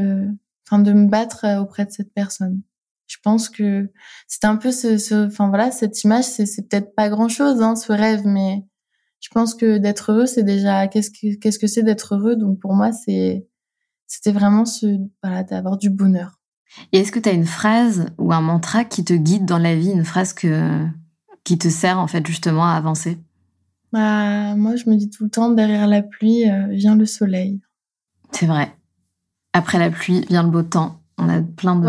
enfin, 0.66 0.78
de 0.78 0.92
me 0.92 1.07
battre 1.07 1.61
auprès 1.61 1.84
de 1.84 1.90
cette 1.90 2.14
personne. 2.14 2.62
Je 3.09 3.17
pense 3.25 3.49
que 3.49 3.91
c'est 4.29 4.45
un 4.45 4.57
peu 4.57 4.71
ce, 4.71 5.27
enfin 5.27 5.49
voilà, 5.49 5.71
cette 5.71 6.05
image, 6.05 6.25
c'est 6.25 6.69
peut-être 6.69 6.95
pas 6.95 7.09
grand 7.09 7.29
chose, 7.29 7.63
hein, 7.63 7.75
ce 7.75 7.93
rêve, 7.93 8.23
mais 8.25 8.63
je 9.21 9.29
pense 9.31 9.55
que 9.55 9.79
d'être 9.79 10.13
heureux, 10.13 10.27
c'est 10.27 10.45
déjà 10.45 10.87
qu'est-ce 10.87 11.11
que 11.11 11.37
qu'est-ce 11.39 11.59
que 11.59 11.67
c'est 11.67 11.83
d'être 11.83 12.15
heureux? 12.15 12.37
Donc 12.37 12.61
pour 12.61 12.75
moi, 12.75 12.93
c'est 12.93 13.49
c'était 14.07 14.33
vraiment 14.33 14.65
ce 14.65 14.99
voilà 15.23 15.43
d'avoir 15.43 15.79
du 15.79 15.91
bonheur. 15.91 16.39
Et 16.93 16.99
est-ce 16.99 17.11
que 17.11 17.19
tu 17.19 17.29
as 17.29 17.33
une 17.33 17.47
phrase 17.47 18.07
ou 18.19 18.33
un 18.33 18.43
mantra 18.43 18.85
qui 18.85 19.05
te 19.05 19.15
guide 19.15 19.47
dans 19.47 19.59
la 19.59 19.75
vie, 19.75 19.91
une 19.91 20.05
phrase 20.05 20.35
que 20.35 20.87
qui 21.45 21.57
te 21.57 21.69
sert 21.69 21.99
en 21.99 22.07
fait 22.07 22.27
justement 22.27 22.67
à 22.67 22.75
avancer? 22.75 23.19
Bah 23.91 24.55
moi, 24.55 24.77
je 24.77 24.89
me 24.91 24.97
dis 24.97 25.09
tout 25.09 25.25
le 25.25 25.31
temps 25.31 25.51
derrière 25.51 25.87
la 25.87 26.03
pluie 26.03 26.49
euh, 26.49 26.67
vient 26.69 26.95
le 26.95 27.07
soleil. 27.07 27.61
C'est 28.33 28.47
vrai. 28.47 28.77
Après 29.55 29.79
la 29.79 29.91
pluie 29.91 30.27
vient 30.29 30.43
le 30.43 30.51
beau 30.51 30.63
temps. 30.63 31.01
On 31.19 31.29
a 31.29 31.43
plein 31.43 31.77
de 31.77 31.85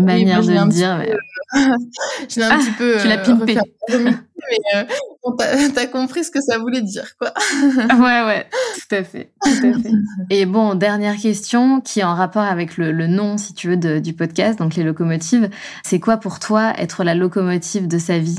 manières 0.00 0.42
de 0.42 0.52
le 0.52 0.68
dire. 0.68 0.98
Mais... 0.98 1.12
je 2.28 2.40
l'ai 2.40 2.46
un 2.46 2.58
petit 2.58 2.70
peu. 2.72 2.98
Tu 3.00 3.08
l'as 3.08 3.20
euh, 3.20 3.24
pimpé. 3.24 3.58
mais 3.88 4.76
euh, 4.76 5.68
t'as 5.74 5.86
compris 5.86 6.24
ce 6.24 6.30
que 6.30 6.40
ça 6.40 6.58
voulait 6.58 6.82
dire, 6.82 7.16
quoi. 7.18 7.32
ouais, 7.62 8.26
ouais, 8.26 8.46
tout 8.74 8.94
à 8.94 9.02
fait, 9.02 9.32
tout 9.42 9.66
à 9.66 9.72
fait. 9.80 9.92
Et 10.30 10.46
bon, 10.46 10.74
dernière 10.74 11.16
question 11.16 11.80
qui 11.80 12.00
est 12.00 12.04
en 12.04 12.14
rapport 12.14 12.42
avec 12.42 12.76
le, 12.76 12.92
le 12.92 13.06
nom, 13.06 13.38
si 13.38 13.54
tu 13.54 13.68
veux, 13.68 13.76
de, 13.76 13.98
du 13.98 14.14
podcast, 14.14 14.58
donc 14.58 14.76
les 14.76 14.84
locomotives. 14.84 15.50
C'est 15.84 16.00
quoi 16.00 16.16
pour 16.16 16.38
toi 16.38 16.72
être 16.78 17.04
la 17.04 17.14
locomotive 17.14 17.88
de 17.88 17.98
sa 17.98 18.18
vie? 18.18 18.38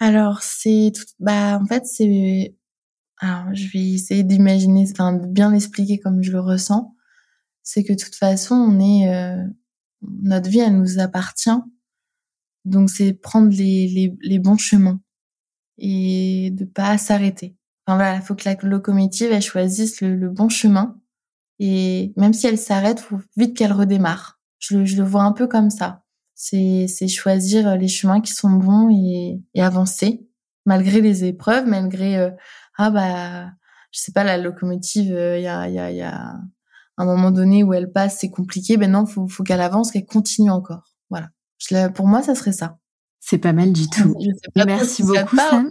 Alors, 0.00 0.42
c'est 0.42 0.92
tout. 0.94 1.04
Bah, 1.20 1.58
en 1.62 1.66
fait, 1.66 1.86
c'est. 1.86 2.54
Alors, 3.20 3.54
je 3.54 3.68
vais 3.72 3.92
essayer 3.94 4.24
d'imaginer, 4.24 4.86
enfin, 4.90 5.12
de 5.12 5.26
bien 5.26 5.52
l'expliquer 5.52 5.98
comme 5.98 6.22
je 6.22 6.32
le 6.32 6.40
ressens. 6.40 6.93
C'est 7.64 7.82
que 7.82 7.92
de 7.92 7.98
toute 7.98 8.14
façon, 8.14 8.54
on 8.54 8.78
est. 8.78 9.12
Euh, 9.12 9.44
notre 10.22 10.48
vie, 10.48 10.60
elle 10.60 10.76
nous 10.76 11.00
appartient 11.00 11.50
donc 12.64 12.90
c'est 12.90 13.12
prendre 13.12 13.50
les, 13.50 13.88
les, 13.88 14.16
les, 14.22 14.38
bons 14.38 14.56
chemins 14.56 15.00
et 15.78 16.50
de 16.52 16.64
pas 16.64 16.98
s'arrêter. 16.98 17.56
Enfin 17.86 17.96
voilà, 17.96 18.16
il 18.16 18.22
faut 18.22 18.34
que 18.34 18.48
la 18.48 18.56
locomotive 18.62 19.32
elle 19.32 19.42
choisisse 19.42 20.00
le, 20.00 20.16
le, 20.16 20.30
bon 20.30 20.48
chemin 20.48 20.98
Et 21.58 22.12
même 22.16 22.32
si 22.32 22.46
elle 22.46 22.58
s'arrête, 22.58 23.00
faut 23.00 23.20
vite 23.36 23.56
qu'elle 23.56 23.72
redémarre. 23.72 24.40
Je 24.58 24.78
le, 24.78 24.84
je 24.86 24.96
le 24.96 25.04
vois 25.04 25.24
un 25.24 25.32
peu 25.32 25.46
comme 25.46 25.70
ça. 25.70 26.02
C'est, 26.34 26.86
c'est 26.88 27.08
choisir 27.08 27.76
les 27.76 27.88
chemins 27.88 28.20
qui 28.20 28.32
sont 28.32 28.50
bons 28.50 28.90
et, 28.90 29.40
et 29.54 29.62
avancer 29.62 30.26
malgré 30.66 31.00
les 31.02 31.24
épreuves, 31.24 31.66
malgré 31.66 32.16
euh, 32.18 32.30
ah 32.78 32.90
bah 32.90 33.50
je 33.92 34.00
sais 34.00 34.12
pas 34.12 34.24
la 34.24 34.38
locomotive, 34.38 35.06
il 35.08 35.14
euh, 35.14 35.38
y 35.38 35.46
a 35.46 35.68
il 35.68 35.74
y 35.74 35.78
a 35.78 35.90
il 35.90 35.96
y 35.98 36.02
a 36.02 36.40
un 36.96 37.04
moment 37.04 37.30
donné 37.30 37.62
où 37.64 37.72
elle 37.74 37.90
passe, 37.90 38.18
c'est 38.20 38.30
compliqué. 38.30 38.76
Ben 38.76 38.90
non, 38.90 39.06
faut 39.06 39.26
faut 39.26 39.42
qu'elle 39.42 39.60
avance, 39.60 39.90
qu'elle 39.90 40.06
continue 40.06 40.50
encore. 40.50 40.94
Voilà. 41.10 41.28
Je, 41.58 41.88
pour 41.88 42.06
moi, 42.06 42.22
ça 42.22 42.34
serait 42.34 42.52
ça. 42.52 42.78
C'est 43.20 43.38
pas 43.38 43.52
mal 43.52 43.72
du 43.72 43.88
tout. 43.88 44.14
Merci 44.66 45.02
beaucoup, 45.02 45.36
Sam. 45.36 45.70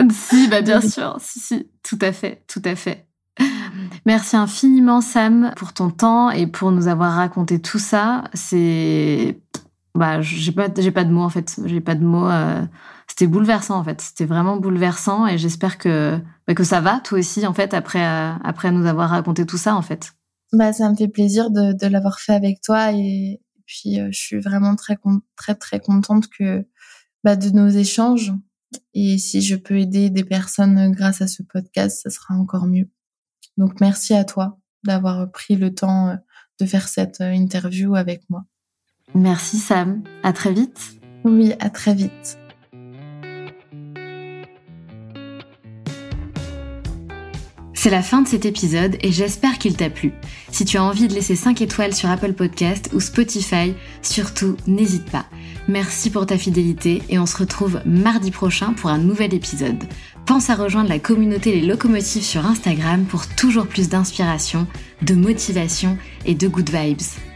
Euh, 0.00 0.04
si, 0.10 0.48
bah 0.48 0.62
bien 0.62 0.80
sûr. 0.88 1.16
Si, 1.20 1.40
si, 1.40 1.68
tout 1.82 1.98
à 2.00 2.12
fait, 2.12 2.44
tout 2.46 2.62
à 2.64 2.74
fait. 2.74 3.06
Merci 4.04 4.36
infiniment 4.36 5.00
Sam 5.00 5.52
pour 5.56 5.72
ton 5.72 5.90
temps 5.90 6.30
et 6.30 6.46
pour 6.46 6.72
nous 6.72 6.88
avoir 6.88 7.12
raconté 7.12 7.60
tout 7.60 7.78
ça. 7.78 8.24
C'est 8.34 9.40
bah 9.94 10.20
j'ai 10.20 10.52
pas 10.52 10.68
j'ai 10.76 10.90
pas 10.90 11.04
de 11.04 11.10
mots 11.10 11.22
en 11.22 11.28
fait. 11.28 11.60
J'ai 11.64 11.80
pas 11.80 11.94
de 11.94 12.04
mots. 12.04 12.28
Euh... 12.28 12.64
C'était 13.08 13.26
bouleversant 13.26 13.78
en 13.78 13.84
fait. 13.84 14.00
C'était 14.00 14.26
vraiment 14.26 14.56
bouleversant 14.56 15.26
et 15.26 15.38
j'espère 15.38 15.78
que 15.78 16.18
bah, 16.46 16.54
que 16.54 16.62
ça 16.64 16.80
va 16.80 17.00
toi 17.00 17.18
aussi 17.18 17.46
en 17.46 17.54
fait 17.54 17.74
après 17.74 18.04
euh, 18.06 18.32
après 18.44 18.70
nous 18.70 18.86
avoir 18.86 19.10
raconté 19.10 19.46
tout 19.46 19.56
ça 19.56 19.74
en 19.74 19.82
fait. 19.82 20.12
Bah 20.52 20.72
ça 20.72 20.90
me 20.90 20.96
fait 20.96 21.08
plaisir 21.08 21.50
de, 21.50 21.72
de 21.72 21.86
l'avoir 21.86 22.20
fait 22.20 22.32
avec 22.32 22.60
toi 22.62 22.92
et 22.92 23.40
puis 23.66 24.00
euh, 24.00 24.08
je 24.10 24.18
suis 24.18 24.40
vraiment 24.40 24.76
très 24.76 24.96
très 25.36 25.54
très 25.54 25.78
contente 25.78 26.28
que 26.28 26.66
bah, 27.22 27.36
de 27.36 27.50
nos 27.50 27.68
échanges 27.68 28.32
et 28.94 29.18
si 29.18 29.42
je 29.42 29.56
peux 29.56 29.78
aider 29.78 30.10
des 30.10 30.24
personnes 30.24 30.90
grâce 30.92 31.22
à 31.22 31.26
ce 31.26 31.42
podcast, 31.42 32.00
ça 32.02 32.10
sera 32.10 32.34
encore 32.34 32.66
mieux. 32.66 32.88
Donc 33.56 33.80
merci 33.80 34.14
à 34.14 34.24
toi 34.24 34.58
d'avoir 34.84 35.30
pris 35.30 35.56
le 35.56 35.74
temps 35.74 36.08
euh, 36.08 36.16
de 36.60 36.66
faire 36.66 36.88
cette 36.88 37.20
euh, 37.20 37.32
interview 37.32 37.94
avec 37.94 38.22
moi. 38.30 38.44
Merci 39.14 39.58
Sam, 39.58 40.02
à 40.22 40.32
très 40.32 40.52
vite. 40.52 41.00
Oui, 41.24 41.52
à 41.60 41.70
très 41.70 41.94
vite. 41.94 42.38
C'est 47.80 47.90
la 47.90 48.02
fin 48.02 48.22
de 48.22 48.26
cet 48.26 48.44
épisode 48.44 48.96
et 49.02 49.12
j'espère 49.12 49.56
qu'il 49.56 49.76
t'a 49.76 49.88
plu. 49.88 50.12
Si 50.50 50.64
tu 50.64 50.78
as 50.78 50.82
envie 50.82 51.06
de 51.06 51.14
laisser 51.14 51.36
5 51.36 51.62
étoiles 51.62 51.94
sur 51.94 52.10
Apple 52.10 52.32
Podcast 52.32 52.90
ou 52.92 52.98
Spotify, 52.98 53.72
surtout 54.02 54.56
n'hésite 54.66 55.08
pas. 55.08 55.26
Merci 55.68 56.10
pour 56.10 56.26
ta 56.26 56.36
fidélité 56.38 57.02
et 57.08 57.20
on 57.20 57.26
se 57.26 57.36
retrouve 57.36 57.80
mardi 57.86 58.32
prochain 58.32 58.72
pour 58.72 58.90
un 58.90 58.98
nouvel 58.98 59.32
épisode. 59.32 59.84
Pense 60.26 60.50
à 60.50 60.56
rejoindre 60.56 60.88
la 60.88 60.98
communauté 60.98 61.52
Les 61.52 61.64
Locomotives 61.64 62.24
sur 62.24 62.44
Instagram 62.44 63.04
pour 63.04 63.28
toujours 63.28 63.68
plus 63.68 63.88
d'inspiration, 63.88 64.66
de 65.02 65.14
motivation 65.14 65.98
et 66.26 66.34
de 66.34 66.48
good 66.48 66.70
vibes. 66.70 67.27